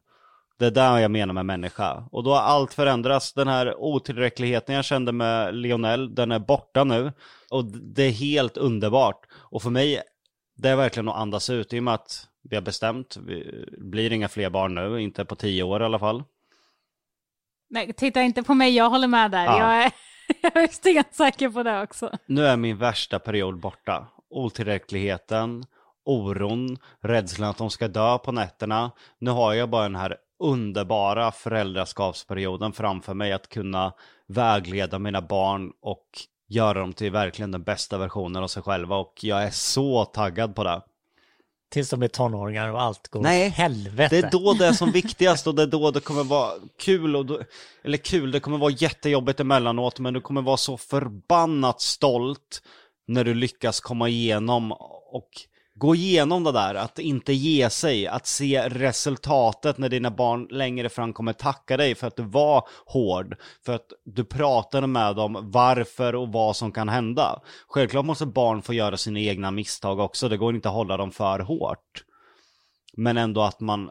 Det 0.64 0.68
är 0.68 0.72
där 0.72 0.98
jag 0.98 1.12
menar 1.12 1.34
med 1.34 1.46
människa. 1.46 2.04
Och 2.12 2.24
då 2.24 2.34
har 2.34 2.42
allt 2.42 2.74
förändrats. 2.74 3.34
Den 3.34 3.48
här 3.48 3.76
otillräckligheten 3.78 4.76
jag 4.76 4.86
kände 4.86 5.12
med 5.12 5.56
Lionel, 5.56 6.16
den 6.16 6.32
är 6.32 6.40
borta 6.40 6.84
nu. 6.84 7.12
Och 7.50 7.66
det 7.66 8.04
är 8.04 8.12
helt 8.12 8.58
underbart. 8.58 9.26
Och 9.34 9.62
för 9.62 9.70
mig, 9.70 10.02
det 10.56 10.70
är 10.70 10.76
verkligen 10.76 11.10
att 11.10 11.16
andas 11.16 11.50
ut 11.50 11.74
i 11.74 11.80
och 11.80 11.84
med 11.84 11.94
att 11.94 12.28
vi 12.44 12.56
har 12.56 12.62
bestämt, 12.62 13.18
vi 13.18 13.66
blir 13.78 14.14
inga 14.14 14.30
fler 14.30 14.50
barn 14.50 14.76
nu, 14.76 15.02
inte 15.02 15.26
på 15.26 15.36
tio 15.36 15.64
år 15.64 15.82
i 15.82 15.86
alla 15.86 16.00
fall. 16.00 16.24
Nej, 17.70 17.94
titta 17.94 18.22
inte 18.22 18.44
på 18.44 18.54
mig, 18.54 18.76
jag 18.76 18.90
håller 18.90 19.08
med 19.08 19.32
där. 19.32 19.46
Ja. 19.46 19.60
Jag 19.60 19.86
är, 19.86 19.92
jag 20.42 20.64
är 20.64 20.68
stensäker 20.68 21.50
på 21.50 21.64
det 21.64 21.82
också. 21.82 22.12
Nu 22.26 22.46
är 22.46 22.58
min 22.58 22.78
värsta 22.78 23.20
period 23.20 23.60
borta. 23.60 24.08
Otillräckligheten, 24.30 25.66
oron, 26.06 26.78
rädslan 27.02 27.50
att 27.50 27.58
de 27.58 27.70
ska 27.70 27.88
dö 27.88 28.18
på 28.18 28.32
nätterna. 28.32 28.92
Nu 29.20 29.32
har 29.32 29.54
jag 29.54 29.70
bara 29.70 29.84
den 29.84 29.96
här 29.96 30.18
underbara 30.40 31.32
föräldraskapsperioden 31.32 32.74
framför 32.74 33.14
mig 33.14 33.34
att 33.34 33.50
kunna 33.50 33.94
vägleda 34.28 35.00
mina 35.00 35.22
barn 35.22 35.72
och 35.82 36.08
göra 36.50 36.80
dem 36.80 36.94
till 36.94 37.12
verkligen 37.12 37.52
den 37.52 37.64
bästa 37.64 37.98
versionen 37.98 38.44
av 38.44 38.48
sig 38.48 38.64
själva 38.64 38.96
och 38.96 39.20
jag 39.22 39.44
är 39.44 39.52
så 39.52 40.06
taggad 40.06 40.56
på 40.56 40.64
det. 40.64 40.82
Tills 41.72 41.90
de 41.90 42.00
blir 42.00 42.10
tonåringar 42.10 42.70
och 42.70 42.82
allt 42.82 43.08
går 43.08 43.22
Nej, 43.22 43.48
åt 43.48 43.54
helvete. 43.54 44.22
Det 44.22 44.28
är 44.28 44.32
då 44.32 44.54
det 44.54 44.68
är 44.68 44.74
som 44.74 44.92
viktigast 44.94 45.48
och 45.48 45.56
det 45.56 45.62
är 45.62 45.68
då 45.68 45.92
det 45.92 46.00
kommer 46.00 46.24
vara 46.24 46.52
kul 46.80 47.16
och 47.16 47.26
då, 47.26 47.42
eller 47.84 47.98
kul, 47.98 48.32
det 48.32 48.40
kommer 48.40 48.58
vara 48.58 48.72
jättejobbigt 48.72 49.40
emellanåt 49.40 50.00
men 50.00 50.14
du 50.14 50.22
kommer 50.22 50.42
vara 50.42 50.58
så 50.58 50.78
förbannat 50.78 51.82
stolt 51.82 52.62
när 53.08 53.24
du 53.24 53.34
lyckas 53.34 53.80
komma 53.80 54.10
igenom 54.10 54.72
och 55.12 55.30
gå 55.84 55.96
igenom 55.96 56.44
det 56.44 56.52
där, 56.52 56.76
att 56.76 57.00
inte 57.00 57.34
ge 57.34 57.70
sig, 57.70 58.08
att 58.08 58.28
se 58.28 58.70
resultatet 58.70 59.78
när 59.78 59.90
dina 59.90 60.12
barn 60.12 60.48
längre 60.50 60.90
fram 60.90 61.14
kommer 61.14 61.34
tacka 61.34 61.78
dig 61.78 61.96
för 61.96 62.08
att 62.08 62.16
du 62.16 62.24
var 62.24 62.68
hård, 62.86 63.36
för 63.66 63.74
att 63.74 63.88
du 64.06 64.24
pratade 64.24 64.88
med 64.88 65.16
dem 65.16 65.38
varför 65.42 66.16
och 66.16 66.32
vad 66.32 66.56
som 66.56 66.72
kan 66.72 66.90
hända. 66.90 67.42
Självklart 67.68 68.06
måste 68.06 68.26
barn 68.26 68.62
få 68.62 68.74
göra 68.74 68.98
sina 68.98 69.20
egna 69.20 69.52
misstag 69.52 70.00
också, 70.00 70.30
det 70.30 70.38
går 70.38 70.56
inte 70.56 70.70
att 70.70 70.76
hålla 70.76 70.98
dem 70.98 71.12
för 71.12 71.40
hårt. 71.40 72.04
Men 72.94 73.18
ändå 73.18 73.42
att 73.42 73.60
man 73.60 73.90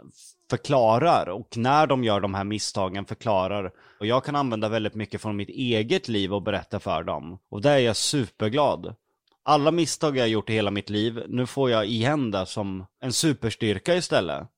förklarar 0.51 1.29
och 1.29 1.57
när 1.57 1.87
de 1.87 2.05
gör 2.05 2.21
de 2.21 2.35
här 2.35 2.45
misstagen 2.45 3.05
förklarar. 3.05 3.73
Och 4.01 4.07
jag 4.07 4.25
kan 4.25 4.37
använda 4.37 4.69
väldigt 4.69 4.95
mycket 4.95 5.23
från 5.23 5.37
mitt 5.37 5.49
eget 5.49 6.09
liv 6.09 6.35
och 6.35 6.43
berätta 6.43 6.81
för 6.81 7.03
dem. 7.03 7.39
Och 7.49 7.63
där 7.63 7.75
är 7.75 7.79
jag 7.79 7.97
superglad. 7.97 8.95
Alla 9.43 9.71
misstag 9.71 10.17
jag 10.17 10.23
har 10.23 10.29
gjort 10.29 10.51
i 10.51 10.53
hela 10.53 10.71
mitt 10.71 10.91
liv, 10.91 11.25
nu 11.29 11.47
får 11.47 11.71
jag 11.71 11.87
igen 11.87 12.31
det 12.31 12.47
som 12.47 12.87
en 13.01 13.13
superstyrka 13.13 13.97
istället. 13.97 14.49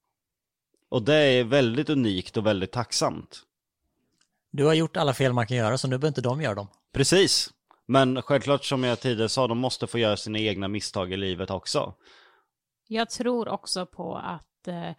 Och 0.88 1.02
det 1.02 1.14
är 1.14 1.44
väldigt 1.44 1.90
unikt 1.90 2.36
och 2.36 2.46
väldigt 2.46 2.72
tacksamt. 2.72 3.42
Du 4.50 4.64
har 4.64 4.74
gjort 4.74 4.96
alla 4.96 5.14
fel 5.14 5.32
man 5.32 5.46
kan 5.46 5.56
göra 5.56 5.78
så 5.78 5.88
nu 5.88 5.98
behöver 5.98 6.08
inte 6.08 6.20
de 6.20 6.42
göra 6.42 6.54
dem. 6.54 6.68
Precis. 6.92 7.50
Men 7.86 8.22
självklart 8.22 8.64
som 8.64 8.84
jag 8.84 9.00
tidigare 9.00 9.28
sa, 9.28 9.46
de 9.46 9.58
måste 9.58 9.86
få 9.86 9.98
göra 9.98 10.16
sina 10.16 10.38
egna 10.38 10.68
misstag 10.68 11.12
i 11.12 11.16
livet 11.16 11.50
också. 11.50 11.94
Jag 12.88 13.10
tror 13.10 13.48
också 13.48 13.86
på 13.86 14.16
att 14.16 14.68
eh, 14.68 14.90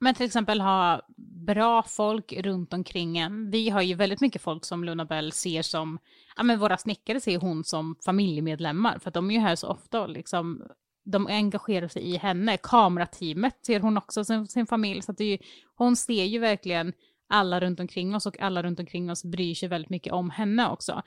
men 0.00 0.14
till 0.14 0.26
exempel 0.26 0.60
ha 0.60 1.00
bra 1.46 1.82
folk 1.82 2.32
runt 2.32 2.72
omkring 2.72 3.18
en. 3.18 3.50
Vi 3.50 3.70
har 3.70 3.82
ju 3.82 3.94
väldigt 3.94 4.20
mycket 4.20 4.42
folk 4.42 4.64
som 4.64 4.84
Luna 4.84 5.04
Bell 5.04 5.32
ser 5.32 5.62
som, 5.62 5.98
ja 6.36 6.42
men 6.42 6.58
våra 6.58 6.78
snickare 6.78 7.20
ser 7.20 7.38
hon 7.38 7.64
som 7.64 7.96
familjemedlemmar 8.04 8.98
för 8.98 9.08
att 9.08 9.14
de 9.14 9.30
är 9.30 9.34
ju 9.34 9.40
här 9.40 9.56
så 9.56 9.68
ofta 9.68 10.00
och 10.00 10.08
liksom 10.08 10.62
de 11.04 11.26
engagerar 11.26 11.88
sig 11.88 12.02
i 12.02 12.16
henne. 12.16 12.56
Kamerateamet 12.56 13.58
ser 13.66 13.80
hon 13.80 13.96
också 13.96 14.24
sin, 14.24 14.46
sin 14.46 14.66
familj. 14.66 15.02
Så 15.02 15.12
att 15.12 15.18
det 15.18 15.24
är 15.24 15.30
ju, 15.30 15.38
hon 15.74 15.96
ser 15.96 16.24
ju 16.24 16.38
verkligen 16.38 16.92
alla 17.28 17.60
runt 17.60 17.80
omkring 17.80 18.14
oss 18.14 18.26
och 18.26 18.40
alla 18.40 18.62
runt 18.62 18.80
omkring 18.80 19.10
oss 19.10 19.24
bryr 19.24 19.54
sig 19.54 19.68
väldigt 19.68 19.90
mycket 19.90 20.12
om 20.12 20.30
henne 20.30 20.68
också. 20.68 21.02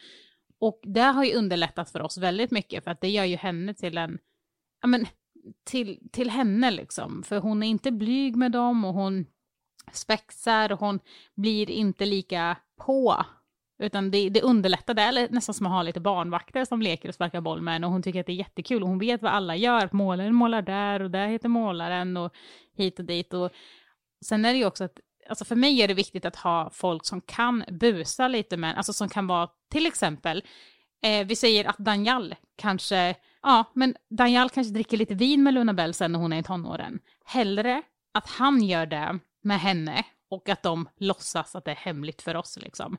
Och 0.60 0.80
det 0.84 1.02
har 1.02 1.24
ju 1.24 1.34
underlättat 1.34 1.90
för 1.90 2.02
oss 2.02 2.18
väldigt 2.18 2.52
mycket 2.52 2.84
för 2.84 2.92
att 2.92 3.02
det 3.02 3.10
gör 3.10 3.24
ju 3.24 3.36
henne 3.36 3.74
till 3.74 3.98
en, 3.98 4.18
ja 4.82 4.88
men, 4.88 5.06
till, 5.64 6.10
till 6.12 6.30
henne 6.30 6.72
liksom. 6.72 7.24
För 7.24 7.40
hon 7.40 7.64
är 7.64 7.68
inte 7.68 7.92
blyg 7.92 8.36
med 8.36 8.52
dem 8.52 8.86
och 8.86 8.94
hon 8.94 9.26
spexar 9.92 10.72
och 10.72 10.80
hon 10.80 11.00
blir 11.36 11.70
inte 11.70 12.06
lika 12.06 12.58
på. 12.86 13.26
Utan 13.80 14.12
det, 14.12 14.30
det 14.30 14.42
underlättar, 14.42 14.94
det 14.94 15.02
är 15.02 15.30
nästan 15.30 15.56
som 15.56 15.66
att 15.66 15.72
ha 15.72 15.84
lite 15.84 16.00
barnvakter 16.00 16.66
som 16.66 16.82
leker 16.82 17.10
och 17.10 17.16
sparkar 17.16 17.42
boll 17.42 17.62
med 17.62 17.74
henne 17.74 17.88
och 17.88 17.94
hon 17.94 18.04
tycker 18.04 18.20
att 18.20 18.26
det 18.26 18.32
är 18.32 18.36
jättekul 18.36 18.84
och 18.84 18.90
hon 18.90 19.00
vet 19.00 19.22
vad 19.22 19.32
alla 19.32 19.56
gör. 19.56 19.90
Målaren 19.92 20.36
målar 20.36 20.62
där 20.62 21.00
och 21.00 21.12
där 21.12 21.28
heter 21.28 21.50
målaren 21.50 22.18
och 22.18 22.34
hit 22.78 23.00
och 23.00 23.06
dit. 23.06 23.34
Och 23.34 23.52
sen 24.26 24.46
är 24.46 24.54
det 24.54 24.60
ju 24.60 24.66
också 24.66 24.84
att 24.84 25.00
alltså 25.30 25.46
för 25.46 25.56
mig 25.56 25.82
är 25.82 25.88
det 25.88 25.94
viktigt 25.94 26.26
att 26.26 26.36
ha 26.36 26.70
folk 26.74 27.06
som 27.06 27.22
kan 27.22 27.64
busa 27.70 28.28
lite 28.28 28.58
med 28.58 28.78
alltså 28.78 28.94
som 28.94 29.10
kan 29.10 29.28
vara 29.28 29.50
till 29.72 29.86
exempel, 29.86 30.44
eh, 31.04 31.28
vi 31.28 31.36
säger 31.36 31.66
att 31.66 31.78
Daniel 31.78 32.36
kanske, 32.56 33.16
ja, 33.42 33.64
men 33.74 33.96
Daniel 34.10 34.50
kanske 34.50 34.74
dricker 34.74 34.98
lite 34.98 35.16
vin 35.16 35.44
med 35.44 35.54
Luna 35.54 35.74
Bell 35.74 35.94
sen 35.94 36.12
när 36.12 36.20
hon 36.20 36.34
är 36.34 36.40
i 36.40 36.44
tonåren. 36.44 37.00
Hellre 37.26 37.82
att 38.14 38.28
han 38.30 38.64
gör 38.64 38.86
det 38.86 39.20
med 39.42 39.60
henne 39.60 40.06
och 40.30 40.50
att 40.50 40.64
de 40.64 40.90
låtsas 40.98 41.56
att 41.56 41.66
det 41.66 41.72
är 41.72 41.76
hemligt 41.76 42.22
för 42.22 42.36
oss 42.36 42.58
liksom 42.62 42.98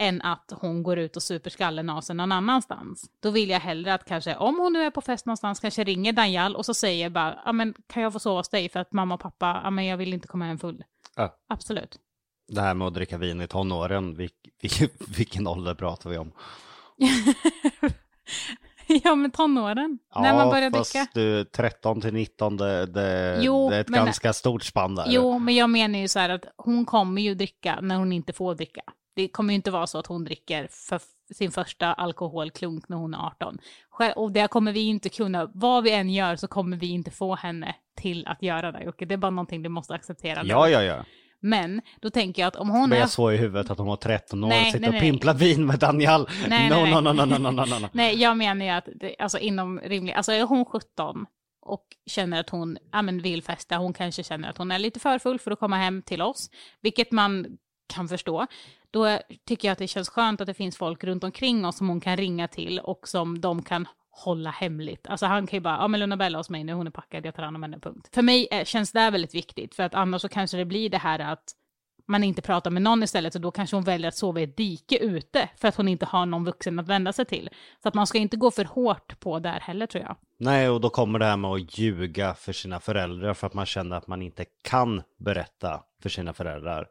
än 0.00 0.22
att 0.22 0.52
hon 0.60 0.82
går 0.82 0.98
ut 0.98 1.16
och 1.16 1.22
super 1.22 1.50
skallen 1.50 1.90
av 1.90 2.00
sig 2.00 2.16
någon 2.16 2.32
annanstans. 2.32 3.10
Då 3.22 3.30
vill 3.30 3.50
jag 3.50 3.60
hellre 3.60 3.94
att 3.94 4.04
kanske, 4.04 4.36
om 4.36 4.58
hon 4.58 4.72
nu 4.72 4.82
är 4.82 4.90
på 4.90 5.00
fest 5.00 5.26
någonstans, 5.26 5.60
kanske 5.60 5.84
ringer 5.84 6.12
Daniel 6.12 6.56
och 6.56 6.66
så 6.66 6.74
säger 6.74 7.10
bara, 7.10 7.38
ja 7.44 7.52
men 7.52 7.74
kan 7.86 8.02
jag 8.02 8.12
få 8.12 8.18
sova 8.18 8.40
hos 8.40 8.48
dig 8.48 8.68
för 8.68 8.80
att 8.80 8.92
mamma 8.92 9.14
och 9.14 9.20
pappa, 9.20 9.60
ja 9.64 9.70
men 9.70 9.86
jag 9.86 9.96
vill 9.96 10.14
inte 10.14 10.28
komma 10.28 10.44
hem 10.44 10.58
full. 10.58 10.84
Ja. 11.16 11.36
Absolut. 11.48 11.98
Det 12.48 12.60
här 12.60 12.74
med 12.74 12.86
att 12.86 12.94
dricka 12.94 13.18
vin 13.18 13.40
i 13.40 13.46
tonåren, 13.46 14.14
vil, 14.14 14.30
vil, 14.62 14.88
vilken 15.16 15.46
ålder 15.46 15.74
pratar 15.74 16.10
vi 16.10 16.18
om? 16.18 16.32
ja, 19.04 19.14
men 19.14 19.30
tonåren. 19.30 19.98
Ja, 20.14 20.20
när 20.20 20.34
man 20.34 20.50
börjar 20.50 20.70
fast 20.70 20.92
dricka. 20.92 21.08
du 21.14 21.44
13 21.44 22.00
till 22.00 22.14
19, 22.14 22.56
det, 22.56 22.86
det, 22.86 23.38
jo, 23.42 23.70
det 23.70 23.76
är 23.76 23.80
ett 23.80 23.88
men, 23.88 24.04
ganska 24.04 24.32
stort 24.32 24.64
spann 24.64 24.94
där. 24.94 25.06
Jo, 25.08 25.38
men 25.38 25.54
jag 25.54 25.70
menar 25.70 25.98
ju 25.98 26.08
så 26.08 26.18
här 26.18 26.28
att 26.28 26.44
hon 26.56 26.84
kommer 26.84 27.22
ju 27.22 27.34
dricka 27.34 27.78
när 27.82 27.96
hon 27.96 28.12
inte 28.12 28.32
får 28.32 28.54
dricka. 28.54 28.82
Det 29.16 29.28
kommer 29.28 29.52
ju 29.52 29.56
inte 29.56 29.70
vara 29.70 29.86
så 29.86 29.98
att 29.98 30.06
hon 30.06 30.24
dricker 30.24 30.68
för 30.70 31.00
sin 31.34 31.50
första 31.50 31.92
alkoholklunk 31.92 32.88
när 32.88 32.96
hon 32.96 33.14
är 33.14 33.18
18. 33.18 33.58
Och 34.16 34.32
det 34.32 34.48
kommer 34.48 34.72
vi 34.72 34.80
inte 34.80 35.08
kunna, 35.08 35.50
vad 35.54 35.84
vi 35.84 35.92
än 35.92 36.10
gör 36.10 36.36
så 36.36 36.48
kommer 36.48 36.76
vi 36.76 36.86
inte 36.86 37.10
få 37.10 37.34
henne 37.34 37.74
till 37.96 38.26
att 38.26 38.42
göra 38.42 38.72
det. 38.72 38.82
Jocke. 38.82 39.04
Det 39.04 39.14
är 39.14 39.18
bara 39.18 39.30
någonting 39.30 39.62
du 39.62 39.68
måste 39.68 39.94
acceptera. 39.94 40.42
Ja, 40.44 40.68
ja, 40.68 40.82
ja. 40.82 41.04
Men 41.40 41.82
då 42.00 42.10
tänker 42.10 42.42
jag 42.42 42.48
att 42.48 42.56
om 42.56 42.70
hon 42.70 42.90
jag 42.90 43.00
är... 43.00 43.06
så 43.06 43.32
i 43.32 43.36
huvudet 43.36 43.70
att 43.70 43.78
hon 43.78 43.88
har 43.88 43.96
13 43.96 44.44
år 44.44 44.48
och 44.48 44.72
sitter 44.72 44.88
och 44.88 45.00
pimplar 45.00 45.34
vin 45.34 45.66
med 45.66 45.78
Daniel. 45.78 46.26
Nej, 46.48 46.68
no, 46.70 46.74
nej, 46.74 46.94
no, 46.94 47.00
no, 47.00 47.12
no, 47.12 47.24
no, 47.24 47.38
no, 47.38 47.50
no, 47.50 47.78
no. 47.80 47.88
nej, 47.92 48.16
jag 48.16 48.36
menar 48.36 48.64
ju 48.64 48.70
att 48.70 48.88
det, 48.94 49.16
alltså 49.18 49.38
inom 49.38 49.80
rimlig, 49.80 50.12
alltså 50.12 50.32
är 50.32 50.42
hon 50.42 50.64
17 50.64 51.26
och 51.62 51.84
känner 52.06 52.40
att 52.40 52.50
hon 52.50 52.78
ja, 52.92 53.02
men 53.02 53.22
vill 53.22 53.42
festa, 53.42 53.76
hon 53.76 53.92
kanske 53.92 54.22
känner 54.22 54.50
att 54.50 54.58
hon 54.58 54.72
är 54.72 54.78
lite 54.78 55.00
för 55.00 55.18
full 55.18 55.38
för 55.38 55.50
att 55.50 55.58
komma 55.58 55.76
hem 55.76 56.02
till 56.02 56.22
oss, 56.22 56.50
vilket 56.80 57.12
man 57.12 57.58
kan 57.94 58.08
förstå, 58.08 58.46
då 58.90 59.18
tycker 59.46 59.68
jag 59.68 59.72
att 59.72 59.78
det 59.78 59.88
känns 59.88 60.08
skönt 60.08 60.40
att 60.40 60.46
det 60.46 60.54
finns 60.54 60.76
folk 60.76 61.04
runt 61.04 61.24
omkring 61.24 61.64
oss 61.64 61.76
som 61.76 61.88
hon 61.88 62.00
kan 62.00 62.16
ringa 62.16 62.48
till 62.48 62.78
och 62.78 63.08
som 63.08 63.40
de 63.40 63.62
kan 63.62 63.88
hålla 64.10 64.50
hemligt. 64.50 65.06
Alltså 65.06 65.26
han 65.26 65.46
kan 65.46 65.56
ju 65.56 65.60
bara, 65.60 65.76
ja 65.76 65.88
men 65.88 66.00
Luna 66.00 66.16
Bella 66.16 66.38
hos 66.38 66.50
mig 66.50 66.64
nu, 66.64 66.72
hon 66.72 66.86
är 66.86 66.90
packad, 66.90 67.26
jag 67.26 67.34
tar 67.34 67.42
hand 67.42 67.56
om 67.56 67.62
henne, 67.62 67.78
punkt. 67.78 68.08
För 68.12 68.22
mig 68.22 68.48
är, 68.50 68.64
känns 68.64 68.92
det 68.92 69.10
väldigt 69.10 69.34
viktigt, 69.34 69.74
för 69.74 69.82
att 69.82 69.94
annars 69.94 70.22
så 70.22 70.28
kanske 70.28 70.56
det 70.56 70.64
blir 70.64 70.90
det 70.90 70.98
här 70.98 71.18
att 71.18 71.44
man 72.06 72.24
inte 72.24 72.42
pratar 72.42 72.70
med 72.70 72.82
någon 72.82 73.02
istället, 73.02 73.34
och 73.34 73.40
då 73.40 73.50
kanske 73.50 73.76
hon 73.76 73.84
väljer 73.84 74.08
att 74.08 74.16
sova 74.16 74.40
i 74.40 74.42
ett 74.42 74.56
dike 74.56 74.98
ute, 74.98 75.48
för 75.56 75.68
att 75.68 75.76
hon 75.76 75.88
inte 75.88 76.06
har 76.06 76.26
någon 76.26 76.44
vuxen 76.44 76.78
att 76.78 76.88
vända 76.88 77.12
sig 77.12 77.24
till. 77.24 77.50
Så 77.82 77.88
att 77.88 77.94
man 77.94 78.06
ska 78.06 78.18
inte 78.18 78.36
gå 78.36 78.50
för 78.50 78.64
hårt 78.64 79.20
på 79.20 79.38
där 79.38 79.60
heller 79.60 79.86
tror 79.86 80.04
jag. 80.04 80.16
Nej, 80.38 80.68
och 80.68 80.80
då 80.80 80.90
kommer 80.90 81.18
det 81.18 81.24
här 81.24 81.36
med 81.36 81.50
att 81.50 81.78
ljuga 81.78 82.34
för 82.34 82.52
sina 82.52 82.80
föräldrar 82.80 83.34
för 83.34 83.46
att 83.46 83.54
man 83.54 83.66
känner 83.66 83.96
att 83.96 84.06
man 84.06 84.22
inte 84.22 84.44
kan 84.62 85.02
berätta 85.18 85.82
för 86.02 86.08
sina 86.08 86.32
föräldrar. 86.32 86.88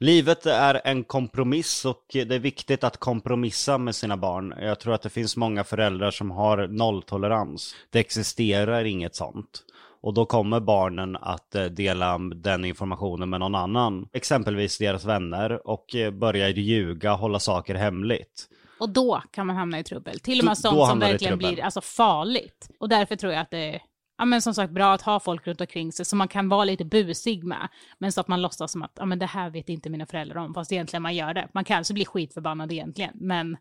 Livet 0.00 0.46
är 0.46 0.80
en 0.84 1.04
kompromiss 1.04 1.84
och 1.84 2.04
det 2.12 2.34
är 2.34 2.38
viktigt 2.38 2.84
att 2.84 2.96
kompromissa 2.96 3.78
med 3.78 3.94
sina 3.94 4.16
barn. 4.16 4.54
Jag 4.60 4.80
tror 4.80 4.94
att 4.94 5.02
det 5.02 5.10
finns 5.10 5.36
många 5.36 5.64
föräldrar 5.64 6.10
som 6.10 6.30
har 6.30 6.66
nolltolerans. 6.66 7.74
Det 7.90 7.98
existerar 7.98 8.84
inget 8.84 9.14
sånt. 9.14 9.62
Och 10.00 10.14
då 10.14 10.26
kommer 10.26 10.60
barnen 10.60 11.16
att 11.16 11.54
eh, 11.54 11.64
dela 11.64 12.18
den 12.18 12.64
informationen 12.64 13.30
med 13.30 13.40
någon 13.40 13.54
annan, 13.54 14.08
exempelvis 14.12 14.78
deras 14.78 15.04
vänner, 15.04 15.68
och 15.68 15.94
eh, 15.94 16.10
börja 16.10 16.48
ljuga, 16.48 17.12
hålla 17.12 17.38
saker 17.38 17.74
hemligt. 17.74 18.48
Och 18.80 18.88
då 18.88 19.22
kan 19.30 19.46
man 19.46 19.56
hamna 19.56 19.78
i 19.78 19.84
trubbel. 19.84 20.20
Till 20.20 20.38
och 20.38 20.44
med 20.44 20.58
sånt 20.58 20.88
som 20.88 20.98
verkligen 20.98 21.38
blir 21.38 21.64
alltså, 21.64 21.80
farligt. 21.80 22.68
Och 22.80 22.88
därför 22.88 23.16
tror 23.16 23.32
jag 23.32 23.40
att 23.40 23.50
det 23.50 23.80
ja, 24.18 24.24
men 24.24 24.42
som 24.42 24.54
sagt 24.54 24.72
bra 24.72 24.94
att 24.94 25.02
ha 25.02 25.20
folk 25.20 25.46
runt 25.46 25.60
omkring 25.60 25.92
sig 25.92 26.04
som 26.04 26.18
man 26.18 26.28
kan 26.28 26.48
vara 26.48 26.64
lite 26.64 26.84
busig 26.84 27.44
med. 27.44 27.68
Men 27.98 28.12
så 28.12 28.20
att 28.20 28.28
man 28.28 28.42
låtsas 28.42 28.72
som 28.72 28.82
att 28.82 28.92
ja, 28.94 29.04
men 29.04 29.18
det 29.18 29.26
här 29.26 29.50
vet 29.50 29.68
inte 29.68 29.90
mina 29.90 30.06
föräldrar 30.06 30.36
om, 30.36 30.54
fast 30.54 30.72
egentligen 30.72 31.02
man 31.02 31.14
gör 31.14 31.34
det. 31.34 31.48
Man 31.54 31.64
kanske 31.64 31.94
blir 31.94 32.04
skitförbannad 32.04 32.72
egentligen, 32.72 33.12
men 33.14 33.56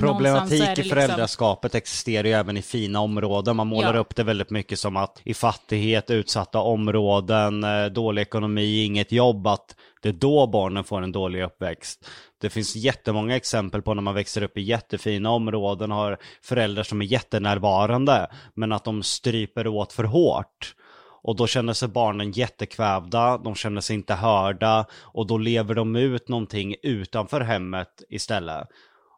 Problematik 0.00 0.62
i 0.62 0.66
liksom- 0.66 0.84
föräldraskapet 0.84 1.74
existerar 1.74 2.28
ju 2.28 2.32
även 2.32 2.56
i 2.56 2.62
fina 2.62 3.00
områden. 3.00 3.56
Man 3.56 3.66
målar 3.66 3.94
ja. 3.94 4.00
upp 4.00 4.16
det 4.16 4.22
väldigt 4.22 4.50
mycket 4.50 4.78
som 4.78 4.96
att 4.96 5.20
i 5.24 5.34
fattighet, 5.34 6.10
utsatta 6.10 6.58
områden, 6.58 7.64
eh, 7.64 7.86
dålig 7.86 8.22
ekonomi, 8.22 8.84
inget 8.84 9.12
jobb, 9.12 9.46
att 9.46 9.76
det 10.02 10.08
är 10.08 10.12
då 10.12 10.46
barnen 10.46 10.84
får 10.84 11.02
en 11.02 11.12
dålig 11.12 11.42
uppväxt. 11.42 12.08
Det 12.44 12.50
finns 12.50 12.76
jättemånga 12.76 13.36
exempel 13.36 13.82
på 13.82 13.94
när 13.94 14.02
man 14.02 14.14
växer 14.14 14.42
upp 14.42 14.56
i 14.56 14.60
jättefina 14.60 15.30
områden, 15.30 15.90
har 15.90 16.18
föräldrar 16.42 16.82
som 16.82 17.00
är 17.02 17.04
jättenärvarande, 17.04 18.30
men 18.54 18.72
att 18.72 18.84
de 18.84 19.02
stryper 19.02 19.66
åt 19.66 19.92
för 19.92 20.04
hårt. 20.04 20.74
Och 21.22 21.36
då 21.36 21.46
känner 21.46 21.72
sig 21.72 21.88
barnen 21.88 22.32
jättekvävda, 22.32 23.38
de 23.38 23.54
känner 23.54 23.80
sig 23.80 23.96
inte 23.96 24.14
hörda 24.14 24.86
och 24.92 25.26
då 25.26 25.38
lever 25.38 25.74
de 25.74 25.96
ut 25.96 26.28
någonting 26.28 26.74
utanför 26.82 27.40
hemmet 27.40 28.02
istället. 28.08 28.68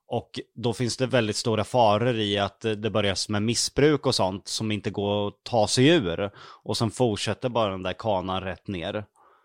Och 0.06 0.40
då 0.54 0.72
finns 0.72 0.96
det 0.96 1.06
väldigt 1.06 1.36
stora 1.36 1.64
faror 1.64 2.14
i 2.14 2.38
att 2.38 2.60
det 2.60 2.90
börjar 2.90 3.30
med 3.32 3.42
missbruk 3.42 4.06
och 4.06 4.14
sånt 4.14 4.48
som 4.48 4.72
inte 4.72 4.90
går 4.90 5.28
att 5.28 5.34
ta 5.42 5.66
sig 5.66 5.88
ur. 5.88 6.30
Och 6.62 6.76
sen 6.76 6.90
fortsätter 6.90 7.48
bara 7.48 7.70
den 7.70 7.82
där 7.82 7.92
kanan 7.92 8.42
rätt 8.42 8.68
ner. 8.68 9.04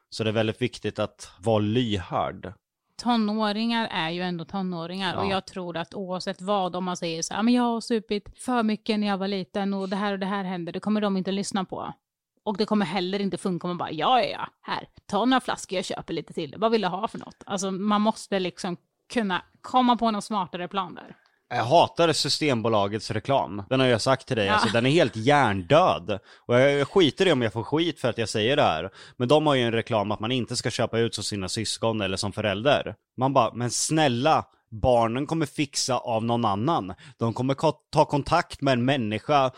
Så 0.10 0.24
det 0.24 0.30
är 0.30 0.34
väldigt 0.34 0.62
viktigt 0.62 1.00
att 1.00 1.32
vara 1.40 1.60
lyhörd. 1.60 2.54
Tonåringar 3.02 3.88
är 3.91 4.10
ju 4.10 4.22
ändå 4.22 4.45
tonåringar 4.45 5.14
ja. 5.14 5.22
och 5.22 5.28
jag 5.28 5.45
tror 5.45 5.78
att 5.78 5.93
oavsett 5.93 6.41
vad, 6.41 6.76
om 6.76 6.84
man 6.84 6.97
säger 6.97 7.22
så 7.22 7.34
här, 7.34 7.43
men 7.43 7.54
jag 7.54 7.64
har 7.64 7.82
supit 7.82 8.39
för 8.39 8.64
mycket 8.64 8.99
när 8.99 9.08
jag 9.08 9.18
var 9.18 9.28
liten 9.28 9.74
och 9.74 9.89
det 9.89 9.95
här 9.95 10.14
och 10.14 10.20
det 10.20 10.26
här 10.26 10.43
händer, 10.43 10.74
det 10.74 10.80
kommer 10.80 11.02
de 11.02 11.18
inte 11.18 11.32
lyssna 11.32 11.66
på. 11.66 11.93
Och 12.43 12.58
det 12.58 12.66
kommer 12.66 12.86
heller 12.86 13.20
inte 13.20 13.38
funka 13.38 13.67
om 13.67 13.70
man 13.70 13.78
bara, 13.78 13.92
ja, 13.92 14.21
ja, 14.21 14.30
ja, 14.30 14.47
här, 14.62 14.88
ta 15.05 15.26
några 15.26 15.42
flaskor, 15.42 15.76
jag 15.76 15.86
köper 15.86 16.13
lite 16.13 16.34
till. 16.34 16.55
Vad 16.58 16.71
vill 16.71 16.82
du 16.82 16.88
ha 16.88 17.08
för 17.08 17.20
något? 17.20 17.43
Alltså 17.46 17.71
man 17.71 18.01
måste 18.01 18.39
liksom 18.39 18.78
kunna 19.13 19.42
komma 19.62 19.97
på 19.97 20.12
någon 20.12 20.21
smartare 20.21 20.67
plan 20.67 20.96
där. 20.96 21.16
Jag 21.54 21.64
hatar 21.64 22.14
Systembolagets 22.14 23.12
reklam. 23.12 23.64
Den 23.70 23.80
har 23.80 23.88
jag 23.88 24.02
sagt 24.02 24.28
till 24.28 24.38
dig, 24.38 24.46
ja. 24.46 24.54
alltså 24.54 24.70
den 24.70 24.86
är 24.86 24.90
helt 24.90 25.16
hjärndöd. 25.16 26.20
Och 26.48 26.60
jag 26.60 26.88
skiter 26.88 27.28
i 27.28 27.32
om 27.32 27.42
jag 27.42 27.54
får 27.54 27.64
skit 27.64 28.00
för 28.00 28.10
att 28.10 28.18
jag 28.18 28.30
säger 28.30 28.56
det 28.56 28.62
här. 28.62 28.90
Men 29.18 29.28
de 29.28 29.48
har 29.48 29.56
ju 29.56 29.62
en 29.62 29.72
reklam 29.72 30.12
att 30.12 30.20
man 30.20 30.32
inte 30.32 30.56
ska 30.56 30.70
köpa 30.70 31.00
ut 31.00 31.16
som 31.16 31.24
sina 31.24 31.50
syskon 31.50 32.02
eller 32.02 32.18
som 32.18 32.34
förälder. 32.34 32.96
Man 33.18 33.34
bara, 33.34 33.54
men 33.54 33.72
snälla, 33.72 34.46
barnen 34.70 35.26
kommer 35.26 35.46
fixa 35.46 35.98
av 35.98 36.24
någon 36.24 36.46
annan. 36.46 36.94
De 37.18 37.34
kommer 37.34 37.56
ta 37.92 38.06
kontakt 38.06 38.62
med 38.62 38.72
en 38.72 38.86
människa 38.86 39.52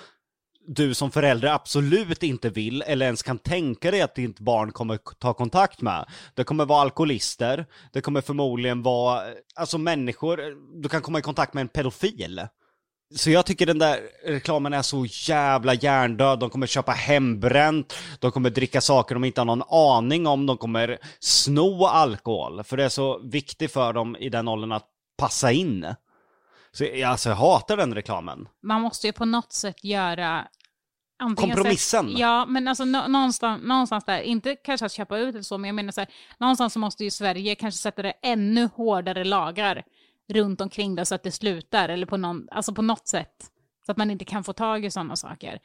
du 0.67 0.93
som 0.93 1.11
förälder 1.11 1.47
absolut 1.47 2.23
inte 2.23 2.49
vill 2.49 2.81
eller 2.81 3.05
ens 3.05 3.23
kan 3.23 3.37
tänka 3.37 3.91
dig 3.91 4.01
att 4.01 4.15
ditt 4.15 4.39
barn 4.39 4.71
kommer 4.71 4.97
ta 4.97 5.33
kontakt 5.33 5.81
med. 5.81 6.05
Det 6.33 6.43
kommer 6.43 6.65
vara 6.65 6.81
alkoholister, 6.81 7.65
det 7.93 8.01
kommer 8.01 8.21
förmodligen 8.21 8.83
vara, 8.83 9.21
alltså 9.55 9.77
människor, 9.77 10.39
du 10.81 10.89
kan 10.89 11.01
komma 11.01 11.19
i 11.19 11.21
kontakt 11.21 11.53
med 11.53 11.61
en 11.61 11.67
pedofil. 11.67 12.47
Så 13.15 13.29
jag 13.31 13.45
tycker 13.45 13.65
den 13.65 13.79
där 13.79 13.99
reklamen 14.25 14.73
är 14.73 14.81
så 14.81 15.05
jävla 15.05 15.73
hjärndöd, 15.73 16.39
de 16.39 16.49
kommer 16.49 16.67
köpa 16.67 16.91
hembränt, 16.91 17.95
de 18.19 18.31
kommer 18.31 18.49
dricka 18.49 18.81
saker 18.81 19.15
de 19.15 19.23
inte 19.23 19.41
har 19.41 19.45
någon 19.45 19.63
aning 19.69 20.27
om, 20.27 20.45
de 20.45 20.57
kommer 20.57 20.97
sno 21.19 21.85
alkohol, 21.85 22.63
för 22.63 22.77
det 22.77 22.83
är 22.83 22.89
så 22.89 23.19
viktigt 23.23 23.71
för 23.71 23.93
dem 23.93 24.15
i 24.15 24.29
den 24.29 24.47
åldern 24.47 24.71
att 24.71 24.87
passa 25.17 25.51
in. 25.51 25.95
Så 26.77 26.83
jag, 26.83 27.01
alltså, 27.01 27.29
jag 27.29 27.35
hatar 27.35 27.77
den 27.77 27.95
reklamen. 27.95 28.47
Man 28.63 28.81
måste 28.81 29.07
ju 29.07 29.13
på 29.13 29.25
något 29.25 29.53
sätt 29.53 29.83
göra 29.83 30.47
Kompromissen? 31.35 32.09
Sätt, 32.09 32.19
ja, 32.19 32.45
men 32.45 32.67
alltså 32.67 32.85
någonstans, 32.85 33.63
någonstans 33.63 34.05
där, 34.05 34.21
inte 34.21 34.55
kanske 34.55 34.85
att 34.85 34.91
köpa 34.91 35.17
ut 35.17 35.35
eller 35.35 35.43
så, 35.43 35.57
men 35.57 35.67
jag 35.67 35.75
menar 35.75 35.91
så 35.91 36.01
här, 36.01 36.09
någonstans 36.37 36.73
så 36.73 36.79
måste 36.79 37.03
ju 37.03 37.11
Sverige 37.11 37.55
kanske 37.55 37.77
sätta 37.77 38.01
det 38.01 38.13
ännu 38.21 38.69
hårdare 38.75 39.23
lagar 39.23 39.83
runt 40.33 40.61
omkring 40.61 40.95
det 40.95 41.05
så 41.05 41.15
att 41.15 41.23
det 41.23 41.31
slutar, 41.31 41.89
eller 41.89 42.05
på, 42.05 42.17
någon, 42.17 42.47
alltså 42.51 42.73
på 42.73 42.81
något 42.81 43.07
sätt. 43.07 43.51
Så 43.85 43.91
att 43.91 43.97
man 43.97 44.11
inte 44.11 44.25
kan 44.25 44.43
få 44.43 44.53
tag 44.53 44.85
i 44.85 44.91
sådana 44.91 45.15
saker. 45.15 45.59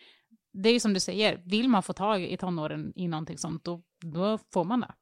det 0.52 0.68
är 0.68 0.72
ju 0.72 0.80
som 0.80 0.94
du 0.94 1.00
säger, 1.00 1.42
vill 1.44 1.68
man 1.68 1.82
få 1.82 1.92
tag 1.92 2.22
i 2.22 2.36
tonåren 2.36 2.92
i 2.96 3.08
någonting 3.08 3.38
sånt, 3.38 3.64
då, 3.64 3.82
då 4.04 4.38
får 4.52 4.64
man 4.64 4.80
det. 4.80 4.94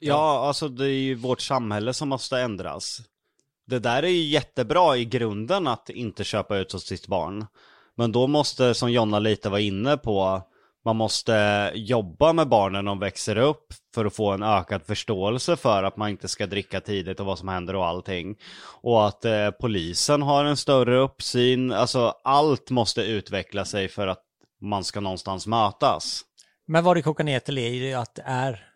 Ja, 0.00 0.46
alltså 0.48 0.68
det 0.68 0.84
är 0.84 1.00
ju 1.00 1.14
vårt 1.14 1.40
samhälle 1.40 1.94
som 1.94 2.08
måste 2.08 2.38
ändras. 2.38 3.00
Det 3.66 3.78
där 3.78 4.02
är 4.02 4.08
ju 4.08 4.22
jättebra 4.22 4.96
i 4.96 5.04
grunden 5.04 5.66
att 5.66 5.90
inte 5.90 6.24
köpa 6.24 6.56
ut 6.56 6.72
hos 6.72 6.86
sitt 6.86 7.06
barn. 7.06 7.46
Men 7.94 8.12
då 8.12 8.26
måste, 8.26 8.74
som 8.74 8.92
Jonna 8.92 9.18
lite 9.18 9.48
var 9.48 9.58
inne 9.58 9.96
på, 9.96 10.42
man 10.84 10.96
måste 10.96 11.72
jobba 11.74 12.32
med 12.32 12.48
barnen 12.48 12.84
när 12.84 12.90
de 12.90 12.98
växer 12.98 13.36
upp 13.36 13.66
för 13.94 14.04
att 14.04 14.16
få 14.16 14.30
en 14.32 14.42
ökad 14.42 14.82
förståelse 14.82 15.56
för 15.56 15.82
att 15.82 15.96
man 15.96 16.08
inte 16.08 16.28
ska 16.28 16.46
dricka 16.46 16.80
tidigt 16.80 17.20
och 17.20 17.26
vad 17.26 17.38
som 17.38 17.48
händer 17.48 17.76
och 17.76 17.86
allting. 17.86 18.36
Och 18.82 19.06
att 19.06 19.24
eh, 19.24 19.50
polisen 19.50 20.22
har 20.22 20.44
en 20.44 20.56
större 20.56 20.96
uppsyn, 20.96 21.72
alltså 21.72 22.14
allt 22.24 22.70
måste 22.70 23.02
utveckla 23.02 23.64
sig 23.64 23.88
för 23.88 24.06
att 24.06 24.22
man 24.60 24.84
ska 24.84 25.00
någonstans 25.00 25.46
mötas. 25.46 26.22
Men 26.66 26.84
vad 26.84 26.96
det 26.96 27.02
kokar 27.02 27.24
ner 27.24 27.40
till 27.40 27.58
är 27.58 27.68
ju 27.68 27.92
att 27.92 28.14
det 28.14 28.22
är 28.26 28.66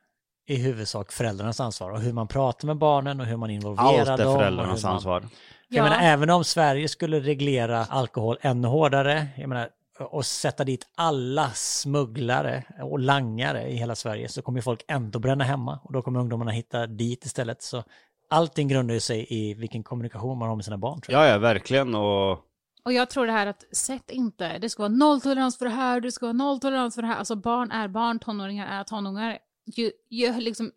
i 0.51 0.57
huvudsak 0.57 1.13
föräldrarnas 1.13 1.61
ansvar 1.61 1.91
och 1.91 2.01
hur 2.01 2.13
man 2.13 2.29
pratar 2.29 2.67
med 2.67 2.77
barnen 2.77 3.21
och 3.21 3.27
hur 3.27 3.37
man 3.37 3.51
involverar 3.51 3.87
Allt 4.01 4.09
är 4.21 4.25
dem. 4.25 4.39
föräldrarnas 4.39 4.83
man- 4.85 4.93
ansvar. 4.95 5.21
Ja. 5.23 5.77
Jag 5.77 5.83
menar, 5.85 5.99
även 6.03 6.31
om 6.31 6.45
Sverige 6.45 6.89
skulle 6.89 7.21
reglera 7.21 7.85
alkohol 7.85 8.39
ännu 8.41 8.69
hårdare, 8.69 9.27
jag 9.37 9.49
menar, 9.49 9.69
och 10.11 10.27
sätta 10.27 10.65
dit 10.65 10.87
alla 10.95 11.51
smugglare 11.55 12.65
och 12.83 12.99
langare 12.99 13.69
i 13.69 13.77
hela 13.77 13.95
Sverige 13.95 14.29
så 14.29 14.43
kommer 14.43 14.61
folk 14.61 14.85
ändå 14.89 15.19
bränna 15.19 15.45
hemma 15.45 15.79
och 15.83 15.93
då 15.93 16.03
kommer 16.03 16.21
ungdomarna 16.21 16.51
hitta 16.51 16.87
dit 16.87 17.25
istället. 17.25 17.63
Så 17.63 17.83
allting 18.31 18.69
grundar 18.69 18.95
ju 18.95 19.01
sig 19.01 19.27
i 19.31 19.55
vilken 19.55 19.83
kommunikation 19.83 20.39
man 20.39 20.49
har 20.49 20.57
med 20.57 20.65
sina 20.65 20.79
barn. 20.79 21.01
Tror 21.01 21.19
jag. 21.19 21.27
Ja, 21.27 21.33
ja, 21.33 21.39
verkligen. 21.39 21.95
Och 21.95 22.31
Och 22.85 22.93
jag 22.93 23.11
tror 23.11 23.27
det 23.27 23.33
här 23.33 23.47
att 23.47 23.65
sätt 23.77 24.11
inte, 24.11 24.59
det 24.59 24.69
ska 24.69 24.83
vara 24.83 24.93
nolltolerans 24.93 25.59
för 25.59 25.65
det 25.65 25.71
här, 25.71 26.01
det 26.01 26.13
ska 26.13 26.27
vara 26.27 26.33
nolltolerans 26.33 26.95
för 26.95 27.03
det 27.03 27.09
här. 27.09 27.17
Alltså 27.17 27.37
barn 27.37 27.71
är 27.71 27.89
barn, 27.89 28.19
tonåringar 28.19 28.81
är 28.81 28.85
tonåringar. 28.85 29.39
Ju, 29.77 29.93
ju 30.11 30.41
liksom 30.41 30.73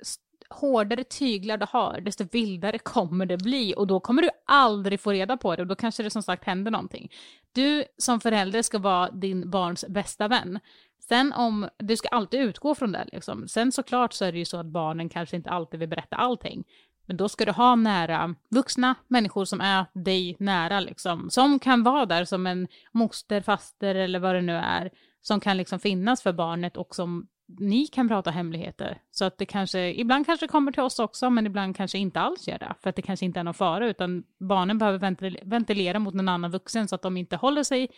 hårdare 0.50 1.04
tyglar 1.04 1.58
du 1.58 1.66
har, 1.70 2.02
desto 2.02 2.24
vildare 2.32 2.80
kommer 2.80 3.26
det 3.26 3.38
bli. 3.38 3.74
Och 3.78 3.88
då 3.88 4.00
kommer 4.00 4.22
du 4.22 4.30
aldrig 4.46 5.00
få 5.00 5.12
reda 5.12 5.38
på 5.38 5.56
det 5.56 5.62
och 5.62 5.68
då 5.68 5.76
kanske 5.76 6.04
det 6.04 6.10
som 6.10 6.24
sagt 6.24 6.46
händer 6.46 6.72
någonting. 6.72 7.12
Du 7.52 7.84
som 7.98 8.20
förälder 8.20 8.62
ska 8.62 8.80
vara 8.80 9.12
din 9.12 9.50
barns 9.50 9.86
bästa 9.90 10.28
vän. 10.28 10.60
Sen 11.00 11.34
om, 11.34 11.70
du 11.78 11.98
ska 11.98 12.08
alltid 12.08 12.40
utgå 12.40 12.76
från 12.76 12.92
det 12.92 13.06
liksom. 13.12 13.48
Sen 13.48 13.72
såklart 13.72 14.14
så 14.14 14.26
är 14.26 14.32
det 14.32 14.38
ju 14.38 14.46
så 14.46 14.58
att 14.58 14.66
barnen 14.66 15.10
kanske 15.10 15.36
inte 15.36 15.50
alltid 15.50 15.80
vill 15.80 15.90
berätta 15.90 16.16
allting. 16.16 16.64
Men 17.06 17.18
då 17.18 17.30
ska 17.30 17.46
du 17.46 17.52
ha 17.52 17.76
nära 17.76 18.36
vuxna 18.50 18.96
människor 19.08 19.46
som 19.46 19.62
är 19.62 19.86
dig 19.94 20.36
nära 20.40 20.80
liksom. 20.80 21.30
Som 21.30 21.60
kan 21.60 21.84
vara 21.84 22.06
där 22.06 22.26
som 22.26 22.48
en 22.48 22.68
moster, 22.92 23.42
faster 23.42 23.96
eller 23.96 24.20
vad 24.20 24.36
det 24.36 24.42
nu 24.42 24.56
är. 24.56 24.92
Som 25.22 25.40
kan 25.40 25.58
liksom 25.58 25.80
finnas 25.80 26.22
för 26.22 26.34
barnet 26.34 26.78
och 26.78 26.96
som 26.96 27.28
ni 27.60 27.88
kan 27.88 28.08
prata 28.08 28.32
hemligheter. 28.32 29.02
Så 29.12 29.26
att 29.26 29.38
det 29.38 29.46
kanske, 29.46 29.94
ibland 29.94 30.26
kanske 30.26 30.48
kommer 30.48 30.72
till 30.72 30.82
oss 30.82 31.00
också, 31.00 31.30
men 31.30 31.46
ibland 31.46 31.76
kanske 31.76 31.98
inte 31.98 32.20
alls 32.20 32.48
gör 32.48 32.60
det. 32.60 32.76
För 32.82 32.90
att 32.90 32.96
det 32.96 33.02
kanske 33.02 33.26
inte 33.26 33.40
är 33.40 33.44
någon 33.44 33.54
fara, 33.54 33.88
utan 33.88 34.24
barnen 34.40 34.78
behöver 34.78 35.46
ventilera 35.46 36.00
mot 36.00 36.14
någon 36.14 36.30
annan 36.30 36.52
vuxen 36.52 36.88
så 36.88 36.96
att 36.96 37.02
de 37.02 37.18
inte 37.18 37.36
håller 37.36 37.64
sig 37.64 37.90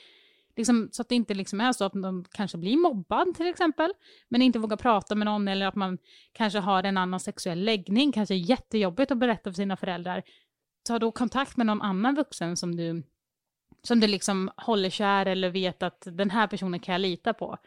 Liksom, 0.56 0.90
så 0.91 1.02
att 1.02 1.10
det 1.10 1.15
inte 1.15 1.34
liksom 1.34 1.61
är 1.61 1.72
så 1.72 1.86
att 1.86 1.94
de 1.94 2.26
kanske 2.32 2.57
blir 2.57 2.77
mobbad 2.77 3.36
till 3.36 3.48
exempel, 3.48 3.94
men 4.30 4.41
inte 4.41 4.60
vågar 4.60 4.77
prata 4.77 5.15
med 5.15 5.26
någon 5.26 5.48
eller 5.48 5.68
att 5.68 5.76
man 5.76 5.98
kanske 6.32 6.60
har 6.60 6.84
en 6.84 6.98
annan 6.98 7.19
sexuell 7.19 7.64
läggning, 7.64 8.11
kanske 8.11 8.36
är 8.36 8.49
jättejobbigt 8.49 9.11
att 9.11 9.18
berätta 9.18 9.49
för 9.49 9.56
sina 9.56 9.77
föräldrar. 9.77 10.23
Ta 10.88 10.99
då 10.99 11.11
kontakt 11.11 11.57
med 11.57 11.65
någon 11.65 11.82
annan 11.82 12.15
vuxen 12.15 12.57
som 12.57 12.76
du, 12.76 13.03
som 13.84 13.99
du 13.99 14.07
liksom 14.07 14.52
håller 14.57 14.90
kär 14.90 15.26
eller 15.26 15.49
vet 15.49 15.84
att 15.84 16.07
den 16.11 16.30
här 16.30 16.48
personen 16.48 16.80
kan 16.80 16.94
jag 16.94 16.99
lita 17.02 17.34
på. 17.34 17.57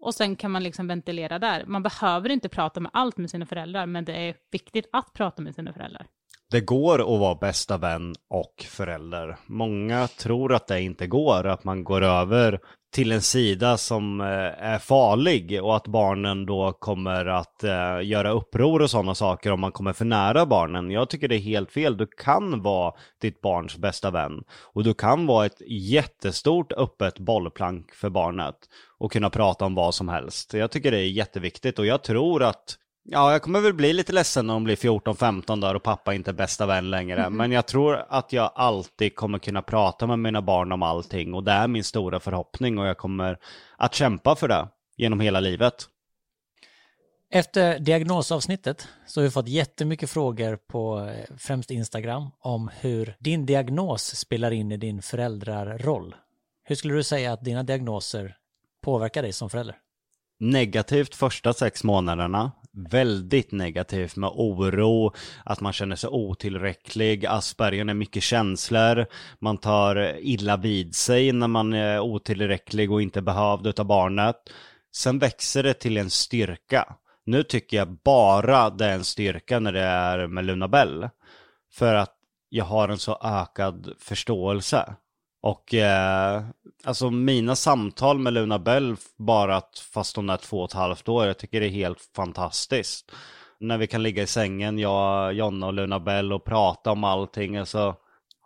Och 0.00 0.14
sen 0.14 0.36
kan 0.36 0.50
man 0.50 0.62
liksom 0.62 0.86
ventilera 0.86 1.38
där. 1.38 1.64
Man 1.66 1.82
behöver 1.82 2.28
inte 2.28 2.48
prata 2.48 2.80
med 2.80 2.90
allt 2.94 3.16
med 3.16 3.30
sina 3.30 3.46
föräldrar, 3.46 3.86
men 3.86 4.04
det 4.04 4.12
är 4.12 4.34
viktigt 4.50 4.88
att 4.92 5.12
prata 5.12 5.42
med 5.42 5.54
sina 5.54 5.72
föräldrar. 5.72 6.06
Det 6.50 6.60
går 6.60 7.14
att 7.14 7.20
vara 7.20 7.34
bästa 7.34 7.78
vän 7.78 8.14
och 8.28 8.66
förälder. 8.68 9.36
Många 9.46 10.08
tror 10.08 10.54
att 10.54 10.66
det 10.66 10.80
inte 10.80 11.06
går, 11.06 11.46
att 11.46 11.64
man 11.64 11.84
går 11.84 12.02
över 12.02 12.60
till 12.90 13.12
en 13.12 13.22
sida 13.22 13.76
som 13.76 14.20
eh, 14.20 14.26
är 14.26 14.78
farlig 14.78 15.64
och 15.64 15.76
att 15.76 15.86
barnen 15.86 16.46
då 16.46 16.72
kommer 16.72 17.26
att 17.26 17.64
eh, 17.64 18.00
göra 18.02 18.30
uppror 18.30 18.82
och 18.82 18.90
sådana 18.90 19.14
saker 19.14 19.52
om 19.52 19.60
man 19.60 19.72
kommer 19.72 19.92
för 19.92 20.04
nära 20.04 20.46
barnen. 20.46 20.90
Jag 20.90 21.10
tycker 21.10 21.28
det 21.28 21.36
är 21.36 21.40
helt 21.40 21.72
fel. 21.72 21.96
Du 21.96 22.06
kan 22.06 22.62
vara 22.62 22.94
ditt 23.20 23.40
barns 23.40 23.76
bästa 23.76 24.10
vän 24.10 24.44
och 24.50 24.84
du 24.84 24.94
kan 24.94 25.26
vara 25.26 25.46
ett 25.46 25.62
jättestort 25.66 26.72
öppet 26.72 27.18
bollplank 27.18 27.94
för 27.94 28.10
barnet 28.10 28.56
och 28.98 29.12
kunna 29.12 29.30
prata 29.30 29.64
om 29.64 29.74
vad 29.74 29.94
som 29.94 30.08
helst. 30.08 30.54
Jag 30.54 30.70
tycker 30.70 30.90
det 30.90 30.98
är 30.98 31.08
jätteviktigt 31.08 31.78
och 31.78 31.86
jag 31.86 32.02
tror 32.02 32.42
att 32.42 32.76
Ja, 33.10 33.32
jag 33.32 33.42
kommer 33.42 33.60
väl 33.60 33.74
bli 33.74 33.92
lite 33.92 34.12
ledsen 34.12 34.46
när 34.46 34.54
de 34.54 34.64
blir 34.64 34.76
14-15 34.76 35.60
där 35.60 35.74
och 35.74 35.82
pappa 35.82 36.14
inte 36.14 36.30
är 36.30 36.32
bästa 36.32 36.66
vän 36.66 36.90
längre. 36.90 37.30
Men 37.30 37.52
jag 37.52 37.66
tror 37.66 38.04
att 38.08 38.32
jag 38.32 38.52
alltid 38.54 39.14
kommer 39.14 39.38
kunna 39.38 39.62
prata 39.62 40.06
med 40.06 40.18
mina 40.18 40.42
barn 40.42 40.72
om 40.72 40.82
allting 40.82 41.34
och 41.34 41.44
det 41.44 41.52
är 41.52 41.68
min 41.68 41.84
stora 41.84 42.20
förhoppning 42.20 42.78
och 42.78 42.86
jag 42.86 42.98
kommer 42.98 43.38
att 43.76 43.94
kämpa 43.94 44.36
för 44.36 44.48
det 44.48 44.68
genom 44.96 45.20
hela 45.20 45.40
livet. 45.40 45.74
Efter 47.30 47.78
diagnosavsnittet 47.78 48.88
så 49.06 49.20
har 49.20 49.24
vi 49.24 49.30
fått 49.30 49.48
jättemycket 49.48 50.10
frågor 50.10 50.56
på 50.56 50.98
eh, 51.00 51.36
främst 51.38 51.70
Instagram 51.70 52.30
om 52.40 52.70
hur 52.80 53.16
din 53.18 53.46
diagnos 53.46 54.16
spelar 54.16 54.50
in 54.50 54.72
i 54.72 54.76
din 54.76 55.02
föräldraroll. 55.02 56.14
Hur 56.64 56.74
skulle 56.74 56.94
du 56.94 57.02
säga 57.02 57.32
att 57.32 57.44
dina 57.44 57.62
diagnoser 57.62 58.36
påverkar 58.82 59.22
dig 59.22 59.32
som 59.32 59.50
förälder? 59.50 59.76
Negativt 60.40 61.14
första 61.14 61.52
sex 61.52 61.84
månaderna. 61.84 62.52
Väldigt 62.78 63.52
negativt 63.52 64.16
med 64.16 64.30
oro, 64.34 65.12
att 65.44 65.60
man 65.60 65.72
känner 65.72 65.96
sig 65.96 66.10
otillräcklig, 66.10 67.26
Asperger 67.26 67.88
är 67.88 67.94
mycket 67.94 68.22
känslor, 68.22 69.06
man 69.40 69.58
tar 69.58 70.16
illa 70.20 70.56
vid 70.56 70.94
sig 70.94 71.32
när 71.32 71.48
man 71.48 71.72
är 71.72 72.00
otillräcklig 72.00 72.92
och 72.92 73.02
inte 73.02 73.22
behövd 73.22 73.66
utav 73.66 73.86
barnet. 73.86 74.36
Sen 74.96 75.18
växer 75.18 75.62
det 75.62 75.74
till 75.74 75.96
en 75.96 76.10
styrka. 76.10 76.96
Nu 77.26 77.42
tycker 77.42 77.76
jag 77.76 77.88
bara 78.04 78.70
det 78.70 78.86
är 78.86 78.94
en 78.94 79.04
styrka 79.04 79.60
när 79.60 79.72
det 79.72 79.82
är 79.82 80.26
med 80.26 80.44
Luna 80.44 80.68
Bell. 80.68 81.08
För 81.72 81.94
att 81.94 82.14
jag 82.48 82.64
har 82.64 82.88
en 82.88 82.98
så 82.98 83.18
ökad 83.22 83.92
förståelse. 83.98 84.94
Och 85.40 85.74
eh, 85.74 86.42
alltså 86.84 87.10
mina 87.10 87.56
samtal 87.56 88.18
med 88.18 88.32
Luna 88.32 88.58
Bell, 88.58 88.96
bara 89.16 89.56
att 89.56 89.78
fast 89.78 90.16
hon 90.16 90.30
är 90.30 90.36
två 90.36 90.58
och 90.58 90.68
ett 90.68 90.72
halvt 90.72 91.08
år, 91.08 91.26
jag 91.26 91.38
tycker 91.38 91.60
det 91.60 91.66
är 91.66 91.70
helt 91.70 92.10
fantastiskt. 92.16 93.12
När 93.60 93.78
vi 93.78 93.86
kan 93.86 94.02
ligga 94.02 94.22
i 94.22 94.26
sängen, 94.26 94.78
jag, 94.78 95.32
Jonna 95.32 95.66
och 95.66 95.72
Luna 95.72 96.00
Bell 96.00 96.32
och 96.32 96.44
prata 96.44 96.92
om 96.92 97.04
allting. 97.04 97.56
Alltså, 97.56 97.96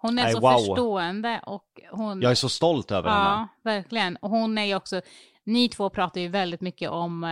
Hon 0.02 0.18
är 0.18 0.22
Nej, 0.22 0.32
så 0.32 0.40
wow. 0.40 0.58
förstående 0.58 1.40
och 1.46 1.80
hon... 1.90 2.22
jag 2.22 2.30
är 2.30 2.34
så 2.34 2.48
stolt 2.48 2.90
över 2.90 3.10
henne. 3.10 3.24
Ja, 3.24 3.48
verkligen. 3.62 4.16
Och 4.16 4.30
hon 4.30 4.58
är 4.58 4.64
ju 4.64 4.74
också, 4.74 5.00
ni 5.44 5.68
två 5.68 5.90
pratar 5.90 6.20
ju 6.20 6.28
väldigt 6.28 6.60
mycket 6.60 6.90
om, 6.90 7.24
eh, 7.24 7.30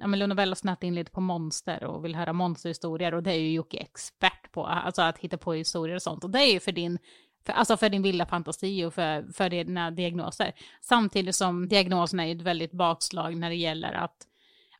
ja 0.00 0.06
men 0.06 0.18
Luna 0.18 0.34
Bell 0.34 0.48
har 0.48 0.54
snett 0.54 0.82
in 0.82 0.94
lite 0.94 1.10
på 1.10 1.20
monster 1.20 1.84
och 1.84 2.04
vill 2.04 2.14
höra 2.14 2.32
monsterhistorier 2.32 3.14
och 3.14 3.22
det 3.22 3.32
är 3.32 3.38
ju 3.38 3.52
Jocke 3.52 3.78
expert 3.78 4.52
på, 4.52 4.66
alltså 4.66 5.02
att 5.02 5.18
hitta 5.18 5.38
på 5.38 5.52
historier 5.52 5.96
och 5.96 6.02
sånt. 6.02 6.24
Och 6.24 6.30
det 6.30 6.38
är 6.38 6.52
ju 6.52 6.60
för 6.60 6.72
din, 6.72 6.98
för, 7.46 7.52
alltså 7.52 7.76
för 7.76 7.88
din 7.88 8.02
vilda 8.02 8.26
fantasi 8.26 8.84
och 8.84 8.94
för, 8.94 9.32
för 9.32 9.50
dina 9.50 9.90
diagnoser. 9.90 10.52
Samtidigt 10.80 11.36
som 11.36 11.68
diagnoserna 11.68 12.26
är 12.26 12.34
ett 12.34 12.42
väldigt 12.42 12.72
bakslag 12.72 13.36
när 13.36 13.50
det 13.50 13.56
gäller 13.56 13.92
att 13.92 14.26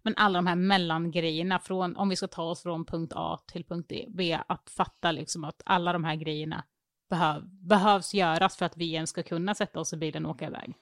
men 0.03 0.15
alla 0.17 0.39
de 0.39 0.47
här 0.47 0.57
mellangrejerna, 0.57 1.59
från, 1.59 1.97
om 1.97 2.09
vi 2.09 2.17
ska 2.17 2.27
ta 2.27 2.43
oss 2.43 2.63
från 2.63 2.85
punkt 2.85 3.13
A 3.17 3.41
till 3.53 3.65
punkt 3.65 3.93
B, 4.09 4.39
att 4.47 4.71
fatta 4.71 5.13
liksom 5.13 5.45
att 5.45 5.63
alla 5.65 5.93
de 5.93 6.05
här 6.05 6.17
grejerna 6.17 6.65
behöv, 7.11 7.43
behövs 7.45 8.15
göras 8.15 8.57
för 8.57 8.67
att 8.67 8.77
vi 8.77 8.93
ens 8.93 9.11
ska 9.11 9.23
kunna 9.23 9.55
sätta 9.55 9.81
oss 9.81 9.93
i 9.93 9.97
bilen 9.97 10.27
och 10.27 10.31
åka 10.31 10.47
iväg. 10.47 10.75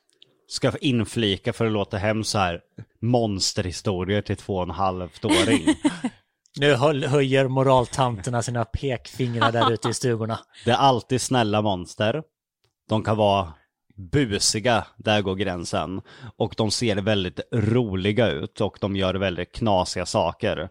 Ska 0.48 0.78
inflika 0.80 1.52
för 1.52 1.66
att 1.66 1.72
låta 1.72 1.96
hem 1.96 2.24
så 2.24 2.38
här 2.38 2.60
monsterhistorier 3.00 4.22
till 4.22 4.36
två 4.36 4.56
och 4.56 4.62
en 4.62 4.70
halvt 4.70 5.24
åring. 5.24 5.60
Nu 6.58 6.74
höjer 7.06 7.48
moraltanterna 7.48 8.42
sina 8.42 8.64
pekfingrar 8.64 9.52
där 9.52 9.72
ute 9.72 9.88
i 9.88 9.94
stugorna. 9.94 10.38
Det 10.64 10.70
är 10.70 10.76
alltid 10.76 11.20
snälla 11.20 11.62
monster. 11.62 12.22
De 12.88 13.04
kan 13.04 13.16
vara 13.16 13.52
busiga, 13.96 14.86
där 14.96 15.22
går 15.22 15.34
gränsen. 15.34 16.00
Och 16.36 16.54
de 16.56 16.70
ser 16.70 16.96
väldigt 16.96 17.40
roliga 17.52 18.28
ut 18.28 18.60
och 18.60 18.78
de 18.80 18.96
gör 18.96 19.14
väldigt 19.14 19.52
knasiga 19.52 20.06
saker. 20.06 20.68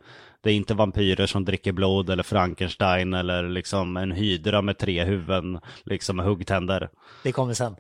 Det 0.48 0.52
är 0.52 0.56
inte 0.56 0.74
vampyrer 0.74 1.26
som 1.26 1.46
dricker 1.46 1.72
blod 1.72 2.10
eller 2.10 2.24
Frankenstein 2.24 3.14
eller 3.14 3.50
liksom 3.50 3.98
en 3.98 4.12
hydra 4.12 4.62
med 4.62 4.78
tre 4.78 5.04
huvuden, 5.04 5.60
liksom 5.84 6.16
med 6.16 6.26
huggtänder. 6.26 6.90
Det 7.24 7.32
kommer 7.32 7.54
sen, 7.54 7.76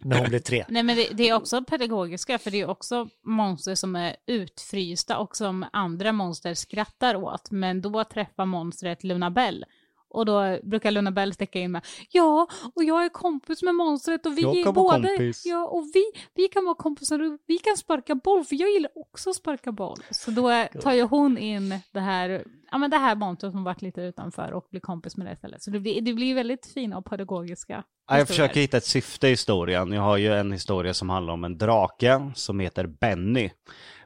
när 0.00 0.18
hon 0.18 0.28
blir 0.28 0.38
tre. 0.38 0.64
Nej 0.68 0.82
men 0.82 0.96
det, 0.96 1.08
det 1.12 1.28
är 1.28 1.34
också 1.34 1.64
pedagogiska, 1.64 2.38
för 2.38 2.50
det 2.50 2.60
är 2.60 2.70
också 2.70 3.08
monster 3.24 3.74
som 3.74 3.96
är 3.96 4.16
utfrysta 4.26 5.18
och 5.18 5.36
som 5.36 5.66
andra 5.72 6.12
monster 6.12 6.54
skrattar 6.54 7.16
åt. 7.16 7.50
Men 7.50 7.82
då 7.82 8.04
träffar 8.04 8.44
monstret 8.44 9.04
Luna 9.04 9.30
Bell 9.30 9.64
Och 10.10 10.26
då 10.26 10.58
brukar 10.62 10.90
Luna 10.90 11.10
Bell 11.10 11.34
sticka 11.34 11.58
in 11.60 11.72
med 11.72 11.86
Ja, 12.10 12.46
och 12.74 12.84
jag 12.84 13.04
är 13.04 13.08
kompis 13.08 13.62
med 13.62 13.74
monstret 13.74 14.26
och 14.26 14.38
vi 14.38 14.42
Jag 14.42 14.58
är 14.58 14.64
kan 14.64 14.74
vara 14.74 14.98
båda... 14.98 15.08
kompis." 15.08 15.46
Ja, 15.46 15.66
och 15.66 15.84
vi, 15.94 16.04
vi 16.34 16.48
kan 16.48 16.64
vara 16.64 16.74
kompisar 16.74 17.22
och 17.22 17.38
vi 17.46 17.58
kan 17.58 17.76
sparka 17.76 18.14
boll 18.14 18.44
för 18.44 18.56
jag 18.56 18.70
gillar 18.70 18.90
också 18.94 19.30
att 19.30 19.36
sparka 19.36 19.72
boll. 19.72 19.98
Så 20.10 20.30
då 20.30 20.48
är- 20.48 20.68
tar 20.80 20.92
ju 20.92 21.02
hon 21.02 21.38
in 21.38 21.74
det 21.92 22.00
här, 22.00 22.44
ja 22.70 22.78
men 22.78 22.90
det 22.90 22.96
här 22.98 23.14
monstret 23.16 23.52
som 23.52 23.64
varit 23.64 23.82
lite 23.82 24.00
utanför 24.00 24.52
och 24.52 24.66
blir 24.70 24.80
kompis 24.80 25.16
med 25.16 25.26
det 25.26 25.32
istället. 25.32 25.62
Så 25.62 25.70
det 25.70 25.80
blir, 25.80 26.00
det 26.00 26.12
blir 26.14 26.34
väldigt 26.34 26.66
fina 26.66 26.98
och 26.98 27.04
pedagogiska 27.04 27.72
Ja, 28.10 28.14
jag 28.14 28.20
historier. 28.24 28.26
försöker 28.48 28.60
hitta 28.60 28.76
ett 28.76 28.84
syfte 28.84 29.26
i 29.26 29.30
historien. 29.30 29.92
Jag 29.92 30.02
har 30.02 30.16
ju 30.16 30.32
en 30.34 30.52
historia 30.52 30.94
som 30.94 31.10
handlar 31.10 31.32
om 31.32 31.44
en 31.44 31.58
drake 31.58 32.30
som 32.34 32.60
heter 32.60 32.86
Benny. 32.86 33.50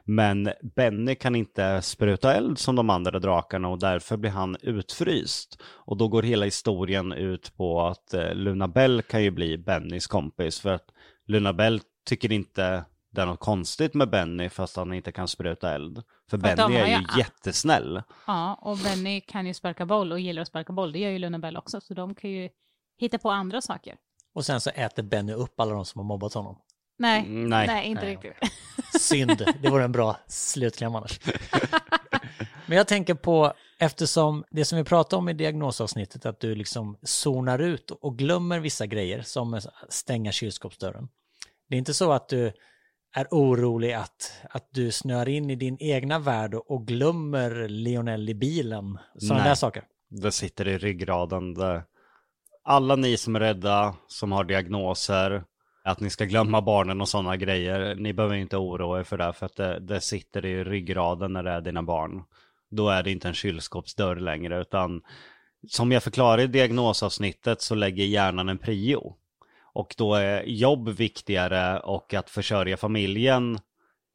Men 0.05 0.49
Benny 0.75 1.15
kan 1.15 1.35
inte 1.35 1.81
spruta 1.81 2.33
eld 2.33 2.57
som 2.59 2.75
de 2.75 2.89
andra 2.89 3.19
drakarna 3.19 3.67
och 3.67 3.79
därför 3.79 4.17
blir 4.17 4.31
han 4.31 4.57
utfryst. 4.61 5.61
Och 5.65 5.97
då 5.97 6.07
går 6.07 6.23
hela 6.23 6.45
historien 6.45 7.11
ut 7.13 7.55
på 7.57 7.81
att 7.81 8.13
eh, 8.13 8.33
Luna 8.33 8.67
Bell 8.67 9.01
kan 9.01 9.23
ju 9.23 9.31
bli 9.31 9.57
Bennys 9.57 10.07
kompis 10.07 10.59
för 10.59 10.69
att 10.73 10.85
Luna 11.27 11.53
Bell 11.53 11.81
tycker 12.05 12.31
inte 12.31 12.85
det 13.11 13.21
är 13.21 13.25
något 13.25 13.39
konstigt 13.39 13.93
med 13.93 14.09
Benny 14.09 14.49
fast 14.49 14.75
han 14.75 14.93
inte 14.93 15.11
kan 15.11 15.27
spruta 15.27 15.73
eld. 15.75 15.95
För 16.29 16.37
För 16.37 16.37
Benny 16.37 16.75
är 16.75 16.87
ju 16.87 16.93
ju- 16.93 17.19
jättesnäll. 17.19 18.01
Ja, 18.27 18.53
och 18.61 18.77
Benny 18.77 19.21
kan 19.21 19.45
ju 19.47 19.53
sparka 19.53 19.85
boll 19.85 20.11
och 20.11 20.19
gillar 20.19 20.41
att 20.41 20.47
sparka 20.47 20.73
boll. 20.73 20.91
Det 20.91 20.99
gör 20.99 21.09
ju 21.09 21.19
Luna 21.19 21.39
Bell 21.39 21.57
också, 21.57 21.81
så 21.81 21.93
de 21.93 22.15
kan 22.15 22.29
ju 22.31 22.49
hitta 22.99 23.17
på 23.17 23.29
andra 23.31 23.61
saker. 23.61 23.95
Och 24.33 24.45
sen 24.45 24.61
så 24.61 24.69
äter 24.69 25.03
Benny 25.03 25.33
upp 25.33 25.59
alla 25.59 25.73
de 25.73 25.85
som 25.85 25.99
har 25.99 26.05
mobbat 26.05 26.33
honom. 26.33 26.57
Nej, 27.03 27.19
Mm, 27.19 27.49
nej, 27.49 27.67
nej. 27.67 27.85
inte 27.87 28.05
Nej, 28.05 28.11
riktigt. 28.15 28.51
Synd, 29.01 29.45
det 29.61 29.69
vore 29.69 29.83
en 29.83 29.91
bra 29.91 30.17
slutkläm 30.27 30.95
annars. 30.95 31.19
Men 32.65 32.77
jag 32.77 32.87
tänker 32.87 33.13
på, 33.13 33.53
eftersom 33.79 34.43
det 34.51 34.65
som 34.65 34.77
vi 34.77 34.83
pratade 34.83 35.17
om 35.17 35.29
i 35.29 35.33
diagnosavsnittet, 35.33 36.25
att 36.25 36.39
du 36.39 36.55
liksom 36.55 36.97
zonar 37.01 37.59
ut 37.59 37.91
och 37.91 38.17
glömmer 38.17 38.59
vissa 38.59 38.85
grejer, 38.85 39.21
som 39.21 39.61
stänga 39.89 40.31
kylskåpsdörren. 40.31 41.07
Det 41.69 41.75
är 41.75 41.77
inte 41.77 41.93
så 41.93 42.11
att 42.11 42.29
du 42.29 42.51
är 43.15 43.27
orolig 43.31 43.93
att, 43.93 44.33
att 44.49 44.67
du 44.71 44.91
snör 44.91 45.29
in 45.29 45.49
i 45.49 45.55
din 45.55 45.77
egna 45.79 46.19
värld 46.19 46.53
och, 46.53 46.87
glömmer 46.87 47.67
Lionel 47.67 48.29
i 48.29 48.33
bilen, 48.33 48.97
sådana 49.19 49.43
där 49.43 49.55
saker. 49.55 49.83
Det 50.09 50.31
sitter 50.31 50.67
i 50.67 50.77
ryggraden. 50.77 51.53
Det... 51.53 51.83
Alla 52.63 52.95
ni 52.95 53.17
som 53.17 53.35
är 53.35 53.39
rädda, 53.39 53.95
som 54.07 54.31
har 54.31 54.43
diagnoser, 54.43 55.43
att 55.83 55.99
ni 55.99 56.09
ska 56.09 56.25
glömma 56.25 56.61
barnen 56.61 57.01
och 57.01 57.09
sådana 57.09 57.37
grejer, 57.37 57.95
ni 57.95 58.13
behöver 58.13 58.35
inte 58.35 58.57
oroa 58.57 58.99
er 58.99 59.03
för 59.03 59.17
det, 59.17 59.33
för 59.33 59.45
att 59.45 59.55
det, 59.55 59.79
det 59.79 60.01
sitter 60.01 60.45
i 60.45 60.63
ryggraden 60.63 61.33
när 61.33 61.43
det 61.43 61.51
är 61.51 61.61
dina 61.61 61.83
barn. 61.83 62.23
Då 62.71 62.89
är 62.89 63.03
det 63.03 63.11
inte 63.11 63.27
en 63.27 63.33
kylskåpsdörr 63.33 64.15
längre, 64.15 64.61
utan 64.61 65.01
som 65.67 65.91
jag 65.91 66.03
förklarade 66.03 66.43
i 66.43 66.47
diagnosavsnittet 66.47 67.61
så 67.61 67.75
lägger 67.75 68.05
hjärnan 68.05 68.49
en 68.49 68.57
prio. 68.57 69.15
Och 69.73 69.95
då 69.97 70.15
är 70.15 70.43
jobb 70.43 70.89
viktigare 70.89 71.79
och 71.79 72.13
att 72.13 72.29
försörja 72.29 72.77
familjen 72.77 73.59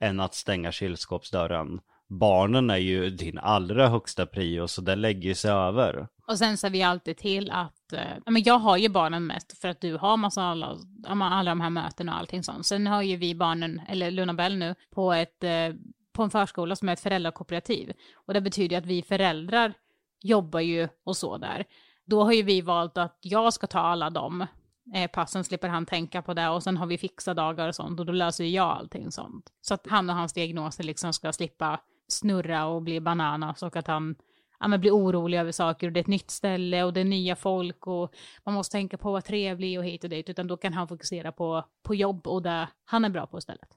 än 0.01 0.21
att 0.21 0.35
stänga 0.35 0.73
kylskåpsdörren. 0.73 1.81
Barnen 2.09 2.71
är 2.71 2.77
ju 2.77 3.11
din 3.11 3.39
allra 3.39 3.89
högsta 3.89 4.27
prio, 4.27 4.69
så 4.69 4.81
det 4.81 4.97
lägger 4.97 5.35
sig 5.35 5.51
över. 5.51 6.09
Och 6.29 6.39
sen 6.39 6.57
ser 6.57 6.71
vi 6.71 6.83
alltid 6.83 7.17
till 7.17 7.51
att, 7.51 7.93
eh, 7.93 8.17
ja, 8.25 8.31
men 8.31 8.43
jag 8.43 8.59
har 8.59 8.77
ju 8.77 8.89
barnen 8.89 9.27
mest 9.27 9.59
för 9.59 9.69
att 9.69 9.81
du 9.81 9.97
har 9.97 10.17
massa 10.17 10.43
alla, 10.43 10.79
alla 11.07 11.51
de 11.51 11.61
här 11.61 11.71
mötena 11.71 12.13
och 12.13 12.19
allting 12.19 12.43
sånt. 12.43 12.67
Sen 12.67 12.87
har 12.87 13.03
ju 13.03 13.17
vi 13.17 13.35
barnen, 13.35 13.81
eller 13.89 14.11
Luna 14.11 14.35
Bell 14.35 14.57
nu, 14.57 14.75
på, 14.91 15.13
ett, 15.13 15.45
eh, 15.45 15.75
på 16.13 16.23
en 16.23 16.31
förskola 16.31 16.77
som 16.77 16.89
är 16.89 16.93
ett 16.93 17.01
föräldrakooperativ. 17.01 17.93
Och 18.15 18.35
det 18.35 18.41
betyder 18.41 18.77
ju 18.77 18.79
att 18.79 18.87
vi 18.87 19.03
föräldrar 19.03 19.75
jobbar 20.23 20.61
ju 20.61 20.89
och 21.05 21.17
så 21.17 21.39
där. 21.39 21.65
Då 22.05 22.25
har 22.25 22.33
ju 22.33 22.43
vi 22.43 22.61
valt 22.61 22.99
att 22.99 23.19
jag 23.21 23.53
ska 23.53 23.67
ta 23.67 23.81
alla 23.81 24.11
de 24.11 24.47
eh, 24.95 25.11
passen, 25.11 25.45
slipper 25.45 25.69
han 25.69 25.87
tänka 25.87 26.23
på 26.23 26.35
det 26.35 26.49
och 26.49 26.63
sen 26.63 26.77
har 26.77 26.87
vi 26.87 26.99
fixa 26.99 27.35
dagar 27.35 27.69
och 27.69 27.75
sånt 27.75 28.01
och 28.01 28.07
då 28.07 28.13
löser 28.13 28.45
ju 28.45 28.51
jag 28.51 28.69
allting 28.69 29.11
sånt. 29.11 29.53
Så 29.61 29.75
att 29.75 29.87
han 29.87 30.11
och 30.11 30.17
hans 30.17 30.33
diagnoser 30.33 30.85
liksom 30.85 31.13
ska 31.13 31.33
slippa 31.33 31.81
snurra 32.09 32.67
och 32.67 32.83
bli 32.83 33.01
bananas 33.01 33.63
och 33.63 33.77
att 33.77 33.87
han 33.87 34.15
ja, 34.61 34.69
men 34.69 34.81
blir 34.81 34.91
orolig 34.91 35.39
över 35.39 35.53
saker 35.53 35.87
och 35.87 35.93
det 35.93 36.01
är 36.01 36.03
ett 36.03 36.07
nytt 36.07 36.31
ställe 36.31 36.85
och 36.85 36.93
det 36.93 37.01
är 37.01 37.05
nya 37.05 37.37
folk 37.37 37.87
och 37.87 38.15
man 38.45 38.55
måste 38.55 38.73
tänka 38.73 38.99
på 38.99 39.09
att 39.09 39.13
vara 39.13 39.23
trevlig 39.23 39.79
och 39.79 39.85
hit 39.85 40.05
och 40.05 40.11
dit 40.11 40.29
utan 40.29 40.47
då 40.47 40.57
kan 40.57 40.73
han 40.73 40.89
fokusera 40.89 41.33
på, 41.33 41.65
på 41.83 41.95
jobb 41.95 42.27
och 42.27 42.43
det 42.43 42.69
han 42.85 43.05
är 43.05 43.09
bra 43.09 43.27
på 43.27 43.39
istället. 43.39 43.69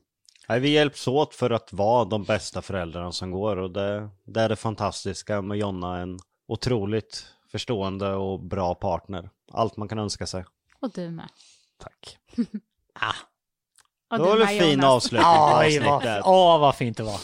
Nej, 0.49 0.59
vi 0.59 0.69
hjälps 0.69 1.07
åt 1.07 1.35
för 1.35 1.49
att 1.49 1.73
vara 1.73 2.05
de 2.05 2.23
bästa 2.23 2.61
föräldrarna 2.61 3.11
som 3.11 3.31
går 3.31 3.57
och 3.57 3.71
det, 3.71 4.09
det 4.23 4.41
är 4.41 4.49
det 4.49 4.55
fantastiska 4.55 5.41
med 5.41 5.57
Jonna, 5.57 5.97
en 5.97 6.19
otroligt 6.47 7.25
förstående 7.51 8.13
och 8.13 8.39
bra 8.39 8.75
partner. 8.75 9.29
Allt 9.51 9.77
man 9.77 9.87
kan 9.87 9.99
önska 9.99 10.27
sig. 10.27 10.45
Och 10.79 10.91
du 10.91 11.09
med. 11.09 11.29
Tack. 11.77 12.17
Och 14.09 14.17
Det 14.17 14.23
var 14.23 14.37
väl 14.37 14.47
med, 14.47 14.59
fin 14.59 14.83
avslutning 14.83 15.23
på 15.23 15.89
avsnittet. 15.89 16.21
åh, 16.25 16.59
vad 16.59 16.75
fint 16.75 16.97
det 16.97 17.03
var. 17.03 17.19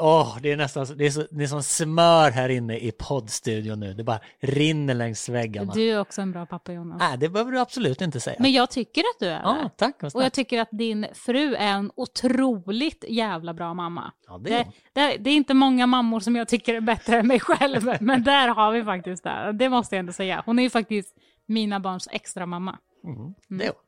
Åh, 0.00 0.38
det 0.42 0.52
är 0.52 0.56
nästan 0.56 0.86
det 0.96 1.06
är, 1.06 1.10
så, 1.10 1.24
det 1.30 1.44
är 1.44 1.48
som 1.48 1.62
smör 1.62 2.30
här 2.30 2.48
inne 2.48 2.78
i 2.78 2.92
poddstudion 2.92 3.80
nu. 3.80 3.94
Det 3.94 4.04
bara 4.04 4.20
rinner 4.40 4.94
längs 4.94 5.28
väggarna. 5.28 5.72
Du 5.72 5.90
är 5.90 6.00
också 6.00 6.22
en 6.22 6.32
bra 6.32 6.46
pappa 6.46 6.72
Jonas. 6.72 6.98
Nej, 7.00 7.18
det 7.18 7.28
behöver 7.28 7.52
du 7.52 7.60
absolut 7.60 8.00
inte 8.00 8.20
säga. 8.20 8.36
Men 8.38 8.52
jag 8.52 8.70
tycker 8.70 9.00
att 9.00 9.18
du 9.18 9.26
är 9.26 9.40
ja, 9.42 9.52
det. 9.62 9.70
tack. 9.76 10.14
Och 10.14 10.22
jag 10.22 10.32
tycker 10.32 10.60
att 10.60 10.68
din 10.72 11.06
fru 11.14 11.54
är 11.54 11.72
en 11.72 11.90
otroligt 11.96 13.04
jävla 13.08 13.54
bra 13.54 13.74
mamma. 13.74 14.12
Ja, 14.26 14.38
det 14.38 14.54
är 14.54 14.64
Det, 14.64 14.72
det, 14.92 15.16
det 15.16 15.30
är 15.30 15.34
inte 15.34 15.54
många 15.54 15.86
mammor 15.86 16.20
som 16.20 16.36
jag 16.36 16.48
tycker 16.48 16.74
är 16.74 16.80
bättre 16.80 17.18
än 17.18 17.26
mig 17.26 17.40
själv, 17.40 17.96
men 18.00 18.24
där 18.24 18.48
har 18.48 18.72
vi 18.72 18.84
faktiskt 18.84 19.24
det. 19.24 19.52
Det 19.52 19.68
måste 19.68 19.94
jag 19.94 20.00
ändå 20.00 20.12
säga. 20.12 20.42
Hon 20.46 20.58
är 20.58 20.62
ju 20.62 20.70
faktiskt 20.70 21.14
mina 21.46 21.80
barns 21.80 22.08
extra 22.12 22.46
mamma. 22.46 22.78
Mm, 23.04 23.34
det 23.48 23.64
är 23.64 23.68
hon. 23.68 23.82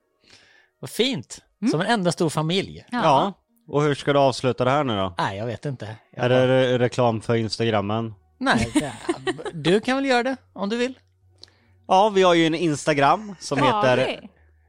Vad 0.81 0.91
fint. 0.91 1.45
Som 1.71 1.81
en 1.81 1.87
enda 1.87 2.13
stor 2.13 2.29
familj. 2.29 2.85
Ja, 2.91 3.35
och 3.71 3.83
hur 3.83 3.95
ska 3.95 4.13
du 4.13 4.19
avsluta 4.19 4.65
det 4.65 4.71
här 4.71 4.85
nu 4.85 4.97
då? 4.97 5.15
Nej, 5.19 5.39
jag 5.39 5.47
vet 5.47 5.67
inte. 5.67 5.97
Jag 6.17 6.25
Är 6.25 6.29
det 6.29 6.47
re- 6.47 6.79
reklam 6.79 7.21
för 7.21 7.35
Instagrammen? 7.35 8.15
Nej, 8.39 8.71
det- 8.75 8.93
du 9.53 9.81
kan 9.81 9.97
väl 9.97 10.05
göra 10.07 10.23
det 10.23 10.37
om 10.53 10.69
du 10.69 10.77
vill. 10.77 10.95
Ja, 11.89 12.09
vi 12.09 12.23
har 12.23 12.35
ju 12.35 12.47
en 12.47 12.55
Instagram 12.55 13.35
som 13.41 13.59
Ja, 13.59 13.65
heter 13.83 13.97
det- 13.97 14.21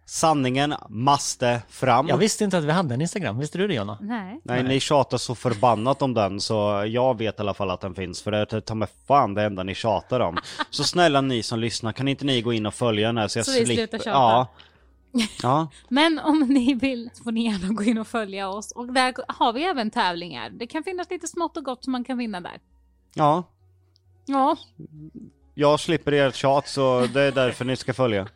Sanningen 0.05 0.75
måste 0.89 1.61
fram. 1.69 2.07
Jag 2.07 2.17
visste 2.17 2.43
inte 2.43 2.57
att 2.57 2.63
vi 2.63 2.71
hade 2.71 2.93
en 2.93 3.01
Instagram. 3.01 3.39
Visste 3.39 3.57
du 3.57 3.67
det, 3.67 3.73
Jonna? 3.73 3.97
Nej. 4.01 4.39
Nej, 4.43 4.63
ni 4.63 4.79
tjatar 4.79 5.17
så 5.17 5.35
förbannat 5.35 6.01
om 6.01 6.13
den 6.13 6.41
så 6.41 6.83
jag 6.87 7.17
vet 7.17 7.37
i 7.39 7.41
alla 7.41 7.53
fall 7.53 7.69
att 7.71 7.81
den 7.81 7.95
finns 7.95 8.21
för 8.21 8.31
det 8.31 8.37
är 8.53 8.59
ta 8.61 8.75
mig 8.75 8.87
fan 9.07 9.33
det 9.33 9.43
enda 9.43 9.63
ni 9.63 9.75
tjatar 9.75 10.19
om. 10.19 10.37
Så 10.69 10.83
snälla 10.83 11.21
ni 11.21 11.43
som 11.43 11.59
lyssnar, 11.59 11.91
kan 11.91 12.07
inte 12.07 12.25
ni 12.25 12.41
gå 12.41 12.53
in 12.53 12.65
och 12.65 12.73
följa 12.73 13.07
den 13.07 13.17
här 13.17 13.27
så 13.27 13.39
jag 13.39 13.45
Så 13.45 13.51
vi 13.51 13.57
slipper... 13.65 13.75
slutar 13.75 13.97
tjata. 13.97 14.09
Ja. 14.09 14.47
Ja, 15.43 15.67
Men 15.89 16.19
om 16.19 16.39
ni 16.39 16.73
vill 16.73 17.09
så 17.13 17.23
får 17.23 17.31
ni 17.31 17.45
gärna 17.45 17.67
gå 17.73 17.83
in 17.83 17.97
och 17.97 18.07
följa 18.07 18.49
oss. 18.49 18.71
Och 18.71 18.93
där 18.93 19.13
har 19.27 19.53
vi 19.53 19.63
även 19.63 19.91
tävlingar. 19.91 20.49
Det 20.49 20.67
kan 20.67 20.83
finnas 20.83 21.09
lite 21.09 21.27
smått 21.27 21.57
och 21.57 21.63
gott 21.65 21.83
som 21.83 21.91
man 21.91 22.03
kan 22.03 22.17
vinna 22.17 22.41
där. 22.41 22.59
ja. 23.13 23.43
Ja, 24.25 24.57
Jag 25.53 25.79
slipper 25.79 26.11
ert 26.11 26.35
tjat 26.35 26.67
så 26.67 27.07
det 27.13 27.21
är 27.21 27.31
därför 27.31 27.65
ni 27.65 27.75
ska 27.75 27.93
följa. 27.93 28.27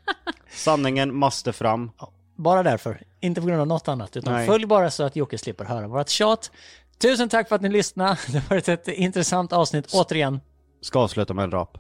Sanningen 0.49 1.15
måste 1.15 1.53
fram. 1.53 1.91
Bara 2.35 2.63
därför. 2.63 3.03
Inte 3.19 3.41
på 3.41 3.47
grund 3.47 3.61
av 3.61 3.67
något 3.67 3.87
annat. 3.87 4.17
Utan 4.17 4.33
Nej. 4.33 4.47
följ 4.47 4.65
bara 4.65 4.91
så 4.91 5.03
att 5.03 5.15
Jocke 5.15 5.37
slipper 5.37 5.65
höra 5.65 5.87
vårt 5.87 6.09
tjat. 6.09 6.51
Tusen 6.97 7.29
tack 7.29 7.49
för 7.49 7.55
att 7.55 7.61
ni 7.61 7.69
lyssnade. 7.69 8.17
Det 8.31 8.39
har 8.39 8.49
varit 8.49 8.67
ett 8.69 8.87
intressant 8.87 9.53
avsnitt 9.53 9.93
återigen. 9.93 10.39
Ska 10.81 10.99
avsluta 10.99 11.33
med 11.33 11.43
en 11.43 11.51
rap. 11.51 11.77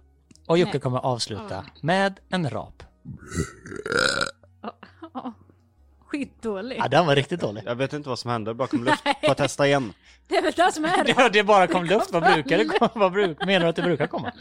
Och 0.47 0.57
Jocke 0.57 0.79
kommer 0.79 0.99
avsluta 0.99 1.65
med 1.81 2.19
en 2.29 2.49
rap. 2.49 2.83
Skitdåligt. 6.07 6.79
Ja, 6.79 6.87
den 6.87 7.05
var 7.05 7.15
riktigt 7.15 7.39
dålig. 7.39 7.63
Jag 7.65 7.75
vet 7.75 7.93
inte 7.93 8.09
vad 8.09 8.19
som 8.19 8.31
hände, 8.31 8.53
bara 8.53 8.67
kom 8.67 8.83
luft. 8.83 9.03
Får 9.03 9.13
jag 9.21 9.37
testa 9.37 9.67
igen? 9.67 9.93
Det 10.27 10.37
är 10.37 10.41
väl 10.41 10.53
det 10.53 10.71
som 10.71 10.85
är 10.85 11.03
det. 11.05 11.13
Ja, 11.17 11.29
det 11.29 11.43
bara 11.43 11.67
kom 11.67 11.85
luft. 11.85 12.11
Vad 12.11 12.23
brukar 12.23 12.57
det 12.57 12.65
komma? 12.65 12.91
Vad 12.95 13.11
bruk, 13.11 13.37
menar 13.45 13.59
du 13.59 13.67
att 13.69 13.75
det 13.75 13.81
brukar 13.81 14.07
komma? 14.07 14.31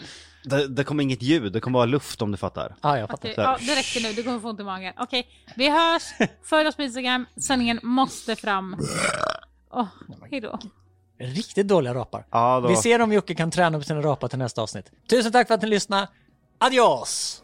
Det, 0.44 0.68
det 0.68 0.84
kom 0.84 1.01
inget 1.01 1.22
ljud, 1.22 1.52
det 1.52 1.60
kom 1.60 1.72
bara 1.72 1.84
luft 1.84 2.22
om 2.22 2.30
du 2.30 2.36
fattar. 2.36 2.74
Ja, 2.82 2.98
jag 2.98 3.09
fattar. 3.10 3.28
Det, 3.28 3.34
ja, 3.36 3.56
det 3.60 3.74
räcker 3.74 4.01
nu, 4.02 4.12
du 4.12 4.22
kommer 4.22 4.40
få 4.40 4.48
ont 4.48 4.60
i 4.60 4.62
magen. 4.62 4.92
Okej, 4.98 5.28
vi 5.56 5.70
hörs. 5.70 6.02
Följ 6.42 6.68
oss 6.68 6.76
på 6.76 6.82
Instagram. 6.82 7.26
Sändningen 7.46 7.80
måste 7.82 8.36
fram. 8.36 8.76
Åh, 9.70 9.86
hejdå. 10.30 10.59
Riktigt 11.18 11.68
dåliga 11.68 11.94
rapar. 11.94 12.26
Ja, 12.30 12.60
då... 12.60 12.68
Vi 12.68 12.76
ser 12.76 13.01
om 13.01 13.12
Jocke 13.12 13.34
kan 13.34 13.51
träna 13.51 13.78
på 13.78 13.84
sina 13.84 14.01
rapar 14.01 14.28
till 14.28 14.38
nästa 14.38 14.62
avsnitt. 14.62 14.90
Tusen 15.10 15.32
tack 15.32 15.46
för 15.48 15.55
att 15.55 15.62
ni 15.62 15.68
lyssnade. 15.68 16.09
Adios! 16.59 17.43